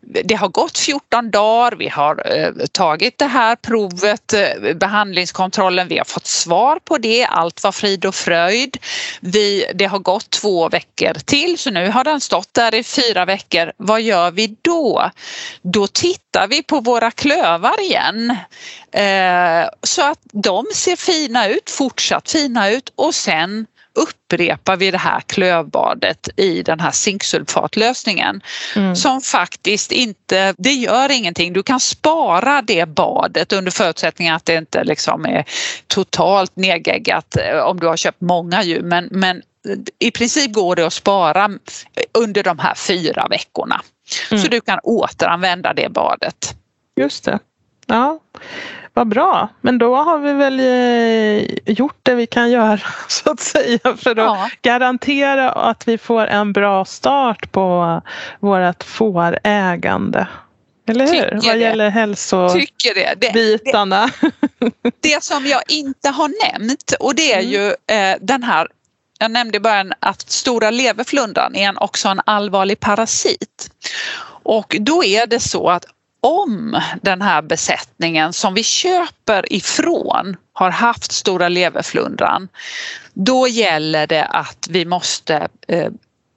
det 0.07 0.35
har 0.35 0.49
gått 0.49 0.79
14 0.79 1.31
dagar, 1.31 1.73
vi 1.73 1.89
har 1.89 2.37
eh, 2.37 2.53
tagit 2.73 3.19
det 3.19 3.27
här 3.27 3.57
provet, 3.57 4.33
eh, 4.33 4.75
behandlingskontrollen, 4.75 5.89
vi 5.89 5.99
har 5.99 6.05
fått 6.05 6.27
svar 6.27 6.79
på 6.85 6.99
det, 6.99 7.25
allt 7.25 7.63
var 7.63 7.73
frid 7.73 8.05
och 8.05 8.15
fröjd. 8.15 8.77
Vi, 9.21 9.67
det 9.75 9.85
har 9.85 9.99
gått 9.99 10.31
två 10.31 10.69
veckor 10.69 11.15
till 11.15 11.59
så 11.59 11.71
nu 11.71 11.91
har 11.91 12.05
den 12.05 12.21
stått 12.21 12.55
där 12.55 12.75
i 12.75 12.83
fyra 12.83 13.25
veckor. 13.25 13.73
Vad 13.77 14.03
gör 14.03 14.31
vi 14.31 14.57
då? 14.63 15.11
Då 15.63 15.87
tittar 15.87 16.49
vi 16.49 16.63
på 16.63 16.81
våra 16.81 17.11
klövar 17.11 17.81
igen 17.81 18.37
eh, 18.93 19.69
så 19.83 20.03
att 20.03 20.21
de 20.33 20.67
ser 20.75 20.97
fina 20.97 21.49
ut, 21.49 21.71
fortsatt 21.71 22.31
fina 22.31 22.71
ut 22.71 22.93
och 22.97 23.15
sen 23.15 23.67
upprepar 23.95 24.77
vi 24.77 24.91
det 24.91 24.99
här 24.99 25.21
klövbadet 25.21 26.29
i 26.37 26.63
den 26.63 26.81
här 26.81 26.91
zinksulfatlösningen 26.91 28.41
Mm. 28.77 28.97
som 28.97 29.21
faktiskt 29.21 29.93
inte, 29.93 30.55
det 30.59 30.73
gör 30.73 31.11
ingenting. 31.11 31.53
Du 31.53 31.63
kan 31.63 31.81
spara 31.81 32.63
det 32.63 32.87
badet 32.87 33.53
under 33.53 33.71
förutsättning 33.71 34.29
att 34.29 34.45
det 34.45 34.55
inte 34.55 34.85
liksom 34.85 35.27
är 35.27 35.45
totalt 35.87 36.57
nedgeggat 36.57 37.37
eh, 37.37 37.59
om 37.59 37.81
du 37.81 37.87
har 37.87 37.97
köpt 37.97 38.21
många 38.21 38.63
djur 38.63 38.83
men, 38.83 39.09
men 39.11 39.43
i 39.99 40.11
princip 40.11 40.53
går 40.53 40.77
det 40.77 40.87
att 40.87 40.93
spara 40.93 41.51
under 42.19 42.43
de 42.43 42.59
här 42.59 42.75
fyra 42.75 43.27
veckorna. 43.31 43.83
Mm. 44.31 44.43
Så 44.43 44.49
du 44.51 44.61
kan 44.61 44.79
återanvända 44.83 45.73
det 45.73 45.89
badet. 45.89 46.55
Just 46.97 47.25
det. 47.25 47.39
Ja, 47.87 48.21
vad 48.95 49.09
bra. 49.09 49.49
Men 49.61 49.79
då 49.79 49.97
har 49.97 50.19
vi 50.19 50.33
väl 50.33 50.61
eh, 50.61 51.73
gjort 51.75 51.99
det 52.03 52.15
vi 52.15 52.27
kan 52.27 52.51
göra 52.51 52.81
så 53.09 53.31
att 53.31 53.41
säga 53.41 53.79
för 53.97 54.11
att 54.11 54.17
Ja. 54.17 54.49
garantera 54.63 55.51
att 55.53 55.89
vi 55.89 55.99
får 55.99 56.27
en 56.27 56.53
bra 56.53 56.85
start 56.85 57.53
på 57.53 58.01
vårt 58.41 58.85
fårägande. 58.85 60.27
Eller 60.89 61.07
hur? 61.07 61.13
Tycker 61.13 61.35
Vad 61.35 61.57
det. 61.57 61.61
gäller 61.61 61.91
Tycker 62.55 62.95
det. 62.95 63.15
det, 63.21 63.31
det 63.33 63.39
hälsobitarna. 63.41 64.11
som 65.21 65.47
jag 65.47 65.63
inte 65.69 66.09
har 66.09 66.53
nämnt 66.53 66.95
och 67.01 67.15
det 67.15 67.33
är 67.33 67.39
Mm. 67.41 67.51
ju 67.51 67.67
eh, 67.97 68.17
den 68.21 68.43
här 68.43 68.69
jag 69.19 69.31
nämnde 69.31 69.57
i 69.57 69.61
början 69.61 69.93
att 70.01 70.21
stora 70.31 70.71
leverflundran 70.71 71.55
är 71.57 71.69
en, 71.69 71.79
också 71.79 72.09
en 72.09 72.21
allvarlig 72.27 72.81
parasit. 72.81 73.71
Och 74.43 74.77
då 74.81 75.05
är 75.05 75.27
det 75.27 75.41
så 75.41 75.69
att 75.71 75.85
om 76.25 76.81
den 77.03 77.23
här 77.23 77.43
besättningen 77.43 78.33
som 78.33 78.55
vi 78.55 78.63
köper 78.63 79.53
ifrån 79.53 80.37
har 80.53 80.71
haft 80.71 81.13
stora 81.13 81.49
leverflundran, 81.49 82.49
då 83.15 83.49
gäller 83.49 84.07
det 84.07 84.25
att 84.25 84.67
vi 84.71 84.85
måste 84.85 85.49
eh, 85.69 85.91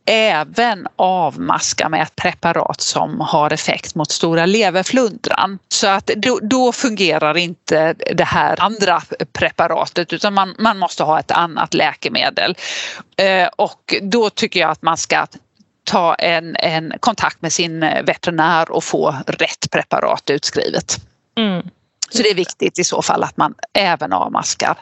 även 0.06 0.88
avmaska 0.96 1.90
med 1.90 2.02
ett 2.02 2.16
preparat 2.16 2.82
som 2.82 3.20
har 3.22 3.54
effekt 3.54 3.96
mot 3.96 4.12
stora 4.12 4.46
leverflundran. 4.46 5.60
Så 5.68 5.88
att 5.88 6.08
då, 6.08 6.40
då 6.42 6.72
fungerar 6.72 7.38
inte 7.38 7.94
det 7.94 8.24
här 8.24 8.62
andra 8.62 9.02
preparatet 9.34 10.14
utan 10.14 10.34
man, 10.34 10.56
man 10.60 10.78
måste 10.78 11.04
ha 11.04 11.20
ett 11.20 11.32
annat 11.32 11.74
läkemedel. 11.74 12.56
Eh, 13.18 13.48
och 13.56 13.96
då 14.02 14.30
tycker 14.30 14.60
jag 14.60 14.72
att 14.72 14.82
man 14.82 14.98
ska 14.98 15.28
ta 15.88 16.16
en, 16.16 16.56
en 16.56 16.94
kontakt 17.00 17.42
med 17.42 17.54
sin 17.54 17.80
veterinär 17.80 18.72
och 18.72 18.84
få 18.84 19.16
rätt 19.28 19.72
preparat 19.72 20.30
utskrivet. 20.30 20.98
Mm. 21.38 21.70
Så 22.10 22.24
det 22.24 22.30
är 22.30 22.36
viktigt 22.36 22.80
i 22.80 22.84
så 22.84 23.02
fall 23.02 23.24
att 23.24 23.38
man 23.38 23.54
även 23.74 24.14
avmaskar 24.14 24.78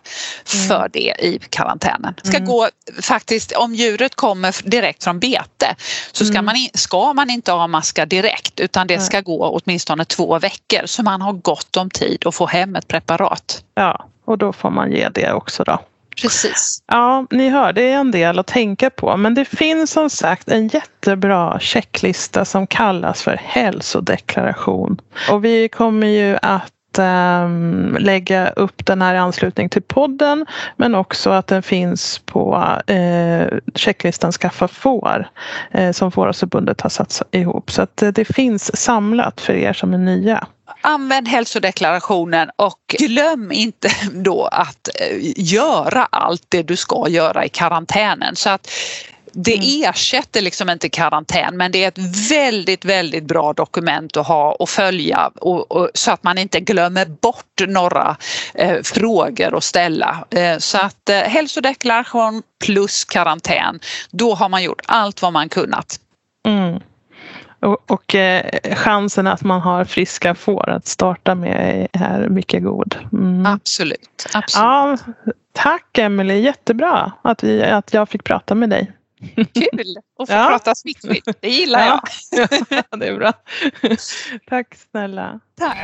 för 0.46 0.76
mm. 0.76 0.90
det 0.94 1.16
i 1.20 1.40
karantänen. 1.50 2.14
Ska 2.24 2.38
mm. 2.38 2.46
gå 2.46 2.70
faktiskt 3.02 3.52
om 3.52 3.76
djuret 3.76 4.16
kommer 4.16 4.70
direkt 4.70 5.04
från 5.04 5.20
bete 5.20 5.76
så 6.12 6.26
ska, 6.26 6.34
mm. 6.34 6.46
man, 6.46 6.56
ska 6.74 7.14
man 7.14 7.30
inte 7.30 7.54
avmaska 7.54 8.06
direkt 8.06 8.60
utan 8.60 8.88
det 8.88 9.00
ska 9.00 9.22
gå 9.22 9.60
åtminstone 9.60 10.06
två 10.06 10.40
veckor 10.40 10.86
så 10.86 11.04
man 11.04 11.22
har 11.22 11.34
gott 11.34 11.78
om 11.78 11.90
tid 11.90 12.28
att 12.28 12.36
få 12.36 12.46
hem 12.46 12.76
ett 12.76 12.88
preparat. 12.88 13.64
Ja, 13.76 14.06
och 14.26 14.38
då 14.38 14.54
får 14.54 14.70
man 14.70 14.92
ge 14.92 15.10
det 15.10 15.34
också 15.34 15.64
då. 15.64 15.80
Precis. 16.22 16.84
Ja, 16.88 17.28
ni 17.32 17.50
hör, 17.50 17.74
det 17.74 17.82
är 17.92 17.98
en 17.98 18.12
del 18.12 18.40
att 18.40 18.48
tänka 18.48 18.90
på. 18.90 19.18
Men 19.18 19.34
det 19.34 19.46
finns 19.46 19.92
som 19.92 20.10
sagt 20.10 20.50
en 20.50 20.68
jättebra 20.68 21.60
checklista 21.60 22.46
som 22.46 22.68
kallas 22.68 23.22
för 23.22 23.40
hälsodeklaration. 23.44 25.02
Och 25.32 25.46
vi 25.46 25.70
kommer 25.70 26.08
ju 26.08 26.38
att 26.42 26.75
um, 27.00 27.98
lägga 28.00 28.50
upp 28.50 28.86
den 28.86 29.02
här 29.02 29.16
i 29.16 29.18
anslutning 29.18 29.70
till 29.70 29.82
podden 29.82 30.46
men 30.76 30.96
också 30.96 31.30
att 31.30 31.48
den 31.48 31.64
finns 31.64 32.20
på 32.26 32.72
eh, 32.88 32.96
uh, 32.96 33.60
checklistan 33.76 34.32
Skaffa 34.32 34.68
får 34.68 35.30
uh, 35.78 35.92
som 35.92 36.12
Fårasförbundet 36.12 36.82
har 36.82 36.90
satt 36.90 37.22
ihop. 37.32 37.72
Så 37.72 37.82
att 37.82 38.04
uh, 38.04 38.10
det 38.10 38.26
finns 38.26 38.78
samlat 38.78 39.42
för 39.42 39.54
er 39.54 39.74
som 39.74 39.94
är 39.94 39.98
nya. 39.98 40.48
Använd 40.82 41.28
hälsodeklarationen 41.28 42.50
och 42.56 42.96
glöm 43.00 43.52
inte 43.52 43.90
då 44.12 44.46
att 44.46 44.90
göra 45.36 46.08
allt 46.12 46.46
det 46.50 46.64
du 46.64 46.76
ska 46.76 47.06
göra 47.10 47.46
i 47.46 47.50
karantänen. 47.50 48.36
Så 48.36 48.50
att 48.50 48.72
det 49.36 49.56
mm. 49.56 49.90
ersätter 49.90 50.42
liksom 50.42 50.70
inte 50.70 50.90
karantän 50.90 51.58
men 51.58 51.72
det 51.72 51.84
är 51.84 51.88
ett 51.88 52.32
väldigt, 52.32 52.86
väldigt 52.86 53.24
bra 53.24 53.54
dokument 53.54 54.18
att 54.18 54.28
ha 54.28 54.52
och 54.52 54.70
följa 54.70 55.32
och, 55.36 55.72
och, 55.72 55.90
så 55.94 56.12
att 56.12 56.24
man 56.24 56.38
inte 56.38 56.60
glömmer 56.60 57.06
bort 57.06 57.62
några 57.68 58.18
eh, 58.54 58.82
frågor 58.84 59.58
att 59.58 59.64
ställa. 59.64 60.26
Eh, 60.30 60.58
så 60.58 60.78
att 60.78 61.10
eh, 61.10 61.18
hälsodeklaration 61.18 62.44
plus 62.66 63.06
karantän, 63.06 63.80
då 64.12 64.36
har 64.36 64.50
man 64.50 64.64
gjort 64.64 64.82
allt 64.86 65.22
vad 65.22 65.34
man 65.34 65.50
kunnat. 65.50 66.00
Mm. 66.48 66.80
Och, 67.60 67.92
och 67.92 68.16
eh, 68.16 68.76
chansen 68.76 69.28
att 69.28 69.44
man 69.44 69.62
har 69.62 69.86
friska 69.86 70.36
får 70.36 70.70
att 70.70 70.88
starta 70.88 71.36
med 71.36 71.88
är 71.94 72.30
mycket 72.30 72.64
god. 72.64 72.96
Mm. 73.14 73.46
Absolut. 73.46 74.28
absolut. 74.34 74.66
Ja, 74.66 74.98
tack 75.54 75.98
Emelie, 75.98 76.40
jättebra 76.40 77.12
att, 77.22 77.44
vi, 77.44 77.64
att 77.64 77.94
jag 77.94 78.10
fick 78.10 78.24
prata 78.24 78.56
med 78.56 78.70
dig. 78.70 78.92
Kul 79.36 79.98
att 80.20 80.28
få 80.28 80.34
ja. 80.34 80.48
prata 80.50 80.76
smittskydd, 80.76 81.36
det 81.40 81.50
gillar 81.50 81.86
jag. 81.86 82.00
Ja, 82.70 82.98
det 82.98 83.08
är 83.08 83.16
bra. 83.16 83.34
Tack 84.50 84.76
snälla. 84.92 85.40
Tack. 85.56 85.78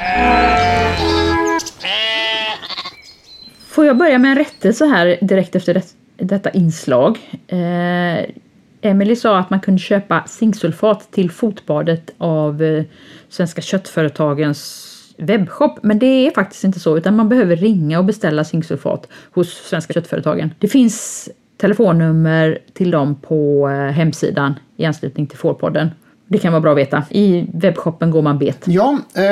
Får 3.68 3.86
jag 3.86 3.98
börja 3.98 4.18
med 4.18 4.32
en 4.32 4.38
rättelse 4.38 4.86
här 4.86 5.18
direkt 5.22 5.56
efter 5.56 5.74
det, 5.74 5.96
detta 6.18 6.50
inslag. 6.50 7.20
Eh, 7.48 8.26
Emily 8.82 9.16
sa 9.16 9.38
att 9.38 9.50
man 9.50 9.60
kunde 9.60 9.80
köpa 9.80 10.24
zinksulfat 10.28 11.12
till 11.12 11.32
fotbadet 11.32 12.14
av 12.18 12.64
eh, 12.64 12.84
Svenska 13.30 13.62
köttföretagens 13.62 14.88
webbshop. 15.18 15.80
Men 15.84 16.00
det 16.00 16.28
är 16.28 16.32
faktiskt 16.32 16.64
inte 16.64 16.80
så 16.80 16.98
utan 16.98 17.16
man 17.16 17.30
behöver 17.30 17.56
ringa 17.56 18.00
och 18.00 18.06
beställa 18.06 18.44
zinksulfat 18.44 19.08
hos 19.32 19.54
Svenska 19.54 19.94
köttföretagen. 19.94 20.54
Det 20.60 20.68
finns 20.68 21.30
telefonnummer 21.62 22.60
till 22.74 22.92
dem 22.92 23.16
på 23.16 23.70
eh, 23.70 23.76
hemsidan 23.76 24.60
i 24.78 24.86
anslutning 24.86 25.28
till 25.28 25.38
Fårpodden. 25.38 25.92
Det 26.28 26.38
kan 26.38 26.52
vara 26.52 26.62
bra 26.62 26.72
att 26.72 26.78
veta. 26.78 27.04
I 27.10 27.48
webbshoppen 27.54 28.12
går 28.12 28.22
man 28.22 28.40
bet. 28.40 28.64
Ja, 28.66 28.98
eh, 29.14 29.24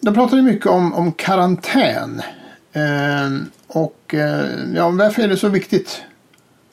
de 0.00 0.14
pratade 0.14 0.42
mycket 0.42 0.66
om, 0.66 0.94
om 0.94 1.12
karantän. 1.12 2.22
Eh, 2.72 2.82
och 3.66 4.14
eh, 4.14 4.46
ja, 4.74 4.90
varför 4.90 5.22
är 5.22 5.28
det 5.28 5.36
så 5.36 5.48
viktigt 5.48 6.02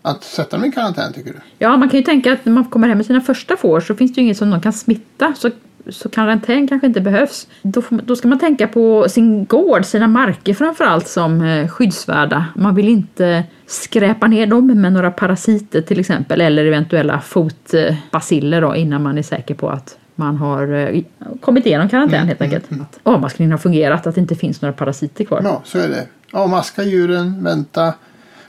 att 0.01 0.23
sätta 0.23 0.57
dem 0.57 0.65
i 0.65 0.71
karantän 0.71 1.13
tycker 1.13 1.33
du? 1.33 1.39
Ja, 1.59 1.77
man 1.77 1.89
kan 1.89 1.99
ju 1.99 2.03
tänka 2.03 2.33
att 2.33 2.45
när 2.45 2.53
man 2.53 2.65
kommer 2.65 2.87
hem 2.87 2.97
med 2.97 3.05
sina 3.05 3.21
första 3.21 3.57
får 3.57 3.79
så 3.79 3.95
finns 3.95 4.13
det 4.13 4.21
ju 4.21 4.25
inget 4.25 4.37
som 4.37 4.49
de 4.49 4.61
kan 4.61 4.73
smitta. 4.73 5.33
Så 5.37 5.49
så 5.89 6.09
karantän 6.09 6.67
kanske 6.67 6.87
inte 6.87 7.01
behövs. 7.01 7.47
Då, 7.61 7.81
då 7.89 8.15
ska 8.15 8.27
man 8.27 8.39
tänka 8.39 8.67
på 8.67 9.09
sin 9.09 9.45
gård, 9.45 9.85
sina 9.85 10.07
marker 10.07 10.53
framförallt 10.53 11.07
som 11.07 11.41
eh, 11.41 11.67
skyddsvärda. 11.67 12.45
Man 12.55 12.75
vill 12.75 12.89
inte 12.89 13.43
skräpa 13.67 14.27
ner 14.27 14.47
dem 14.47 14.81
med 14.81 14.93
några 14.93 15.11
parasiter 15.11 15.81
till 15.81 15.99
exempel 15.99 16.41
eller 16.41 16.65
eventuella 16.65 17.21
fotbaciller 17.21 18.61
då, 18.61 18.75
innan 18.75 19.03
man 19.03 19.17
är 19.17 19.23
säker 19.23 19.55
på 19.55 19.69
att 19.69 19.97
man 20.15 20.37
har 20.37 20.73
eh, 20.73 21.01
kommit 21.41 21.65
igenom 21.65 21.89
karantän 21.89 22.15
mm, 22.15 22.27
helt 22.27 22.41
enkelt. 22.41 22.71
Mm, 22.71 22.79
mm. 22.79 22.87
Att 22.91 22.99
avmaskningen 23.03 23.51
har 23.51 23.57
fungerat, 23.57 24.07
att 24.07 24.15
det 24.15 24.21
inte 24.21 24.35
finns 24.35 24.61
några 24.61 24.73
parasiter 24.73 25.23
kvar. 25.23 25.41
Ja, 25.43 25.61
så 25.65 25.79
är 25.79 25.89
det. 25.89 26.07
Avmaska 26.31 26.83
djuren, 26.83 27.43
vänta 27.43 27.93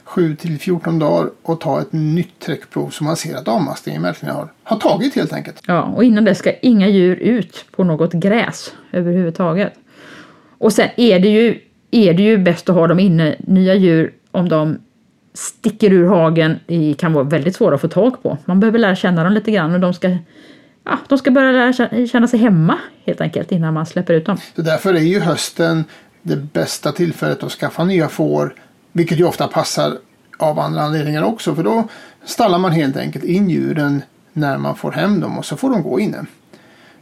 7 0.05 0.35
till 0.35 0.59
14 0.59 0.99
dagar 0.99 1.29
och 1.43 1.61
ta 1.61 1.81
ett 1.81 1.93
nytt 1.93 2.39
träckprov 2.39 2.89
så 2.89 3.03
man 3.03 3.17
ser 3.17 3.35
att 3.35 3.47
avmaskningen 3.47 4.01
verkligen 4.01 4.35
har, 4.35 4.47
har 4.63 4.77
tagit 4.77 5.15
helt 5.15 5.33
enkelt. 5.33 5.61
Ja, 5.67 5.81
och 5.81 6.03
innan 6.03 6.25
det 6.25 6.35
ska 6.35 6.51
inga 6.61 6.87
djur 6.87 7.15
ut 7.15 7.65
på 7.71 7.83
något 7.83 8.13
gräs 8.13 8.73
överhuvudtaget. 8.91 9.73
Och 10.57 10.73
sen 10.73 10.89
är 10.97 11.19
det 11.19 11.27
ju, 11.27 11.59
är 11.91 12.13
det 12.13 12.23
ju 12.23 12.37
bäst 12.37 12.69
att 12.69 12.75
ha 12.75 12.87
dem 12.87 12.99
inne, 12.99 13.35
nya 13.39 13.75
djur, 13.75 14.13
om 14.31 14.49
de 14.49 14.77
sticker 15.33 15.93
ur 15.93 16.07
hagen, 16.07 16.59
det 16.65 16.95
kan 16.97 17.13
vara 17.13 17.23
väldigt 17.23 17.55
svåra 17.55 17.75
att 17.75 17.81
få 17.81 17.87
tag 17.87 18.23
på. 18.23 18.37
Man 18.45 18.59
behöver 18.59 18.79
lära 18.79 18.95
känna 18.95 19.23
dem 19.23 19.33
lite 19.33 19.51
grann 19.51 19.73
och 19.73 19.79
de 19.79 19.93
ska 19.93 20.17
Ja, 20.87 20.99
de 21.07 21.17
ska 21.17 21.31
börja 21.31 21.51
lära 21.51 22.07
känna 22.07 22.27
sig 22.27 22.39
hemma 22.39 22.77
helt 23.05 23.21
enkelt 23.21 23.51
innan 23.51 23.73
man 23.73 23.85
släpper 23.85 24.13
ut 24.13 24.25
dem. 24.25 24.37
Så 24.55 24.61
därför 24.61 24.93
är 24.93 24.99
ju 24.99 25.19
hösten 25.19 25.83
det 26.21 26.35
bästa 26.35 26.91
tillfället 26.91 27.43
att 27.43 27.51
skaffa 27.51 27.83
nya 27.83 28.09
får 28.09 28.53
vilket 28.95 29.19
ju 29.19 29.23
ofta 29.23 29.47
passar 29.47 29.97
av 30.37 30.59
andra 30.59 30.81
anledningar 30.81 31.23
också. 31.23 31.55
För 31.55 31.63
då 31.63 31.87
stallar 32.25 32.59
man 32.59 32.71
helt 32.71 32.97
enkelt 32.97 33.25
in 33.25 33.49
djuren 33.49 34.01
när 34.33 34.57
man 34.57 34.75
får 34.75 34.91
hem 34.91 35.19
dem 35.19 35.37
och 35.37 35.45
så 35.45 35.57
får 35.57 35.69
de 35.69 35.83
gå 35.83 35.99
inne. 35.99 36.25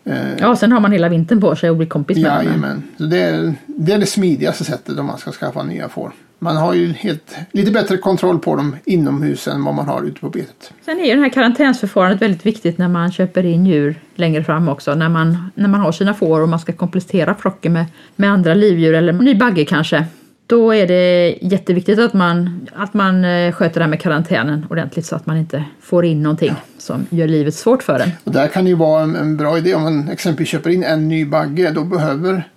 Eh, 0.03 0.36
ja, 0.40 0.56
sen 0.56 0.72
har 0.72 0.80
man 0.80 0.91
hela 0.91 1.10
vintern 1.10 1.41
på 1.41 1.56
sig 1.56 1.70
att 1.70 1.78
bli 1.78 1.86
kompis 1.86 2.18
med 2.18 2.32
dem. 2.32 2.45
Jajamän. 2.45 2.84
det, 2.98 3.22
är, 3.22 3.53
det 3.65 3.91
är 3.91 3.98
det 3.98 4.06
smidigaste 4.06 4.64
sättet 4.64 4.99
om 4.99 5.06
man 5.06 5.18
ska 5.18 5.32
skaffa 5.32 5.64
nya 5.64 5.90
får. 5.90 6.11
Man 6.40 6.57
har 6.57 6.74
ju 6.74 6.91
helt, 6.94 7.36
lite 7.52 7.72
bättre 7.72 7.98
kontroll 7.98 8.40
på 8.40 8.56
dem 8.56 8.76
inomhus 8.86 9.48
än 9.48 9.64
vad 9.64 9.76
man 9.76 9.88
har 9.88 10.03
ute 10.03 10.20
på 10.20 10.30
betet. 10.30 10.74
Sen 10.86 10.99
är 10.99 11.06
ju 11.06 11.15
det 11.15 11.22
här 11.22 11.30
karantänsförfarandet 11.30 12.22
väldigt 12.22 12.45
viktigt 12.45 12.78
när 12.78 12.88
man 12.88 13.11
köper 13.11 13.45
in 13.45 13.65
djur 13.65 13.95
längre 14.15 14.44
fram 14.44 14.70
också. 14.70 14.95
När 14.95 15.10
man, 15.10 15.52
när 15.56 15.70
man 15.70 15.80
har 15.80 15.91
sina 15.91 16.14
får 16.14 16.41
och 16.41 16.49
man 16.49 16.60
ska 16.60 16.74
komplettera 16.74 17.36
flocken 17.36 17.74
med, 17.74 17.86
med 18.15 18.32
andra 18.32 18.53
livdjur 18.53 18.94
eller 18.94 19.14
ny 19.14 19.36
bagge 19.36 19.65
kanske 19.65 20.06
då 20.48 20.74
är 20.74 20.88
det 20.88 21.38
jätteviktigt 21.41 21.99
att 21.99 22.14
man, 22.14 22.68
att 22.76 22.94
man 22.94 23.26
eh, 23.26 23.52
sköter 23.52 23.80
det 23.80 23.84
här 23.84 23.90
med 23.90 24.02
karantänen 24.02 24.65
ordentligt 24.70 25.06
så 25.06 25.15
att 25.15 25.26
man 25.26 25.38
inte 25.38 25.64
får 25.82 26.06
in 26.06 26.24
någonting 26.24 26.53
som 26.78 27.06
gör 27.10 27.28
livet 27.28 27.56
svårt 27.56 27.84
för 27.84 27.99
en. 27.99 28.11
Och 28.24 28.32
där 28.32 28.48
kan 28.48 28.64
det 28.64 28.70
ju 28.70 28.76
vara 28.76 29.03
en, 29.03 29.15
en 29.15 29.38
bra 29.38 29.57
idé 29.57 29.76
om 29.76 29.84
man 29.84 30.10
exempelvis 30.10 30.49
köper 30.49 30.70
in 30.70 30.84
en 30.84 31.07
ny 31.07 31.26
bagge. 31.26 31.72
Då 31.72 31.84
behöver 31.84 32.48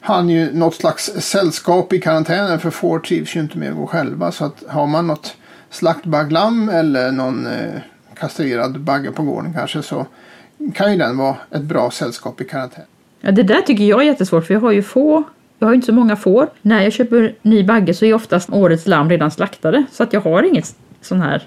han 0.00 0.28
ju 0.28 0.52
något 0.52 0.74
slags 0.74 1.04
sällskap 1.04 1.92
i 1.92 2.00
karantänen 2.00 2.60
för 2.60 2.70
får 2.70 2.98
trivs 2.98 3.36
ju 3.36 3.40
inte 3.40 3.58
med 3.58 3.70
att 3.70 3.76
gå 3.76 3.86
själva. 3.86 4.32
Så 4.32 4.44
att 4.44 4.64
har 4.68 4.86
man 4.86 5.06
något 5.06 5.36
slaktbagglamm 5.70 6.68
eller 6.68 7.12
någon 7.12 7.46
eh, 7.46 7.80
kastrerad 8.18 8.80
bagge 8.80 9.10
på 9.10 9.22
gården 9.22 9.52
kanske 9.52 9.82
så 9.82 10.06
kan 10.74 10.92
ju 10.92 10.98
den 10.98 11.16
vara 11.16 11.36
ett 11.50 11.62
bra 11.62 11.90
sällskap 11.90 12.40
i 12.40 12.44
karantän. 12.44 12.84
Ja, 13.20 13.30
det 13.30 13.42
där 13.42 13.60
tycker 13.60 13.84
jag 13.84 14.00
är 14.00 14.04
jättesvårt 14.04 14.46
för 14.46 14.54
jag 14.54 14.60
har 14.60 14.72
ju 14.72 14.82
få 14.82 15.24
jag 15.60 15.68
har 15.68 15.74
inte 15.74 15.86
så 15.86 15.92
många 15.92 16.16
får. 16.16 16.48
När 16.62 16.82
jag 16.82 16.92
köper 16.92 17.34
ny 17.42 17.64
bagge 17.64 17.94
så 17.94 18.04
är 18.04 18.14
oftast 18.14 18.50
årets 18.52 18.86
lamm 18.86 19.10
redan 19.10 19.30
slaktade. 19.30 19.84
Så 19.92 20.02
att 20.02 20.12
jag 20.12 20.20
har 20.20 20.42
inget 20.42 20.74
sån 21.00 21.20
här 21.20 21.42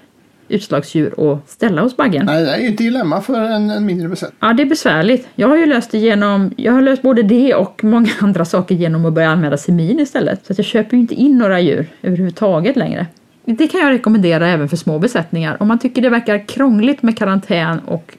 utslagsdjur 0.48 1.32
att 1.32 1.50
ställa 1.50 1.82
hos 1.82 1.96
baggen. 1.96 2.26
Nej, 2.26 2.44
det 2.44 2.50
är 2.50 2.58
ju 2.58 2.68
ett 2.68 2.78
dilemma 2.78 3.20
för 3.20 3.40
en, 3.40 3.70
en 3.70 3.86
mindre 3.86 4.08
besättning. 4.08 4.38
Ja, 4.40 4.52
det 4.52 4.62
är 4.62 4.66
besvärligt. 4.66 5.28
Jag 5.34 5.48
har 5.48 5.56
ju 5.56 5.66
löst 5.66 5.90
det 5.90 5.98
genom, 5.98 6.50
jag 6.56 6.72
har 6.72 6.82
löst 6.82 7.02
både 7.02 7.22
det 7.22 7.54
och 7.54 7.84
många 7.84 8.10
andra 8.20 8.44
saker 8.44 8.74
genom 8.74 9.04
att 9.04 9.12
börja 9.12 9.28
använda 9.28 9.56
semin 9.56 10.00
istället. 10.00 10.46
Så 10.46 10.52
att 10.52 10.58
jag 10.58 10.66
köper 10.66 10.96
ju 10.96 11.00
inte 11.00 11.14
in 11.14 11.38
några 11.38 11.60
djur 11.60 11.86
överhuvudtaget 12.02 12.76
längre. 12.76 13.06
det 13.44 13.68
kan 13.68 13.80
jag 13.80 13.92
rekommendera 13.92 14.48
även 14.48 14.68
för 14.68 14.76
små 14.76 14.98
besättningar. 14.98 15.56
Om 15.60 15.68
man 15.68 15.78
tycker 15.78 16.02
det 16.02 16.08
verkar 16.10 16.48
krångligt 16.48 17.02
med 17.02 17.18
karantän 17.18 17.78
och 17.78 18.16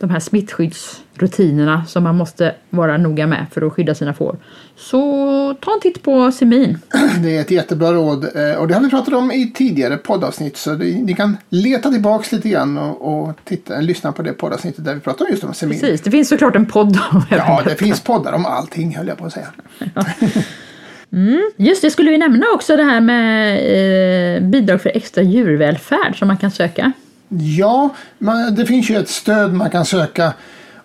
de 0.00 0.10
här 0.10 0.20
smittskyddsrutinerna 0.20 1.84
som 1.86 2.02
man 2.02 2.16
måste 2.16 2.54
vara 2.70 2.96
noga 2.96 3.26
med 3.26 3.46
för 3.52 3.66
att 3.66 3.72
skydda 3.72 3.94
sina 3.94 4.14
får. 4.14 4.36
Så 4.76 5.54
ta 5.60 5.72
en 5.74 5.80
titt 5.80 6.02
på 6.02 6.32
Semin. 6.32 6.78
Det 7.22 7.36
är 7.36 7.40
ett 7.40 7.50
jättebra 7.50 7.92
råd 7.92 8.24
eh, 8.24 8.54
och 8.54 8.68
det 8.68 8.74
har 8.74 8.80
vi 8.80 8.90
pratat 8.90 9.14
om 9.14 9.32
i 9.32 9.52
tidigare 9.54 9.96
poddavsnitt 9.96 10.56
så 10.56 10.74
ni 10.74 11.14
kan 11.16 11.36
leta 11.48 11.90
tillbaks 11.90 12.32
lite 12.32 12.48
grann 12.48 12.78
och, 12.78 13.28
och 13.28 13.36
titta, 13.44 13.80
lyssna 13.80 14.12
på 14.12 14.22
det 14.22 14.32
poddavsnittet 14.32 14.84
där 14.84 14.94
vi 14.94 15.00
pratar 15.00 15.24
om 15.24 15.30
just 15.30 15.44
om 15.44 15.54
Semin. 15.54 15.80
Precis, 15.80 16.00
det 16.00 16.10
finns 16.10 16.28
såklart 16.28 16.56
en 16.56 16.66
podd 16.66 16.98
om 17.12 17.22
Ja, 17.30 17.62
det 17.64 17.74
finns 17.74 18.00
poddar 18.00 18.32
om 18.32 18.46
allting 18.46 18.96
höll 18.96 19.08
jag 19.08 19.18
på 19.18 19.26
att 19.26 19.32
säga. 19.32 19.46
Ja. 19.94 20.04
Mm. 21.12 21.50
Just 21.56 21.82
det, 21.82 21.90
skulle 21.90 22.10
vi 22.10 22.18
nämna 22.18 22.46
också 22.54 22.76
det 22.76 22.82
här 22.82 23.00
med 23.00 23.56
eh, 24.36 24.42
bidrag 24.42 24.82
för 24.82 24.96
extra 24.96 25.22
djurvälfärd 25.22 26.18
som 26.18 26.28
man 26.28 26.36
kan 26.36 26.50
söka? 26.50 26.92
Ja, 27.38 27.94
man, 28.18 28.54
det 28.54 28.66
finns 28.66 28.90
ju 28.90 28.96
ett 28.96 29.08
stöd 29.08 29.54
man 29.54 29.70
kan 29.70 29.84
söka 29.84 30.32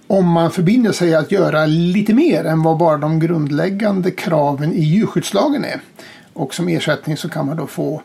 om 0.08 0.32
man 0.32 0.52
förbinder 0.52 0.92
sig 0.92 1.16
att 1.16 1.32
göra 1.32 1.66
lite 1.66 2.14
mer 2.14 2.46
än 2.46 2.64
vad 2.64 2.78
bara 2.78 2.98
de 2.98 3.20
grundläggande 3.20 4.12
kraven 4.12 4.74
i 4.74 4.82
djurskyddslagen 4.82 5.66
är. 5.66 5.82
Och 6.34 6.54
som 6.54 6.68
ersättning 6.68 7.18
så 7.18 7.30
kan 7.30 7.46
man 7.46 7.58
då 7.58 7.68
få 7.68 8.02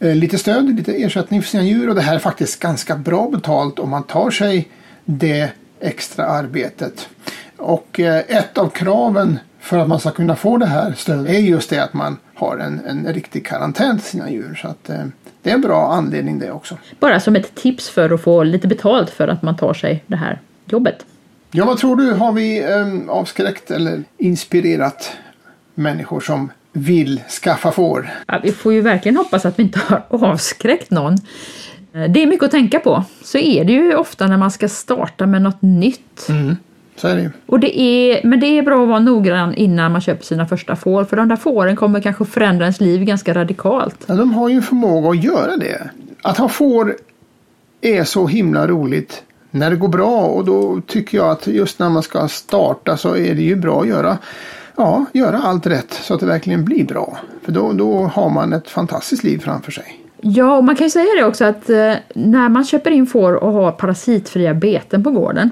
eh, 0.00 0.14
lite 0.14 0.38
stöd, 0.38 0.76
lite 0.76 0.92
ersättning 0.92 1.42
för 1.42 1.48
sina 1.48 1.64
djur 1.64 1.88
och 1.88 1.94
det 1.94 2.00
här 2.00 2.14
är 2.14 2.18
faktiskt 2.18 2.60
ganska 2.60 2.96
bra 2.96 3.30
betalt 3.30 3.78
om 3.78 3.90
man 3.90 4.02
tar 4.02 4.30
sig 4.30 4.68
det 5.04 5.50
extra 5.80 6.26
arbetet. 6.26 7.08
Och 7.56 8.00
eh, 8.00 8.22
ett 8.28 8.58
av 8.58 8.68
kraven 8.68 9.38
för 9.60 9.78
att 9.78 9.88
man 9.88 10.00
ska 10.00 10.10
kunna 10.10 10.36
få 10.36 10.56
det 10.56 10.66
här 10.66 10.92
stödet 10.92 11.28
är 11.28 11.38
just 11.38 11.70
det 11.70 11.78
att 11.84 11.94
man 11.94 12.16
har 12.34 12.58
en, 12.58 12.80
en 12.86 13.12
riktig 13.12 13.46
karantän 13.46 13.98
till 13.98 14.08
sina 14.08 14.30
djur. 14.30 14.58
Så 14.62 14.68
att, 14.68 14.90
eh, 14.90 15.04
det 15.42 15.50
är 15.50 15.54
en 15.54 15.60
bra 15.60 15.92
anledning 15.92 16.38
det 16.38 16.50
också. 16.50 16.78
Bara 17.00 17.20
som 17.20 17.36
ett 17.36 17.54
tips 17.54 17.88
för 17.88 18.10
att 18.10 18.22
få 18.22 18.42
lite 18.42 18.68
betalt 18.68 19.10
för 19.10 19.28
att 19.28 19.42
man 19.42 19.56
tar 19.56 19.74
sig 19.74 20.04
det 20.06 20.16
här 20.16 20.40
jobbet. 20.66 21.06
Ja, 21.50 21.64
vad 21.64 21.78
tror 21.78 21.96
du? 21.96 22.12
Har 22.12 22.32
vi 22.32 22.62
eh, 22.62 23.10
avskräckt 23.10 23.70
eller 23.70 24.04
inspirerat 24.18 25.12
människor 25.74 26.20
som 26.20 26.50
vill 26.72 27.20
skaffa 27.42 27.72
får? 27.72 28.10
Ja, 28.26 28.40
vi 28.42 28.52
får 28.52 28.72
ju 28.72 28.80
verkligen 28.80 29.16
hoppas 29.16 29.46
att 29.46 29.58
vi 29.58 29.62
inte 29.62 29.80
har 29.86 30.02
avskräckt 30.10 30.90
någon. 30.90 31.12
Eh, 31.92 32.10
det 32.10 32.22
är 32.22 32.26
mycket 32.26 32.44
att 32.44 32.50
tänka 32.50 32.80
på. 32.80 33.04
Så 33.22 33.38
är 33.38 33.64
det 33.64 33.72
ju 33.72 33.94
ofta 33.94 34.26
när 34.26 34.36
man 34.36 34.50
ska 34.50 34.68
starta 34.68 35.26
med 35.26 35.42
något 35.42 35.62
nytt. 35.62 36.28
Mm. 36.28 36.56
Så 36.98 37.08
är 37.08 37.16
det. 37.16 37.30
Och 37.46 37.60
det 37.60 37.80
är, 37.80 38.26
men 38.26 38.40
det 38.40 38.46
är 38.46 38.62
bra 38.62 38.82
att 38.82 38.88
vara 38.88 38.98
noggrann 38.98 39.54
innan 39.54 39.92
man 39.92 40.00
köper 40.00 40.24
sina 40.24 40.46
första 40.46 40.76
får. 40.76 41.04
För 41.04 41.16
de 41.16 41.28
där 41.28 41.36
fåren 41.36 41.76
kommer 41.76 42.00
kanske 42.00 42.24
förändra 42.24 42.64
ens 42.64 42.80
liv 42.80 43.04
ganska 43.04 43.34
radikalt. 43.34 44.04
Ja, 44.06 44.14
de 44.14 44.32
har 44.32 44.48
ju 44.48 44.56
en 44.56 44.62
förmåga 44.62 45.10
att 45.10 45.24
göra 45.24 45.56
det. 45.56 45.90
Att 46.22 46.38
ha 46.38 46.48
får 46.48 46.96
är 47.80 48.04
så 48.04 48.26
himla 48.26 48.66
roligt 48.66 49.22
när 49.50 49.70
det 49.70 49.76
går 49.76 49.88
bra 49.88 50.20
och 50.20 50.44
då 50.44 50.80
tycker 50.86 51.18
jag 51.18 51.30
att 51.30 51.46
just 51.46 51.78
när 51.78 51.88
man 51.88 52.02
ska 52.02 52.28
starta 52.28 52.96
så 52.96 53.16
är 53.16 53.34
det 53.34 53.42
ju 53.42 53.56
bra 53.56 53.80
att 53.80 53.88
göra, 53.88 54.18
ja, 54.76 55.04
göra 55.12 55.38
allt 55.38 55.66
rätt 55.66 55.92
så 55.92 56.14
att 56.14 56.20
det 56.20 56.26
verkligen 56.26 56.64
blir 56.64 56.84
bra. 56.84 57.18
För 57.42 57.52
då, 57.52 57.72
då 57.72 58.02
har 58.02 58.30
man 58.30 58.52
ett 58.52 58.70
fantastiskt 58.70 59.24
liv 59.24 59.38
framför 59.38 59.72
sig. 59.72 60.00
Ja, 60.20 60.56
och 60.56 60.64
man 60.64 60.76
kan 60.76 60.86
ju 60.86 60.90
säga 60.90 61.08
det 61.18 61.24
också 61.24 61.44
att 61.44 61.70
eh, 61.70 61.94
när 62.14 62.48
man 62.48 62.64
köper 62.64 62.90
in 62.90 63.06
får 63.06 63.32
och 63.32 63.52
har 63.52 63.72
parasitfria 63.72 64.54
beten 64.54 65.04
på 65.04 65.10
gården 65.10 65.50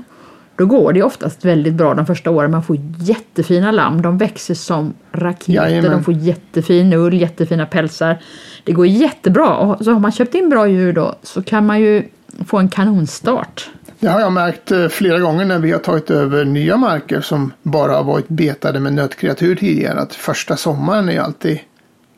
då 0.56 0.66
går 0.66 0.92
det 0.92 1.02
oftast 1.02 1.44
väldigt 1.44 1.74
bra 1.74 1.94
de 1.94 2.06
första 2.06 2.30
åren. 2.30 2.50
Man 2.50 2.62
får 2.62 2.76
jättefina 2.98 3.70
lamm. 3.70 4.02
De 4.02 4.18
växer 4.18 4.54
som 4.54 4.94
raketer. 5.12 5.52
Jajamän. 5.52 5.90
De 5.90 6.04
får 6.04 6.14
jättefin 6.14 6.92
ull, 6.92 7.14
jättefina 7.14 7.66
pälsar. 7.66 8.18
Det 8.64 8.72
går 8.72 8.86
jättebra. 8.86 9.56
Och 9.56 9.84
så 9.84 9.92
har 9.92 10.00
man 10.00 10.12
köpt 10.12 10.34
in 10.34 10.48
bra 10.48 10.68
djur 10.68 10.92
då 10.92 11.14
så 11.22 11.42
kan 11.42 11.66
man 11.66 11.80
ju 11.80 12.02
få 12.46 12.58
en 12.58 12.68
kanonstart. 12.68 13.70
Det 14.00 14.08
har 14.08 14.20
jag 14.20 14.32
märkt 14.32 14.72
eh, 14.72 14.88
flera 14.88 15.18
gånger 15.18 15.44
när 15.44 15.58
vi 15.58 15.72
har 15.72 15.78
tagit 15.78 16.10
över 16.10 16.44
nya 16.44 16.76
marker 16.76 17.20
som 17.20 17.52
bara 17.62 17.92
har 17.92 18.04
varit 18.04 18.28
betade 18.28 18.80
med 18.80 18.92
nötkreatur 18.92 19.56
tidigare. 19.56 20.00
Att 20.00 20.14
första 20.14 20.56
sommaren 20.56 21.08
är 21.08 21.20
alltid 21.20 21.58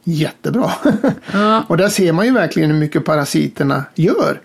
jättebra. 0.04 0.70
Ja. 1.32 1.64
och 1.68 1.76
där 1.76 1.88
ser 1.88 2.12
man 2.12 2.26
ju 2.26 2.32
verkligen 2.32 2.70
hur 2.70 2.78
mycket 2.78 3.04
parasiterna 3.04 3.84
gör 3.94 4.40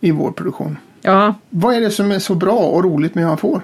i 0.00 0.10
vår 0.10 0.30
produktion. 0.30 0.76
Ja, 1.06 1.34
Vad 1.50 1.74
är 1.74 1.80
det 1.80 1.90
som 1.90 2.10
är 2.10 2.18
så 2.18 2.34
bra 2.34 2.58
och 2.58 2.84
roligt 2.84 3.14
med 3.14 3.24
att 3.24 3.30
ha 3.30 3.36
får? 3.36 3.62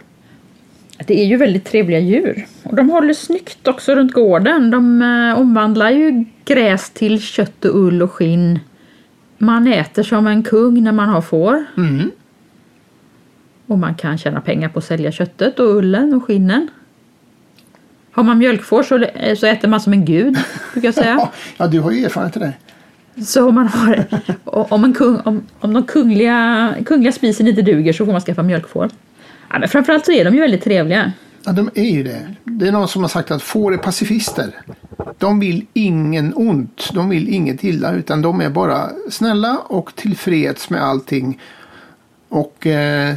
det 1.06 1.20
är 1.20 1.24
ju 1.24 1.36
väldigt 1.36 1.64
trevliga 1.64 1.98
djur. 1.98 2.47
Och 2.62 2.77
de 2.77 2.90
håller 2.90 3.14
snyggt 3.14 3.69
också 3.69 3.94
runt 3.94 4.12
gården. 4.12 4.70
De 4.70 5.02
eh, 5.02 5.40
omvandlar 5.40 5.90
ju 5.90 6.24
gräs 6.44 6.90
till 6.90 7.20
kött 7.20 7.64
och 7.64 7.77
ull 7.77 8.02
och 8.02 8.12
skinn. 8.12 8.59
Man 9.39 9.66
äter 9.66 10.02
som 10.02 10.27
en 10.27 10.43
kung 10.43 10.82
när 10.82 10.93
man 10.93 11.09
har 11.09 11.20
får. 11.20 11.64
Mm. 11.77 12.10
Och 13.66 13.78
man 13.78 13.94
kan 13.94 14.19
tjäna 14.19 14.40
pengar 14.40 14.69
på 14.69 14.78
att 14.78 14.85
sälja 14.85 15.12
köttet 15.12 15.59
och 15.59 15.77
ullen 15.77 16.14
och 16.14 16.24
skinnen. 16.24 16.69
Har 18.12 18.23
man 18.23 18.39
mjölkfår 18.39 18.82
så, 18.82 19.05
så 19.36 19.47
äter 19.47 19.69
man 19.69 19.81
som 19.81 19.93
en 19.93 20.05
gud, 20.05 20.39
brukar 20.73 20.89
jag 20.89 20.94
säga. 20.94 21.14
Ja, 21.19 21.32
ja, 21.56 21.66
du 21.66 21.81
har 21.81 21.90
ju 21.90 22.05
erfarenhet 22.05 22.36
av 22.36 22.43
det. 22.43 22.52
Så 23.21 23.49
om, 23.49 23.55
man 23.55 23.69
har, 23.69 24.07
om, 24.45 24.85
en 24.85 24.95
kung, 24.95 25.17
om, 25.25 25.43
om 25.61 25.73
de 25.73 25.83
kungliga, 25.83 26.75
kungliga 26.87 27.13
spisen 27.13 27.49
inte 27.49 27.63
duger 27.63 27.93
så 27.93 28.05
får 28.05 28.13
man 28.13 28.21
skaffa 28.21 28.43
mjölkfår. 28.43 28.91
Ja, 29.51 29.59
men 29.59 29.69
framförallt 29.69 30.07
så 30.07 30.13
är 30.13 30.25
de 30.25 30.35
ju 30.35 30.41
väldigt 30.41 30.65
trevliga. 30.65 31.13
Ja, 31.45 31.53
de 31.53 31.71
är 31.75 31.91
ju 31.91 32.03
det. 32.03 32.35
Det 32.45 32.69
är 32.69 32.73
någon 32.73 32.89
som 32.89 33.03
har 33.03 33.09
sagt 33.09 33.31
att 33.31 33.43
får 33.43 33.75
är 33.75 33.77
pacifister. 33.77 34.63
De 35.19 35.41
vill 35.41 35.67
ingen 35.73 36.33
ont. 36.37 36.91
De 36.93 37.09
vill 37.09 37.29
inget 37.29 37.65
illa. 37.65 37.93
Utan 37.93 38.23
de 38.23 38.41
är 38.41 38.51
bara 38.51 38.91
snälla 39.11 39.59
och 39.59 39.95
tillfreds 39.95 40.71
med 40.71 40.83
allting. 40.83 41.41
Och 42.29 42.67
eh, 42.67 43.15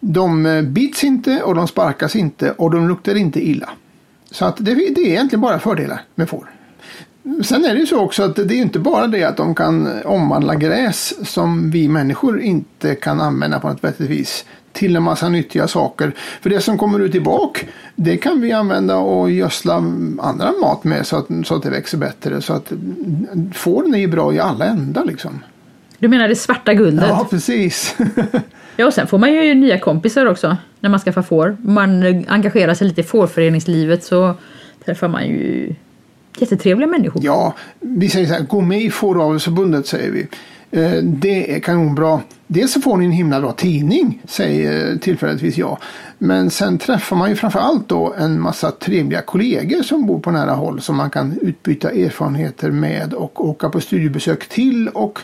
de 0.00 0.46
eh, 0.46 0.62
bits 0.62 1.04
inte 1.04 1.42
och 1.42 1.54
de 1.54 1.68
sparkas 1.68 2.16
inte 2.16 2.50
och 2.50 2.70
de 2.70 2.88
luktar 2.88 3.14
inte 3.14 3.48
illa. 3.48 3.70
Så 4.30 4.44
att 4.44 4.56
det, 4.56 4.74
det 4.74 5.00
är 5.00 5.06
egentligen 5.06 5.40
bara 5.40 5.58
fördelar 5.58 6.00
med 6.14 6.28
får. 6.28 6.50
Sen 7.44 7.64
är 7.64 7.74
det 7.74 7.80
ju 7.80 7.86
så 7.86 7.98
också 7.98 8.22
att 8.22 8.36
det 8.36 8.54
är 8.54 8.62
inte 8.62 8.78
bara 8.78 9.06
det 9.06 9.24
att 9.24 9.36
de 9.36 9.54
kan 9.54 10.02
omvandla 10.04 10.54
gräs 10.54 11.14
som 11.30 11.70
vi 11.70 11.88
människor 11.88 12.40
inte 12.40 12.94
kan 12.94 13.20
använda 13.20 13.60
på 13.60 13.68
något 13.68 13.84
vettigt 13.84 14.10
vis 14.10 14.44
till 14.72 14.96
en 14.96 15.02
massa 15.02 15.28
nyttiga 15.28 15.68
saker. 15.68 16.12
För 16.40 16.50
det 16.50 16.60
som 16.60 16.78
kommer 16.78 17.00
ut 17.00 17.14
i 17.14 17.20
bak 17.20 17.66
det 17.96 18.16
kan 18.16 18.40
vi 18.40 18.52
använda 18.52 18.96
och 18.96 19.30
gödsla 19.30 19.74
andra 20.18 20.52
mat 20.60 20.84
med 20.84 21.06
så 21.06 21.16
att, 21.16 21.26
så 21.44 21.54
att 21.54 21.62
det 21.62 21.70
växer 21.70 21.98
bättre. 21.98 22.42
Så 22.42 22.52
att 22.52 22.72
fåren 23.54 23.94
är 23.94 23.98
ju 23.98 24.06
bra 24.06 24.34
i 24.34 24.38
alla 24.38 24.64
ändar 24.64 25.04
liksom. 25.04 25.42
Du 25.98 26.08
menar 26.08 26.28
det 26.28 26.36
svarta 26.36 26.74
guldet? 26.74 27.08
Ja, 27.08 27.26
precis. 27.30 27.96
Ja, 28.80 28.86
och 28.86 28.94
sen 28.94 29.06
får 29.06 29.18
man 29.18 29.32
ju 29.32 29.54
nya 29.54 29.78
kompisar 29.78 30.26
också 30.26 30.56
när 30.80 30.90
man 30.90 31.00
skaffar 31.00 31.22
får. 31.22 31.56
Man 31.60 32.04
engagerar 32.28 32.74
sig 32.74 32.86
lite 32.86 33.00
i 33.00 33.04
fårföreningslivet 33.04 34.04
så 34.04 34.34
träffar 34.84 35.08
man 35.08 35.26
ju 35.26 35.74
jättetrevliga 36.40 36.88
människor. 36.88 37.22
Ja, 37.24 37.54
vi 37.80 38.08
säger 38.08 38.26
så 38.26 38.32
här, 38.32 38.42
gå 38.42 38.60
med 38.60 38.82
i 38.82 38.90
Fåravelsförbundet 38.90 39.86
säger 39.86 40.10
vi. 40.10 40.28
Eh, 40.70 41.02
det 41.02 41.54
är 41.54 41.60
kanonbra. 41.60 42.20
Dels 42.46 42.72
så 42.72 42.80
får 42.80 42.96
ni 42.96 43.04
en 43.04 43.12
himla 43.12 43.40
bra 43.40 43.52
tidning, 43.52 44.22
säger 44.24 44.96
tillfälligtvis 44.96 45.58
jag. 45.58 45.78
Men 46.18 46.50
sen 46.50 46.78
träffar 46.78 47.16
man 47.16 47.30
ju 47.30 47.36
framför 47.36 47.58
allt 47.58 47.88
då 47.88 48.14
en 48.18 48.40
massa 48.40 48.70
trevliga 48.70 49.22
kollegor 49.22 49.82
som 49.82 50.06
bor 50.06 50.20
på 50.20 50.30
nära 50.30 50.52
håll 50.52 50.80
som 50.80 50.96
man 50.96 51.10
kan 51.10 51.38
utbyta 51.42 51.90
erfarenheter 51.90 52.70
med 52.70 53.14
och 53.14 53.44
åka 53.44 53.68
på 53.68 53.80
studiebesök 53.80 54.48
till 54.48 54.88
och 54.88 55.18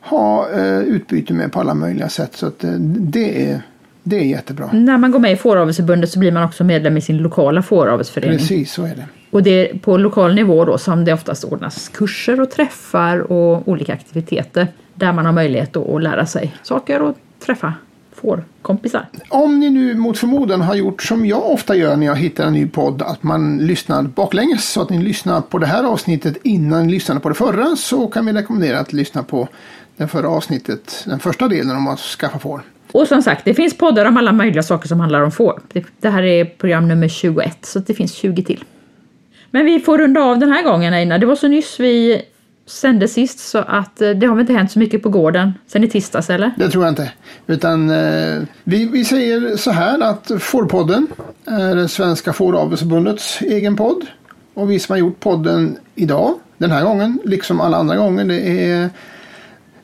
ha 0.00 0.50
eh, 0.50 0.78
utbyte 0.78 1.32
med 1.32 1.52
på 1.52 1.60
alla 1.60 1.74
möjliga 1.74 2.08
sätt. 2.08 2.36
Så 2.36 2.46
att 2.46 2.64
eh, 2.64 2.70
det 2.80 3.50
är, 3.50 3.62
det 4.08 4.16
är 4.16 4.24
jättebra. 4.24 4.70
När 4.72 4.98
man 4.98 5.10
går 5.10 5.18
med 5.18 5.32
i 5.32 5.36
Fåravelsförbundet 5.36 6.10
så 6.10 6.18
blir 6.18 6.32
man 6.32 6.42
också 6.42 6.64
medlem 6.64 6.96
i 6.96 7.00
sin 7.00 7.18
lokala 7.18 7.62
fåravelsförening. 7.62 8.38
Precis 8.38 8.72
så 8.72 8.82
är 8.82 8.94
det. 8.94 9.06
Och 9.30 9.42
det 9.42 9.70
är 9.70 9.78
på 9.78 9.96
lokal 9.96 10.34
nivå 10.34 10.64
då 10.64 10.78
som 10.78 11.04
det 11.04 11.12
oftast 11.12 11.44
ordnas 11.44 11.88
kurser 11.88 12.40
och 12.40 12.50
träffar 12.50 13.32
och 13.32 13.68
olika 13.68 13.92
aktiviteter 13.92 14.68
där 14.94 15.12
man 15.12 15.26
har 15.26 15.32
möjlighet 15.32 15.76
att 15.76 16.02
lära 16.02 16.26
sig 16.26 16.54
saker 16.62 17.02
och 17.02 17.16
träffa 17.46 17.74
fårkompisar. 18.14 19.06
Om 19.28 19.60
ni 19.60 19.70
nu 19.70 19.94
mot 19.94 20.18
förmodan 20.18 20.60
har 20.60 20.74
gjort 20.74 21.02
som 21.02 21.26
jag 21.26 21.50
ofta 21.50 21.76
gör 21.76 21.96
när 21.96 22.06
jag 22.06 22.16
hittar 22.16 22.46
en 22.46 22.52
ny 22.52 22.68
podd, 22.68 23.02
att 23.02 23.22
man 23.22 23.58
lyssnar 23.58 24.02
baklänges 24.02 24.72
så 24.72 24.82
att 24.82 24.90
ni 24.90 25.02
lyssnar 25.02 25.40
på 25.40 25.58
det 25.58 25.66
här 25.66 25.84
avsnittet 25.84 26.36
innan 26.42 26.86
ni 26.86 26.92
lyssnade 26.92 27.20
på 27.20 27.28
det 27.28 27.34
förra, 27.34 27.76
så 27.76 28.06
kan 28.06 28.26
vi 28.26 28.32
rekommendera 28.32 28.80
att 28.80 28.92
lyssna 28.92 29.22
på 29.22 29.48
det 29.96 30.08
förra 30.08 30.28
avsnittet, 30.28 31.04
den 31.06 31.18
första 31.18 31.48
delen 31.48 31.76
om 31.76 31.88
att 31.88 32.00
skaffa 32.00 32.38
får. 32.38 32.62
Och 32.92 33.08
som 33.08 33.22
sagt, 33.22 33.44
det 33.44 33.54
finns 33.54 33.78
poddar 33.78 34.04
om 34.04 34.16
alla 34.16 34.32
möjliga 34.32 34.62
saker 34.62 34.88
som 34.88 35.00
handlar 35.00 35.20
om 35.20 35.32
får. 35.32 35.60
Det, 36.00 36.08
här 36.08 36.22
är 36.22 36.44
program 36.44 36.88
nummer 36.88 37.08
21, 37.08 37.58
så 37.62 37.78
det 37.78 37.94
finns 37.94 38.14
20 38.14 38.42
till. 38.42 38.64
Men 39.50 39.64
vi 39.64 39.80
får 39.80 39.98
runda 39.98 40.20
av 40.20 40.38
den 40.38 40.52
här 40.52 40.62
gången 40.62 40.94
Einar. 40.94 41.18
Det 41.18 41.26
var 41.26 41.36
så 41.36 41.48
nyss 41.48 41.80
vi 41.80 42.22
sände 42.66 43.08
sist 43.08 43.38
så 43.38 43.58
att 43.58 44.00
eh, 44.00 44.10
det 44.10 44.26
har 44.26 44.34
väl 44.34 44.40
inte 44.40 44.52
hänt 44.52 44.72
så 44.72 44.78
mycket 44.78 45.02
på 45.02 45.08
gården 45.08 45.52
sen 45.66 45.84
i 45.84 45.88
tisdags 45.88 46.30
eller? 46.30 46.50
Det 46.56 46.68
tror 46.68 46.84
jag 46.84 46.92
inte. 46.92 47.12
Utan 47.46 47.90
eh, 47.90 48.42
vi, 48.64 48.86
vi 48.86 49.04
säger 49.04 49.56
så 49.56 49.70
här 49.70 50.02
att 50.02 50.30
Fårpodden 50.40 51.06
är 51.44 51.86
Svenska 51.86 52.32
Fåravelsförbundets 52.32 53.40
egen 53.40 53.76
podd. 53.76 54.06
Och 54.54 54.70
vi 54.70 54.78
som 54.78 54.92
har 54.92 54.98
gjort 54.98 55.20
podden 55.20 55.78
idag 55.94 56.34
Den 56.58 56.70
här 56.70 56.84
gången, 56.84 57.18
liksom 57.24 57.60
alla 57.60 57.76
andra 57.76 57.96
gånger, 57.96 58.24
det 58.24 58.70
är 58.70 58.90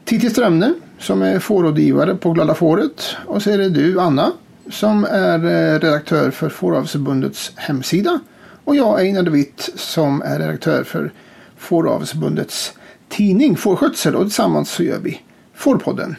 Titti 0.04 0.30
Strömne 0.30 0.74
som 1.02 1.22
är 1.22 1.38
fårrådgivare 1.38 2.14
på 2.14 2.32
Glada 2.32 2.54
Fåret. 2.54 3.16
Och 3.26 3.42
så 3.42 3.50
är 3.50 3.58
det 3.58 3.68
du, 3.68 4.00
Anna, 4.00 4.32
som 4.70 5.04
är 5.04 5.38
eh, 5.44 5.80
redaktör 5.80 6.30
för 6.30 6.48
Fåravelsförbundets 6.48 7.52
hemsida. 7.56 8.20
Och 8.64 8.76
jag, 8.76 9.00
Einar 9.00 9.22
de 9.22 9.30
Witt, 9.30 9.70
som 9.74 10.22
är 10.22 10.38
redaktör 10.38 10.84
för 10.84 11.12
Fåravelsförbundets 11.56 12.72
tidning 13.08 13.56
Fårskötsel. 13.56 14.16
Och 14.16 14.24
tillsammans 14.24 14.70
så 14.70 14.82
gör 14.82 14.98
vi 14.98 15.20
Fårpodden. 15.54 16.16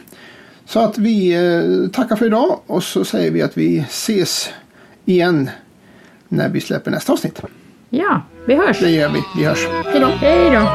Så 0.66 0.80
att 0.80 0.98
vi 0.98 1.34
eh, 1.34 1.90
tackar 1.90 2.16
för 2.16 2.26
idag 2.26 2.60
och 2.66 2.84
så 2.84 3.04
säger 3.04 3.30
vi 3.30 3.42
att 3.42 3.58
vi 3.58 3.78
ses 3.78 4.50
igen 5.04 5.50
när 6.28 6.48
vi 6.48 6.60
släpper 6.60 6.90
nästa 6.90 7.12
avsnitt. 7.12 7.40
Ja, 7.90 8.22
vi 8.46 8.54
hörs. 8.54 8.80
Det 8.80 8.90
gör 8.90 9.08
vi. 9.08 9.20
Vi 9.36 9.44
hörs. 9.44 9.66
Hej 9.84 10.00
då! 10.00 10.06
Hej 10.06 10.50
då! 10.50 10.68